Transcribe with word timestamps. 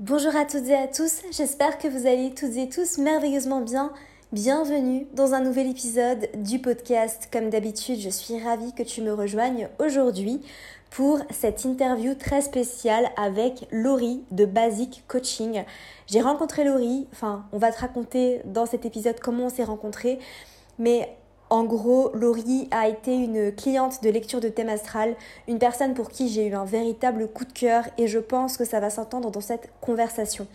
Bonjour 0.00 0.34
à 0.34 0.46
toutes 0.46 0.66
et 0.68 0.74
à 0.74 0.88
tous, 0.88 1.20
j'espère 1.30 1.76
que 1.76 1.86
vous 1.86 2.06
allez 2.06 2.32
toutes 2.32 2.56
et 2.56 2.70
tous 2.70 2.96
merveilleusement 2.96 3.60
bien. 3.60 3.92
Bienvenue 4.32 5.06
dans 5.12 5.34
un 5.34 5.42
nouvel 5.42 5.68
épisode 5.68 6.26
du 6.36 6.58
podcast. 6.58 7.28
Comme 7.30 7.50
d'habitude, 7.50 8.00
je 8.00 8.08
suis 8.08 8.42
ravie 8.42 8.72
que 8.72 8.82
tu 8.82 9.02
me 9.02 9.12
rejoignes 9.12 9.68
aujourd'hui 9.78 10.40
pour 10.88 11.18
cette 11.28 11.66
interview 11.66 12.14
très 12.14 12.40
spéciale 12.40 13.10
avec 13.18 13.68
Laurie 13.72 14.24
de 14.30 14.46
Basic 14.46 15.04
Coaching. 15.06 15.64
J'ai 16.06 16.22
rencontré 16.22 16.64
Laurie, 16.64 17.06
enfin 17.12 17.44
on 17.52 17.58
va 17.58 17.70
te 17.70 17.80
raconter 17.80 18.40
dans 18.46 18.64
cet 18.64 18.86
épisode 18.86 19.20
comment 19.20 19.44
on 19.44 19.50
s'est 19.50 19.64
rencontrés, 19.64 20.18
mais 20.78 21.14
en 21.50 21.64
gros, 21.64 22.12
Laurie 22.14 22.68
a 22.70 22.88
été 22.88 23.12
une 23.12 23.52
cliente 23.52 24.04
de 24.04 24.08
lecture 24.08 24.40
de 24.40 24.48
thème 24.48 24.68
astral, 24.68 25.16
une 25.48 25.58
personne 25.58 25.94
pour 25.94 26.08
qui 26.08 26.28
j'ai 26.28 26.46
eu 26.46 26.54
un 26.54 26.64
véritable 26.64 27.26
coup 27.26 27.44
de 27.44 27.52
cœur 27.52 27.84
et 27.98 28.06
je 28.06 28.20
pense 28.20 28.56
que 28.56 28.64
ça 28.64 28.78
va 28.78 28.88
s'entendre 28.88 29.32
dans 29.32 29.40
cette 29.40 29.68
conversation. 29.80 30.46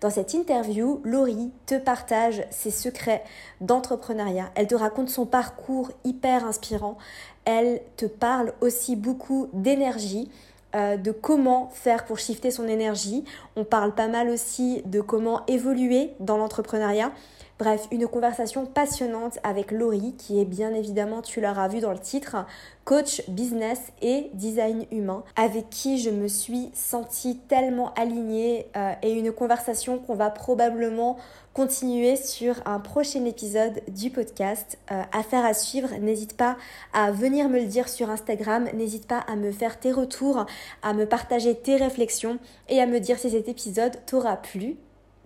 Dans 0.00 0.10
cette 0.10 0.34
interview, 0.34 1.00
Laurie 1.04 1.50
te 1.66 1.74
partage 1.74 2.44
ses 2.50 2.70
secrets 2.70 3.24
d'entrepreneuriat. 3.60 4.50
Elle 4.54 4.68
te 4.68 4.76
raconte 4.76 5.08
son 5.08 5.26
parcours 5.26 5.90
hyper 6.04 6.44
inspirant. 6.44 6.96
Elle 7.44 7.80
te 7.96 8.06
parle 8.06 8.52
aussi 8.60 8.94
beaucoup 8.94 9.48
d'énergie, 9.52 10.30
euh, 10.76 10.96
de 10.96 11.10
comment 11.10 11.70
faire 11.72 12.04
pour 12.04 12.20
shifter 12.20 12.52
son 12.52 12.68
énergie. 12.68 13.24
On 13.56 13.64
parle 13.64 13.94
pas 13.94 14.08
mal 14.08 14.28
aussi 14.28 14.82
de 14.84 15.00
comment 15.00 15.44
évoluer 15.46 16.12
dans 16.20 16.36
l'entrepreneuriat. 16.36 17.10
Bref, 17.58 17.88
une 17.90 18.06
conversation 18.06 18.66
passionnante 18.66 19.38
avec 19.42 19.70
Laurie, 19.70 20.14
qui 20.18 20.38
est 20.38 20.44
bien 20.44 20.74
évidemment, 20.74 21.22
tu 21.22 21.40
l'auras 21.40 21.68
vu 21.68 21.80
dans 21.80 21.92
le 21.92 21.98
titre, 21.98 22.36
coach 22.84 23.22
business 23.28 23.80
et 24.02 24.28
design 24.34 24.84
humain, 24.92 25.24
avec 25.36 25.70
qui 25.70 25.98
je 25.98 26.10
me 26.10 26.28
suis 26.28 26.70
sentie 26.74 27.38
tellement 27.48 27.94
alignée 27.94 28.66
euh, 28.76 28.92
et 29.00 29.10
une 29.10 29.32
conversation 29.32 29.98
qu'on 29.98 30.16
va 30.16 30.28
probablement 30.28 31.16
continuer 31.54 32.16
sur 32.16 32.56
un 32.66 32.78
prochain 32.78 33.24
épisode 33.24 33.80
du 33.88 34.10
podcast. 34.10 34.76
Euh, 34.92 35.02
affaire 35.12 35.46
à 35.46 35.54
suivre, 35.54 35.88
n'hésite 35.98 36.36
pas 36.36 36.58
à 36.92 37.10
venir 37.10 37.48
me 37.48 37.58
le 37.58 37.64
dire 37.64 37.88
sur 37.88 38.10
Instagram, 38.10 38.68
n'hésite 38.74 39.06
pas 39.06 39.20
à 39.20 39.34
me 39.34 39.50
faire 39.50 39.80
tes 39.80 39.92
retours, 39.92 40.44
à 40.82 40.92
me 40.92 41.06
partager 41.06 41.54
tes 41.54 41.76
réflexions 41.76 42.38
et 42.68 42.82
à 42.82 42.86
me 42.86 43.00
dire 43.00 43.18
si 43.18 43.30
cet 43.30 43.48
épisode 43.48 43.96
t'aura 44.04 44.36
plu 44.36 44.76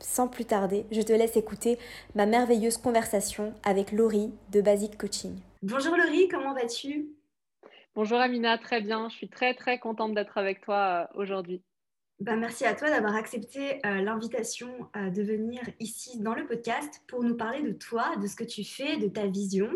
sans 0.01 0.29
plus 0.29 0.45
tarder, 0.45 0.84
je 0.91 1.03
te 1.03 1.12
laisse 1.12 1.37
écouter 1.37 1.79
ma 2.15 2.27
merveilleuse 2.27 2.77
conversation 2.77 3.55
avec 3.65 3.93
Laurie 3.93 4.33
de 4.53 4.61
Basic 4.61 4.97
Coaching. 4.98 5.37
Bonjour 5.62 5.97
Laurie, 5.97 6.29
comment 6.29 6.55
vas-tu? 6.55 7.11
Bonjour 7.95 8.19
Amina, 8.19 8.56
très 8.56 8.81
bien. 8.81 9.09
Je 9.09 9.17
suis 9.17 9.28
très 9.28 9.55
très 9.55 9.78
contente 9.78 10.15
d'être 10.15 10.39
avec 10.39 10.61
toi 10.61 11.09
euh, 11.15 11.21
aujourd'hui. 11.21 11.62
Ben, 12.21 12.37
merci 12.37 12.67
à 12.67 12.75
toi 12.75 12.91
d'avoir 12.91 13.17
accepté 13.17 13.84
euh, 13.87 14.03
l'invitation 14.03 14.69
euh, 14.95 15.09
de 15.09 15.23
venir 15.23 15.62
ici 15.81 16.21
dans 16.21 16.34
le 16.34 16.47
podcast 16.47 17.03
pour 17.09 17.25
nous 17.25 17.34
parler 17.34 17.62
de 17.62 17.73
toi, 17.73 18.15
de 18.17 18.27
ce 18.27 18.37
que 18.37 18.45
tu 18.45 18.62
fais, 18.62 18.98
de 18.98 19.09
ta 19.09 19.27
vision, 19.27 19.71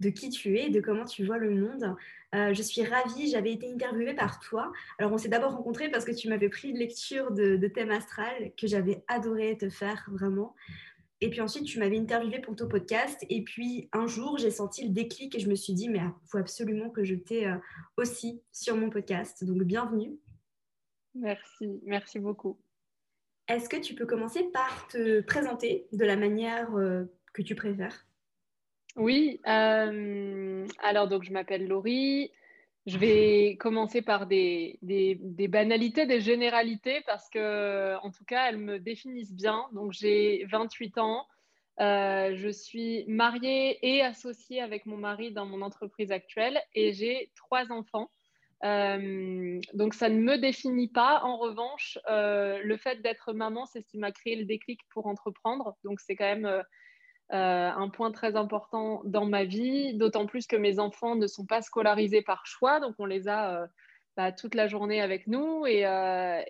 de 0.00 0.08
qui 0.08 0.30
tu 0.30 0.58
es, 0.58 0.70
de 0.70 0.80
comment 0.80 1.04
tu 1.04 1.26
vois 1.26 1.36
le 1.36 1.50
monde. 1.50 1.94
Euh, 2.34 2.54
je 2.54 2.62
suis 2.62 2.82
ravie, 2.82 3.30
j'avais 3.30 3.52
été 3.52 3.70
interviewée 3.70 4.14
par 4.14 4.40
toi. 4.40 4.72
Alors 4.98 5.12
on 5.12 5.18
s'est 5.18 5.28
d'abord 5.28 5.52
rencontrés 5.52 5.90
parce 5.90 6.04
que 6.04 6.12
tu 6.12 6.28
m'avais 6.28 6.48
pris 6.48 6.70
une 6.70 6.78
lecture 6.78 7.30
de, 7.30 7.66
thème 7.68 7.90
astral 7.90 8.52
que 8.56 8.66
j'avais 8.66 9.04
adoré 9.08 9.56
te 9.58 9.68
faire 9.68 10.08
vraiment. 10.10 10.54
Et 11.20 11.30
puis 11.30 11.40
ensuite, 11.40 11.64
tu 11.64 11.78
m'avais 11.78 11.98
interviewée 11.98 12.40
pour 12.40 12.56
ton 12.56 12.68
podcast. 12.68 13.24
Et 13.28 13.44
puis 13.44 13.88
un 13.92 14.06
jour, 14.06 14.38
j'ai 14.38 14.50
senti 14.50 14.84
le 14.84 14.90
déclic 14.90 15.34
et 15.36 15.40
je 15.40 15.48
me 15.48 15.54
suis 15.54 15.72
dit, 15.72 15.88
mais 15.88 15.98
il 15.98 16.28
faut 16.28 16.38
absolument 16.38 16.90
que 16.90 17.04
je 17.04 17.14
t'ai 17.14 17.46
aussi 17.96 18.42
sur 18.50 18.76
mon 18.76 18.90
podcast. 18.90 19.44
Donc 19.44 19.62
bienvenue. 19.62 20.18
Merci, 21.14 21.80
merci 21.84 22.18
beaucoup. 22.18 22.58
Est-ce 23.48 23.68
que 23.68 23.76
tu 23.76 23.94
peux 23.94 24.06
commencer 24.06 24.44
par 24.52 24.88
te 24.88 25.20
présenter 25.20 25.86
de 25.92 26.04
la 26.04 26.16
manière 26.16 26.74
euh, 26.76 27.04
que 27.32 27.42
tu 27.42 27.54
préfères? 27.54 28.06
Oui, 28.96 29.40
euh, 29.46 30.66
alors 30.82 31.08
donc 31.08 31.22
je 31.22 31.32
m'appelle 31.32 31.66
Laurie. 31.66 32.30
Je 32.86 32.98
vais 32.98 33.56
commencer 33.60 34.02
par 34.02 34.26
des, 34.26 34.78
banalités, 35.48 36.04
des 36.04 36.20
généralités, 36.20 37.00
parce 37.06 37.30
que, 37.30 37.96
en 38.02 38.10
tout 38.10 38.24
cas, 38.24 38.48
elles 38.48 38.58
me 38.58 38.80
définissent 38.80 39.32
bien. 39.32 39.68
Donc, 39.72 39.92
j'ai 39.92 40.44
28 40.50 40.98
ans. 40.98 41.24
Euh, 41.80 42.34
je 42.34 42.48
suis 42.48 43.04
mariée 43.06 43.78
et 43.86 44.02
associée 44.02 44.60
avec 44.60 44.84
mon 44.84 44.96
mari 44.96 45.30
dans 45.30 45.46
mon 45.46 45.62
entreprise 45.62 46.10
actuelle 46.10 46.60
et 46.74 46.92
j'ai 46.92 47.30
trois 47.36 47.70
enfants. 47.70 48.10
Euh, 48.64 49.60
donc 49.74 49.94
ça 49.94 50.08
ne 50.08 50.18
me 50.18 50.36
définit 50.36 50.88
pas. 50.88 51.22
En 51.22 51.38
revanche, 51.38 51.98
le 52.08 52.76
fait 52.76 53.00
d'être 53.00 53.32
maman, 53.32 53.64
c'est 53.64 53.80
ce 53.80 53.86
qui 53.86 53.98
m'a 53.98 54.12
créé 54.12 54.34
le 54.34 54.44
déclic 54.44 54.80
pour 54.90 55.06
entreprendre. 55.06 55.76
Donc 55.84 56.00
c'est 56.00 56.16
quand 56.16 56.24
même 56.24 56.62
euh, 57.32 57.70
un 57.70 57.88
point 57.88 58.12
très 58.12 58.36
important 58.36 59.02
dans 59.04 59.26
ma 59.26 59.44
vie, 59.44 59.94
d'autant 59.94 60.26
plus 60.26 60.46
que 60.46 60.56
mes 60.56 60.78
enfants 60.78 61.16
ne 61.16 61.26
sont 61.26 61.46
pas 61.46 61.62
scolarisés 61.62 62.22
par 62.22 62.46
choix, 62.46 62.80
donc 62.80 62.94
on 62.98 63.06
les 63.06 63.28
a 63.28 63.66
bah, 64.16 64.32
toute 64.32 64.54
la 64.54 64.66
journée 64.66 65.00
avec 65.00 65.26
nous 65.26 65.66
et, 65.66 65.84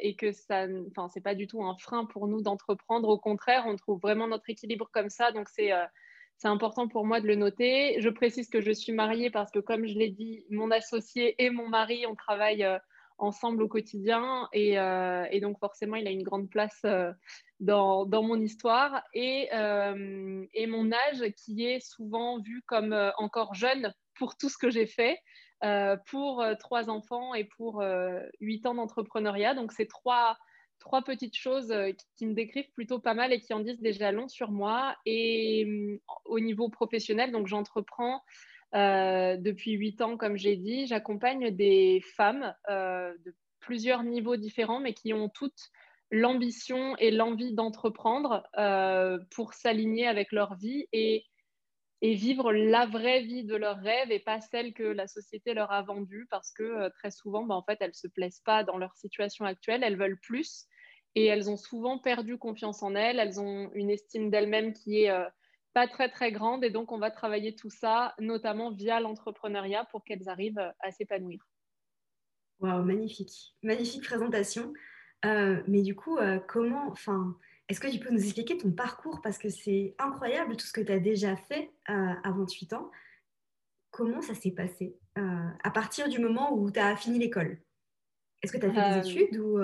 et 0.01 0.17
que 0.17 0.33
ça, 0.33 0.67
enfin 0.91 1.09
c'est 1.09 1.21
pas 1.21 1.35
du 1.35 1.47
tout 1.47 1.63
un 1.65 1.77
frein 1.77 2.05
pour 2.07 2.27
nous 2.27 2.43
d'entreprendre. 2.43 3.09
Au 3.09 3.19
contraire, 3.19 3.65
on 3.67 3.77
trouve 3.77 4.01
vraiment 4.01 4.27
notre 4.27 4.51
équilibre 4.51 4.89
comme 4.93 5.09
ça. 5.09 5.31
Donc 5.31 5.49
c'est 5.49 5.73
important 6.49 6.89
pour 6.89 7.07
moi 7.07 7.21
de 7.21 7.27
le 7.27 7.37
noter. 7.37 8.01
Je 8.01 8.09
précise 8.09 8.49
que 8.49 8.61
je 8.61 8.73
suis 8.73 8.93
mariée 8.93 9.31
parce 9.31 9.51
que, 9.51 9.61
comme 9.61 9.87
je 9.87 9.97
l'ai 9.97 10.11
dit, 10.11 10.45
mon 10.51 10.71
associé 10.71 11.37
et 11.39 11.51
mon 11.51 11.69
mari, 11.69 12.05
on 12.09 12.17
travaille 12.17 12.65
euh, 12.65 12.79
ensemble 13.19 13.63
au 13.63 13.69
quotidien 13.69 14.49
et, 14.53 14.79
euh, 14.79 15.25
donc 15.41 15.59
forcément, 15.61 15.97
il 15.97 16.07
a 16.07 16.11
une 16.11 16.25
grande 16.25 16.51
place 16.51 16.81
euh, 16.85 17.13
dans, 17.63 18.07
mon 18.23 18.41
histoire 18.41 19.03
et, 19.15 19.49
et, 20.53 20.67
mon 20.67 20.93
âge 20.93 21.25
qui 21.37 21.65
est 21.65 21.81
souvent 21.81 22.41
vu 22.41 22.63
comme 22.67 22.95
encore 23.17 23.55
jeune 23.55 23.95
pour 24.15 24.37
tout 24.37 24.49
ce 24.49 24.59
que 24.59 24.69
j'ai 24.69 24.87
fait, 24.87 25.19
pour 26.07 26.45
trois 26.59 26.91
enfants 26.91 27.35
et 27.35 27.45
pour 27.45 27.83
huit 28.41 28.67
ans 28.67 28.75
d'entrepreneuriat. 28.75 29.55
Donc, 29.55 29.73
c'est 29.73 29.89
trois 29.89 30.37
trois 30.83 31.03
petites 31.03 31.37
choses 31.37 31.71
euh, 31.71 31.93
qui 32.17 32.27
me 32.27 32.35
décrivent 32.35 32.71
plutôt 32.73 32.99
pas 32.99 33.15
mal 33.15 33.33
et 33.33 33.41
qui 33.41 33.55
en 33.55 33.61
disent 33.61 33.81
déjà 33.81 34.13
long 34.13 34.29
sur 34.29 34.51
moi. 34.51 34.97
Et 35.07 35.99
au 36.25 36.41
niveau 36.41 36.69
professionnel, 36.69 37.33
donc 37.33 37.47
j'entreprends 37.47 38.23
euh, 38.75 39.37
depuis 39.37 39.73
huit 39.73 40.01
ans, 40.03 40.17
comme 40.17 40.37
j'ai 40.37 40.57
dit. 40.57 40.87
J'accompagne 40.87 41.51
des 41.51 42.03
femmes 42.17 42.55
euh, 42.69 43.15
de 43.25 43.35
plusieurs 43.61 44.03
niveaux 44.03 44.37
différents, 44.37 44.81
mais 44.81 44.93
qui 44.93 45.15
ont 45.15 45.29
toutes 45.29 45.71
l'ambition 46.13 46.97
et 46.99 47.11
l'envie 47.11 47.55
d'entreprendre 47.55 48.47
pour 49.31 49.55
s'aligner 49.55 50.07
avec 50.07 50.31
leur 50.31 50.55
vie 50.55 50.87
et, 50.93 51.25
vivre 52.03 52.53
la 52.53 52.87
vraie 52.87 53.23
vie 53.23 53.45
de 53.45 53.57
leurs 53.57 53.79
rêves 53.79 54.11
et 54.11 54.19
pas 54.19 54.41
celle 54.41 54.75
que 54.75 54.83
la 54.83 55.07
société 55.07 55.55
leur 55.55 55.71
a 55.73 55.83
vendue 55.83 56.27
parce 56.31 56.53
que 56.53 56.89
très 56.91 57.11
souvent, 57.11 57.45
bah, 57.45 57.55
en 57.55 57.63
fait, 57.63 57.79
elles 57.81 57.95
se 57.95 58.09
plaisent 58.09 58.43
pas 58.45 58.65
dans 58.65 58.77
leur 58.77 58.95
situation 58.97 59.45
actuelle, 59.45 59.83
elles 59.85 59.97
veulent 59.97 60.21
plus 60.21 60.67
et 61.15 61.27
elles 61.27 61.51
ont 61.51 61.57
souvent 61.57 61.99
perdu 61.99 62.39
confiance 62.39 62.83
en 62.83 62.95
elles, 62.95 63.19
elles 63.19 63.41
ont 63.41 63.71
une 63.75 63.91
estime 63.91 64.31
d'elles-mêmes 64.31 64.73
qui 64.73 65.03
est 65.03 65.11
euh, 65.11 65.25
pas 65.75 65.87
très 65.87 66.09
très 66.09 66.33
grande 66.33 66.65
et 66.65 66.71
donc 66.71 66.93
on 66.93 66.99
va 66.99 67.11
travailler 67.11 67.55
tout 67.55 67.71
ça 67.71 68.15
notamment 68.19 68.71
via 68.71 69.01
l'entrepreneuriat 69.01 69.87
pour 69.91 70.05
qu'elles 70.05 70.29
arrivent 70.29 70.59
euh, 70.59 70.71
à 70.81 70.91
s'épanouir. 70.91 71.47
Waouh, 72.61 72.85
magnifique, 72.85 73.55
magnifique 73.63 74.05
présentation. 74.05 74.73
Euh, 75.25 75.63
mais 75.69 75.83
du 75.83 75.95
coup, 75.95 76.19
comment, 76.49 76.89
enfin, 76.89 77.37
est-ce 77.69 77.81
que 77.81 77.89
tu 77.89 77.99
peux 77.99 78.11
nous 78.11 78.23
expliquer 78.23 78.59
ton 78.59 78.73
parcours? 78.73 79.21
Parce 79.23 79.39
que 79.39 79.49
c'est 79.49 79.95
incroyable 79.99 80.57
tout 80.57 80.67
ce 80.67 80.73
que 80.73 80.81
tu 80.81 80.93
as 80.93 80.99
déjà 80.99 81.37
fait 81.37 81.71
à 81.87 82.31
28 82.31 82.73
ans. 82.73 82.91
Comment 83.91 84.23
ça 84.23 84.35
s'est 84.35 84.51
passé 84.53 84.97
à 85.17 85.71
partir 85.71 86.09
du 86.09 86.19
moment 86.19 86.55
où 86.55 86.71
tu 86.71 86.81
as 86.81 86.97
fini 86.97 87.19
l'école? 87.19 87.61
Est-ce 88.43 88.53
que 88.53 88.59
tu 88.59 88.67
as 88.67 88.73
fait 88.73 89.01
des 89.01 89.09
études 89.09 89.39
ou 89.39 89.59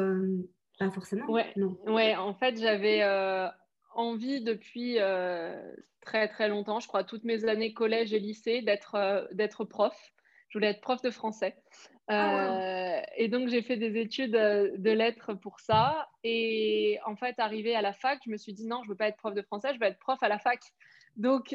pas 0.78 0.90
forcément? 0.90 1.26
Ouais, 1.30 1.52
non. 1.56 1.76
ouais 1.86 2.14
en 2.16 2.34
fait, 2.34 2.58
j'avais 2.58 3.02
euh, 3.02 3.48
envie 3.94 4.42
depuis 4.42 4.98
euh, 4.98 5.60
très 6.00 6.28
très 6.28 6.48
longtemps, 6.48 6.80
je 6.80 6.86
crois 6.86 7.04
toutes 7.04 7.24
mes 7.24 7.44
années 7.44 7.74
collège 7.74 8.12
et 8.12 8.18
lycée, 8.18 8.62
d'être 8.62 8.94
euh, 8.94 9.24
d'être 9.32 9.64
prof. 9.64 9.96
Je 10.48 10.58
voulais 10.58 10.68
être 10.68 10.80
prof 10.80 11.02
de 11.02 11.10
français. 11.10 11.56
Ah, 12.08 13.02
et 13.16 13.28
donc, 13.28 13.48
j'ai 13.48 13.62
fait 13.62 13.76
des 13.76 13.98
études 13.98 14.32
de 14.32 14.90
lettres 14.90 15.34
pour 15.34 15.60
ça. 15.60 16.08
Et 16.24 16.98
en 17.04 17.16
fait, 17.16 17.34
arrivé 17.38 17.74
à 17.74 17.82
la 17.82 17.92
fac, 17.92 18.18
je 18.24 18.30
me 18.30 18.36
suis 18.36 18.54
dit 18.54 18.66
non, 18.66 18.82
je 18.82 18.88
ne 18.88 18.92
veux 18.92 18.96
pas 18.96 19.08
être 19.08 19.18
prof 19.18 19.34
de 19.34 19.42
français, 19.42 19.74
je 19.74 19.78
veux 19.78 19.86
être 19.86 19.98
prof 19.98 20.18
à 20.22 20.28
la 20.28 20.38
fac. 20.38 20.60
Donc, 21.16 21.50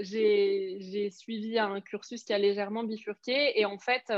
j'ai 0.00 1.10
suivi 1.10 1.58
un 1.58 1.80
cursus 1.80 2.24
qui 2.24 2.34
a 2.34 2.38
légèrement 2.38 2.84
bifurqué. 2.84 3.58
Et 3.58 3.64
en 3.64 3.78
fait, 3.78 4.12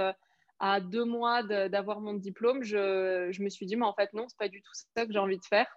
à 0.59 0.81
deux 0.81 1.05
mois 1.05 1.43
d'avoir 1.43 2.00
mon 2.00 2.15
diplôme, 2.15 2.62
je, 2.62 3.41
me 3.41 3.49
suis 3.49 3.67
dit, 3.67 3.77
mais 3.77 3.87
en 3.87 3.94
fait, 3.94 4.12
non, 4.15 4.27
c'est 4.29 4.39
pas 4.39 4.49
du 4.49 4.62
tout 4.62 4.73
ça 4.75 5.06
que 5.06 5.12
j'ai 5.12 5.19
envie 5.19 5.39
de 5.39 5.44
faire. 5.44 5.69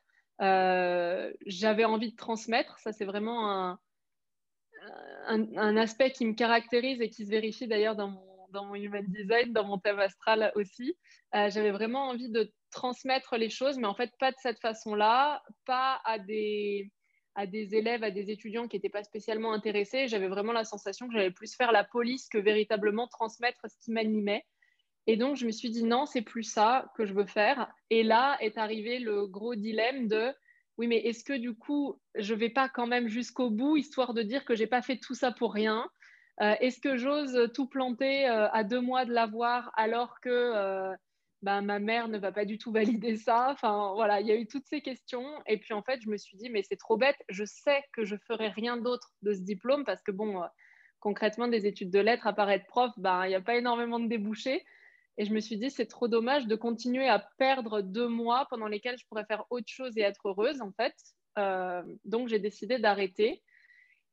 Euh, 0.41 1.33
j'avais 1.45 1.83
envie 1.83 2.11
de 2.11 2.15
transmettre, 2.15 2.79
ça 2.79 2.93
c'est 2.93 3.03
vraiment 3.03 3.51
un, 3.51 3.79
un, 5.27 5.77
aspect 5.77 6.11
qui 6.11 6.25
me 6.25 6.33
caractérise 6.33 7.01
et 7.01 7.09
qui 7.09 7.25
se 7.25 7.29
vérifie 7.29 7.67
d'ailleurs 7.67 7.95
dans 7.95 8.09
mon, 8.63 8.75
human 8.75 9.05
design, 9.07 9.53
dans 9.53 9.65
mon 9.65 9.77
thème 9.77 9.99
astral 9.99 10.51
aussi. 10.55 10.95
Euh, 11.35 11.49
j'avais 11.49 11.71
vraiment 11.71 12.07
envie 12.07 12.29
de 12.29 12.51
transmettre 12.71 13.37
les 13.37 13.49
choses, 13.49 13.77
mais 13.77 13.87
en 13.87 13.93
fait, 13.93 14.11
pas 14.19 14.31
de 14.31 14.37
cette 14.41 14.59
façon-là, 14.59 15.43
pas 15.65 16.01
à 16.03 16.17
des 16.17 16.91
élèves, 17.35 18.03
à 18.03 18.11
des 18.11 18.31
étudiants 18.31 18.67
qui 18.67 18.77
n'étaient 18.77 18.89
pas 18.89 19.03
spécialement 19.03 19.53
intéressés. 19.53 20.07
J'avais 20.07 20.27
vraiment 20.27 20.53
la 20.53 20.63
sensation 20.63 21.07
que 21.07 21.13
j'allais 21.13 21.31
plus 21.31 21.55
faire 21.55 21.71
la 21.71 21.83
police 21.83 22.27
que 22.27 22.39
véritablement 22.39 23.07
transmettre 23.07 23.59
ce 23.67 23.77
qui 23.83 23.91
m'animait. 23.91 24.43
Et 25.07 25.17
donc, 25.17 25.37
je 25.37 25.45
me 25.45 25.51
suis 25.51 25.69
dit, 25.69 25.83
non, 25.83 26.05
c'est 26.05 26.21
plus 26.21 26.43
ça 26.43 26.91
que 26.95 27.05
je 27.05 27.13
veux 27.13 27.25
faire. 27.25 27.71
Et 27.89 28.03
là 28.03 28.37
est 28.41 28.57
arrivé 28.57 28.99
le 28.99 29.27
gros 29.27 29.55
dilemme 29.55 30.07
de, 30.07 30.33
oui, 30.79 30.87
mais 30.87 30.99
est-ce 30.99 31.25
que 31.25 31.33
du 31.33 31.55
coup, 31.55 31.99
je 32.15 32.33
vais 32.33 32.49
pas 32.49 32.69
quand 32.69 32.87
même 32.87 33.09
jusqu'au 33.09 33.49
bout, 33.49 33.75
histoire 33.75 34.13
de 34.13 34.21
dire 34.21 34.45
que 34.45 34.55
j'ai 34.55 34.65
pas 34.65 34.81
fait 34.81 34.97
tout 34.97 35.13
ça 35.13 35.29
pour 35.29 35.53
rien? 35.53 35.89
Euh, 36.41 36.55
Est-ce 36.61 36.79
que 36.79 36.95
j'ose 36.95 37.51
tout 37.53 37.67
planter 37.67 38.29
euh, 38.29 38.49
à 38.51 38.63
deux 38.63 38.79
mois 38.79 39.03
de 39.03 39.11
l'avoir 39.11 39.73
alors 39.75 40.21
que 40.21 40.29
euh, 40.29 40.95
bah, 41.41 41.59
ma 41.59 41.79
mère 41.79 42.07
ne 42.07 42.17
va 42.17 42.31
pas 42.31 42.45
du 42.45 42.57
tout 42.57 42.71
valider 42.71 43.17
ça? 43.17 43.49
Enfin, 43.51 43.91
voilà, 43.93 44.21
il 44.21 44.27
y 44.27 44.31
a 44.31 44.37
eu 44.37 44.47
toutes 44.47 44.67
ces 44.67 44.79
questions. 44.79 45.27
Et 45.47 45.57
puis, 45.57 45.73
en 45.73 45.83
fait, 45.83 45.99
je 46.01 46.09
me 46.09 46.15
suis 46.15 46.37
dit, 46.37 46.49
mais 46.49 46.63
c'est 46.63 46.77
trop 46.77 46.95
bête. 46.95 47.17
Je 47.27 47.43
sais 47.43 47.83
que 47.91 48.05
je 48.05 48.15
ferai 48.25 48.47
rien 48.47 48.77
d'autre 48.77 49.09
de 49.21 49.33
ce 49.33 49.41
diplôme 49.41 49.83
parce 49.83 50.01
que, 50.01 50.13
bon, 50.13 50.41
concrètement, 51.01 51.49
des 51.49 51.65
études 51.67 51.91
de 51.91 51.99
lettres, 51.99 52.25
à 52.25 52.31
part 52.31 52.49
être 52.51 52.67
prof, 52.67 52.93
bah, 52.95 53.23
il 53.25 53.31
n'y 53.31 53.35
a 53.35 53.41
pas 53.41 53.57
énormément 53.57 53.99
de 53.99 54.07
débouchés. 54.07 54.63
Et 55.19 55.25
je 55.25 55.33
me 55.33 55.41
suis 55.41 55.57
dit, 55.57 55.69
c'est 55.69 55.85
trop 55.85 56.07
dommage 56.07 56.47
de 56.47 56.55
continuer 56.55 57.09
à 57.09 57.19
perdre 57.37 57.81
deux 57.81 58.07
mois 58.07 58.47
pendant 58.49 58.67
lesquels 58.67 58.97
je 58.97 59.05
pourrais 59.05 59.25
faire 59.25 59.43
autre 59.49 59.67
chose 59.67 59.97
et 59.97 60.01
être 60.01 60.29
heureuse, 60.29 60.61
en 60.61 60.71
fait. 60.71 60.95
Euh, 61.37 61.83
donc, 62.05 62.29
j'ai 62.29 62.39
décidé 62.39 62.79
d'arrêter. 62.79 63.43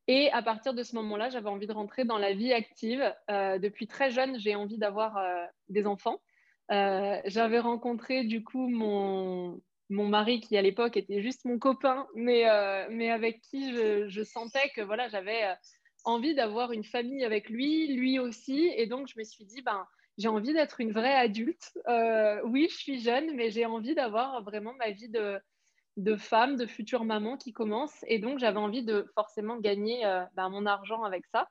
Et 0.08 0.32
à 0.32 0.42
partir 0.42 0.74
de 0.74 0.82
ce 0.82 0.96
moment-là, 0.96 1.30
j'avais 1.30 1.48
envie 1.48 1.68
de 1.68 1.72
rentrer 1.72 2.04
dans 2.04 2.18
la 2.18 2.32
vie 2.32 2.52
active. 2.52 3.14
Euh, 3.30 3.60
depuis 3.60 3.86
très 3.86 4.10
jeune, 4.10 4.36
j'ai 4.40 4.56
envie 4.56 4.78
d'avoir 4.78 5.16
euh, 5.16 5.44
des 5.68 5.86
enfants. 5.86 6.20
j'avais 6.68 7.60
rencontré 7.60 8.24
du 8.24 8.42
coup 8.42 8.66
mon, 8.68 9.60
mon 9.88 10.08
mari 10.08 10.40
qui 10.40 10.56
à 10.56 10.62
l'époque 10.62 10.96
était 10.96 11.22
juste 11.22 11.44
mon 11.44 11.60
copain, 11.60 12.08
mais, 12.16 12.42
mais 12.90 13.12
avec 13.12 13.42
qui 13.42 13.72
je, 13.72 14.08
je, 14.08 14.22
sentais 14.24 14.70
que 14.74 14.80
voilà, 14.80 15.06
j'avais 15.08 15.54
envie 16.02 16.34
d'avoir 16.34 16.72
une 16.72 16.82
famille 16.82 17.24
avec 17.24 17.48
lui, 17.48 17.94
lui 17.94 18.18
aussi. 18.18 18.72
Et 18.76 18.88
donc, 18.88 19.06
je 19.06 19.16
me 19.16 19.22
suis 19.22 19.44
dit, 19.44 19.62
ben, 19.62 19.86
j'ai 20.18 20.28
envie 20.28 20.52
d'être 20.52 20.80
une 20.80 20.92
vraie 20.92 21.14
adulte. 21.14 21.78
Euh, 21.88 22.40
oui, 22.44 22.68
je 22.70 22.76
suis 22.76 23.00
jeune, 23.00 23.34
mais 23.34 23.50
j'ai 23.50 23.66
envie 23.66 23.94
d'avoir 23.94 24.42
vraiment 24.42 24.72
ma 24.74 24.90
vie 24.90 25.10
de, 25.10 26.16
femme, 26.16 26.56
de 26.56 26.66
future 26.66 27.04
maman 27.04 27.36
qui 27.36 27.52
commence. 27.52 27.94
Et 28.06 28.18
donc, 28.18 28.38
j'avais 28.38 28.58
envie 28.58 28.82
de 28.82 29.06
forcément 29.14 29.58
gagner 29.58 30.06
euh, 30.06 30.24
ben, 30.34 30.48
mon 30.48 30.64
argent 30.64 31.02
avec 31.02 31.26
ça. 31.26 31.48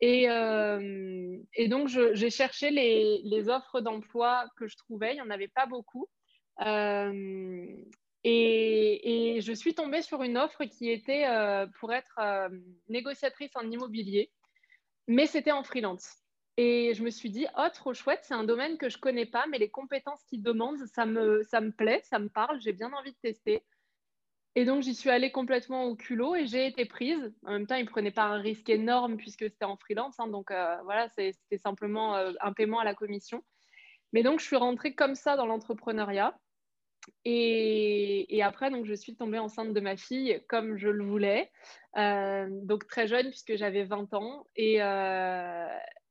Et, 0.00 0.30
euh, 0.30 1.38
donc, 1.68 1.88
j'ai 1.88 2.30
cherché 2.30 2.70
les, 2.70 3.48
offres 3.48 3.80
d'emploi 3.80 4.48
que 4.56 4.68
je 4.68 4.76
trouvais. 4.76 5.12
Il 5.12 5.16
n'y 5.16 5.22
en 5.22 5.30
avait 5.30 5.48
pas 5.48 5.66
beaucoup. 5.66 6.08
Et, 8.24 9.40
je 9.40 9.52
suis 9.52 9.74
tombée 9.74 10.02
sur 10.02 10.22
une 10.22 10.38
offre 10.38 10.64
qui 10.64 10.88
était 10.90 11.26
pour 11.80 11.92
être 11.92 12.20
négociatrice 12.88 13.50
en 13.56 13.68
immobilier, 13.68 14.30
mais 15.08 15.26
c'était 15.26 15.52
en 15.52 15.64
freelance. 15.64 16.25
Et 16.58 16.94
je 16.94 17.02
me 17.02 17.10
suis 17.10 17.30
dit, 17.30 17.46
oh, 17.58 17.68
trop 17.72 17.92
chouette, 17.92 18.20
c'est 18.22 18.34
un 18.34 18.44
domaine 18.44 18.78
que 18.78 18.88
je 18.88 18.96
connais 18.96 19.26
pas, 19.26 19.44
mais 19.50 19.58
les 19.58 19.68
compétences 19.68 20.22
qu'ils 20.24 20.42
demandent, 20.42 20.84
ça 20.86 21.04
me, 21.04 21.42
ça 21.42 21.60
me 21.60 21.70
plaît, 21.70 22.00
ça 22.04 22.18
me 22.18 22.28
parle, 22.28 22.60
j'ai 22.60 22.72
bien 22.72 22.92
envie 22.92 23.12
de 23.12 23.18
tester. 23.18 23.62
Et 24.54 24.64
donc, 24.64 24.82
j'y 24.82 24.94
suis 24.94 25.10
allée 25.10 25.30
complètement 25.30 25.84
au 25.84 25.96
culot 25.96 26.34
et 26.34 26.46
j'ai 26.46 26.66
été 26.66 26.86
prise. 26.86 27.30
En 27.44 27.52
même 27.52 27.66
temps, 27.66 27.74
ils 27.74 27.84
ne 27.84 27.90
prenaient 27.90 28.10
pas 28.10 28.24
un 28.24 28.40
risque 28.40 28.70
énorme 28.70 29.18
puisque 29.18 29.50
c'était 29.50 29.66
en 29.66 29.76
freelance. 29.76 30.18
Hein, 30.18 30.28
donc, 30.28 30.50
euh, 30.50 30.78
voilà, 30.84 31.10
c'était 31.10 31.58
simplement 31.58 32.16
euh, 32.16 32.32
un 32.40 32.54
paiement 32.54 32.80
à 32.80 32.84
la 32.84 32.94
commission. 32.94 33.44
Mais 34.14 34.22
donc, 34.22 34.40
je 34.40 34.46
suis 34.46 34.56
rentrée 34.56 34.94
comme 34.94 35.14
ça 35.14 35.36
dans 35.36 35.44
l'entrepreneuriat. 35.44 36.38
Et, 37.26 38.34
et, 38.34 38.42
après, 38.42 38.70
donc, 38.70 38.86
je 38.86 38.94
suis 38.94 39.14
tombée 39.14 39.38
enceinte 39.38 39.74
de 39.74 39.80
ma 39.80 39.98
fille 39.98 40.42
comme 40.48 40.78
je 40.78 40.88
le 40.88 41.04
voulais. 41.04 41.52
Euh, 41.98 42.46
donc, 42.50 42.86
très 42.86 43.06
jeune 43.06 43.28
puisque 43.28 43.56
j'avais 43.56 43.84
20 43.84 44.14
ans. 44.14 44.46
Et, 44.56 44.80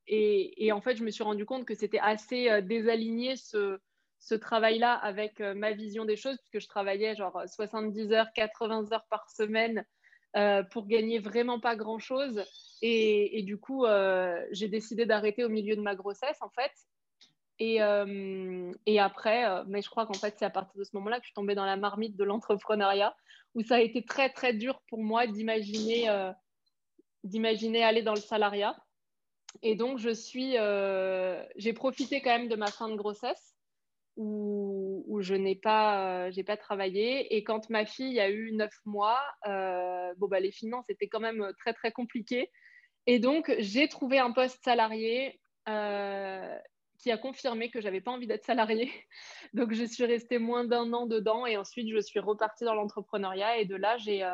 et, 0.07 0.71
en 0.71 0.81
fait, 0.81 0.95
je 0.95 1.03
me 1.03 1.11
suis 1.11 1.23
rendu 1.23 1.45
compte 1.45 1.65
que 1.65 1.75
c'était 1.75 1.99
assez 1.99 2.49
euh, 2.49 2.61
désaligné 2.61 3.35
ce, 3.35 3.79
travail-là 4.39 4.93
avec 4.93 5.39
euh, 5.41 5.53
ma 5.53 5.71
vision 5.71 6.05
des 6.05 6.15
choses, 6.15 6.37
puisque 6.37 6.63
je 6.63 6.67
travaillais 6.67 7.15
genre 7.15 7.41
70 7.47 8.11
heures, 8.11 8.27
80 8.33 8.91
heures 8.91 9.05
par 9.09 9.29
semaine 9.29 9.85
euh, 10.35 10.63
pour 10.63 10.87
gagner 10.87 11.19
vraiment 11.19 11.59
pas 11.59 11.75
grand-chose. 11.75 12.43
Et, 12.81 13.41
du 13.43 13.57
coup, 13.57 13.85
j'ai 14.51 14.67
décidé 14.67 15.05
d'arrêter 15.05 15.43
au 15.43 15.49
milieu 15.49 15.75
de 15.75 15.81
ma 15.81 15.95
grossesse, 15.95 16.37
en 16.41 16.49
fait. 16.49 16.71
Et, 17.57 17.79
et 18.85 18.99
après, 18.99 19.63
mais 19.65 19.81
je 19.81 19.89
crois 19.89 20.05
qu'en 20.05 20.13
fait, 20.13 20.35
c'est 20.37 20.45
à 20.45 20.51
partir 20.51 20.77
de 20.77 20.83
ce 20.83 20.91
moment-là 20.97 21.17
que 21.17 21.23
je 21.23 21.29
suis 21.29 21.33
tombée 21.33 21.55
dans 21.55 21.65
la 21.65 21.77
marmite 21.77 22.15
de 22.15 22.23
l'entrepreneuriat, 22.23 23.15
où 23.55 23.63
ça 23.63 23.75
a 23.75 23.79
été 23.79 24.03
très, 24.03 24.29
très 24.29 24.53
dur 24.53 24.81
pour 24.87 25.01
moi 25.01 25.25
d'imaginer 25.25 26.09
d'imaginer 27.23 27.83
aller 27.83 28.03
dans 28.03 28.13
le 28.13 28.21
salariat. 28.21 28.75
Et 29.61 29.75
donc, 29.75 29.97
je 29.97 30.09
suis, 30.09 30.57
euh, 30.57 31.43
j'ai 31.55 31.73
profité 31.73 32.21
quand 32.21 32.31
même 32.37 32.47
de 32.47 32.55
ma 32.55 32.67
fin 32.67 32.89
de 32.89 32.95
grossesse 32.95 33.55
où, 34.17 35.19
je 35.21 35.33
n'ai 35.33 35.55
pas, 35.55 36.27
euh, 36.27 36.43
pas 36.45 36.57
travaillé. 36.57 37.35
Et 37.35 37.43
quand 37.43 37.69
ma 37.69 37.85
fille 37.85 38.19
a 38.19 38.29
eu 38.29 38.51
neuf 38.53 38.73
mois, 38.85 39.19
euh, 39.47 40.13
bon, 40.17 40.27
bah, 40.27 40.39
les 40.39 40.51
finances 40.51 40.89
étaient 40.89 41.07
quand 41.07 41.19
même 41.19 41.51
très, 41.59 41.73
très 41.73 41.91
compliquées. 41.91 42.51
Et 43.07 43.19
donc, 43.19 43.53
j'ai 43.59 43.87
trouvé 43.87 44.19
un 44.19 44.31
poste 44.31 44.63
salarié 44.63 45.39
qui 46.97 47.11
a 47.11 47.17
confirmé 47.17 47.69
que 47.69 47.81
j'avais 47.81 48.01
pas 48.01 48.11
envie 48.11 48.27
d'être 48.27 48.45
salariée. 48.45 48.91
Donc, 49.53 49.73
je 49.73 49.83
suis 49.83 50.05
restée 50.05 50.37
moins 50.37 50.63
d'un 50.63 50.93
an 50.93 51.07
dedans 51.07 51.45
et 51.45 51.57
ensuite, 51.57 51.89
je 51.91 51.99
suis 51.99 52.19
repartie 52.19 52.63
dans 52.63 52.73
l'entrepreneuriat. 52.73 53.57
Et 53.57 53.65
de 53.65 53.75
là, 53.75 53.97
j'ai, 53.97 54.25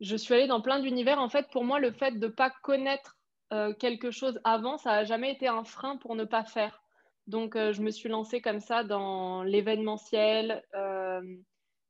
je 0.00 0.16
suis 0.16 0.34
allée 0.34 0.46
dans 0.46 0.60
plein 0.60 0.80
d'univers. 0.80 1.18
En 1.18 1.28
fait, 1.28 1.48
pour 1.50 1.64
moi, 1.64 1.80
le 1.80 1.90
fait 1.90 2.12
de 2.12 2.26
ne 2.26 2.32
pas 2.32 2.50
connaître 2.62 3.16
euh, 3.52 3.74
quelque 3.74 4.10
chose 4.10 4.40
avant, 4.44 4.78
ça 4.78 4.90
n'a 4.90 5.04
jamais 5.04 5.30
été 5.30 5.46
un 5.46 5.64
frein 5.64 5.96
pour 5.96 6.16
ne 6.16 6.24
pas 6.24 6.44
faire. 6.44 6.82
Donc, 7.26 7.54
euh, 7.54 7.72
je 7.72 7.82
me 7.82 7.90
suis 7.90 8.08
lancée 8.08 8.40
comme 8.40 8.60
ça 8.60 8.82
dans 8.82 9.42
l'événementiel. 9.42 10.64
Euh, 10.74 11.20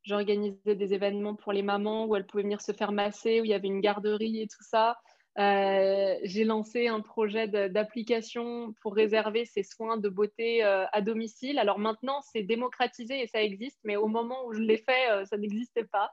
j'organisais 0.03 0.75
des 0.75 0.93
événements 0.93 1.37
pour 1.37 1.53
les 1.53 1.62
mamans 1.62 2.06
où 2.06 2.17
elles 2.17 2.26
pouvaient 2.26 2.43
venir 2.43 2.61
se 2.61 2.73
faire 2.73 2.91
masser, 2.91 3.41
où 3.41 3.44
il 3.44 3.50
y 3.50 3.55
avait 3.55 3.69
une 3.69 3.81
garderie 3.81 4.43
et 4.43 4.49
tout 4.49 4.64
ça. 4.64 4.99
J'ai 5.37 6.44
lancé 6.44 6.88
un 6.88 7.00
projet 7.00 7.47
d'application 7.49 8.75
pour 8.82 8.94
réserver 8.94 9.44
ces 9.44 9.62
soins 9.62 9.97
de 9.97 10.09
beauté 10.09 10.62
à 10.62 11.00
domicile. 11.00 11.59
Alors 11.59 11.79
maintenant, 11.79 12.20
c'est 12.20 12.43
démocratisé 12.43 13.23
et 13.23 13.26
ça 13.29 13.43
existe, 13.43 13.79
mais 13.85 13.97
au 13.97 14.09
moment 14.09 14.44
où 14.47 14.53
je 14.53 14.61
l'ai 14.61 14.76
fait, 14.76 15.25
ça 15.25 15.38
n'existait 15.38 15.85
pas. 15.85 16.11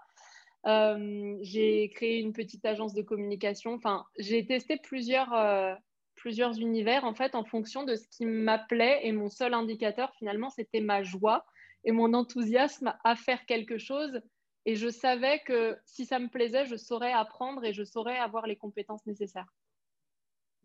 Euh, 0.66 1.38
j'ai 1.42 1.90
créé 1.90 2.20
une 2.20 2.34
petite 2.34 2.66
agence 2.66 2.94
de 2.94 3.02
communication. 3.02 3.74
Enfin, 3.74 4.06
j'ai 4.18 4.46
testé 4.46 4.78
plusieurs, 4.78 5.34
euh, 5.34 5.74
plusieurs 6.16 6.60
univers 6.60 7.06
en 7.06 7.14
fait 7.14 7.36
en 7.36 7.46
fonction 7.46 7.84
de 7.84 7.96
ce 7.96 8.08
qui 8.10 8.26
m'appelait 8.26 9.00
et 9.04 9.12
mon 9.14 9.30
seul 9.30 9.54
indicateur 9.54 10.14
finalement 10.16 10.50
c'était 10.50 10.82
ma 10.82 11.02
joie 11.02 11.46
et 11.86 11.94
mon 11.94 12.14
enthousiasme 12.14 12.94
à 13.04 13.16
faire 13.16 13.46
quelque 13.46 13.78
chose. 13.78 14.22
Et 14.66 14.76
je 14.76 14.90
savais 14.90 15.40
que 15.46 15.78
si 15.86 16.06
ça 16.06 16.20
me 16.20 16.28
plaisait, 16.28 16.66
je 16.66 16.76
saurais 16.76 17.14
apprendre 17.14 17.64
et 17.64 17.74
je 17.74 17.84
saurais 17.84 18.18
avoir 18.18 18.46
les 18.46 18.58
compétences 18.58 19.06
nécessaires. 19.06 19.48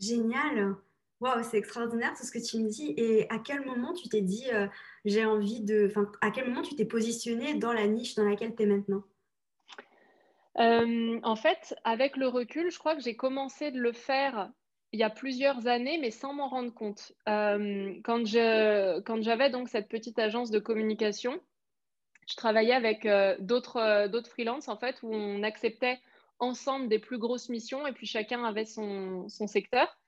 Génial. 0.01 0.77
Waouh, 1.21 1.45
c'est 1.45 1.59
extraordinaire 1.59 2.13
tout 2.19 2.25
ce 2.25 2.33
que 2.33 2.45
tu 2.45 2.59
me 2.59 2.69
dis. 2.69 2.93
Et 2.97 3.31
à 3.31 3.39
quel 3.39 3.65
moment 3.65 3.93
tu 3.93 4.09
t'es 4.09 4.21
dit, 4.21 4.51
euh, 4.53 4.67
j'ai 5.05 5.25
envie 5.25 5.61
de. 5.61 5.87
Enfin, 5.89 6.11
à 6.21 6.31
quel 6.31 6.49
moment 6.49 6.63
tu 6.63 6.75
t'es 6.75 6.85
positionné 6.85 7.55
dans 7.55 7.73
la 7.73 7.87
niche 7.87 8.17
dans 8.17 8.25
laquelle 8.25 8.55
tu 8.57 8.65
es 8.65 8.67
maintenant? 8.67 9.05
Euh, 10.59 11.19
en 11.23 11.37
fait, 11.37 11.75
avec 11.85 12.17
le 12.17 12.29
recul, 12.29 12.71
je 12.71 12.79
crois 12.79 12.95
que 12.95 13.03
j'ai 13.03 13.17
commencé 13.17 13.71
de 13.71 13.81
le 13.81 13.93
faire 13.93 14.51
il 14.93 15.01
y 15.01 15.03
a 15.03 15.11
plusieurs 15.11 15.67
années, 15.67 15.99
mais 15.99 16.13
sans 16.13 16.33
m'en 16.35 16.49
rendre 16.49 16.73
compte. 16.73 17.13
Euh, 17.29 17.95
quand, 18.05 18.25
j'avais 18.25 19.51
donc 19.51 19.69
cette 19.69 19.89
petite 19.89 20.19
agence 20.21 20.53
de 20.53 20.61
communication, 20.61 21.41
je 22.29 22.37
travaillais 22.37 22.75
avec 22.75 23.05
euh, 23.05 23.37
d'autres, 23.41 24.07
d'autres 24.07 24.31
freelances 24.31 24.69
en 24.69 24.77
fait, 24.77 25.03
où 25.03 25.13
on 25.13 25.43
acceptait 25.43 25.99
ensemble 26.39 26.89
des 26.89 27.01
plus 27.01 27.19
grosses 27.19 27.49
missions 27.49 27.87
et 27.87 27.93
puis 27.93 28.07
chacun 28.07 28.45
avait 28.45 28.65
son, 28.65 29.29
son 29.29 29.49
secteur. 29.49 29.99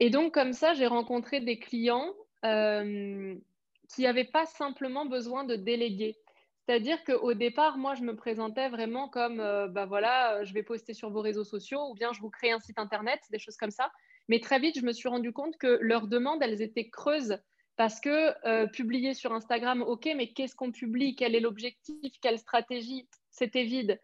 Et 0.00 0.10
donc 0.10 0.34
comme 0.34 0.52
ça, 0.52 0.74
j'ai 0.74 0.86
rencontré 0.86 1.40
des 1.40 1.58
clients 1.58 2.12
qui 2.42 4.02
n'avaient 4.02 4.24
pas 4.24 4.44
simplement 4.44 5.06
besoin 5.06 5.44
de 5.44 5.56
déléguer. 5.56 6.18
C'est-à-dire 6.66 7.04
qu'au 7.04 7.34
départ, 7.34 7.76
moi, 7.76 7.94
je 7.94 8.02
me 8.02 8.16
présentais 8.16 8.70
vraiment 8.70 9.08
comme, 9.08 9.40
euh, 9.40 9.68
bah 9.68 9.84
voilà, 9.84 10.36
euh, 10.36 10.44
je 10.44 10.54
vais 10.54 10.62
poster 10.62 10.94
sur 10.94 11.10
vos 11.10 11.20
réseaux 11.20 11.44
sociaux 11.44 11.90
ou 11.90 11.94
bien 11.94 12.12
je 12.14 12.20
vous 12.20 12.30
crée 12.30 12.52
un 12.52 12.60
site 12.60 12.78
internet, 12.78 13.20
des 13.30 13.38
choses 13.38 13.56
comme 13.56 13.70
ça. 13.70 13.92
Mais 14.28 14.40
très 14.40 14.58
vite, 14.58 14.78
je 14.78 14.84
me 14.84 14.92
suis 14.92 15.08
rendu 15.08 15.32
compte 15.32 15.58
que 15.58 15.78
leurs 15.82 16.06
demandes, 16.06 16.42
elles 16.42 16.62
étaient 16.62 16.88
creuses 16.88 17.36
parce 17.76 18.00
que 18.00 18.32
euh, 18.48 18.66
publier 18.66 19.12
sur 19.12 19.34
Instagram, 19.34 19.82
ok, 19.82 20.08
mais 20.16 20.32
qu'est-ce 20.32 20.54
qu'on 20.54 20.72
publie? 20.72 21.16
Quel 21.16 21.34
est 21.34 21.40
l'objectif? 21.40 22.14
Quelle 22.22 22.38
stratégie? 22.38 23.08
C'était 23.30 23.64
vide. 23.64 24.00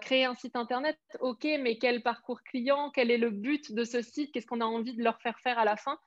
créer 0.00 0.24
un 0.24 0.34
site 0.34 0.56
internet, 0.56 0.98
ok, 1.20 1.44
mais 1.60 1.78
quel 1.78 2.02
parcours 2.02 2.42
client? 2.42 2.90
Quel 2.90 3.10
est 3.10 3.18
le 3.18 3.30
but 3.30 3.72
de 3.72 3.84
ce 3.84 4.00
site? 4.00 4.32
Qu'est-ce 4.32 4.46
qu'on 4.46 4.60
a 4.60 4.64
envie 4.64 4.94
de 4.94 5.02
leur 5.02 5.20
faire 5.20 5.38
faire 5.40 5.58
à 5.58 5.64
la 5.64 5.76
fin? 5.76 5.98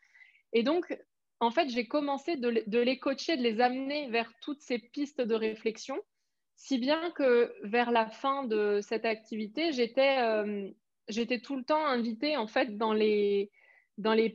Et 0.54 0.64
donc, 0.64 0.98
en 1.42 1.50
fait, 1.50 1.70
j'ai 1.70 1.88
commencé 1.88 2.38
de, 2.38 2.48
les 2.80 3.00
coacher, 3.00 3.36
de 3.36 3.42
les 3.42 3.62
amener 3.62 4.08
vers 4.10 4.32
toutes 4.42 4.62
ces 4.62 4.78
pistes 4.78 5.22
de 5.22 5.34
réflexion, 5.34 6.00
si 6.56 6.78
bien 6.78 7.10
que 7.12 7.52
vers 7.64 7.92
la 7.92 8.08
fin 8.08 8.44
de 8.44 8.80
cette 8.82 9.06
activité, 9.06 9.72
j'étais 9.72 10.20
euh, 10.20 10.70
tout 11.44 11.56
le 11.56 11.64
temps 11.64 11.84
invitée 11.84 12.38
en 12.38 12.46
fait 12.46 12.78
dans 12.78 12.94
les, 12.94 13.50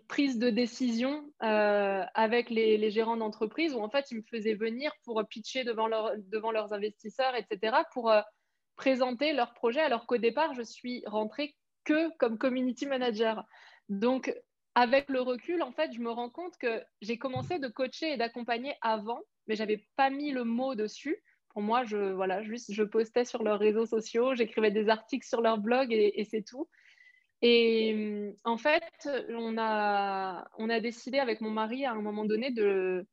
prises 0.09 0.39
de 0.39 0.51
décision 0.51 1.31
euh, 1.45 2.03
avec 2.15 2.51
les, 2.51 2.91
gérants 2.91 3.17
d'entreprise 3.17 3.73
où 3.75 3.79
en 3.79 3.89
fait 3.89 4.11
ils 4.11 4.17
me 4.17 4.25
faisaient 4.29 4.55
venir 4.55 4.91
pour 5.05 5.23
pitcher 5.29 5.63
devant 5.63 5.87
leurs 5.87 6.73
investisseurs, 6.73 7.37
etc., 7.37 7.77
pour 7.93 8.11
euh, 8.11 8.21
présenter 8.75 9.33
leur 9.33 9.55
projet, 9.55 9.81
alors 9.81 10.07
qu'au 10.07 10.19
départ, 10.19 10.55
je 10.55 10.63
suis 10.63 11.05
rentrée 11.07 11.55
que 11.85 12.11
comme 12.19 12.37
community 12.37 12.85
manager. 12.87 13.45
Donc, 13.89 14.35
avec 14.76 15.09
le 15.09 15.23
recul, 15.23 15.62
en 15.62 15.73
fait, 15.73 15.90
je 15.95 16.00
me 16.00 16.11
rends 16.11 16.28
compte 16.28 16.59
que 16.59 16.83
j'ai 17.00 17.16
commencé 17.16 17.59
de 17.59 17.66
coacher 17.66 18.12
et 18.12 18.16
d'accompagner 18.18 18.75
avant, 18.83 19.23
mais 19.47 19.56
j'avais 19.56 19.83
pas 19.97 20.11
mis 20.11 20.33
le 20.33 20.45
mot 20.45 20.75
dessus. 20.75 21.16
Pour 21.49 21.62
moi, 21.62 21.85
je, 21.85 22.12
voilà, 22.12 22.42
je 22.42 22.83
postais 22.83 23.25
sur 23.25 23.42
leurs 23.42 23.59
réseaux 23.59 23.87
sociaux, 23.87 24.35
j'écrivais 24.35 24.71
des 24.71 24.90
articles 24.90 25.26
sur 25.26 25.40
leur 25.40 25.56
blog 25.56 25.95
et, 25.95 26.23
c'est 26.30 26.42
tout. 26.42 26.68
Et 27.40 28.35
en 28.45 28.59
fait, 28.59 29.09
on 29.30 29.56
a, 29.56 30.47
on 30.59 30.68
a 30.68 30.80
décidé 30.80 31.21
avec 31.21 31.40
mon 31.40 31.50
mari 31.50 31.87
à 31.87 31.92
un 31.92 32.02
moment 32.02 32.26
donné 32.26 32.50
de 32.50 33.06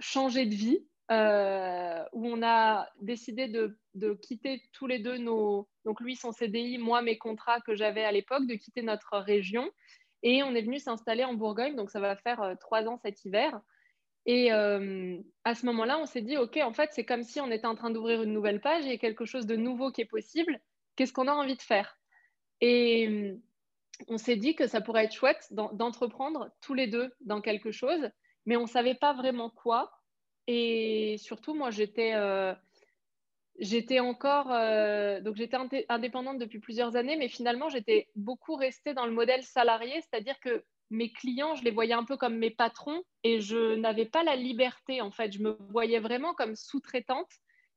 changer 0.00 0.46
de 0.46 0.54
vie, 0.54 0.86
euh, 1.10 2.02
où 2.14 2.26
on 2.26 2.42
a 2.42 2.88
décidé 3.02 3.46
de, 3.46 3.78
de, 3.94 4.14
quitter 4.14 4.62
tous 4.72 4.86
les 4.86 5.00
deux 5.00 5.18
nos, 5.18 5.68
donc 5.84 6.00
lui 6.00 6.16
son 6.16 6.32
CDI, 6.32 6.78
moi 6.78 7.02
mes 7.02 7.18
contrats 7.18 7.60
que 7.60 7.74
j'avais 7.74 8.04
à 8.04 8.12
l'époque, 8.12 8.46
de 8.46 8.54
quitter 8.54 8.80
notre 8.80 9.18
région. 9.18 9.70
Et 10.22 10.42
on 10.42 10.54
est 10.54 10.62
venu 10.62 10.78
s'installer 10.78 11.24
en 11.24 11.34
Bourgogne, 11.34 11.76
donc 11.76 11.90
ça 11.90 12.00
va 12.00 12.16
faire 12.16 12.42
euh, 12.42 12.54
trois 12.56 12.86
ans 12.88 12.98
cet 12.98 13.24
hiver. 13.24 13.60
Et 14.26 14.52
euh, 14.52 15.18
à 15.44 15.54
ce 15.54 15.64
moment-là, 15.66 15.98
on 15.98 16.06
s'est 16.06 16.22
dit, 16.22 16.36
OK, 16.36 16.58
en 16.62 16.72
fait, 16.72 16.90
c'est 16.92 17.04
comme 17.04 17.22
si 17.22 17.40
on 17.40 17.50
était 17.50 17.66
en 17.66 17.74
train 17.74 17.90
d'ouvrir 17.90 18.22
une 18.22 18.32
nouvelle 18.32 18.60
page, 18.60 18.86
a 18.86 18.96
quelque 18.98 19.24
chose 19.24 19.46
de 19.46 19.56
nouveau 19.56 19.90
qui 19.90 20.02
est 20.02 20.06
possible. 20.06 20.60
Qu'est-ce 20.96 21.12
qu'on 21.12 21.28
a 21.28 21.32
envie 21.32 21.56
de 21.56 21.62
faire? 21.62 21.96
Et 22.60 23.08
euh, 23.08 23.36
on 24.08 24.18
s'est 24.18 24.36
dit 24.36 24.54
que 24.54 24.66
ça 24.66 24.80
pourrait 24.80 25.04
être 25.04 25.14
chouette 25.14 25.46
d'entreprendre 25.50 26.50
tous 26.60 26.74
les 26.74 26.88
deux 26.88 27.12
dans 27.20 27.40
quelque 27.40 27.70
chose, 27.70 28.10
mais 28.44 28.56
on 28.56 28.62
ne 28.62 28.68
savait 28.68 28.94
pas 28.94 29.14
vraiment 29.14 29.50
quoi. 29.50 29.92
Et 30.46 31.16
surtout, 31.18 31.54
moi, 31.54 31.70
j'étais 31.70 32.12
j'étais 33.58 34.00
encore 34.00 34.46
donc 35.22 35.36
j'étais 35.36 35.56
indépendante 35.88 36.38
depuis 36.38 36.58
plusieurs 36.58 36.96
années, 36.96 37.16
mais 37.16 37.28
finalement, 37.28 37.68
j'étais 37.68 38.08
beaucoup 38.16 38.54
restée 38.54 38.94
dans 38.94 39.06
le 39.06 39.12
modèle 39.12 39.42
salarié, 39.42 40.00
c'est-à-dire 40.00 40.38
que 40.40 40.64
mes 40.90 41.12
clients, 41.12 41.54
je 41.54 41.64
les 41.64 41.70
voyais 41.70 41.94
un 41.94 42.04
peu 42.04 42.16
comme 42.16 42.36
mes 42.36 42.50
patrons 42.50 43.02
et 43.22 43.40
je 43.40 43.74
n'avais 43.76 44.06
pas 44.06 44.22
la 44.22 44.36
liberté 44.36 45.00
en 45.00 45.10
fait. 45.10 45.32
Je 45.32 45.42
me 45.42 45.56
voyais 45.70 46.00
vraiment 46.00 46.34
comme 46.34 46.56
sous-traitante, 46.56 47.30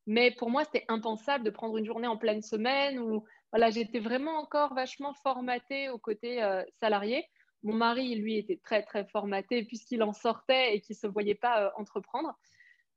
mais 0.07 0.31
pour 0.31 0.49
moi, 0.49 0.63
c'était 0.63 0.85
impensable 0.87 1.43
de 1.43 1.49
prendre 1.49 1.77
une 1.77 1.85
journée 1.85 2.07
en 2.07 2.17
pleine 2.17 2.41
semaine 2.41 2.99
ou 2.99 3.25
voilà, 3.51 3.69
j'étais 3.69 3.99
vraiment 3.99 4.37
encore 4.37 4.73
vachement 4.73 5.13
formatée 5.13 5.89
au 5.89 5.97
côté 5.97 6.41
euh, 6.41 6.63
salarié. 6.79 7.25
Mon 7.63 7.73
mari, 7.73 8.15
lui, 8.15 8.37
était 8.37 8.59
très 8.63 8.81
très 8.81 9.05
formaté 9.05 9.63
puisqu'il 9.63 10.01
en 10.03 10.13
sortait 10.13 10.75
et 10.75 10.81
qu'il 10.81 10.95
ne 10.95 10.99
se 10.99 11.07
voyait 11.07 11.35
pas 11.35 11.65
euh, 11.65 11.69
entreprendre. 11.75 12.33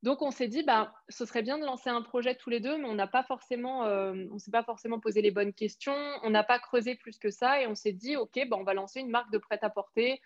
Donc 0.05 0.21
on 0.21 0.31
s'est 0.31 0.49
dit, 0.49 0.63
bah, 0.63 0.93
ce 1.09 1.25
serait 1.25 1.41
bien 1.41 1.57
de 1.57 1.65
lancer 1.65 1.89
un 1.89 2.03
projet 2.03 2.35
tous 2.35 2.51
les 2.51 2.61
deux, 2.61 2.77
mais 2.77 2.85
on 2.85 2.95
n'a 2.95 3.07
pas 3.07 3.23
forcément, 3.23 3.87
euh, 3.87 4.13
on 4.31 4.39
s'est 4.39 4.51
pas 4.51 4.63
forcément 4.63 5.01
posé 5.01 5.23
les 5.23 5.31
bonnes 5.31 5.55
questions, 5.55 5.97
on 6.23 6.29
n'a 6.29 6.45
pas 6.45 6.59
creusé 6.59 6.95
plus 6.95 7.19
que 7.19 7.31
ça, 7.31 7.63
et 7.63 7.67
on 7.67 7.75
s'est 7.75 7.93
dit, 7.93 8.15
ok, 8.15 8.39
bah, 8.51 8.59
on 8.61 8.65
va 8.65 8.75
lancer 8.75 9.01
une 9.01 9.09
marque 9.09 9.33
de 9.33 9.39
prêt-à-porter 9.39 10.21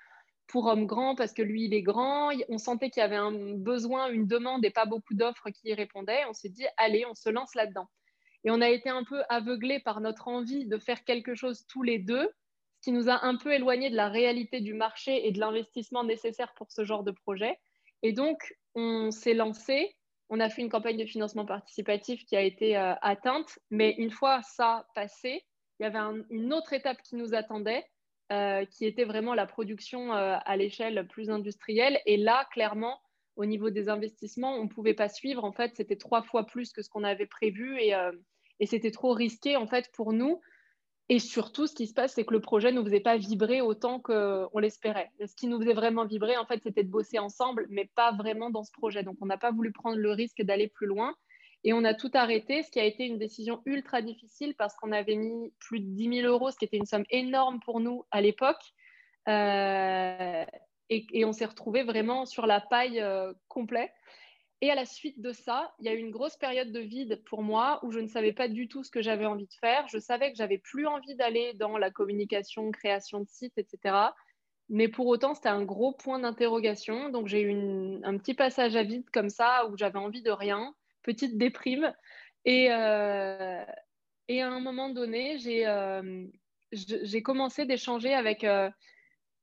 pour 0.49 0.67
hommes 0.67 0.87
grands 0.87 1.15
parce 1.15 1.33
que 1.33 1.43
lui 1.43 1.67
il 1.67 1.75
est 1.75 1.83
grand. 1.83 2.33
On 2.49 2.59
sentait 2.59 2.91
qu'il 2.91 3.03
y 3.03 3.05
avait 3.05 3.15
un 3.15 3.55
besoin, 3.55 4.11
une 4.11 4.27
demande 4.27 4.65
et 4.65 4.71
pas 4.71 4.85
beaucoup 4.85 5.15
d'offres 5.15 5.51
qui 5.51 5.69
y 5.69 5.75
répondaient. 5.75 6.25
On 6.29 6.33
s'est 6.35 6.49
dit, 6.49 6.67
allez, 6.77 7.07
on 7.07 7.15
se 7.15 7.29
lance 7.29 7.55
là-dedans. 7.55 7.89
Et 8.43 8.51
on 8.51 8.61
a 8.61 8.71
été 8.71 8.89
un 8.89 9.05
peu 9.05 9.23
aveuglés 9.29 9.79
par 9.79 10.01
notre 10.01 10.27
envie 10.27 10.67
de 10.67 10.79
faire 10.79 11.05
quelque 11.05 11.37
chose 11.37 11.67
tous 11.69 11.85
les 11.85 12.01
deux, 12.01 12.29
ce 12.81 12.91
qui 12.91 12.93
nous 12.93 13.09
a 13.09 13.25
un 13.25 13.37
peu 13.37 13.53
éloignés 13.53 13.91
de 13.91 13.97
la 13.97 14.09
réalité 14.09 14.61
du 14.61 14.75
marché 14.75 15.29
et 15.29 15.31
de 15.31 15.39
l'investissement 15.39 16.03
nécessaire 16.03 16.53
pour 16.57 16.73
ce 16.73 16.85
genre 16.85 17.05
de 17.05 17.13
projet. 17.13 17.61
Et 18.03 18.13
donc, 18.13 18.39
on 18.79 19.11
s'est 19.11 19.35
lancé, 19.35 19.97
on 20.29 20.41
a 20.41 20.49
fait 20.49 20.63
une 20.63 20.69
campagne 20.69 20.97
de 20.97 21.05
financement 21.05 21.45
participatif 21.45 22.25
qui 22.27 22.37
a 22.37 22.43
été 22.43 22.77
euh, 22.77 22.95
atteinte, 23.03 23.59
mais 23.71 23.95
une 23.99 24.11
fois 24.11 24.41
ça 24.43 24.87
passé, 24.95 25.45
il 25.79 25.85
y 25.85 25.87
avait 25.87 25.99
une 26.31 26.53
autre 26.53 26.73
étape 26.73 27.03
qui 27.03 27.17
nous 27.17 27.35
attendait, 27.35 27.85
euh, 28.33 28.65
qui 28.67 28.85
était 28.85 29.05
vraiment 29.05 29.35
la 29.35 29.47
production 29.47 30.15
euh, 30.15 30.37
à 30.45 30.57
l'échelle 30.57 31.07
plus 31.09 31.31
industrielle. 31.31 31.99
Et 32.05 32.17
là, 32.17 32.47
clairement, 32.53 33.01
au 33.37 33.47
niveau 33.47 33.71
des 33.71 33.89
investissements, 33.89 34.55
on 34.55 34.65
ne 34.65 34.69
pouvait 34.69 34.95
pas 34.95 35.09
suivre. 35.09 35.45
En 35.45 35.53
fait, 35.53 35.77
c'était 35.77 35.97
trois 35.97 36.23
fois 36.23 36.45
plus 36.47 36.73
que 36.73 36.83
ce 36.83 36.91
qu'on 36.91 37.05
avait 37.05 37.27
prévu 37.27 37.79
et, 37.81 37.95
et 38.59 38.67
c'était 38.67 38.91
trop 38.91 39.13
risqué 39.13 39.57
en 39.57 39.69
fait 39.69 39.91
pour 39.93 40.13
nous 40.13 40.41
et 41.11 41.19
surtout, 41.21 41.67
ce 41.67 41.75
qui 41.75 41.87
se 41.87 41.95
passe, 41.95 42.15
c'est 42.15 42.25
que 42.25 42.35
le 42.35 42.41
projet 42.41 42.71
ne 42.71 42.79
nous 42.79 42.85
faisait 42.85 43.01
pas 43.01 43.17
vibrer 43.17 43.63
autant 43.63 43.99
qu'on 43.99 44.59
l'espérait. 44.59 45.11
Ce 45.25 45.35
qui 45.35 45.47
nous 45.47 45.59
faisait 45.59 45.73
vraiment 45.73 46.05
vibrer, 46.05 46.37
en 46.37 46.45
fait, 46.45 46.61
c'était 46.63 46.85
de 46.85 46.91
bosser 46.91 47.19
ensemble, 47.19 47.67
mais 47.71 47.91
pas 47.95 48.13
vraiment 48.13 48.51
dans 48.51 48.63
ce 48.63 48.73
projet. 48.73 49.03
Donc, 49.03 49.17
on 49.23 49.27
n'a 49.27 49.39
pas 49.39 49.51
voulu 49.51 49.73
prendre 49.73 49.97
le 49.97 50.13
risque 50.13 50.43
d'aller 50.43 50.69
plus 50.69 50.87
loin. 50.87 51.15
Et 51.65 51.73
on 51.73 51.83
a 51.85 51.95
tout 51.95 52.11
arrêté, 52.13 52.63
ce 52.63 52.71
qui 52.71 52.79
a 52.79 52.85
été 52.85 53.05
une 53.05 53.19
décision 53.19 53.63
ultra 53.65 54.03
difficile 54.03 54.55
parce 54.55 54.75
qu'on 54.77 54.93
avait 54.93 55.17
mis 55.17 55.53
plus 55.59 55.81
de 55.81 55.87
10 55.87 56.21
000 56.21 56.29
euros, 56.29 56.51
ce 56.51 56.57
qui 56.57 56.67
était 56.67 56.77
une 56.77 56.87
somme 56.87 57.07
énorme 57.11 57.59
pour 57.61 57.81
nous 57.81 58.05
à 58.11 58.21
l'époque. 58.21 58.63
Euh, 59.29 60.45
et, 60.91 61.25
on 61.25 61.33
s'est 61.33 61.47
retrouvé 61.47 61.83
vraiment 61.83 62.27
sur 62.27 62.47
la 62.47 62.61
paille 62.61 63.01
euh, 63.01 63.33
complète. 63.49 63.93
Et 64.61 64.71
à 64.71 64.75
la 64.75 64.85
suite 64.85 65.21
de 65.21 65.33
ça, 65.33 65.73
il 65.79 65.87
y 65.87 65.89
a 65.89 65.95
eu 65.95 65.99
une 65.99 66.11
grosse 66.11 66.37
période 66.37 66.73
de 66.73 66.81
vide 66.81 67.23
pour 67.27 67.43
moi 67.43 67.79
où 67.85 67.93
je 67.93 68.01
ne 68.01 68.09
savais 68.09 68.33
pas 68.33 68.49
du 68.49 68.67
tout 68.67 68.83
ce 68.83 68.91
que 68.91 69.03
j'avais 69.03 69.27
envie 69.27 69.47
de 69.47 69.55
faire. 69.61 69.87
Je 69.89 69.99
savais 69.99 70.33
que 70.33 70.37
j'avais 70.37 70.59
plus 70.59 70.87
envie 70.87 71.15
d'aller 71.15 71.53
dans 71.55 71.79
la 71.79 71.91
communication, 71.91 72.71
création 72.73 73.21
de 73.21 73.29
sites, 73.29 73.57
etc. 73.57 73.95
Mais 74.69 74.89
pour 74.89 75.07
autant, 75.07 75.35
c'était 75.35 75.49
un 75.49 75.65
gros 75.65 75.93
point 75.93 76.19
d'interrogation. 76.19 77.09
Donc 77.09 77.29
j'ai 77.29 77.43
eu 77.43 78.01
un 78.03 78.19
petit 78.19 78.35
passage 78.35 78.75
à 78.75 78.83
vide 78.83 79.09
comme 79.13 79.31
ça 79.31 79.67
où 79.69 79.77
j'avais 79.77 79.99
envie 79.99 80.23
de 80.23 80.33
rien, 80.33 80.75
petite 81.03 81.39
déprime. 81.39 81.95
Et, 82.45 82.73
euh, 82.73 83.63
à 83.63 84.47
un 84.47 84.61
moment 84.61 84.91
donné, 84.91 85.39
j'ai 85.39 85.67
euh, 85.67 86.27
commencé 87.25 87.65
d'échanger 87.65 88.13
avec 88.13 88.43
euh, 88.43 88.71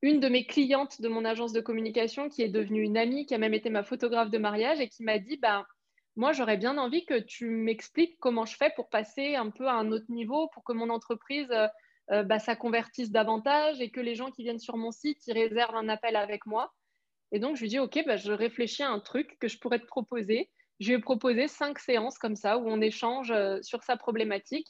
une 0.05 0.19
de 0.19 0.29
mes 0.29 0.45
clientes 0.45 1.01
de 1.01 1.09
mon 1.09 1.25
agence 1.25 1.51
de 1.51 1.61
communication 1.61 2.29
qui 2.29 2.43
est 2.43 2.49
devenue 2.49 2.83
une 2.83 2.95
amie, 2.95 3.25
qui 3.25 3.33
a 3.33 3.39
même 3.39 3.55
été 3.55 3.71
ma 3.71 3.83
photographe 3.83 4.29
de 4.29 4.37
mariage 4.37 4.79
et 4.79 4.87
qui 4.87 5.03
m'a 5.03 5.17
dit 5.17 5.37
bah, 5.37 5.65
Moi, 6.15 6.31
j'aurais 6.31 6.57
bien 6.57 6.77
envie 6.77 7.05
que 7.05 7.19
tu 7.19 7.49
m'expliques 7.49 8.15
comment 8.19 8.45
je 8.45 8.55
fais 8.55 8.71
pour 8.75 8.87
passer 8.89 9.33
un 9.33 9.49
peu 9.49 9.67
à 9.67 9.73
un 9.73 9.91
autre 9.91 10.05
niveau, 10.09 10.47
pour 10.49 10.63
que 10.63 10.73
mon 10.73 10.91
entreprise 10.91 11.49
euh, 11.49 11.67
euh, 12.11 12.21
bah, 12.21 12.37
ça 12.37 12.55
convertisse 12.55 13.09
davantage 13.09 13.81
et 13.81 13.89
que 13.89 13.99
les 13.99 14.13
gens 14.13 14.29
qui 14.29 14.43
viennent 14.43 14.59
sur 14.59 14.77
mon 14.77 14.91
site, 14.91 15.25
ils 15.25 15.33
réservent 15.33 15.75
un 15.75 15.89
appel 15.89 16.15
avec 16.15 16.45
moi. 16.45 16.71
Et 17.31 17.39
donc, 17.39 17.55
je 17.55 17.61
lui 17.61 17.69
dis 17.69 17.79
Ok, 17.79 17.99
bah, 18.05 18.15
je 18.15 18.31
réfléchis 18.31 18.83
à 18.83 18.91
un 18.91 18.99
truc 18.99 19.37
que 19.39 19.47
je 19.47 19.57
pourrais 19.57 19.79
te 19.79 19.87
proposer. 19.87 20.51
Je 20.79 20.89
lui 20.89 20.95
ai 20.97 20.99
proposé 20.99 21.47
cinq 21.47 21.79
séances 21.79 22.19
comme 22.19 22.35
ça 22.35 22.59
où 22.59 22.69
on 22.69 22.79
échange 22.79 23.31
euh, 23.31 23.59
sur 23.63 23.81
sa 23.81 23.97
problématique 23.97 24.67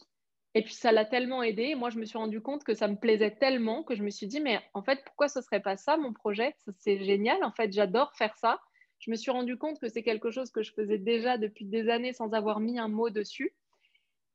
et 0.56 0.64
puis 0.64 0.74
ça 0.74 0.94
l'a 0.94 1.04
tellement 1.04 1.44
aidé. 1.44 1.76
Moi, 1.76 1.90
je 1.90 2.00
me 2.00 2.06
suis 2.06 2.18
rendu 2.18 2.42
compte 2.42 2.64
que 2.64 2.74
ça 2.74 2.88
me 2.88 2.96
plaisait 2.96 3.36
tellement 3.36 3.84
que 3.84 3.94
je 3.94 4.04
me 4.04 4.10
suis 4.10 4.26
dit, 4.26 4.40
mais 4.40 4.62
en 4.74 4.82
fait, 4.82 5.04
pourquoi 5.06 5.28
ce 5.28 5.42
serait 5.42 5.60
pas 5.60 5.76
ça 5.76 5.98
mon 5.98 6.14
projet? 6.14 6.56
C'est 6.78 7.04
génial. 7.04 7.44
En 7.44 7.52
fait, 7.52 7.74
j'adore 7.74 8.14
faire 8.16 8.36
ça. 8.38 8.62
Je 9.00 9.12
me 9.12 9.18
suis 9.18 9.32
rendu 9.32 9.58
compte 9.58 9.80
que 9.82 9.90
c'est 9.90 10.02
quelque 10.02 10.32
chose 10.32 10.52
que 10.52 10.64
je 10.64 10.72
faisais 10.72 10.98
déjà 10.98 11.38
depuis 11.38 11.66
des 11.66 11.90
années 11.90 12.14
sans 12.14 12.32
avoir 12.32 12.62
mis 12.62 12.80
un 12.80 12.88
mot 12.88 13.10
dessus. 13.10 13.54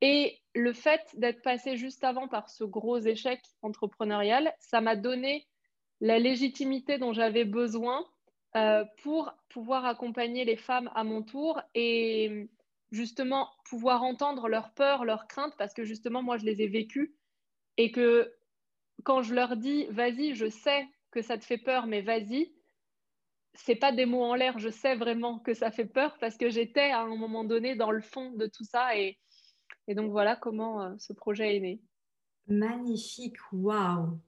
Et 0.02 0.38
le 0.54 0.74
fait 0.74 1.00
d'être 1.14 1.40
passé 1.40 1.78
juste 1.78 2.04
avant 2.04 2.28
par 2.28 2.50
ce 2.50 2.64
gros 2.64 2.98
échec 2.98 3.40
entrepreneurial, 3.62 4.52
ça 4.58 4.82
m'a 4.82 4.96
donné 4.96 5.46
la 6.02 6.18
légitimité 6.18 6.98
dont 6.98 7.14
j'avais 7.14 7.46
besoin 7.46 8.04
euh, 8.56 8.84
pour 9.02 9.32
pouvoir 9.48 9.86
accompagner 9.86 10.44
les 10.44 10.56
femmes 10.56 10.90
à 10.94 11.02
mon 11.02 11.22
tour 11.22 11.62
et 11.74 12.48
justement 12.90 13.50
pouvoir 13.64 14.02
entendre 14.02 14.48
leurs 14.48 14.72
peurs, 14.74 15.04
leurs 15.04 15.26
craintes, 15.26 15.54
parce 15.58 15.74
que 15.74 15.84
justement, 15.84 16.22
moi, 16.22 16.36
je 16.36 16.44
les 16.44 16.62
ai 16.62 16.68
vécues. 16.68 17.14
Et 17.76 17.92
que 17.92 18.32
quand 19.04 19.22
je 19.22 19.34
leur 19.34 19.56
dis, 19.56 19.86
vas-y, 19.86 20.34
je 20.34 20.48
sais 20.48 20.86
que 21.10 21.22
ça 21.22 21.38
te 21.38 21.44
fait 21.44 21.58
peur, 21.58 21.86
mais 21.86 22.02
vas-y, 22.02 22.52
c'est 23.54 23.76
pas 23.76 23.92
des 23.92 24.06
mots 24.06 24.22
en 24.22 24.34
l'air, 24.34 24.58
je 24.58 24.68
sais 24.68 24.94
vraiment 24.94 25.38
que 25.38 25.54
ça 25.54 25.70
fait 25.70 25.86
peur 25.86 26.16
parce 26.20 26.36
que 26.36 26.50
j'étais 26.50 26.90
à 26.90 27.00
un 27.00 27.16
moment 27.16 27.44
donné 27.44 27.74
dans 27.74 27.90
le 27.90 28.00
fond 28.00 28.30
de 28.32 28.46
tout 28.46 28.64
ça. 28.64 28.96
Et, 28.96 29.18
et 29.88 29.94
donc 29.94 30.10
voilà 30.10 30.36
comment 30.36 30.82
euh, 30.82 30.94
ce 30.98 31.12
projet 31.12 31.56
est 31.56 31.60
né. 31.60 31.80
Magnifique, 32.46 33.38
waouh! 33.52 34.18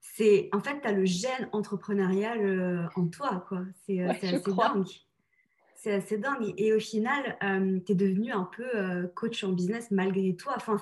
C'est 0.00 0.48
en 0.52 0.60
fait, 0.60 0.80
tu 0.80 0.88
as 0.88 0.92
le 0.92 1.04
gène 1.04 1.48
entrepreneurial 1.52 2.44
euh, 2.44 2.88
en 2.96 3.08
toi, 3.08 3.44
quoi. 3.48 3.62
C'est 3.84 4.00
euh, 4.00 4.10
assez 4.10 4.40
dingue 4.40 4.86
c'est 5.78 5.92
assez 5.92 6.18
dingue. 6.18 6.52
Et 6.58 6.72
au 6.72 6.80
final, 6.80 7.38
euh, 7.42 7.78
tu 7.86 7.92
es 7.92 7.94
devenu 7.94 8.32
un 8.32 8.48
peu 8.56 8.68
euh, 8.74 9.06
coach 9.14 9.42
en 9.44 9.52
business 9.52 9.90
malgré 9.90 10.34
toi. 10.34 10.54
Enfin, 10.56 10.76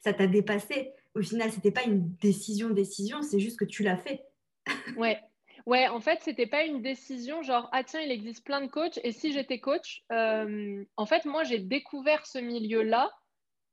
ça 0.00 0.12
t'a 0.12 0.26
dépassé. 0.26 0.92
Au 1.14 1.22
final, 1.22 1.50
c'était 1.50 1.70
pas 1.70 1.84
une 1.84 2.14
décision, 2.16 2.70
décision, 2.70 3.22
c'est 3.22 3.38
juste 3.38 3.58
que 3.58 3.64
tu 3.64 3.82
l'as 3.82 3.96
fait. 3.96 4.26
ouais. 4.96 5.18
Ouais, 5.66 5.88
en 5.88 6.00
fait, 6.00 6.18
c'était 6.22 6.46
pas 6.46 6.64
une 6.64 6.82
décision 6.82 7.42
genre 7.42 7.68
ah 7.72 7.84
tiens, 7.84 8.00
il 8.00 8.10
existe 8.10 8.44
plein 8.44 8.62
de 8.62 8.66
coachs 8.66 8.98
et 9.04 9.12
si 9.12 9.32
j'étais 9.32 9.60
coach, 9.60 10.02
euh, 10.10 10.82
en 10.96 11.06
fait, 11.06 11.26
moi 11.26 11.44
j'ai 11.44 11.58
découvert 11.58 12.26
ce 12.26 12.38
milieu-là 12.38 13.12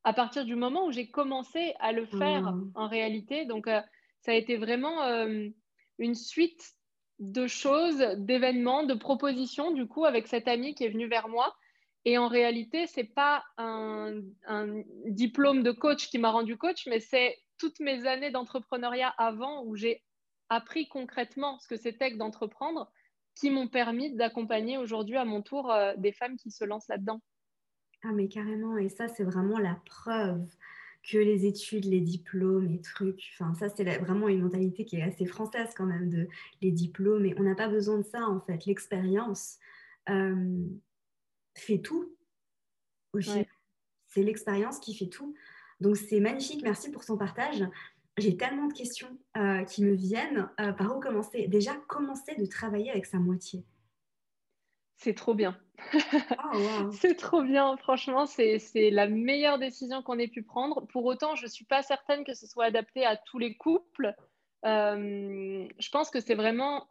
à 0.03 0.13
partir 0.13 0.45
du 0.45 0.55
moment 0.55 0.85
où 0.85 0.91
j'ai 0.91 1.09
commencé 1.09 1.73
à 1.79 1.93
le 1.93 2.05
faire 2.05 2.51
mmh. 2.51 2.71
en 2.75 2.87
réalité. 2.87 3.45
Donc 3.45 3.67
euh, 3.67 3.81
ça 4.19 4.31
a 4.31 4.35
été 4.35 4.57
vraiment 4.57 4.99
une 5.97 6.13
suite 6.13 6.76
de 7.19 7.47
choses, 7.47 7.97
d'événements, 8.17 8.83
de 8.83 8.93
propositions 8.93 9.71
du 9.71 9.87
coup 9.87 10.05
avec 10.05 10.27
cet 10.27 10.47
ami 10.47 10.75
qui 10.75 10.83
est 10.83 10.89
venu 10.89 11.07
vers 11.07 11.27
moi. 11.27 11.55
Et 12.05 12.17
en 12.17 12.27
réalité, 12.27 12.87
c'est 12.87 13.03
pas 13.03 13.43
un, 13.57 14.21
un 14.45 14.81
diplôme 15.07 15.63
de 15.63 15.71
coach 15.71 16.09
qui 16.09 16.19
m'a 16.19 16.31
rendu 16.31 16.57
coach, 16.57 16.87
mais 16.87 16.99
c'est 16.99 17.37
toutes 17.57 17.79
mes 17.79 18.05
années 18.05 18.31
d'entrepreneuriat 18.31 19.13
avant 19.17 19.63
où 19.63 19.75
j'ai 19.75 20.03
appris 20.49 20.87
concrètement 20.87 21.59
ce 21.59 21.67
que 21.67 21.75
c'était 21.75 22.11
que 22.11 22.17
d'entreprendre 22.17 22.89
qui 23.35 23.49
m'ont 23.49 23.67
permis 23.67 24.15
d'accompagner 24.15 24.77
aujourd'hui 24.77 25.17
à 25.17 25.25
mon 25.25 25.41
tour 25.41 25.71
euh, 25.71 25.93
des 25.97 26.11
femmes 26.11 26.37
qui 26.37 26.51
se 26.51 26.63
lancent 26.63 26.87
là-dedans. 26.87 27.21
Ah 28.03 28.11
mais 28.13 28.27
carrément, 28.27 28.77
et 28.77 28.89
ça 28.89 29.07
c'est 29.07 29.23
vraiment 29.23 29.57
la 29.57 29.75
preuve 29.85 30.47
que 31.09 31.17
les 31.17 31.45
études, 31.45 31.85
les 31.85 32.01
diplômes, 32.01 32.67
les 32.67 32.81
trucs, 32.81 33.31
enfin 33.33 33.53
ça 33.55 33.69
c'est 33.69 33.83
vraiment 33.99 34.27
une 34.27 34.41
mentalité 34.41 34.83
qui 34.83 34.97
est 34.97 35.03
assez 35.03 35.25
française 35.25 35.69
quand 35.75 35.85
même 35.85 36.09
de 36.09 36.27
les 36.61 36.71
diplômes, 36.71 37.25
et 37.25 37.33
on 37.37 37.43
n'a 37.43 37.55
pas 37.55 37.69
besoin 37.69 37.97
de 37.97 38.03
ça 38.03 38.27
en 38.27 38.41
fait. 38.41 38.65
L'expérience 38.65 39.57
euh, 40.09 40.65
fait 41.55 41.79
tout. 41.79 42.13
C'est 43.19 44.23
l'expérience 44.23 44.79
qui 44.79 44.95
fait 44.95 45.07
tout. 45.07 45.33
Donc 45.79 45.95
c'est 45.95 46.19
magnifique, 46.19 46.61
merci 46.63 46.91
pour 46.91 47.05
ton 47.05 47.17
partage 47.17 47.63
j'ai 48.17 48.35
tellement 48.35 48.67
de 48.67 48.73
questions 48.73 49.17
euh, 49.37 49.63
qui 49.63 49.83
me 49.83 49.93
viennent. 49.93 50.49
Euh, 50.59 50.73
par 50.73 50.95
où 50.95 50.99
commencer? 50.99 51.47
Déjà, 51.47 51.75
commencer 51.87 52.35
de 52.35 52.45
travailler 52.45 52.91
avec 52.91 53.05
sa 53.05 53.19
moitié. 53.19 53.63
C'est 54.95 55.13
trop 55.13 55.35
bien. 55.35 55.57
Oh, 55.93 56.91
c'est 56.91 57.15
trop 57.15 57.41
bien. 57.41 57.77
Franchement, 57.77 58.25
c'est 58.25 58.59
la 58.91 59.07
meilleure 59.07 59.59
décision 59.59 60.01
qu'on 60.01 60.19
ait 60.19 60.27
pu 60.27 60.43
prendre. 60.43 60.85
Pour 60.87 61.05
autant, 61.05 61.35
je 61.35 61.43
ne 61.43 61.49
suis 61.49 61.65
pas 61.65 61.81
certaine 61.81 62.23
que 62.23 62.33
ce 62.33 62.47
soit 62.47 62.65
adapté 62.65 63.05
à 63.05 63.15
tous 63.17 63.39
les 63.39 63.55
couples. 63.55 64.13
Euh, 64.65 65.67
je 65.77 65.89
pense 65.89 66.09
que 66.09 66.19
c'est 66.19 66.35
vraiment 66.35 66.87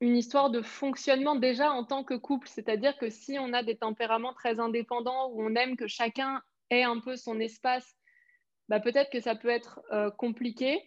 une 0.00 0.16
histoire 0.16 0.50
de 0.50 0.62
fonctionnement 0.62 1.34
déjà 1.34 1.72
en 1.72 1.84
tant 1.84 2.04
que 2.04 2.14
couple. 2.14 2.48
C'est-à-dire 2.48 2.96
que 2.98 3.10
si 3.10 3.38
on 3.38 3.52
a 3.52 3.62
des 3.62 3.76
tempéraments 3.76 4.32
très 4.32 4.60
indépendants, 4.60 5.30
où 5.30 5.42
on 5.42 5.54
aime 5.54 5.76
que 5.76 5.88
chacun 5.88 6.42
ait 6.70 6.84
un 6.84 7.00
peu 7.00 7.16
son 7.16 7.40
espace 7.40 7.98
bah, 8.68 8.80
peut-être 8.80 9.10
que 9.10 9.20
ça 9.20 9.34
peut 9.34 9.48
être 9.48 9.80
euh, 9.92 10.10
compliqué. 10.10 10.82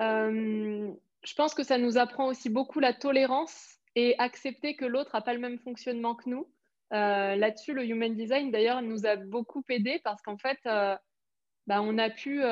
Euh, 0.00 0.90
je 1.22 1.34
pense 1.34 1.54
que 1.54 1.62
ça 1.62 1.78
nous 1.78 1.98
apprend 1.98 2.28
aussi 2.28 2.48
beaucoup 2.48 2.80
la 2.80 2.92
tolérance 2.92 3.78
et 3.94 4.14
accepter 4.18 4.76
que 4.76 4.84
l'autre 4.84 5.10
n'a 5.14 5.20
pas 5.20 5.34
le 5.34 5.40
même 5.40 5.58
fonctionnement 5.58 6.14
que 6.14 6.28
nous. 6.28 6.46
Euh, 6.92 7.36
là-dessus, 7.36 7.72
le 7.72 7.84
human 7.84 8.14
design, 8.14 8.50
d'ailleurs, 8.50 8.82
nous 8.82 9.06
a 9.06 9.16
beaucoup 9.16 9.62
aidé 9.68 10.00
parce 10.04 10.22
qu'en 10.22 10.38
fait, 10.38 10.58
bah, 10.64 11.82
on 11.82 11.98
a 11.98 12.10
pu 12.10 12.42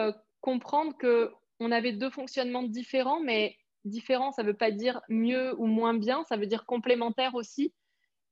comprendre 0.40 0.94
qu'on 0.98 1.72
avait 1.72 1.92
deux 1.92 2.10
fonctionnements 2.10 2.64
différents, 2.64 3.20
mais 3.20 3.56
différents, 3.84 4.32
ça 4.32 4.42
ne 4.42 4.48
veut 4.48 4.56
pas 4.56 4.70
dire 4.70 5.00
mieux 5.08 5.54
ou 5.58 5.66
moins 5.66 5.94
bien, 5.94 6.24
ça 6.24 6.36
veut 6.36 6.46
dire 6.46 6.66
complémentaire 6.66 7.34
aussi. 7.34 7.72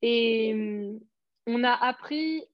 Et 0.03 0.91
on 1.47 1.65
a 1.65 1.73
appris 1.73 2.45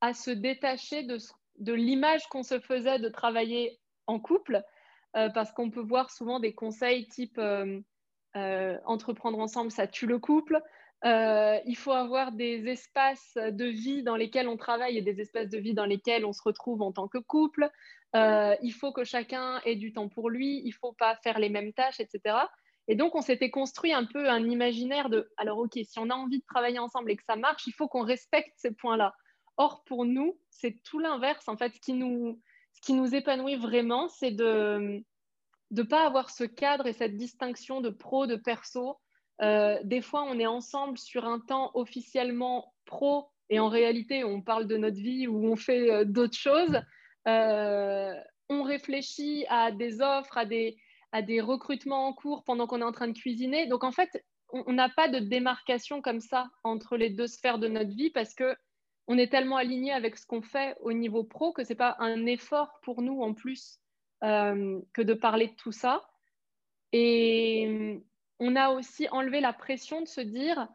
à 0.00 0.14
se 0.14 0.30
détacher 0.30 1.04
de 1.04 1.72
l'image 1.72 2.26
qu'on 2.28 2.42
se 2.42 2.58
faisait 2.58 2.98
de 2.98 3.08
travailler 3.08 3.78
en 4.06 4.18
couple, 4.18 4.62
euh, 5.16 5.28
parce 5.30 5.52
qu'on 5.52 5.70
peut 5.70 5.80
voir 5.80 6.10
souvent 6.10 6.40
des 6.40 6.54
conseils 6.54 7.08
type 7.08 7.38
euh, 7.38 7.80
euh, 8.36 8.78
entreprendre 8.84 9.38
ensemble, 9.38 9.70
ça 9.70 9.86
tue 9.86 10.06
le 10.06 10.18
couple. 10.18 10.60
Il 11.04 11.76
faut 11.76 11.92
avoir 11.92 12.32
des 12.32 12.68
espaces 12.68 13.36
de 13.36 13.64
vie 13.64 14.02
dans 14.02 14.16
lesquels 14.16 14.48
on 14.48 14.56
travaille 14.56 14.98
et 14.98 15.02
des 15.02 15.20
espaces 15.20 15.48
de 15.48 15.58
vie 15.58 15.74
dans 15.74 15.86
lesquels 15.86 16.24
on 16.24 16.32
se 16.32 16.42
retrouve 16.42 16.82
en 16.82 16.92
tant 16.92 17.08
que 17.08 17.18
couple. 17.18 17.70
il 18.14 18.74
faut 18.78 18.92
que 18.92 19.04
chacun 19.04 19.60
ait 19.64 19.76
du 19.76 19.92
temps 19.92 20.08
pour 20.08 20.30
lui. 20.30 20.60
Il 20.64 20.68
ne 20.70 20.74
faut 20.74 20.92
pas 20.92 21.16
faire 21.16 21.38
les 21.38 21.48
mêmes 21.48 21.72
tâches, 21.72 22.00
etc. 22.00 22.36
Et 22.88 22.96
donc, 22.96 23.14
on 23.14 23.22
s'était 23.22 23.50
construit 23.50 23.92
un 23.92 24.04
peu 24.04 24.28
un 24.28 24.44
imaginaire 24.48 25.10
de, 25.10 25.30
alors, 25.36 25.58
OK, 25.58 25.78
si 25.84 25.98
on 26.00 26.10
a 26.10 26.14
envie 26.14 26.40
de 26.40 26.44
travailler 26.44 26.80
ensemble 26.80 27.12
et 27.12 27.16
que 27.16 27.22
ça 27.24 27.36
marche, 27.36 27.66
il 27.68 27.72
faut 27.72 27.86
qu'on 27.86 28.02
respecte 28.02 28.52
ces 28.56 28.72
points-là. 28.72 29.14
Or, 29.56 29.84
pour 29.84 30.04
nous, 30.04 30.38
c'est 30.50 30.82
tout 30.82 30.98
l'inverse. 30.98 31.46
En 31.48 31.56
fait, 31.56 31.72
ce 31.72 31.80
qui 31.80 31.92
nous, 31.92 32.40
ce 32.72 32.80
qui 32.80 32.94
nous 32.94 33.14
épanouit 33.14 33.54
vraiment, 33.54 34.08
c'est 34.08 34.32
de 34.32 35.04
ne 35.70 35.82
pas 35.82 36.04
avoir 36.04 36.30
ce 36.30 36.42
cadre 36.42 36.88
et 36.88 36.92
cette 36.92 37.16
distinction 37.16 37.80
de 37.80 37.90
pro, 37.90 38.26
de 38.26 38.34
perso. 38.34 38.98
Euh, 39.42 39.78
des 39.84 40.02
fois, 40.02 40.24
on 40.24 40.38
est 40.38 40.46
ensemble 40.46 40.98
sur 40.98 41.24
un 41.24 41.40
temps 41.40 41.70
officiellement 41.74 42.74
pro 42.84 43.30
et 43.48 43.58
en 43.58 43.68
réalité, 43.68 44.22
on 44.22 44.42
parle 44.42 44.66
de 44.66 44.76
notre 44.76 44.98
vie 44.98 45.26
ou 45.26 45.46
on 45.46 45.56
fait 45.56 45.90
euh, 45.90 46.04
d'autres 46.04 46.36
choses. 46.36 46.80
Euh, 47.26 48.14
on 48.48 48.62
réfléchit 48.62 49.46
à 49.48 49.72
des 49.72 50.00
offres, 50.00 50.36
à 50.36 50.44
des, 50.44 50.76
à 51.12 51.22
des 51.22 51.40
recrutements 51.40 52.08
en 52.08 52.12
cours 52.12 52.44
pendant 52.44 52.66
qu'on 52.66 52.80
est 52.80 52.84
en 52.84 52.92
train 52.92 53.08
de 53.08 53.18
cuisiner. 53.18 53.66
Donc, 53.66 53.84
en 53.84 53.92
fait, 53.92 54.24
on 54.52 54.72
n'a 54.72 54.88
pas 54.88 55.08
de 55.08 55.20
démarcation 55.20 56.02
comme 56.02 56.20
ça 56.20 56.48
entre 56.64 56.96
les 56.96 57.10
deux 57.10 57.28
sphères 57.28 57.58
de 57.58 57.68
notre 57.68 57.90
vie 57.90 58.10
parce 58.10 58.34
que 58.34 58.56
on 59.06 59.16
est 59.16 59.30
tellement 59.30 59.56
aligné 59.56 59.92
avec 59.92 60.16
ce 60.16 60.26
qu'on 60.26 60.42
fait 60.42 60.76
au 60.80 60.92
niveau 60.92 61.24
pro 61.24 61.52
que 61.52 61.64
ce 61.64 61.70
n'est 61.70 61.76
pas 61.76 61.96
un 61.98 62.26
effort 62.26 62.80
pour 62.82 63.02
nous 63.02 63.22
en 63.22 63.32
plus 63.32 63.80
que 64.20 65.02
de 65.02 65.14
parler 65.14 65.48
de 65.48 65.54
tout 65.54 65.72
ça. 65.72 66.08
Et 66.92 68.02
on 68.40 68.56
a 68.56 68.70
aussi 68.70 69.08
enlevé 69.10 69.40
la 69.40 69.52
pression 69.52 70.00
de 70.00 70.08
se 70.08 70.20
dire 70.20 70.68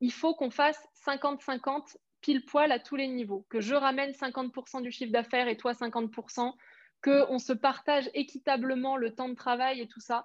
il 0.00 0.12
faut 0.12 0.34
qu'on 0.34 0.50
fasse 0.50 0.80
50-50 1.06 1.96
pile 2.22 2.44
poil 2.44 2.72
à 2.72 2.78
tous 2.78 2.96
les 2.96 3.08
niveaux, 3.08 3.46
que 3.50 3.60
je 3.60 3.74
ramène 3.74 4.12
50% 4.12 4.82
du 4.82 4.90
chiffre 4.90 5.12
d'affaires 5.12 5.48
et 5.48 5.56
toi 5.56 5.72
50%, 5.72 6.54
qu'on 7.02 7.38
se 7.38 7.52
partage 7.52 8.10
équitablement 8.14 8.96
le 8.96 9.14
temps 9.14 9.28
de 9.28 9.34
travail 9.34 9.80
et 9.80 9.88
tout 9.88 10.00
ça. 10.00 10.24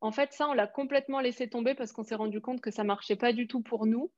En 0.00 0.12
fait, 0.12 0.32
ça, 0.32 0.48
on 0.48 0.52
l'a 0.52 0.66
complètement 0.66 1.20
laissé 1.20 1.48
tomber 1.48 1.74
parce 1.74 1.92
qu'on 1.92 2.04
s'est 2.04 2.14
rendu 2.14 2.40
compte 2.40 2.60
que 2.60 2.70
ça 2.70 2.84
marchait 2.84 3.16
pas 3.16 3.32
du 3.32 3.48
tout 3.48 3.62
pour 3.62 3.86
nous. 3.86 4.12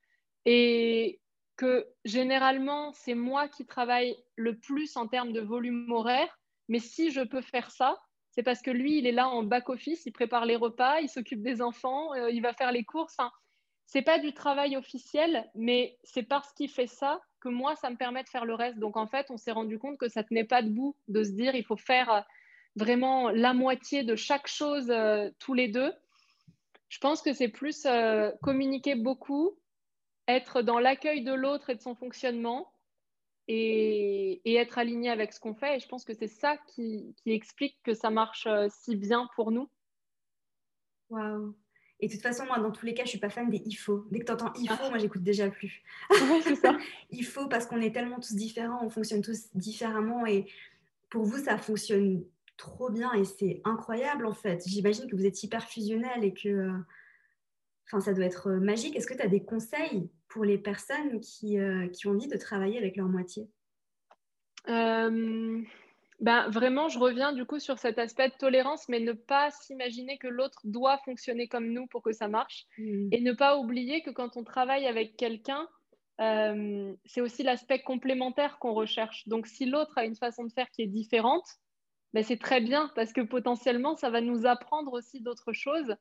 Et 0.45 1.21
que 1.57 1.87
généralement, 2.05 2.93
c'est 2.93 3.15
moi 3.15 3.49
qui 3.49 3.67
travaille 3.67 4.17
le 4.37 4.59
plus 4.59 4.97
en 4.97 5.09
termes 5.09 5.33
de 5.33 5.41
volume 5.41 5.91
horaire, 5.91 6.39
mais 6.69 6.79
si 6.79 7.11
je 7.11 7.23
peux 7.23 7.41
faire 7.41 7.71
ça, 7.71 7.99
c'est 8.37 8.43
parce 8.43 8.61
que 8.61 8.71
lui, 8.71 8.99
il 8.99 9.07
est 9.07 9.13
là 9.13 9.29
en 9.29 9.43
back-office, 9.43 10.05
il 10.05 10.13
prépare 10.13 10.45
les 10.45 10.57
repas, 10.57 11.01
il 11.01 11.09
s'occupe 11.09 11.43
des 11.43 11.63
enfants, 11.63 12.13
euh, 12.15 12.31
il 12.31 12.43
va 12.43 12.53
faire 12.53 12.71
les 12.71 12.85
courses. 12.85 13.15
Enfin, 13.19 13.33
c'est 13.87 14.03
pas 14.03 14.19
du 14.19 14.35
travail 14.35 14.77
officiel, 14.77 15.51
mais 15.55 15.97
c'est 16.05 16.23
parce 16.23 16.53
qu'il 16.53 16.69
fait 16.69 16.87
ça 16.87 17.19
que 17.41 17.49
moi, 17.49 17.77
ça 17.77 17.89
me 17.89 17.97
permet 17.97 18.23
de 18.23 18.29
faire 18.29 18.45
le 18.45 18.55
reste. 18.55 18.79
Donc 18.79 18.99
en 18.99 19.07
fait, 19.07 19.31
on 19.31 19.39
s'est 19.39 19.53
rendu 19.53 19.79
compte 19.79 19.97
que 19.97 20.09
ça 20.09 20.23
tenait 20.23 20.45
pas 20.45 20.61
debout 20.61 20.95
de 21.09 21.25
se 21.25 21.31
dire 21.31 21.55
il 21.55 21.65
faut 21.65 21.79
faire 21.79 22.13
euh, 22.13 22.21
vraiment 22.75 23.31
la 23.31 23.55
moitié 23.55 24.05
de 24.05 24.17
chaque 24.17 24.49
chose 24.49 24.91
euh, 24.91 25.31
tous 25.39 25.55
les 25.55 25.69
deux. 25.69 25.95
Je 26.91 26.99
pense 26.99 27.23
que 27.23 27.33
c'est 27.33 27.49
plus 27.49 27.87
communiquer 28.43 28.95
beaucoup, 28.95 29.59
être 30.29 30.63
dans 30.63 30.79
l'accueil 30.79 31.25
de 31.25 31.33
l'autre 31.33 31.71
et 31.71 31.75
de 31.75 31.81
son 31.81 31.97
fonctionnement 31.97 32.71
et, 33.49 34.57
être 34.57 34.79
aligné 34.79 35.11
avec 35.11 35.33
ce 35.33 35.41
qu'on 35.41 35.55
fait. 35.55 35.77
Et 35.77 35.81
je 35.81 35.89
pense 35.89 36.05
que 36.05 36.15
c'est 36.15 36.29
ça 36.29 36.57
qui, 36.69 37.15
explique 37.27 37.79
que 37.85 37.95
ça 37.95 38.11
marche 38.11 38.47
euh, 38.47 38.69
si 38.71 38.97
bien 38.97 39.29
pour 39.35 39.51
nous. 39.51 39.69
Waouh! 41.11 41.55
Et 42.01 42.09
de 42.09 42.13
toute 42.13 42.23
façon, 42.23 42.45
moi, 42.45 42.59
dans 42.59 42.73
tous 42.73 42.85
les 42.85 42.93
cas, 42.93 43.05
je 43.05 43.11
suis 43.11 43.19
pas 43.19 43.31
fan 43.31 43.49
des 43.49 43.63
il 43.65 43.75
faut. 43.75 44.07
Dès 44.11 44.21
que 44.21 44.27
tu 44.27 44.33
entends 44.33 44.53
il 44.61 44.69
faut, 44.69 44.85
ah. 44.85 44.91
moi, 44.91 44.99
j'écoute 44.99 45.23
déjà 45.23 45.49
plus. 45.49 45.83
c'est 46.43 46.57
ça. 46.57 46.77
il 47.11 47.25
faut 47.25 47.49
parce 47.49 47.67
qu'on 47.67 47.81
est 47.81 47.95
tellement 47.95 48.21
tous 48.21 48.35
différents, 48.35 48.85
on 48.85 48.91
fonctionne 48.91 49.23
tous 49.23 49.49
différemment. 49.55 50.27
Et 50.27 50.47
pour 51.09 51.25
vous, 51.25 51.39
ça 51.39 51.57
fonctionne 51.57 52.25
trop 52.59 52.91
bien 52.91 53.13
et 53.15 53.25
c'est 53.25 53.63
incroyable, 53.65 54.27
en 54.27 54.35
fait. 54.35 54.63
J'imagine 54.67 55.09
que 55.09 55.17
vous 55.17 55.25
êtes 55.25 55.43
hyper 55.43 55.65
fusionnel 55.65 56.23
et 56.23 56.35
que 56.35 56.49
euh, 56.49 56.73
enfin, 57.87 58.01
ça 58.01 58.13
doit 58.13 58.25
être 58.25 58.49
euh, 58.49 58.61
magique. 58.61 58.97
Est-ce 58.97 59.07
que 59.07 59.15
tu 59.15 59.23
as 59.23 59.29
des 59.29 59.45
conseils 59.45 60.11
pour 60.29 60.45
les 60.45 60.59
personnes 60.59 61.21
qui, 61.21 61.59
euh, 61.59 61.89
qui 61.89 62.07
ont 62.07 62.11
envie 62.11 62.29
de 62.29 62.37
travailler 62.37 62.79
avec 62.79 62.97
leur 62.97 63.09
moitié? 63.09 63.49
Euh, 64.69 65.63
ben, 66.21 66.49
Vraiment, 66.51 66.89
je 66.89 66.99
reviens 66.99 67.33
du 67.33 67.45
coup 67.45 67.59
sur 67.59 67.79
cet 67.79 67.99
aspect 67.99 68.29
de 68.29 68.35
tolérance, 68.39 68.89
mais 68.89 69.01
ne 69.01 69.13
pas 69.13 69.51
s'imaginer 69.51 70.19
que 70.19 70.29
l'autre 70.29 70.61
doit 70.65 70.99
fonctionner 71.05 71.49
comme 71.49 71.69
nous 71.69 71.87
pour 71.87 72.03
que 72.03 72.13
ça 72.13 72.29
marche. 72.29 72.67
Mmh. 72.79 73.09
Et 73.13 73.21
ne 73.21 73.33
pas 73.33 73.59
oublier 73.59 74.03
que 74.03 74.11
quand 74.11 74.37
on 74.37 74.45
travaille 74.45 74.87
avec 74.87 75.17
quelqu'un, 75.17 75.69
euh, 76.21 76.95
c'est 77.05 77.21
aussi 77.21 77.43
l'aspect 77.43 77.81
complémentaire 77.81 78.59
qu'on 78.59 78.73
recherche. 78.73 79.29
Donc, 79.29 79.47
si 79.47 79.67
l'autre 79.67 79.97
a 79.97 80.05
une 80.05 80.17
façon 80.17 80.45
de 80.45 80.53
faire 80.53 80.71
qui 80.71 80.83
est 80.83 80.87
différente, 80.87 81.47
ben, 82.15 82.25
c'est 82.25 82.39
très 82.39 82.61
bien 82.61 82.91
parce 82.95 83.13
que 83.13 83.21
potentiellement, 83.21 83.95
ça 83.97 84.11
va 84.11 84.21
nous 84.21 84.47
apprendre 84.47 84.93
aussi 84.95 85.21
d'autres 85.21 85.53
choses. 85.53 85.95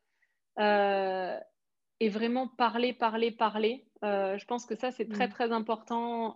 Et 2.00 2.10
vraiment 2.10 2.48
parler, 2.48 2.94
parler, 2.94 3.32
parler. 3.32 3.86
Euh, 4.04 4.38
je 4.38 4.46
pense 4.46 4.66
que 4.66 4.76
ça, 4.76 4.92
c'est 4.92 5.08
très, 5.08 5.28
mm. 5.28 5.32
très 5.32 5.52
important. 5.52 6.36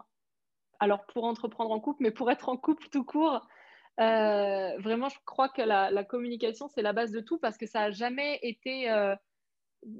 Alors, 0.80 1.06
pour 1.08 1.26
entreprendre 1.26 1.72
en 1.72 1.80
couple, 1.80 2.04
mais 2.04 2.12
pour 2.12 2.32
être 2.32 2.50
en 2.50 2.58
couple 2.58 2.88
tout 2.90 3.04
court, 3.04 3.48
euh, 4.00 4.78
vraiment, 4.78 5.10
je 5.10 5.18
crois 5.26 5.50
que 5.50 5.62
la, 5.62 6.04
communication, 6.06 6.70
c'est 6.70 6.82
la 6.82 6.94
base 6.94 7.12
de 7.12 7.20
tout 7.20 7.38
parce 7.38 7.58
que 7.58 7.66
ça 7.66 7.80
n'a 7.80 7.92
jamais 7.92 8.40
été 8.42 8.90
euh, 8.90 9.14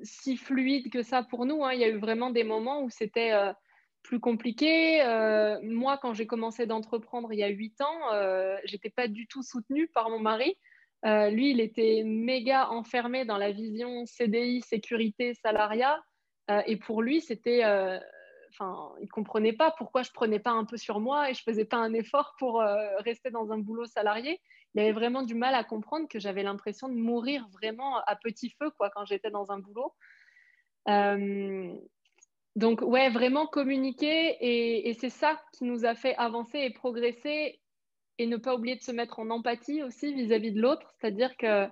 si 0.04 0.38
fluide 0.38 0.90
que 0.90 1.04
ça 1.04 1.24
pour 1.24 1.46
nous. 1.46 1.66
Hein. 1.66 1.74
Il 1.74 1.80
y 1.80 1.84
a 1.84 1.90
eu 1.90 1.98
vraiment 1.98 2.30
des 2.30 2.46
moments 2.46 2.82
où 2.82 2.90
c'était 2.90 3.34
plus 4.02 4.22
compliqué. 4.22 5.04
moi, 5.64 5.98
quand 5.98 6.14
j'ai 6.14 6.28
commencé 6.28 6.66
d'entreprendre 6.66 7.34
il 7.34 7.40
y 7.40 7.44
a 7.44 7.50
huit 7.50 7.82
ans, 7.82 8.60
j'étais 8.64 8.90
pas 8.90 9.10
du 9.10 9.28
tout 9.28 9.44
soutenue 9.44 9.90
par 9.90 10.10
mon 10.10 10.20
mari. 10.20 10.58
Lui, 11.04 11.52
il 11.52 11.62
était 11.62 12.04
méga 12.06 12.70
enfermé 12.70 13.26
dans 13.26 13.38
la 13.38 13.52
vision 13.52 14.06
CDI, 14.06 14.62
sécurité, 14.62 15.34
salariat. 15.34 16.02
et 16.66 16.78
pour 16.78 17.02
lui, 17.02 17.22
c'était 17.22 17.64
enfin, 18.52 18.92
il 19.02 19.10
comprenait 19.10 19.54
pas 19.54 19.72
pourquoi 19.72 20.04
je 20.04 20.12
prenais 20.12 20.40
pas 20.40 20.52
un 20.52 20.66
peu 20.66 20.78
sur 20.78 21.00
moi 21.00 21.30
et 21.30 21.34
je 21.34 21.44
faisais 21.44 21.66
pas 21.66 21.78
un 21.78 21.94
effort 21.94 22.36
pour 22.38 22.62
euh, 22.62 22.98
rester 23.00 23.32
dans 23.32 23.52
un 23.52 23.58
boulot 23.58 23.86
salarié. 23.86 24.42
Il 24.74 24.82
avait 24.82 24.92
vraiment 24.92 25.24
du 25.24 25.36
mal 25.36 25.56
à 25.56 25.64
comprendre 25.64 26.08
que 26.08 26.20
j'avais 26.20 26.44
l'impression 26.44 26.90
de 26.90 26.96
mourir 26.96 27.48
vraiment 27.52 28.00
à 28.06 28.16
petit 28.16 28.50
feu 28.60 28.70
quoi 28.78 28.90
quand 28.90 29.06
j'étais 29.06 29.32
dans 29.32 29.52
un 29.52 29.60
boulot. 29.60 29.94
Euh, 30.88 31.74
donc 32.56 32.82
ouais, 32.82 33.10
vraiment 33.10 33.48
communiquer 33.48 34.38
et 34.42 34.94
c'est 34.96 35.10
ça 35.10 35.42
qui 35.54 35.66
nous 35.66 35.86
a 35.86 35.96
fait 35.96 36.16
avancer 36.16 36.60
et 36.60 36.72
progresser 36.72 37.60
et 38.20 38.28
ne 38.28 38.38
pas 38.38 38.56
oublier 38.56 38.76
de 38.76 38.84
se 38.84 38.92
mettre 38.92 39.20
en 39.20 39.32
empathie 39.32 39.82
aussi 39.82 40.14
vis-à-vis 40.14 40.52
de 40.52 40.62
l'autre, 40.62 40.94
c'est-à-dire 40.98 41.36
que 41.38 41.68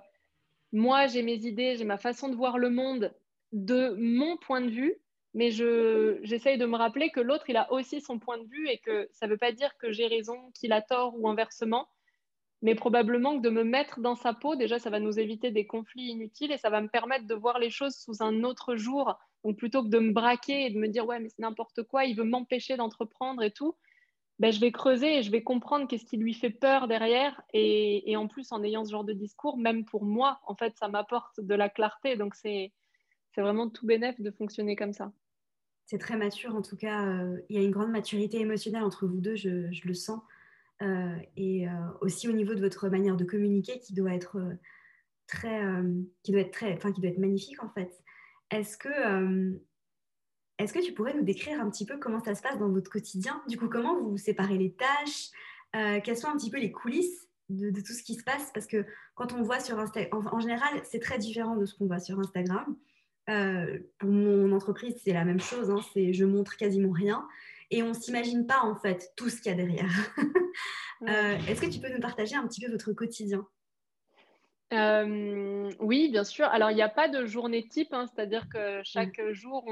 moi 0.72 1.06
j'ai 1.06 1.22
mes 1.22 1.46
idées, 1.46 1.76
j'ai 1.76 1.84
ma 1.84 1.98
façon 1.98 2.28
de 2.28 2.34
voir 2.34 2.58
le 2.58 2.70
monde 2.70 3.14
de 3.52 3.94
mon 3.96 4.36
point 4.36 4.60
de 4.60 4.70
vue 4.70 5.00
mais 5.34 5.50
j'essaye 5.50 6.58
de 6.58 6.66
me 6.66 6.76
rappeler 6.76 7.10
que 7.10 7.20
l'autre, 7.20 7.48
il 7.48 7.56
a 7.56 7.70
aussi 7.72 8.00
son 8.00 8.18
point 8.18 8.38
de 8.38 8.48
vue 8.48 8.68
et 8.68 8.78
que 8.78 9.08
ça 9.12 9.26
ne 9.26 9.32
veut 9.32 9.38
pas 9.38 9.52
dire 9.52 9.76
que 9.78 9.92
j'ai 9.92 10.06
raison, 10.06 10.50
qu'il 10.52 10.72
a 10.72 10.82
tort 10.82 11.14
ou 11.18 11.28
inversement, 11.28 11.88
mais 12.62 12.74
probablement 12.74 13.36
que 13.36 13.42
de 13.42 13.50
me 13.50 13.62
mettre 13.62 14.00
dans 14.00 14.16
sa 14.16 14.32
peau, 14.32 14.56
déjà, 14.56 14.78
ça 14.78 14.90
va 14.90 14.98
nous 14.98 15.20
éviter 15.20 15.50
des 15.50 15.66
conflits 15.66 16.08
inutiles 16.08 16.50
et 16.50 16.58
ça 16.58 16.70
va 16.70 16.80
me 16.80 16.88
permettre 16.88 17.26
de 17.26 17.34
voir 17.34 17.58
les 17.58 17.70
choses 17.70 17.94
sous 17.94 18.22
un 18.22 18.42
autre 18.42 18.74
jour. 18.74 19.16
Donc, 19.44 19.56
plutôt 19.56 19.84
que 19.84 19.88
de 19.88 20.00
me 20.00 20.12
braquer 20.12 20.66
et 20.66 20.70
de 20.70 20.78
me 20.78 20.88
dire, 20.88 21.06
ouais, 21.06 21.20
mais 21.20 21.28
c'est 21.28 21.42
n'importe 21.42 21.84
quoi, 21.84 22.04
il 22.04 22.16
veut 22.16 22.24
m'empêcher 22.24 22.76
d'entreprendre 22.76 23.42
et 23.42 23.52
tout, 23.52 23.76
ben, 24.38 24.52
je 24.52 24.60
vais 24.60 24.72
creuser 24.72 25.18
et 25.18 25.22
je 25.22 25.30
vais 25.30 25.42
comprendre 25.42 25.88
qu'est-ce 25.88 26.04
qui 26.04 26.16
lui 26.16 26.34
fait 26.34 26.50
peur 26.50 26.88
derrière. 26.88 27.40
Et, 27.52 28.16
en 28.16 28.28
plus, 28.28 28.52
en 28.52 28.62
ayant 28.62 28.84
ce 28.84 28.92
genre 28.92 29.04
de 29.04 29.12
discours, 29.12 29.58
même 29.58 29.84
pour 29.84 30.04
moi, 30.04 30.40
en 30.46 30.54
fait, 30.54 30.76
ça 30.76 30.88
m'apporte 30.88 31.40
de 31.40 31.54
la 31.54 31.68
clarté. 31.68 32.16
Donc, 32.16 32.34
c'est 32.34 32.72
vraiment 33.36 33.68
tout 33.68 33.86
bénéf 33.86 34.20
de 34.20 34.30
fonctionner 34.32 34.74
comme 34.74 34.92
ça 34.92 35.12
c'est 35.88 35.98
très 35.98 36.18
mature. 36.18 36.54
En 36.54 36.60
tout 36.60 36.76
cas, 36.76 37.06
euh, 37.06 37.40
il 37.48 37.56
y 37.56 37.58
a 37.58 37.62
une 37.62 37.70
grande 37.70 37.90
maturité 37.90 38.38
émotionnelle 38.38 38.82
entre 38.82 39.06
vous 39.06 39.20
deux, 39.20 39.36
je, 39.36 39.70
le 39.86 39.94
sens. 39.94 40.20
Euh, 40.82 41.16
et 41.36 41.66
euh, 41.66 41.72
aussi 42.02 42.28
au 42.28 42.32
niveau 42.32 42.54
de 42.54 42.60
votre 42.60 42.88
manière 42.88 43.16
de 43.16 43.24
communiquer 43.24 43.80
qui 43.80 43.94
doit 43.94 44.12
être 44.12 44.38
très, 45.26 45.62
qui 46.22 46.30
doit 46.30 46.42
être 46.42 46.52
très, 46.52 46.74
enfin 46.74 46.92
qui 46.92 47.00
doit 47.00 47.10
être 47.10 47.18
magnifique 47.18 47.62
en 47.64 47.70
fait. 47.70 47.90
Est-ce 48.50 48.76
que, 48.76 49.58
est-ce 50.58 50.72
que 50.72 50.84
tu 50.84 50.92
pourrais 50.92 51.14
nous 51.14 51.22
décrire 51.22 51.60
un 51.60 51.70
petit 51.70 51.86
peu 51.86 51.98
comment 51.98 52.20
ça 52.20 52.34
se 52.34 52.42
passe 52.42 52.58
dans 52.58 52.68
votre 52.68 52.90
quotidien? 52.90 53.42
Du 53.48 53.56
coup, 53.56 53.68
comment 53.68 54.00
vous 54.00 54.16
séparez 54.18 54.58
les 54.58 54.72
tâches? 54.72 55.30
Quelles 55.72 56.16
sont 56.16 56.28
un 56.28 56.36
petit 56.36 56.50
peu 56.50 56.58
les 56.58 56.72
coulisses 56.72 57.28
de, 57.48 57.70
tout 57.80 57.92
ce 57.92 58.02
qui 58.02 58.14
se 58.14 58.24
passe? 58.24 58.50
Parce 58.52 58.66
que 58.66 58.84
quand 59.14 59.32
on 59.32 59.42
voit 59.42 59.60
sur 59.60 59.78
Instagram, 59.78 60.28
en 60.32 60.40
général, 60.40 60.80
c'est 60.84 60.98
très 60.98 61.18
différent 61.18 61.56
de 61.56 61.64
ce 61.64 61.74
qu'on 61.74 61.86
voit 61.86 62.00
sur 62.00 62.18
Instagram. 62.18 62.76
Euh, 63.28 63.78
pour 63.98 64.10
mon 64.10 64.52
entreprise, 64.52 64.94
c'est 65.04 65.12
la 65.12 65.24
même 65.24 65.40
chose. 65.40 65.70
Hein, 65.70 65.80
c'est 65.92 66.12
je 66.12 66.24
montre 66.24 66.56
quasiment 66.56 66.92
rien 66.92 67.26
et 67.70 67.82
on 67.82 67.92
s'imagine 67.92 68.46
pas 68.46 68.62
en 68.62 68.74
fait 68.76 69.12
tout 69.16 69.28
ce 69.28 69.40
qu'il 69.40 69.50
y 69.50 69.54
a 69.54 69.56
derrière. 69.56 69.90
Euh, 71.02 71.38
est-ce 71.46 71.60
que 71.60 71.70
tu 71.70 71.78
peux 71.78 71.94
nous 71.94 72.00
partager 72.00 72.34
un 72.34 72.44
petit 72.48 72.60
peu 72.60 72.72
votre 72.72 72.92
quotidien? 72.92 73.46
Euh, 74.72 75.70
oui, 75.80 76.08
bien 76.10 76.24
sûr. 76.24 76.46
Alors, 76.46 76.70
il 76.70 76.74
n'y 76.74 76.82
a 76.82 76.88
pas 76.88 77.08
de 77.08 77.24
journée 77.26 77.66
type, 77.66 77.92
hein, 77.92 78.06
c'est-à-dire 78.06 78.48
que 78.48 78.80
chaque 78.84 79.18
mm. 79.18 79.32
jour, 79.32 79.66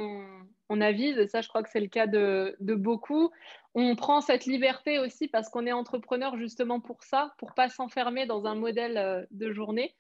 on, 0.69 0.81
avise, 0.81 1.19
et 1.19 1.27
ça, 1.27 1.41
je 1.43 1.49
crois 1.49 1.63
que 1.63 1.71
c'est 1.71 1.81
le 1.81 1.89
cas 1.89 2.07
de, 2.07 2.57
beaucoup. 2.61 3.31
On 3.75 3.95
prend 3.95 4.21
cette 4.21 4.47
liberté 4.47 4.99
aussi 4.99 5.29
parce 5.29 5.51
qu'on 5.51 5.67
est 5.67 5.73
entrepreneur 5.73 6.37
justement 6.39 6.81
pour 6.81 7.03
ça, 7.03 7.35
pour 7.39 7.55
pas 7.55 7.69
s'enfermer 7.69 8.25
dans 8.27 8.47
un 8.47 8.55
modèle 8.55 9.27
de 9.31 9.53
journée. 9.53 9.95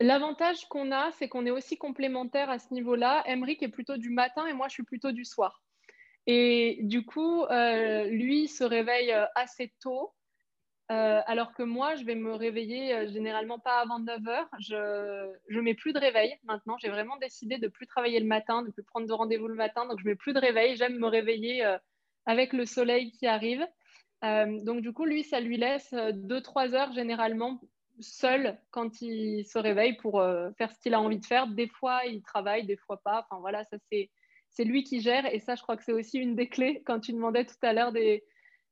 L'avantage 0.00 0.64
qu'on 0.68 0.92
a, 0.92 1.10
c'est 1.12 1.28
qu'on 1.28 1.44
est 1.44 1.50
aussi 1.50 1.76
complémentaires 1.76 2.50
à 2.50 2.58
ce 2.60 2.72
niveau-là. 2.72 3.24
Emric 3.26 3.62
est 3.62 3.68
plutôt 3.68 3.96
du 3.96 4.10
matin 4.10 4.46
et 4.46 4.52
moi, 4.52 4.68
je 4.68 4.74
suis 4.74 4.84
plutôt 4.84 5.10
du 5.10 5.24
soir. 5.24 5.62
Et 6.28 6.78
du 6.82 7.04
coup, 7.04 7.44
euh, 7.44 8.04
lui 8.04 8.46
se 8.46 8.62
réveille 8.62 9.12
euh, 9.12 9.24
assez 9.34 9.72
tôt, 9.80 10.12
euh, 10.90 11.20
alors 11.26 11.52
que 11.52 11.62
moi, 11.62 11.94
je 11.96 12.04
vais 12.04 12.14
me 12.14 12.34
réveiller 12.34 13.08
généralement 13.08 13.58
pas 13.58 13.80
avant 13.80 13.98
9 13.98 14.28
heures. 14.28 14.48
Je 14.58 15.30
ne 15.50 15.60
mets 15.60 15.74
plus 15.74 15.92
de 15.92 15.98
réveil 15.98 16.34
maintenant. 16.44 16.76
J'ai 16.78 16.88
vraiment 16.88 17.16
décidé 17.18 17.58
de 17.58 17.68
plus 17.68 17.86
travailler 17.86 18.20
le 18.20 18.26
matin, 18.26 18.62
de 18.62 18.70
plus 18.70 18.82
prendre 18.82 19.06
de 19.06 19.12
rendez-vous 19.12 19.48
le 19.48 19.54
matin. 19.54 19.86
Donc, 19.86 19.98
je 20.00 20.06
mets 20.06 20.16
plus 20.16 20.32
de 20.32 20.40
réveil. 20.40 20.76
J'aime 20.76 20.98
me 20.98 21.06
réveiller 21.06 21.76
avec 22.24 22.52
le 22.52 22.64
soleil 22.64 23.12
qui 23.12 23.26
arrive. 23.26 23.66
donc, 24.22 24.80
du 24.80 24.92
coup, 24.92 25.04
lui, 25.04 25.24
ça 25.24 25.40
lui 25.40 25.58
laisse 25.58 25.92
2-3 25.92 26.74
heures 26.74 26.92
généralement 26.92 27.60
seul 28.00 28.58
quand 28.70 29.00
il 29.00 29.44
se 29.44 29.58
réveille 29.58 29.96
pour 29.96 30.20
euh, 30.20 30.50
faire 30.58 30.72
ce 30.72 30.78
qu'il 30.80 30.94
a 30.94 31.00
envie 31.00 31.18
de 31.18 31.24
faire. 31.24 31.46
Des 31.48 31.68
fois, 31.68 32.04
il 32.06 32.22
travaille, 32.22 32.66
des 32.66 32.76
fois 32.76 33.00
pas. 33.02 33.26
Enfin 33.28 33.40
voilà, 33.40 33.64
ça 33.64 33.76
c'est 34.50 34.64
lui 34.64 34.82
qui 34.82 35.00
gère 35.00 35.26
et 35.32 35.40
ça, 35.40 35.54
je 35.54 35.62
crois 35.62 35.76
que 35.76 35.84
c'est 35.84 35.92
aussi 35.92 36.18
une 36.18 36.34
des 36.34 36.48
clés 36.48 36.82
quand 36.84 37.00
tu 37.00 37.12
demandais 37.12 37.44
tout 37.44 37.54
à 37.62 37.72
l'heure 37.72 37.92
des, 37.92 38.24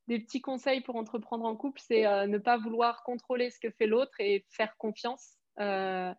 des, 0.07 0.19
petits 0.21 0.41
conseils 0.41 0.81
pour 0.81 0.97
entreprendre 0.97 1.45
en 1.45 1.57
couple, 1.57 1.81
c'est 1.85 2.07
euh, 2.07 2.27
ne 2.27 2.39
pas 2.39 2.57
vouloir 2.57 3.03
contrôler 3.03 3.51
ce 3.51 3.59
que 3.61 3.71
fait 3.71 3.87
l'autre 3.87 4.15
et 4.21 4.45
faire 4.51 4.77
confiance. 4.77 5.35
Euh, 5.61 6.13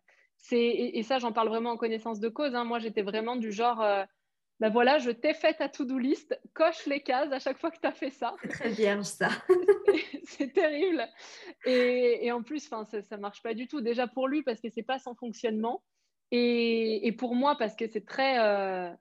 et, 0.52 0.98
et, 0.98 1.02
ça, 1.02 1.18
j'en 1.18 1.32
parle 1.32 1.48
vraiment 1.48 1.70
en 1.70 1.76
connaissance 1.76 2.20
de 2.20 2.28
cause. 2.28 2.54
Hein. 2.54 2.64
Moi, 2.64 2.78
j'étais 2.78 3.02
vraiment 3.02 3.36
du 3.36 3.52
genre 3.52 3.82
ben 4.60 4.70
voilà, 4.70 4.98
je 4.98 5.10
t'ai 5.10 5.34
fait 5.34 5.54
ta 5.54 5.68
to-do 5.68 5.98
list, 5.98 6.38
coche 6.52 6.86
les 6.86 7.00
cases 7.00 7.30
à 7.30 7.38
chaque 7.38 7.58
fois 7.58 7.70
que 7.70 7.78
tu 7.78 7.86
as 7.86 7.92
fait 7.92 8.10
ça. 8.10 8.34
C'est 8.42 8.48
très 8.48 8.70
bien 8.70 9.04
ça. 9.04 9.28
c'est 10.24 10.52
terrible. 10.52 11.06
Et, 11.64 12.32
en 12.32 12.42
plus, 12.42 12.68
ça 12.68 12.84
ne 13.12 13.16
marche 13.18 13.40
pas 13.40 13.54
du 13.54 13.68
tout. 13.68 13.80
Déjà 13.80 14.08
pour 14.08 14.26
lui, 14.26 14.42
parce 14.42 14.60
que 14.60 14.68
c'est 14.68 14.82
pas 14.82 14.98
son 14.98 15.14
fonctionnement. 15.14 15.84
Et, 16.32 17.14
pour 17.18 17.36
moi, 17.36 17.56
parce 17.56 17.76
que 17.76 17.86
c'est 17.86 18.04
très. 18.04 18.40
Euh, 18.40 18.92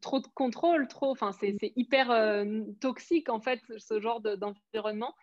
trop 0.00 0.20
de 0.20 0.26
contrôle, 0.34 0.88
trop. 0.88 1.10
Enfin, 1.10 1.32
c'est 1.32 1.56
hyper 1.76 2.10
euh, 2.10 2.62
toxique, 2.80 3.28
en 3.28 3.40
fait, 3.40 3.60
ce 3.78 4.00
genre 4.00 4.20
d'environnement. 4.20 5.14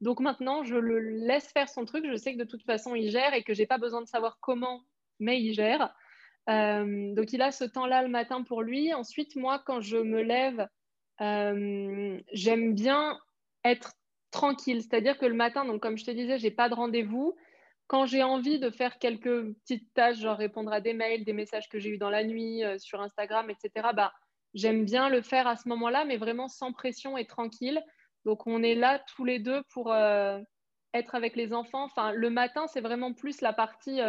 Donc 0.00 0.20
maintenant, 0.20 0.64
je 0.64 0.76
le 0.76 0.98
laisse 0.98 1.50
faire 1.52 1.68
son 1.68 1.84
truc. 1.84 2.04
Je 2.06 2.16
sais 2.16 2.34
que 2.34 2.38
de 2.38 2.44
toute 2.48 2.64
façon, 2.64 2.94
il 2.94 3.10
gère 3.10 3.34
et 3.34 3.42
que 3.42 3.54
j'ai 3.54 3.66
pas 3.66 3.78
besoin 3.78 4.02
de 4.02 4.08
savoir 4.08 4.38
comment, 4.40 4.82
mais 5.18 5.40
il 5.40 5.54
gère. 5.54 5.94
Euh, 6.50 7.14
donc 7.14 7.32
il 7.32 7.40
a 7.40 7.52
ce 7.52 7.64
temps-là 7.64 8.02
le 8.02 8.08
matin 8.08 8.42
pour 8.42 8.62
lui. 8.62 8.92
Ensuite, 8.92 9.36
moi, 9.36 9.62
quand 9.64 9.80
je 9.80 9.96
me 9.96 10.22
lève, 10.22 10.68
euh, 11.20 12.20
j'aime 12.32 12.74
bien 12.74 13.18
être 13.64 13.94
tranquille. 14.30 14.82
C'est-à-dire 14.82 15.16
que 15.18 15.26
le 15.26 15.34
matin, 15.34 15.64
donc 15.64 15.80
comme 15.80 15.96
je 15.96 16.04
te 16.04 16.10
disais, 16.10 16.38
j'ai 16.38 16.50
pas 16.50 16.68
de 16.68 16.74
rendez-vous. 16.74 17.34
Quand 17.86 18.06
j'ai 18.06 18.22
envie 18.22 18.58
de 18.58 18.70
faire 18.70 18.98
quelques 18.98 19.52
petites 19.54 19.92
tâches, 19.94 20.18
genre 20.18 20.36
répondre 20.36 20.72
à 20.72 20.80
des 20.80 20.94
mails, 20.94 21.24
des 21.24 21.32
messages 21.32 21.68
que 21.68 21.78
j'ai 21.78 21.90
eus 21.90 21.98
dans 21.98 22.10
la 22.10 22.24
nuit 22.24 22.64
euh, 22.64 22.78
sur 22.78 23.00
Instagram, 23.00 23.50
etc., 23.50 23.88
bah, 23.94 24.12
j'aime 24.54 24.84
bien 24.84 25.08
le 25.08 25.20
faire 25.20 25.46
à 25.46 25.56
ce 25.56 25.68
moment-là, 25.68 26.04
mais 26.04 26.16
vraiment 26.16 26.48
sans 26.48 26.72
pression 26.72 27.18
et 27.18 27.26
tranquille. 27.26 27.82
Donc 28.24 28.46
on 28.46 28.62
est 28.62 28.74
là 28.74 29.02
tous 29.14 29.24
les 29.24 29.38
deux 29.38 29.62
pour 29.70 29.94
être 29.94 31.14
avec 31.14 31.36
les 31.36 31.52
enfants. 31.52 31.84
Enfin, 31.84 32.12
le 32.12 32.30
matin, 32.30 32.66
c'est 32.68 32.80
vraiment 32.80 33.12
plus 33.12 33.42
la 33.42 33.52
partie 33.52 34.00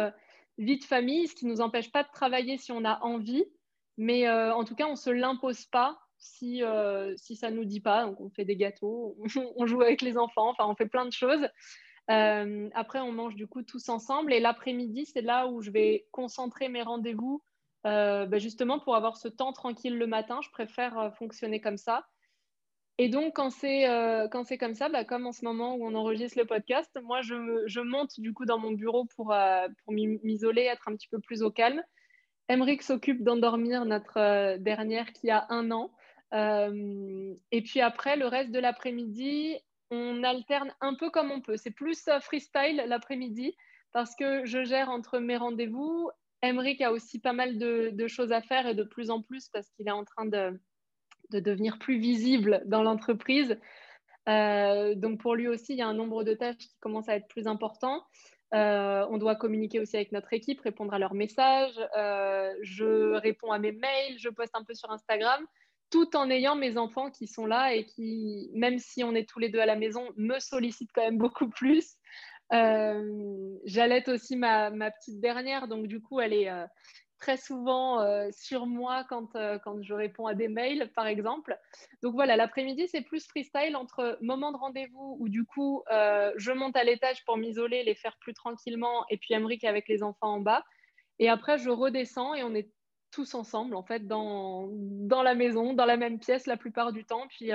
vie 0.58 0.78
de 0.78 0.84
famille, 0.84 1.28
ce 1.28 1.34
qui 1.34 1.46
ne 1.46 1.50
nous 1.50 1.60
empêche 1.60 1.92
pas 1.92 2.02
de 2.02 2.08
travailler 2.12 2.56
si 2.56 2.72
on 2.72 2.84
a 2.84 2.98
envie. 3.02 3.44
Mais 3.98 4.28
euh, 4.28 4.54
en 4.54 4.64
tout 4.64 4.74
cas, 4.74 4.86
on 4.86 4.92
ne 4.92 4.96
se 4.96 5.10
l'impose 5.10 5.66
pas 5.66 5.98
si, 6.18 6.62
euh, 6.62 7.14
si 7.16 7.36
ça 7.36 7.50
ne 7.50 7.56
nous 7.56 7.64
dit 7.64 7.80
pas. 7.80 8.04
Donc, 8.04 8.20
on 8.20 8.30
fait 8.30 8.44
des 8.44 8.56
gâteaux, 8.56 9.16
on 9.56 9.66
joue 9.66 9.82
avec 9.82 10.02
les 10.02 10.18
enfants, 10.18 10.48
enfin, 10.50 10.66
on 10.66 10.74
fait 10.74 10.86
plein 10.88 11.06
de 11.06 11.12
choses. 11.12 11.46
Euh, 12.10 12.68
après, 12.74 13.00
on 13.00 13.12
mange 13.12 13.34
du 13.34 13.46
coup 13.46 13.62
tous 13.62 13.88
ensemble. 13.88 14.32
Et 14.32 14.40
l'après-midi, 14.40 15.06
c'est 15.06 15.22
là 15.22 15.46
où 15.46 15.62
je 15.62 15.70
vais 15.70 16.06
concentrer 16.12 16.68
mes 16.68 16.82
rendez-vous, 16.82 17.42
bah, 17.84 18.38
justement 18.38 18.80
pour 18.80 18.96
avoir 18.96 19.16
ce 19.16 19.28
temps 19.28 19.52
tranquille 19.52 19.96
le 19.96 20.06
matin. 20.06 20.40
Je 20.42 20.50
préfère 20.50 21.12
fonctionner 21.16 21.60
comme 21.60 21.76
ça. 21.76 22.06
Et 22.98 23.08
donc, 23.10 23.36
quand 23.36 23.50
c'est 23.50 23.88
euh, 23.88 24.26
comme 24.28 24.74
ça, 24.74 24.88
bah, 24.88 25.04
comme 25.04 25.26
en 25.26 25.32
ce 25.32 25.44
moment 25.44 25.74
où 25.74 25.86
on 25.86 25.94
enregistre 25.94 26.38
le 26.38 26.46
podcast, 26.46 26.98
moi, 27.02 27.20
je, 27.20 27.80
monte 27.80 28.18
du 28.18 28.32
coup 28.32 28.46
dans 28.46 28.58
mon 28.58 28.72
bureau 28.72 29.04
pour, 29.16 29.32
euh, 29.32 29.68
pour 29.84 29.92
m'isoler, 29.92 30.62
être 30.62 30.88
un 30.88 30.96
petit 30.96 31.08
peu 31.08 31.20
plus 31.20 31.42
au 31.42 31.50
calme. 31.50 31.82
Emric 32.48 32.82
s'occupe 32.82 33.22
d'endormir 33.22 33.84
notre 33.84 34.18
euh, 34.18 34.56
dernière 34.58 35.12
qui 35.12 35.30
a 35.30 35.46
un 35.50 35.70
an. 35.72 35.92
et 36.32 37.62
puis 37.62 37.80
après, 37.80 38.16
le 38.16 38.26
reste 38.26 38.50
de 38.50 38.58
l'après-midi, 38.58 39.56
on 39.90 40.22
alterne 40.24 40.74
un 40.80 40.94
peu 40.94 41.10
comme 41.10 41.30
on 41.30 41.40
peut. 41.40 41.56
C'est 41.56 41.70
plus 41.70 42.08
freestyle 42.20 42.84
l'après-midi 42.86 43.54
parce 43.92 44.14
que 44.14 44.44
je 44.44 44.64
gère 44.64 44.90
entre 44.90 45.18
mes 45.18 45.36
rendez-vous. 45.36 46.10
Emric 46.42 46.80
a 46.82 46.92
aussi 46.92 47.18
pas 47.18 47.32
mal 47.32 47.58
de, 47.58 48.06
choses 48.08 48.32
à 48.32 48.42
faire 48.42 48.66
et 48.66 48.74
de 48.74 48.82
plus 48.82 49.10
en 49.10 49.22
plus 49.22 49.48
parce 49.48 49.70
qu'il 49.70 49.88
est 49.88 49.92
en 49.92 50.04
train 50.04 50.26
de 50.26 50.58
de 51.30 51.40
devenir 51.40 51.80
plus 51.80 51.98
visible 51.98 52.62
dans 52.66 52.84
l'entreprise. 52.84 53.58
Euh, 54.28 54.94
donc 54.94 55.20
pour 55.20 55.34
lui 55.34 55.48
aussi, 55.48 55.72
il 55.72 55.78
y 55.78 55.82
a 55.82 55.88
un 55.88 55.94
nombre 55.94 56.22
de 56.22 56.34
tâches 56.34 56.56
qui 56.56 56.76
commence 56.78 57.08
à 57.08 57.16
être 57.16 57.26
plus 57.26 57.48
important. 57.48 58.06
on 58.52 59.18
doit 59.18 59.34
communiquer 59.34 59.80
aussi 59.80 59.96
avec 59.96 60.12
notre 60.12 60.32
équipe, 60.32 60.60
répondre 60.60 60.94
à 60.94 61.00
leurs 61.00 61.14
messages. 61.14 61.74
je 62.62 63.14
réponds 63.14 63.50
à 63.50 63.58
mes 63.58 63.72
mails, 63.72 64.18
je 64.18 64.28
poste 64.28 64.54
un 64.54 64.62
peu 64.62 64.74
sur 64.74 64.90
Instagram, 64.92 65.44
tout 65.90 66.16
en 66.16 66.30
ayant 66.30 66.56
mes 66.56 66.76
enfants 66.76 67.10
qui 67.10 67.26
sont 67.26 67.46
là 67.46 67.74
et 67.74 67.84
qui, 67.86 68.50
même 68.54 68.78
si 68.78 69.04
on 69.04 69.14
est 69.14 69.28
tous 69.28 69.38
les 69.38 69.48
deux 69.48 69.60
à 69.60 69.66
la 69.66 69.76
maison, 69.76 70.08
me 70.16 70.38
sollicitent 70.38 70.92
quand 70.94 71.02
même 71.02 71.18
beaucoup 71.18 71.48
plus. 71.48 71.96
J'allaite 72.50 74.08
aussi 74.08 74.36
ma, 74.36 74.70
petite 74.90 75.20
dernière, 75.20 75.68
donc 75.68 75.86
du 75.86 76.00
coup, 76.00 76.20
elle 76.20 76.32
est 76.32 76.50
très 77.18 77.36
souvent 77.36 78.00
euh, 78.00 78.28
sur 78.32 78.66
moi 78.66 79.04
quand, 79.08 79.34
euh, 79.36 79.58
quand 79.58 79.82
je 79.82 79.94
réponds 79.94 80.26
à 80.26 80.34
des 80.34 80.48
mails, 80.48 80.90
par 80.94 81.06
exemple. 81.06 81.58
Donc 82.02 82.14
voilà, 82.14 82.36
l'après-midi, 82.36 82.88
c'est 82.88 83.02
plus 83.02 83.26
freestyle 83.26 83.76
entre 83.76 84.18
moment 84.20 84.52
de 84.52 84.56
rendez-vous 84.56 85.16
où 85.18 85.28
du 85.28 85.44
coup, 85.44 85.82
euh, 85.90 86.32
je 86.36 86.52
monte 86.52 86.76
à 86.76 86.84
l'étage 86.84 87.24
pour 87.24 87.36
m'isoler, 87.36 87.84
les 87.84 87.94
faire 87.94 88.16
plus 88.20 88.34
tranquillement, 88.34 89.04
et 89.10 89.16
puis 89.16 89.34
Emric 89.34 89.64
avec 89.64 89.88
les 89.88 90.02
enfants 90.02 90.34
en 90.34 90.40
bas. 90.40 90.64
Et 91.18 91.28
après, 91.28 91.58
je 91.58 91.70
redescends 91.70 92.34
et 92.34 92.42
on 92.42 92.54
est 92.54 92.70
tous 93.10 93.34
ensemble, 93.34 93.74
en 93.74 93.82
fait, 93.82 94.06
dans, 94.06 94.68
dans 94.72 95.22
la 95.22 95.34
maison, 95.34 95.72
dans 95.72 95.86
la 95.86 95.96
même 95.96 96.18
pièce 96.18 96.46
la 96.46 96.56
plupart 96.56 96.92
du 96.92 97.04
temps. 97.04 97.26
Puis 97.28 97.52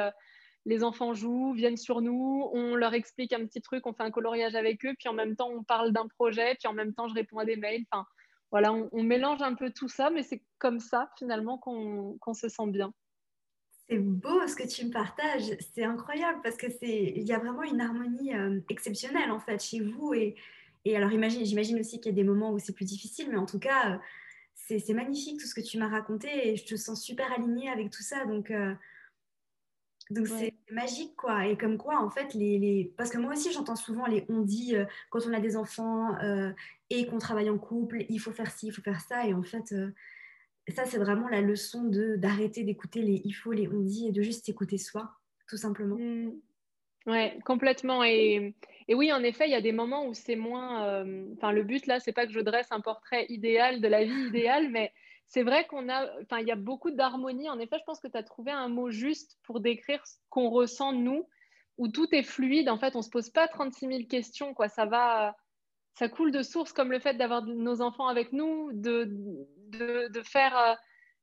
les 0.66 0.84
enfants 0.84 1.14
jouent, 1.14 1.54
viennent 1.54 1.78
sur 1.78 2.02
nous, 2.02 2.50
on 2.54 2.76
leur 2.76 2.94
explique 2.94 3.34
un 3.34 3.46
petit 3.46 3.62
truc, 3.62 3.86
on 3.88 3.94
fait 3.94 4.04
un 4.04 4.12
coloriage 4.12 4.56
avec 4.56 4.86
eux, 4.86 4.94
puis 4.98 5.10
en 5.10 5.14
même 5.14 5.36
temps, 5.36 5.50
on 5.50 5.64
parle 5.64 5.92
d'un 5.92 6.08
projet, 6.08 6.56
puis 6.56 6.68
en 6.68 6.74
même 6.74 6.94
temps, 6.94 7.08
je 7.08 7.16
réponds 7.16 7.40
à 7.40 7.46
des 7.46 7.56
mails. 7.56 7.84
Enfin, 7.92 8.06
voilà, 8.52 8.74
on, 8.74 9.04
mélange 9.04 9.42
un 9.42 9.56
peu 9.56 9.72
tout 9.72 9.88
ça, 9.88 10.10
mais 10.10 10.24
c'est 10.24 10.44
comme 10.60 10.80
ça 10.80 11.10
finalement 11.18 11.58
qu'on 11.58 12.34
se 12.34 12.50
sent 12.50 12.68
bien. 12.68 12.94
C'est 13.90 13.98
beau 13.98 14.48
ce 14.48 14.56
que 14.56 14.68
tu 14.68 14.86
me 14.86 14.92
partages, 14.92 15.52
c'est 15.74 15.84
incroyable 15.84 16.40
parce 16.44 16.58
que 16.58 16.70
c'est 16.70 17.14
il 17.16 17.24
y 17.24 17.34
a 17.34 17.40
vraiment 17.40 17.64
une 17.64 17.82
harmonie 17.82 18.34
euh, 18.34 18.62
exceptionnelle 18.70 19.32
en 19.32 19.40
fait 19.40 19.62
chez 19.62 19.82
vous 19.82 20.14
et, 20.14 20.36
et 20.86 20.96
alors 20.96 21.10
j'imagine 21.10 21.80
aussi 21.80 22.00
qu'il 22.00 22.12
y 22.12 22.14
a 22.14 22.16
des 22.16 22.24
moments 22.24 22.54
où 22.54 22.60
c'est 22.60 22.74
plus 22.74 22.86
difficile, 22.86 23.28
mais 23.30 23.38
en 23.38 23.46
tout 23.46 23.60
cas 23.60 23.94
euh, 23.94 23.98
c'est 24.80 24.94
magnifique 24.94 25.40
tout 25.40 25.48
ce 25.48 25.54
que 25.54 25.62
tu 25.62 25.78
m'as 25.78 25.88
raconté 25.88 26.50
et 26.50 26.56
je 26.56 26.66
te 26.66 26.76
sens 26.76 27.02
super 27.02 27.32
alignée 27.32 27.70
avec 27.70 27.90
tout 27.90 28.04
ça 28.04 28.26
donc 28.26 28.52
euh, 28.52 28.74
donc 30.10 30.28
c'est 30.28 30.54
magique 30.70 31.16
quoi. 31.16 31.48
Et 31.48 31.58
comme 31.58 31.78
quoi 31.78 32.04
en 32.04 32.10
fait 32.10 32.34
les, 32.34 32.60
les... 32.60 32.94
parce 32.98 33.10
que 33.10 33.18
moi 33.18 33.32
aussi 33.34 33.52
j'entends 33.54 33.78
souvent 33.78 34.06
les 34.08 34.26
on 34.28 34.42
dit 34.42 34.76
euh, 34.76 34.86
quand 35.10 35.26
on 35.26 35.34
a 35.34 35.40
des 35.40 35.56
enfants 35.56 36.18
euh, 36.22 36.52
et 36.90 37.06
qu'on 37.08 37.18
travaille 37.18 37.50
en 37.50 37.58
couple, 37.58 38.06
il 38.10 38.20
faut 38.20 38.32
faire 38.32 38.52
ci, 38.52 38.68
il 38.68 38.72
faut 38.74 38.82
faire 38.82 39.00
ça 39.00 39.26
et 39.26 39.34
en 39.34 39.44
fait 39.44 39.74
ça 40.68 40.86
c'est 40.86 40.98
vraiment 40.98 41.30
la 41.30 41.42
leçon 41.42 41.86
de 41.86 42.18
d'arrêter 42.18 42.64
d'écouter 42.64 43.02
les 43.02 43.22
il 43.24 43.32
faut 43.32 43.54
les 43.54 43.70
on 43.70 43.80
dit 43.80 44.08
et 44.08 44.12
de 44.12 44.22
juste 44.22 44.50
écouter 44.50 44.78
soi 44.78 45.14
tout 45.48 45.58
simplement. 45.58 45.98
Mmh. 45.98 46.32
Ouais, 47.08 47.40
complètement. 47.46 48.04
Et, 48.04 48.54
oui, 48.90 49.12
en 49.12 49.24
effet, 49.24 49.48
il 49.48 49.52
y 49.52 49.56
a 49.56 49.62
des 49.62 49.72
moments 49.72 50.06
où 50.06 50.14
c'est 50.14 50.36
moins. 50.36 51.04
Enfin, 51.34 51.52
le 51.52 51.64
but 51.64 51.88
là, 51.88 52.00
c'est 52.00 52.14
pas 52.14 52.26
que 52.26 52.34
je 52.34 52.40
dresse 52.40 52.72
un 52.72 52.82
portrait 52.82 53.26
idéal 53.30 53.82
de 53.82 53.88
la 53.88 54.04
vie 54.04 54.28
idéale, 54.28 54.70
mais 54.70 54.92
c'est 55.32 55.44
vrai 55.44 55.66
qu'on 55.66 55.88
a, 55.88 56.08
enfin, 56.22 56.40
il 56.40 56.48
y 56.48 56.52
a 56.52 56.58
beaucoup 56.58 56.92
d'harmonie. 56.92 57.50
En 57.50 57.58
effet, 57.58 57.78
je 57.80 57.86
pense 57.86 58.02
que 58.02 58.10
tu 58.10 58.18
as 58.18 58.24
trouvé 58.24 58.52
un 58.52 58.68
mot 58.68 58.92
juste 58.92 59.38
pour 59.44 59.62
décrire 59.62 60.06
ce 60.06 60.18
qu'on 60.30 60.50
ressent 60.50 60.92
nous, 60.92 61.26
où 61.78 61.88
tout 61.88 62.08
est 62.12 62.24
fluide. 62.24 62.68
En 62.68 62.78
fait, 62.78 62.98
on 62.98 63.02
se 63.02 63.10
pose 63.10 63.30
pas 63.30 63.48
36 63.48 63.88
000 63.88 64.00
questions, 64.10 64.54
quoi. 64.54 64.68
Ça 64.68 64.86
va, 64.86 65.38
ça 65.94 66.10
coule 66.10 66.32
de 66.32 66.42
source, 66.42 66.74
comme 66.74 66.92
le 66.92 67.00
fait 67.00 67.14
d'avoir 67.14 67.44
nos 67.46 67.82
enfants 67.82 68.08
avec 68.08 68.34
nous, 68.34 68.72
de, 68.74 69.10
de, 69.70 70.22
faire 70.22 70.58
euh, 70.58 70.74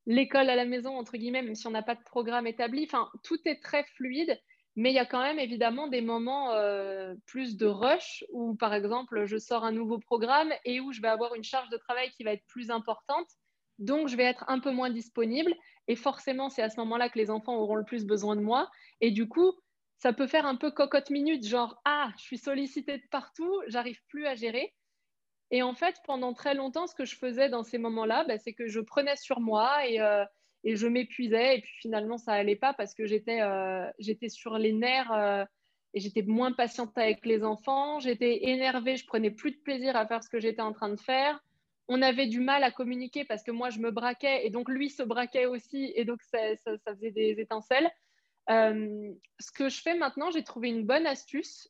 l'école 0.07 0.49
à 0.49 0.55
la 0.55 0.65
maison, 0.65 0.97
entre 0.97 1.15
guillemets, 1.15 1.43
même 1.43 1.55
si 1.55 1.67
on 1.67 1.71
n'a 1.71 1.83
pas 1.83 1.95
de 1.95 2.03
programme 2.03 2.47
établi. 2.47 2.85
Enfin, 2.85 3.09
tout 3.23 3.37
est 3.45 3.61
très 3.61 3.83
fluide. 3.95 4.39
Mais 4.79 4.91
il 4.91 4.95
y 4.95 4.99
a 4.99 5.05
quand 5.05 5.21
même 5.21 5.39
évidemment 5.39 5.87
des 5.87 6.01
moments 6.01 6.53
euh, 6.53 7.13
plus 7.25 7.57
de 7.57 7.65
rush 7.65 8.23
où, 8.31 8.55
par 8.55 8.73
exemple, 8.73 9.25
je 9.25 9.37
sors 9.37 9.65
un 9.65 9.73
nouveau 9.73 9.99
programme 9.99 10.53
et 10.63 10.79
où 10.79 10.93
je 10.93 11.01
vais 11.01 11.09
avoir 11.09 11.35
une 11.35 11.43
charge 11.43 11.69
de 11.69 11.77
travail 11.77 12.11
qui 12.11 12.23
va 12.23 12.31
être 12.31 12.45
plus 12.47 12.71
importante 12.71 13.27
donc 13.79 14.09
je 14.09 14.17
vais 14.17 14.23
être 14.23 14.43
un 14.47 14.59
peu 14.59 14.71
moins 14.71 14.89
disponible. 14.89 15.53
Et 15.87 15.95
forcément, 15.95 16.49
c'est 16.49 16.61
à 16.61 16.69
ce 16.69 16.79
moment-là 16.81 17.09
que 17.09 17.17
les 17.17 17.31
enfants 17.31 17.55
auront 17.55 17.75
le 17.75 17.85
plus 17.85 18.05
besoin 18.05 18.35
de 18.35 18.41
moi. 18.41 18.69
Et 19.01 19.11
du 19.11 19.27
coup, 19.27 19.53
ça 19.97 20.13
peut 20.13 20.27
faire 20.27 20.45
un 20.45 20.55
peu 20.55 20.71
cocotte 20.71 21.09
minute, 21.09 21.45
genre 21.45 21.81
ah, 21.85 22.11
je 22.17 22.23
suis 22.23 22.37
sollicitée 22.37 22.97
de 22.97 23.07
partout, 23.09 23.61
j'arrive 23.67 23.99
plus 24.07 24.27
à 24.27 24.35
gérer. 24.35 24.73
Et 25.51 25.63
en 25.63 25.73
fait, 25.73 25.95
pendant 26.05 26.33
très 26.33 26.53
longtemps, 26.53 26.87
ce 26.87 26.93
que 26.93 27.05
je 27.05 27.15
faisais 27.15 27.49
dans 27.49 27.63
ces 27.63 27.79
moments-là, 27.79 28.23
bah, 28.25 28.37
c'est 28.37 28.53
que 28.53 28.67
je 28.67 28.79
prenais 28.79 29.15
sur 29.15 29.39
moi 29.39 29.87
et, 29.87 29.99
euh, 29.99 30.23
je 30.63 30.87
m'épuisais. 30.87 31.57
Et 31.57 31.61
puis 31.61 31.73
finalement, 31.79 32.17
ça 32.17 32.33
allait 32.33 32.55
pas 32.55 32.73
parce 32.73 32.93
que 32.93 33.05
j'étais 33.05 33.41
euh, 33.41 33.89
sur 34.27 34.57
les 34.57 34.73
nerfs 34.73 35.11
euh, 35.11 35.45
et 35.93 35.99
j'étais 35.99 36.21
moins 36.21 36.51
patiente 36.51 36.97
avec 36.97 37.25
les 37.25 37.43
enfants. 37.43 37.99
J'étais 37.99 38.49
énervée, 38.49 38.95
je 38.95 39.05
prenais 39.05 39.31
plus 39.31 39.51
de 39.51 39.57
plaisir 39.57 39.95
à 39.95 40.05
faire 40.07 40.23
ce 40.23 40.29
que 40.29 40.39
j'étais 40.39 40.61
en 40.61 40.73
train 40.73 40.89
de 40.89 40.99
faire 40.99 41.39
on 41.91 42.03
avait 42.03 42.27
du 42.27 42.39
mal 42.39 42.63
à 42.63 42.69
communiquer 42.69 43.25
parce 43.25 43.41
que 43.41 43.49
moi, 43.49 43.71
je 43.71 43.79
me 43.79 43.89
braquais 43.89 44.45
et 44.45 44.51
donc 44.51 44.69
lui 44.69 44.91
se 44.91 45.01
braquait 45.01 45.47
aussi 45.47 45.91
et 45.95 46.05
donc 46.05 46.21
ça, 46.21 46.37
faisait 46.85 47.09
des 47.09 47.39
étincelles. 47.39 47.89
Euh, 48.51 49.11
ce 49.39 49.51
que 49.51 49.69
je 49.69 49.81
fais 49.81 49.95
maintenant, 49.95 50.29
j'ai 50.29 50.43
trouvé 50.43 50.69
une 50.69 50.85
bonne 50.85 51.07
astuce. 51.07 51.67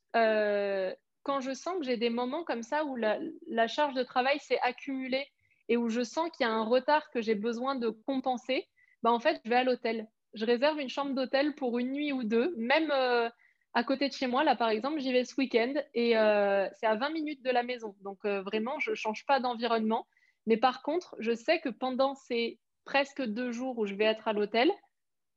Quand 1.23 1.41
je 1.41 1.53
sens 1.53 1.77
que 1.79 1.85
j'ai 1.85 1.97
des 1.97 2.09
moments 2.09 2.43
comme 2.43 2.63
ça 2.63 2.85
où 2.85 2.95
la, 2.95 3.67
charge 3.67 3.93
de 3.93 4.03
travail 4.03 4.39
s'est 4.39 4.59
accumulée 4.61 5.27
et 5.67 5.77
où 5.77 5.89
je 5.89 6.03
sens 6.03 6.29
qu'il 6.31 6.45
y 6.45 6.49
a 6.49 6.51
un 6.51 6.65
retard 6.65 7.09
que 7.11 7.21
j'ai 7.21 7.35
besoin 7.35 7.75
de 7.75 7.89
compenser, 7.89 8.67
bah 9.03 9.11
en 9.11 9.19
fait, 9.19 9.39
je 9.43 9.49
vais 9.49 9.55
à 9.55 9.63
l'hôtel. 9.63 10.07
Je 10.33 10.45
réserve 10.45 10.79
une 10.79 10.89
chambre 10.89 11.13
d'hôtel 11.13 11.55
pour 11.55 11.79
une 11.79 11.91
nuit 11.91 12.13
ou 12.13 12.23
deux, 12.23 12.53
même 12.57 12.91
euh, 12.91 13.29
à 13.73 13.83
côté 13.83 14.07
de 14.07 14.13
chez 14.13 14.27
moi. 14.27 14.43
Là, 14.43 14.55
par 14.55 14.69
exemple, 14.69 14.99
j'y 14.99 15.11
vais 15.11 15.25
ce 15.25 15.35
week-end 15.37 15.73
et 15.93 16.17
euh, 16.17 16.67
c'est 16.73 16.85
à 16.85 16.95
20 16.95 17.09
minutes 17.11 17.43
de 17.43 17.49
la 17.49 17.63
maison. 17.63 17.95
Donc, 18.01 18.19
euh, 18.25 18.41
vraiment, 18.41 18.79
je 18.79 18.91
ne 18.91 18.95
change 18.95 19.25
pas 19.25 19.39
d'environnement. 19.39 20.07
Mais 20.45 20.57
par 20.57 20.81
contre, 20.83 21.15
je 21.19 21.33
sais 21.33 21.59
que 21.59 21.69
pendant 21.69 22.15
ces 22.15 22.59
presque 22.85 23.21
deux 23.21 23.51
jours 23.51 23.77
où 23.77 23.85
je 23.85 23.95
vais 23.95 24.05
être 24.05 24.27
à 24.27 24.33
l'hôtel, 24.33 24.71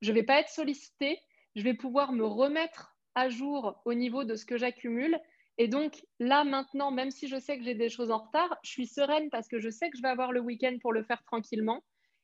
je 0.01 0.11
ne 0.11 0.15
vais 0.15 0.23
pas 0.23 0.41
être 0.41 0.49
sollicitée. 0.49 1.19
Je 1.55 1.63
vais 1.63 1.75
pouvoir 1.75 2.13
me 2.13 2.25
remettre 2.25 2.97
à 3.15 3.29
jour 3.29 3.81
au 3.85 3.95
niveau 3.95 4.25
de 4.25 4.37
ce 4.37 4.45
que 4.45 4.57
j'accumule. 4.57 5.21
Et 5.59 5.69
donc, 5.69 6.03
là, 6.19 6.45
maintenant, 6.45 6.91
même 6.91 7.11
si 7.11 7.29
je 7.29 7.39
sais 7.39 7.59
que 7.59 7.65
j'ai 7.65 7.75
des 7.75 7.91
choses 7.91 8.11
en 8.11 8.19
retard, 8.19 8.59
je 8.63 8.71
suis 8.71 8.87
sereine 8.87 9.29
parce 9.31 9.49
que 9.49 9.59
je 9.59 9.69
sais 9.69 9.91
que 9.91 9.97
je 9.97 10.03
vais 10.03 10.09
avoir 10.09 10.33
le 10.33 10.41
week-end 10.41 10.77
pour 10.81 10.93
le 10.93 11.03
faire 11.03 11.23
tranquillement. 11.25 11.83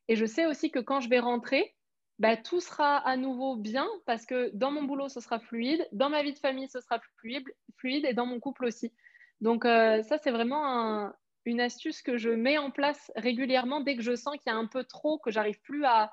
Et 0.09 0.17
je 0.17 0.25
sais 0.25 0.47
aussi 0.47 0.71
que 0.71 0.79
quand 0.79 1.01
je 1.01 1.09
vais 1.09 1.21
rentrer, 1.21 1.75
bah, 2.19 2.37
tout 2.37 2.61
sera 2.61 2.97
à 2.97 3.17
nouveau 3.17 3.57
bien 3.57 3.87
parce 4.07 4.27
que 4.27 4.51
dans 4.55 4.73
mon 4.73 4.83
boulot, 4.83 5.09
ce 5.09 5.21
sera 5.21 5.39
fluide, 5.39 5.87
dans 5.93 6.11
ma 6.11 6.23
vie 6.23 6.33
de 6.33 6.39
famille, 6.39 6.69
ce 6.69 6.81
sera 6.81 7.01
fluide, 7.19 8.05
et 8.05 8.15
dans 8.15 8.27
mon 8.27 8.41
couple 8.41 8.65
aussi. 8.65 8.93
Donc 9.41 9.65
euh, 9.65 10.03
ça, 10.03 10.19
c'est 10.19 10.33
vraiment 10.33 11.13
une 11.45 11.61
astuce 11.61 12.03
que 12.03 12.17
je 12.17 12.31
mets 12.31 12.59
en 12.59 12.71
place 12.71 13.13
régulièrement 13.15 13.81
dès 13.81 13.97
que 13.97 14.03
je 14.03 14.17
sens 14.17 14.37
qu'il 14.39 14.53
y 14.53 14.55
a 14.55 14.59
un 14.59 14.67
peu 14.67 14.85
trop, 14.85 15.19
que 15.19 15.31
j'arrive 15.31 15.61
plus 15.61 15.85
à, 15.85 16.13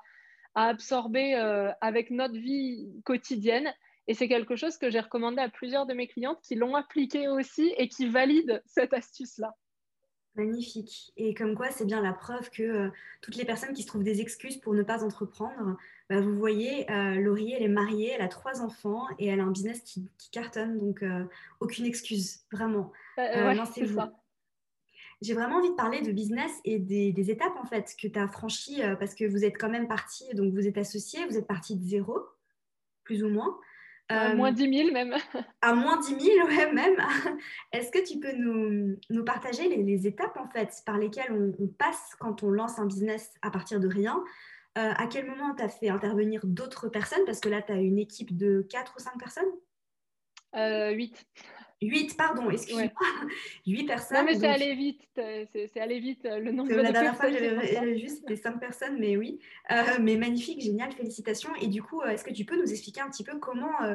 absorber 0.54 1.34
euh, 1.34 1.70
avec 1.82 2.10
notre 2.10 2.34
vie 2.34 2.88
quotidienne. 3.04 3.74
Et 4.06 4.14
c'est 4.14 4.28
quelque 4.28 4.56
chose 4.56 4.78
que 4.78 4.88
j'ai 4.88 5.00
recommandé 5.00 5.42
à 5.42 5.50
plusieurs 5.50 5.84
de 5.84 5.92
mes 5.92 6.06
clientes 6.06 6.40
qui 6.42 6.54
l'ont 6.54 6.76
appliqué 6.76 7.28
aussi 7.28 7.74
et 7.76 7.88
qui 7.88 8.06
valident 8.06 8.62
cette 8.64 8.94
astuce-là. 8.94 9.54
Magnifique. 10.36 11.12
Et 11.16 11.32
comme 11.32 11.54
quoi, 11.54 11.70
c'est 11.70 11.86
bien 11.86 12.02
la 12.02 12.12
preuve 12.12 12.50
que 12.50 12.62
euh, 12.62 12.88
toutes 13.22 13.36
les 13.36 13.46
personnes 13.46 13.72
qui 13.72 13.82
se 13.82 13.86
trouvent 13.86 14.02
des 14.02 14.20
excuses 14.20 14.58
pour 14.58 14.74
ne 14.74 14.82
pas 14.82 15.02
entreprendre, 15.02 15.78
bah, 16.10 16.20
vous 16.20 16.36
voyez, 16.36 16.90
euh, 16.90 17.14
Laurie, 17.14 17.54
elle 17.54 17.62
est 17.62 17.68
mariée, 17.68 18.12
elle 18.14 18.20
a 18.20 18.28
trois 18.28 18.60
enfants 18.60 19.06
et 19.18 19.28
elle 19.28 19.40
a 19.40 19.44
un 19.44 19.50
business 19.50 19.80
qui, 19.80 20.10
cartonne. 20.30 20.78
Donc, 20.78 21.02
euh, 21.02 21.24
aucune 21.60 21.86
excuse, 21.86 22.40
vraiment. 22.52 22.92
c'est 23.64 23.86
J'ai 25.22 25.32
vraiment 25.32 25.56
envie 25.56 25.70
de 25.70 25.74
parler 25.74 26.02
de 26.02 26.12
business 26.12 26.52
et 26.64 26.78
des, 26.78 27.30
étapes 27.30 27.56
en 27.58 27.64
fait 27.64 27.96
que 27.98 28.06
tu 28.06 28.18
as 28.18 28.28
franchies 28.28 28.82
parce 28.98 29.14
que 29.14 29.24
vous 29.24 29.42
êtes 29.42 29.56
quand 29.56 29.70
même 29.70 29.88
parti, 29.88 30.26
donc 30.34 30.52
vous 30.52 30.66
êtes 30.66 30.76
associé, 30.76 31.24
vous 31.26 31.38
êtes 31.38 31.46
parti 31.46 31.76
de 31.76 31.82
zéro, 31.82 32.18
plus 33.04 33.24
ou 33.24 33.30
moins. 33.30 33.58
À 34.08 34.34
moins 34.34 34.52
10 34.52 34.72
000 34.72 34.92
même. 34.92 35.16
à 35.62 35.74
moins 35.74 35.98
10 35.98 36.20
000, 36.20 36.46
ouais, 36.46 36.72
même. 36.72 36.96
Est-ce 37.72 37.90
que 37.90 38.06
tu 38.06 38.20
peux 38.20 38.32
nous, 38.32 38.96
nous 39.10 39.24
partager 39.24 39.68
les, 39.68 40.06
étapes 40.06 40.36
en 40.36 40.48
fait 40.48 40.70
par 40.86 40.96
lesquelles 40.96 41.32
on, 41.32 41.66
passe 41.66 42.14
quand 42.20 42.42
on 42.44 42.50
lance 42.50 42.78
un 42.78 42.86
business 42.86 43.34
à 43.42 43.50
partir 43.50 43.80
de 43.80 43.88
rien? 43.88 44.22
Euh, 44.78 44.92
À 44.96 45.06
quel 45.08 45.26
moment 45.26 45.54
tu 45.56 45.64
as 45.64 45.68
fait 45.68 45.88
intervenir 45.88 46.42
d'autres 46.44 46.88
personnes? 46.88 47.24
Parce 47.26 47.40
que 47.40 47.48
là, 47.48 47.62
tu 47.62 47.72
as 47.72 47.80
une 47.80 47.98
équipe 47.98 48.36
de 48.36 48.64
4 48.70 48.94
ou 48.96 49.00
5 49.00 49.18
personnes? 49.18 49.50
Euh, 50.54 50.90
8. 50.90 51.26
8, 51.82 52.16
pardon, 52.16 52.50
excuse-moi. 52.50 52.90
8 53.66 53.84
personnes. 53.84 54.18
Non, 54.18 54.24
mais 54.24 54.38
c'est 54.38 54.46
allé 54.46 54.74
vite. 54.74 55.02
C'est 55.14 55.80
allé 55.80 56.00
vite 56.00 56.24
le 56.24 56.50
nombre 56.50 56.70
de 56.70 56.76
La 56.76 56.92
dernière 56.92 57.16
fois, 57.16 57.30
j'avais 57.30 57.98
juste 57.98 58.20
c'était 58.20 58.36
5 58.36 58.58
personnes, 58.58 58.98
mais 58.98 59.16
oui. 59.16 59.38
Euh, 59.70 59.98
mais 60.00 60.16
magnifique, 60.16 60.62
génial, 60.62 60.92
félicitations. 60.92 61.54
Et 61.60 61.66
du 61.68 61.82
coup, 61.82 62.00
euh, 62.00 62.08
est-ce 62.08 62.24
que 62.24 62.32
tu 62.32 62.44
peux 62.44 62.60
nous 62.60 62.70
expliquer 62.70 63.02
un 63.02 63.10
petit 63.10 63.24
peu 63.24 63.38
comment, 63.38 63.82
euh, 63.82 63.94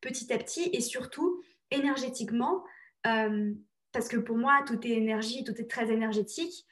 petit 0.00 0.32
à 0.32 0.38
petit, 0.38 0.70
et 0.72 0.80
surtout 0.80 1.42
énergétiquement, 1.70 2.64
parce 3.04 4.08
que 4.08 4.16
pour 4.16 4.36
moi, 4.36 4.62
tout 4.66 4.84
est 4.86 4.90
énergie, 4.90 5.44
tout 5.44 5.54
est 5.60 5.70
très 5.70 5.90
énergétique. 5.90 6.66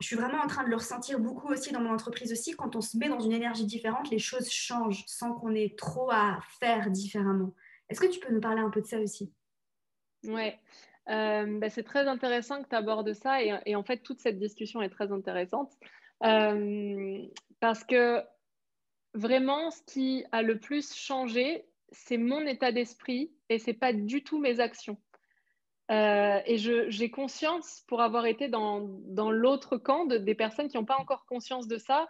Je 0.00 0.06
suis 0.06 0.16
vraiment 0.16 0.42
en 0.42 0.46
train 0.46 0.64
de 0.64 0.70
le 0.70 0.76
ressentir 0.76 1.18
beaucoup 1.18 1.48
aussi 1.48 1.70
dans 1.70 1.80
mon 1.80 1.92
entreprise 1.92 2.32
aussi. 2.32 2.52
Quand 2.52 2.76
on 2.76 2.80
se 2.80 2.96
met 2.96 3.08
dans 3.08 3.20
une 3.20 3.32
énergie 3.32 3.64
différente, 3.64 4.10
les 4.10 4.18
choses 4.18 4.50
changent 4.50 5.04
sans 5.06 5.32
qu'on 5.34 5.54
ait 5.54 5.74
trop 5.76 6.10
à 6.10 6.40
faire 6.60 6.90
différemment. 6.90 7.54
Est-ce 7.88 8.00
que 8.00 8.06
tu 8.06 8.20
peux 8.20 8.32
nous 8.32 8.40
parler 8.40 8.60
un 8.60 8.70
peu 8.70 8.80
de 8.80 8.86
ça 8.86 8.98
aussi? 8.98 9.32
Ouais. 10.24 10.58
Euh, 11.10 11.58
bah, 11.58 11.68
c'est 11.68 11.82
très 11.82 12.08
intéressant 12.08 12.62
que 12.62 12.68
tu 12.68 12.74
abordes 12.74 13.12
ça 13.12 13.42
et, 13.42 13.76
en 13.76 13.84
fait, 13.84 13.98
toute 13.98 14.20
cette 14.20 14.38
discussion 14.38 14.80
est 14.80 14.88
très 14.88 15.12
intéressante 15.12 15.72
euh, 16.24 17.18
parce 17.60 17.84
que 17.84 18.22
vraiment, 19.12 19.70
ce 19.70 19.82
qui 19.82 20.24
a 20.32 20.42
le 20.42 20.58
plus 20.58 20.94
changé, 20.94 21.66
c'est 21.90 22.16
mon 22.16 22.40
état 22.46 22.72
d'esprit 22.72 23.32
et 23.48 23.58
c'est 23.58 23.74
pas 23.74 23.92
du 23.92 24.24
tout 24.24 24.38
mes 24.38 24.60
actions. 24.60 24.98
Euh, 25.90 26.40
et 26.46 26.56
j'ai 26.56 27.10
conscience, 27.10 27.84
pour 27.86 28.00
avoir 28.00 28.24
été 28.24 28.48
dans, 28.48 28.80
dans 28.80 29.30
l'autre 29.30 29.76
camp 29.76 30.06
de, 30.06 30.16
des 30.16 30.34
personnes 30.34 30.68
qui 30.68 30.78
n'ont 30.78 30.86
pas 30.86 30.98
encore 30.98 31.26
conscience 31.26 31.68
de 31.68 31.76
ça, 31.76 32.08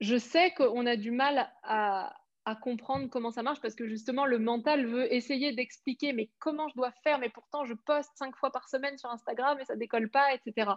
je 0.00 0.16
sais 0.16 0.52
qu'on 0.52 0.86
a 0.86 0.94
du 0.94 1.10
mal 1.10 1.50
à, 1.64 2.14
à 2.46 2.54
comprendre 2.54 3.08
comment 3.10 3.32
ça 3.32 3.42
marche 3.42 3.60
parce 3.60 3.74
que 3.74 3.86
justement 3.86 4.24
le 4.24 4.38
mental 4.38 4.86
veut 4.86 5.12
essayer 5.12 5.52
d'expliquer 5.52 6.12
mais 6.12 6.30
comment 6.38 6.68
je 6.68 6.76
dois 6.76 6.92
faire 7.02 7.18
mais 7.18 7.28
pourtant 7.28 7.64
je 7.64 7.74
poste 7.74 8.10
cinq 8.14 8.36
fois 8.36 8.50
par 8.52 8.68
semaine 8.68 8.96
sur 8.96 9.10
Instagram 9.10 9.58
et 9.60 9.64
ça 9.64 9.76
décolle 9.76 10.08
pas 10.08 10.32
etc 10.32 10.70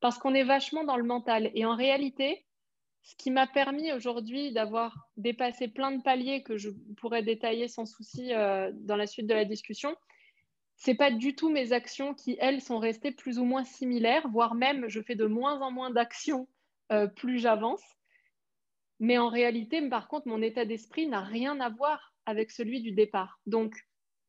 parce 0.00 0.18
qu'on 0.18 0.34
est 0.34 0.44
vachement 0.44 0.84
dans 0.84 0.98
le 0.98 1.04
mental. 1.04 1.50
Et 1.54 1.64
en 1.64 1.74
réalité 1.74 2.44
ce 3.02 3.14
qui 3.14 3.30
m'a 3.30 3.46
permis 3.46 3.92
aujourd'hui 3.92 4.52
d'avoir 4.52 5.08
dépassé 5.16 5.68
plein 5.68 5.92
de 5.92 6.02
paliers 6.02 6.42
que 6.42 6.56
je 6.56 6.70
pourrais 6.96 7.22
détailler 7.22 7.68
sans 7.68 7.86
souci 7.86 8.34
euh, 8.34 8.72
dans 8.74 8.96
la 8.96 9.06
suite 9.06 9.28
de 9.28 9.34
la 9.34 9.44
discussion 9.44 9.94
c'est 10.74 10.96
pas 10.96 11.12
du 11.12 11.36
tout 11.36 11.48
mes 11.48 11.72
actions 11.72 12.14
qui 12.14 12.36
elles 12.40 12.60
sont 12.60 12.80
restées 12.80 13.12
plus 13.12 13.38
ou 13.38 13.44
moins 13.44 13.62
similaires 13.62 14.26
voire 14.28 14.56
même 14.56 14.88
je 14.88 15.00
fais 15.00 15.14
de 15.14 15.26
moins 15.26 15.60
en 15.60 15.70
moins 15.70 15.90
d'actions 15.90 16.48
euh, 16.90 17.06
plus 17.06 17.38
j'avance 17.38 17.82
mais 19.00 19.18
en 19.18 19.28
réalité, 19.28 19.86
par 19.88 20.08
contre, 20.08 20.28
mon 20.28 20.42
état 20.42 20.64
d'esprit 20.64 21.06
n'a 21.06 21.20
rien 21.20 21.60
à 21.60 21.68
voir 21.68 22.14
avec 22.24 22.50
celui 22.50 22.80
du 22.80 22.92
départ. 22.92 23.40
Donc, 23.46 23.76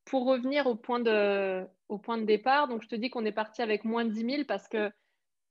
pour 0.06 0.26
revenir 0.26 0.68
au 0.68 0.76
point 0.76 1.00
de, 1.00 1.66
au 1.90 1.98
point 1.98 2.18
de 2.18 2.26
départ, 2.26 2.68
donc 2.68 2.84
je 2.84 2.88
te 2.88 2.96
dis 2.96 3.10
qu'on 3.10 3.26
est 3.26 3.32
parti 3.32 3.62
avec 3.62 3.84
moins 3.84 4.06
de 4.06 4.12
10 4.12 4.20
000 4.20 4.44
parce 4.48 4.68
que 4.68 4.92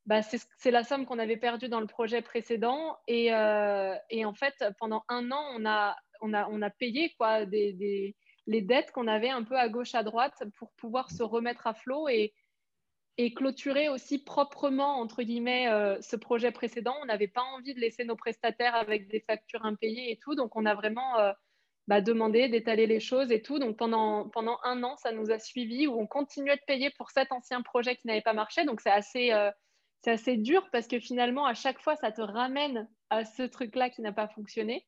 bah, 0.06 0.20
c'est 0.22 0.70
la 0.70 0.84
somme 0.84 1.04
qu'on 1.04 1.18
avait 1.18 1.36
perdue 1.36 1.68
dans 1.68 1.80
le 1.80 1.86
projet 1.86 2.22
précédent. 2.22 2.96
Et, 3.08 3.34
euh, 3.34 3.94
et, 4.08 4.24
en 4.24 4.34
fait, 4.34 4.54
pendant 4.78 5.02
un 5.08 5.32
an, 5.32 5.44
on 5.56 5.66
a, 5.66 5.96
on 6.20 6.32
a, 6.32 6.48
on 6.48 6.62
a 6.62 6.70
payé 6.70 7.12
quoi, 7.18 7.44
des, 7.44 7.72
des, 7.72 8.16
les 8.46 8.62
dettes 8.62 8.92
qu'on 8.92 9.08
avait 9.08 9.30
un 9.30 9.42
peu 9.42 9.58
à 9.58 9.68
gauche, 9.68 9.94
à 9.94 10.04
droite 10.04 10.44
pour 10.58 10.70
pouvoir 10.76 11.10
se 11.10 11.22
remettre 11.22 11.66
à 11.66 11.74
flot 11.74 12.08
et, 12.08 12.32
et 13.18 13.32
clôturer 13.32 13.88
aussi 13.88 14.18
proprement, 14.18 15.00
entre 15.00 15.22
guillemets, 15.22 15.68
euh, 15.68 16.00
ce 16.02 16.16
projet 16.16 16.50
précédent. 16.50 16.94
On 17.02 17.06
n'avait 17.06 17.28
pas 17.28 17.42
envie 17.42 17.74
de 17.74 17.80
laisser 17.80 18.04
nos 18.04 18.16
prestataires 18.16 18.74
avec 18.74 19.08
des 19.08 19.20
factures 19.20 19.64
impayées 19.64 20.12
et 20.12 20.18
tout. 20.18 20.34
Donc, 20.34 20.54
on 20.54 20.66
a 20.66 20.74
vraiment 20.74 21.18
euh, 21.18 21.32
bah, 21.88 22.02
demandé 22.02 22.48
d'étaler 22.48 22.86
les 22.86 23.00
choses 23.00 23.32
et 23.32 23.40
tout. 23.40 23.58
Donc, 23.58 23.78
pendant, 23.78 24.28
pendant 24.28 24.58
un 24.64 24.82
an, 24.82 24.96
ça 24.96 25.12
nous 25.12 25.30
a 25.30 25.38
suivis 25.38 25.86
où 25.86 25.98
on 25.98 26.06
continuait 26.06 26.56
de 26.56 26.64
payer 26.66 26.90
pour 26.90 27.10
cet 27.10 27.32
ancien 27.32 27.62
projet 27.62 27.96
qui 27.96 28.06
n'avait 28.06 28.20
pas 28.20 28.34
marché. 28.34 28.64
Donc, 28.64 28.82
c'est 28.82 28.90
assez, 28.90 29.32
euh, 29.32 29.50
assez 30.04 30.36
dur 30.36 30.68
parce 30.70 30.86
que 30.86 31.00
finalement, 31.00 31.46
à 31.46 31.54
chaque 31.54 31.80
fois, 31.80 31.96
ça 31.96 32.12
te 32.12 32.20
ramène 32.20 32.86
à 33.08 33.24
ce 33.24 33.44
truc-là 33.44 33.88
qui 33.88 34.02
n'a 34.02 34.12
pas 34.12 34.28
fonctionné. 34.28 34.86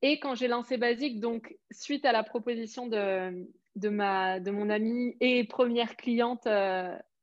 Et 0.00 0.20
quand 0.20 0.36
j'ai 0.36 0.46
lancé 0.46 0.76
Basique, 0.76 1.18
donc 1.18 1.56
suite 1.72 2.04
à 2.04 2.12
la 2.12 2.22
proposition 2.22 2.86
de, 2.86 3.48
de, 3.74 3.88
ma, 3.88 4.38
de 4.38 4.52
mon 4.52 4.70
amie 4.70 5.16
et 5.20 5.42
première 5.42 5.96
cliente 5.96 6.46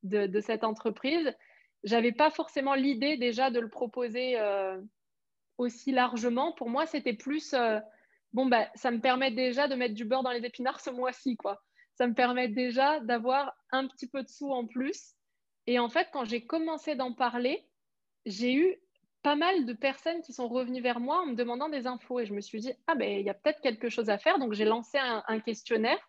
de, 0.05 0.41
cette 0.41 0.63
entreprise. 0.63 1.33
J'avais 1.83 2.11
pas 2.11 2.31
forcément 2.31 2.73
l'idée 2.73 3.17
déjà 3.17 3.51
de 3.51 3.59
le 3.59 3.69
proposer 3.69 4.39
euh, 4.39 4.79
aussi 5.57 5.91
largement. 5.91 6.53
Pour 6.53 6.69
moi, 6.69 6.85
c'était 6.85 7.13
plus 7.13 7.53
euh, 7.53 7.79
bon, 8.33 8.45
bah, 8.47 8.67
ça 8.75 8.91
me 8.91 8.99
permet 8.99 9.31
déjà 9.31 9.67
de 9.67 9.75
mettre 9.75 9.95
du 9.95 10.05
beurre 10.05 10.23
dans 10.23 10.31
les 10.31 10.45
épinards 10.45 10.81
ce 10.81 10.89
mois-ci, 10.89 11.37
quoi. 11.37 11.61
Ça 11.95 12.07
me 12.07 12.13
permet 12.13 12.49
déjà 12.49 12.99
d'avoir 12.99 13.55
un 13.71 13.87
petit 13.87 14.07
peu 14.07 14.21
de 14.21 14.27
sous 14.27 14.51
en 14.51 14.67
plus. 14.67 15.13
Et 15.67 15.79
en 15.79 15.89
fait, 15.89 16.09
quand 16.11 16.25
j'ai 16.25 16.45
commencé 16.45 16.95
d'en 16.95 17.13
parler, 17.13 17.65
j'ai 18.25 18.53
eu 18.53 18.75
pas 19.23 19.35
mal 19.35 19.65
de 19.65 19.73
personnes 19.73 20.21
qui 20.21 20.33
sont 20.33 20.47
revenues 20.47 20.81
vers 20.81 20.99
moi 20.99 21.21
en 21.21 21.27
me 21.27 21.35
demandant 21.35 21.69
des 21.69 21.87
infos. 21.87 22.19
Et 22.19 22.25
je 22.25 22.33
me 22.33 22.41
suis 22.41 22.59
dit, 22.59 22.73
ah 22.87 22.95
ben, 22.95 23.09
il 23.19 23.25
y 23.25 23.29
a 23.29 23.33
peut-être 23.33 23.61
quelque 23.61 23.89
chose 23.89 24.09
à 24.09 24.17
faire. 24.17 24.37
Donc, 24.37 24.53
j'ai 24.53 24.65
lancé 24.65 24.97
un 24.99 25.39
questionnaire 25.39 25.99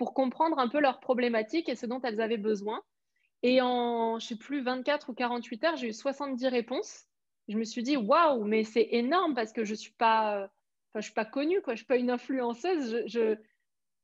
pour 0.00 0.14
comprendre 0.14 0.58
un 0.58 0.68
peu 0.68 0.80
leurs 0.80 0.98
problématiques 0.98 1.68
et 1.68 1.74
ce 1.74 1.84
dont 1.84 2.00
elles 2.00 2.22
avaient 2.22 2.38
besoin. 2.38 2.82
Et 3.42 3.60
en, 3.60 4.18
je 4.18 4.26
sais 4.26 4.36
plus, 4.36 4.62
24 4.62 5.10
ou 5.10 5.14
48 5.14 5.64
heures, 5.64 5.76
j'ai 5.76 5.88
eu 5.88 5.92
70 5.92 6.46
réponses. 6.48 7.04
Je 7.48 7.56
me 7.56 7.64
suis 7.64 7.82
dit, 7.82 7.96
waouh, 7.96 8.44
mais 8.44 8.64
c'est 8.64 8.88
énorme 8.92 9.34
parce 9.34 9.52
que 9.52 9.64
je 9.64 9.72
ne 9.72 9.76
suis, 9.76 9.92
pas, 9.92 10.50
suis 11.00 11.12
pas 11.12 11.24
connue, 11.24 11.62
quoi. 11.62 11.74
je 11.74 11.80
ne 11.80 11.84
suis 11.84 11.86
pas 11.86 11.96
une 11.96 12.10
influenceuse. 12.10 13.02
Je, 13.06 13.36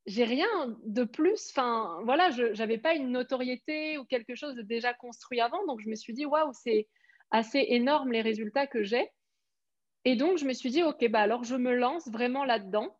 j'ai 0.07 0.23
rien 0.23 0.47
de 0.85 1.03
plus. 1.03 1.51
Enfin, 1.51 1.99
voilà, 2.03 2.31
je 2.31 2.57
n'avais 2.57 2.77
pas 2.77 2.95
une 2.95 3.11
notoriété 3.11 3.97
ou 3.97 4.05
quelque 4.05 4.35
chose 4.35 4.55
de 4.55 4.63
déjà 4.63 4.93
construit 4.93 5.39
avant. 5.39 5.65
Donc, 5.67 5.81
je 5.81 5.89
me 5.89 5.95
suis 5.95 6.13
dit, 6.13 6.25
waouh, 6.25 6.51
c'est 6.53 6.87
assez 7.29 7.63
énorme 7.69 8.11
les 8.11 8.21
résultats 8.21 8.67
que 8.67 8.83
j'ai. 8.83 9.09
Et 10.05 10.15
donc, 10.15 10.37
je 10.37 10.45
me 10.45 10.53
suis 10.53 10.69
dit, 10.69 10.83
OK, 10.83 11.05
bah 11.09 11.19
alors 11.19 11.43
je 11.43 11.55
me 11.55 11.75
lance 11.75 12.07
vraiment 12.07 12.45
là-dedans. 12.45 12.97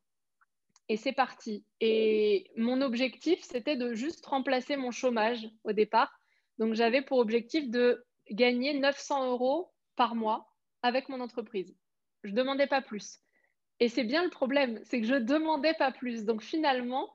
Et 0.89 0.97
c'est 0.97 1.13
parti. 1.13 1.65
Et 1.81 2.51
mon 2.55 2.81
objectif, 2.81 3.39
c'était 3.41 3.75
de 3.75 3.93
juste 3.93 4.25
remplacer 4.25 4.77
mon 4.77 4.91
chômage 4.91 5.49
au 5.63 5.73
départ. 5.73 6.16
Donc, 6.57 6.73
j'avais 6.73 7.01
pour 7.01 7.19
objectif 7.19 7.69
de 7.69 8.05
gagner 8.31 8.73
900 8.73 9.31
euros 9.31 9.71
par 9.95 10.15
mois 10.15 10.53
avec 10.81 11.09
mon 11.09 11.21
entreprise. 11.21 11.75
Je 12.23 12.31
ne 12.31 12.35
demandais 12.35 12.67
pas 12.67 12.81
plus. 12.81 13.19
Et 13.79 13.89
c'est 13.89 14.03
bien 14.03 14.23
le 14.23 14.29
problème, 14.29 14.79
c'est 14.83 14.99
que 15.01 15.07
je 15.07 15.15
ne 15.15 15.19
demandais 15.19 15.75
pas 15.75 15.91
plus. 15.91 16.25
Donc, 16.25 16.41
finalement, 16.41 17.09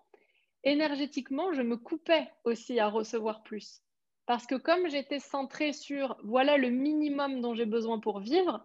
énergétiquement, 0.64 1.52
je 1.52 1.62
me 1.62 1.76
coupais 1.76 2.30
aussi 2.44 2.78
à 2.78 2.88
recevoir 2.88 3.42
plus. 3.42 3.82
Parce 4.26 4.46
que 4.46 4.54
comme 4.54 4.88
j'étais 4.88 5.18
centrée 5.18 5.72
sur 5.72 6.16
voilà 6.22 6.56
le 6.56 6.70
minimum 6.70 7.40
dont 7.40 7.54
j'ai 7.54 7.66
besoin 7.66 7.98
pour 7.98 8.20
vivre, 8.20 8.64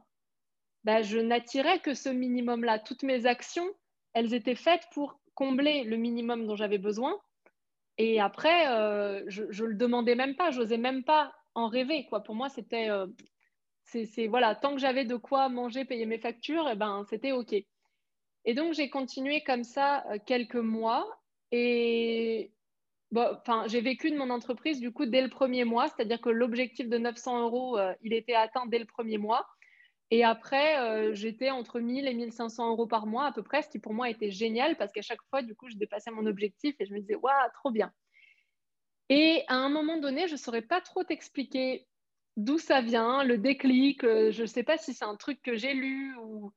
bah, 0.84 1.02
je 1.02 1.18
n'attirais 1.18 1.80
que 1.80 1.94
ce 1.94 2.10
minimum-là. 2.10 2.80
Toutes 2.80 3.04
mes 3.04 3.26
actions, 3.26 3.68
elles 4.14 4.34
étaient 4.34 4.56
faites 4.56 4.88
pour 4.94 5.20
combler 5.34 5.84
le 5.84 5.98
minimum 5.98 6.48
dont 6.48 6.56
j'avais 6.56 6.78
besoin. 6.78 7.20
Et 7.98 8.20
après, 8.20 8.68
euh, 8.70 9.24
je 9.28 9.44
ne 9.44 9.70
le 9.70 9.76
demandais 9.76 10.16
même 10.16 10.36
pas, 10.36 10.52
j'osais 10.52 10.78
même 10.78 11.04
pas 11.04 11.34
en 11.56 11.68
rêver. 11.68 12.06
Quoi. 12.10 12.22
Pour 12.24 12.36
moi, 12.36 12.50
c'était, 12.50 12.90
euh, 12.90 13.08
c'est, 13.84 14.28
voilà, 14.28 14.56
tant 14.56 14.74
que 14.74 14.80
j'avais 14.80 15.06
de 15.06 15.16
quoi 15.16 15.50
manger, 15.50 15.86
payer 15.86 16.06
mes 16.06 16.20
factures, 16.20 16.70
eh 16.72 16.76
ben, 16.76 17.04
c'était 17.10 17.32
OK. 17.32 17.54
Et 18.46 18.54
donc, 18.54 18.74
j'ai 18.74 18.90
continué 18.90 19.42
comme 19.44 19.64
ça 19.64 20.06
euh, 20.12 20.20
quelques 20.26 20.56
mois. 20.56 21.08
Et 21.52 22.52
bon, 23.12 23.38
j'ai 23.68 23.82
vécu 23.82 24.12
de 24.12 24.18
mon 24.18 24.30
entreprise 24.30 24.80
du 24.80 24.92
coup 24.92 25.06
dès 25.06 25.22
le 25.22 25.30
premier 25.30 25.64
mois, 25.64 25.88
c'est-à-dire 25.88 26.22
que 26.22 26.30
l'objectif 26.30 26.90
de 26.90 26.98
900 26.98 27.42
euros, 27.44 27.80
il 28.02 28.14
était 28.14 28.36
atteint 28.36 28.66
dès 28.68 28.80
le 28.80 28.86
premier 28.86 29.18
mois. 29.18 29.48
Et 30.10 30.24
après, 30.24 30.80
euh, 30.80 31.14
j'étais 31.14 31.50
entre 31.50 31.80
1000 31.80 32.08
et 32.08 32.14
1500 32.14 32.70
euros 32.70 32.88
par 32.88 33.08
mois 33.08 33.26
à 33.26 33.32
peu 33.32 33.44
près, 33.44 33.62
ce 33.62 33.70
qui 33.70 33.80
pour 33.80 33.94
moi 33.94 34.10
était 34.10 34.32
génial 34.32 34.78
parce 34.78 34.92
qu'à 34.92 35.02
chaque 35.02 35.22
fois, 35.30 35.42
du 35.42 35.54
coup, 35.54 35.70
je 35.70 35.76
dépassais 35.76 36.12
mon 36.12 36.26
objectif 36.26 36.76
et 36.80 36.86
je 36.86 36.94
me 36.94 37.00
disais, 37.00 37.16
waouh, 37.16 37.34
trop 37.56 37.72
bien. 37.72 37.92
Et 39.10 39.44
à 39.48 39.56
un 39.56 39.70
moment 39.70 39.98
donné, 39.98 40.28
je 40.28 40.34
ne 40.34 40.38
saurais 40.38 40.62
pas 40.62 40.82
trop 40.82 41.04
t'expliquer 41.04 41.88
d'où 42.38 42.58
ça 42.58 42.82
vient, 42.82 43.24
le 43.24 43.38
déclic. 43.38 44.04
Euh, 44.04 44.32
je 44.32 44.44
ne 44.44 44.48
sais 44.48 44.64
pas 44.64 44.78
si 44.78 44.94
c'est 44.94 45.06
un 45.06 45.16
truc 45.16 45.42
que 45.42 45.56
j'ai 45.56 45.74
lu 45.74 46.16
ou, 46.18 46.54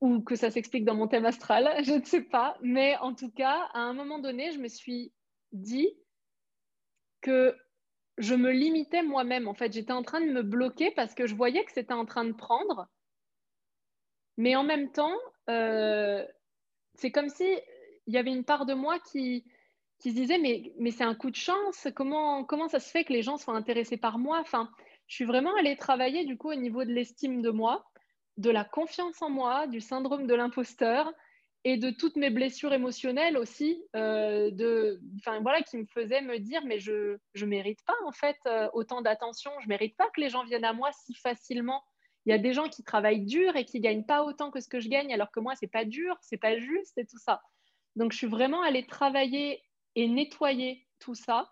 ou 0.00 0.22
que 0.22 0.36
ça 0.36 0.50
s'explique 0.50 0.84
dans 0.84 0.94
mon 0.94 1.08
thème 1.08 1.26
astral, 1.26 1.70
je 1.84 1.92
ne 1.92 2.04
sais 2.04 2.22
pas. 2.22 2.56
Mais 2.62 2.96
en 2.98 3.14
tout 3.14 3.30
cas, 3.30 3.68
à 3.74 3.80
un 3.80 3.92
moment 3.92 4.18
donné, 4.18 4.52
je 4.52 4.58
me 4.58 4.68
suis 4.68 5.12
dit 5.52 5.90
que 7.20 7.56
je 8.18 8.34
me 8.34 8.50
limitais 8.50 9.02
moi-même. 9.02 9.48
En 9.48 9.54
fait, 9.54 9.72
j'étais 9.72 9.92
en 9.92 10.02
train 10.02 10.20
de 10.20 10.30
me 10.30 10.42
bloquer 10.42 10.90
parce 10.92 11.14
que 11.14 11.26
je 11.26 11.34
voyais 11.34 11.64
que 11.64 11.72
c'était 11.72 11.94
en 11.94 12.06
train 12.06 12.24
de 12.24 12.32
prendre. 12.32 12.88
Mais 14.36 14.56
en 14.56 14.64
même 14.64 14.90
temps, 14.90 15.16
euh, 15.48 16.24
c'est 16.94 17.10
comme 17.10 17.28
si 17.28 17.44
il 18.06 18.14
y 18.14 18.18
avait 18.18 18.30
une 18.30 18.44
part 18.44 18.66
de 18.66 18.74
moi 18.74 18.98
qui, 19.00 19.44
qui 19.98 20.10
se 20.10 20.16
disait 20.16 20.38
mais, 20.38 20.72
mais 20.78 20.90
c'est 20.90 21.04
un 21.04 21.14
coup 21.14 21.30
de 21.30 21.36
chance. 21.36 21.88
Comment, 21.94 22.44
comment 22.44 22.68
ça 22.68 22.80
se 22.80 22.90
fait 22.90 23.04
que 23.04 23.12
les 23.12 23.22
gens 23.22 23.36
soient 23.36 23.56
intéressés 23.56 23.96
par 23.96 24.18
moi? 24.18 24.38
Enfin, 24.40 24.70
je 25.06 25.14
suis 25.14 25.24
vraiment 25.24 25.54
allée 25.56 25.76
travailler 25.76 26.24
du 26.24 26.36
coup 26.36 26.50
au 26.50 26.54
niveau 26.54 26.84
de 26.84 26.92
l'estime 26.92 27.42
de 27.42 27.50
moi, 27.50 27.84
de 28.36 28.50
la 28.50 28.64
confiance 28.64 29.22
en 29.22 29.30
moi, 29.30 29.66
du 29.66 29.80
syndrome 29.80 30.26
de 30.26 30.34
l'imposteur 30.34 31.12
et 31.68 31.76
de 31.76 31.90
toutes 31.90 32.14
mes 32.14 32.30
blessures 32.30 32.72
émotionnelles 32.72 33.36
aussi, 33.36 33.82
euh, 33.96 34.52
de, 34.52 35.00
voilà, 35.42 35.62
qui 35.62 35.76
me 35.76 35.84
faisaient 35.86 36.22
me 36.22 36.38
dire 36.38 36.64
mais 36.64 36.78
je 36.78 37.18
ne 37.34 37.44
mérite 37.44 37.80
pas 37.84 37.96
en 38.06 38.12
fait 38.12 38.36
euh, 38.46 38.68
autant 38.72 39.02
d'attention, 39.02 39.50
je 39.60 39.68
mérite 39.68 39.96
pas 39.96 40.08
que 40.14 40.20
les 40.20 40.28
gens 40.28 40.44
viennent 40.44 40.64
à 40.64 40.72
moi 40.72 40.90
si 40.92 41.12
facilement. 41.14 41.82
Il 42.24 42.30
y 42.30 42.32
a 42.32 42.38
des 42.38 42.52
gens 42.52 42.68
qui 42.68 42.84
travaillent 42.84 43.24
dur 43.24 43.56
et 43.56 43.64
qui 43.64 43.80
gagnent 43.80 44.06
pas 44.06 44.22
autant 44.22 44.52
que 44.52 44.60
ce 44.60 44.68
que 44.68 44.78
je 44.78 44.88
gagne, 44.88 45.12
alors 45.12 45.32
que 45.32 45.40
moi 45.40 45.54
c'est 45.56 45.66
pas 45.66 45.84
dur, 45.84 46.16
c'est 46.20 46.36
pas 46.36 46.56
juste 46.56 46.96
et 46.98 47.04
tout 47.04 47.18
ça. 47.18 47.42
Donc 47.96 48.12
je 48.12 48.18
suis 48.18 48.28
vraiment 48.28 48.62
allée 48.62 48.86
travailler 48.86 49.60
et 49.96 50.06
nettoyer 50.06 50.86
tout 51.00 51.16
ça. 51.16 51.50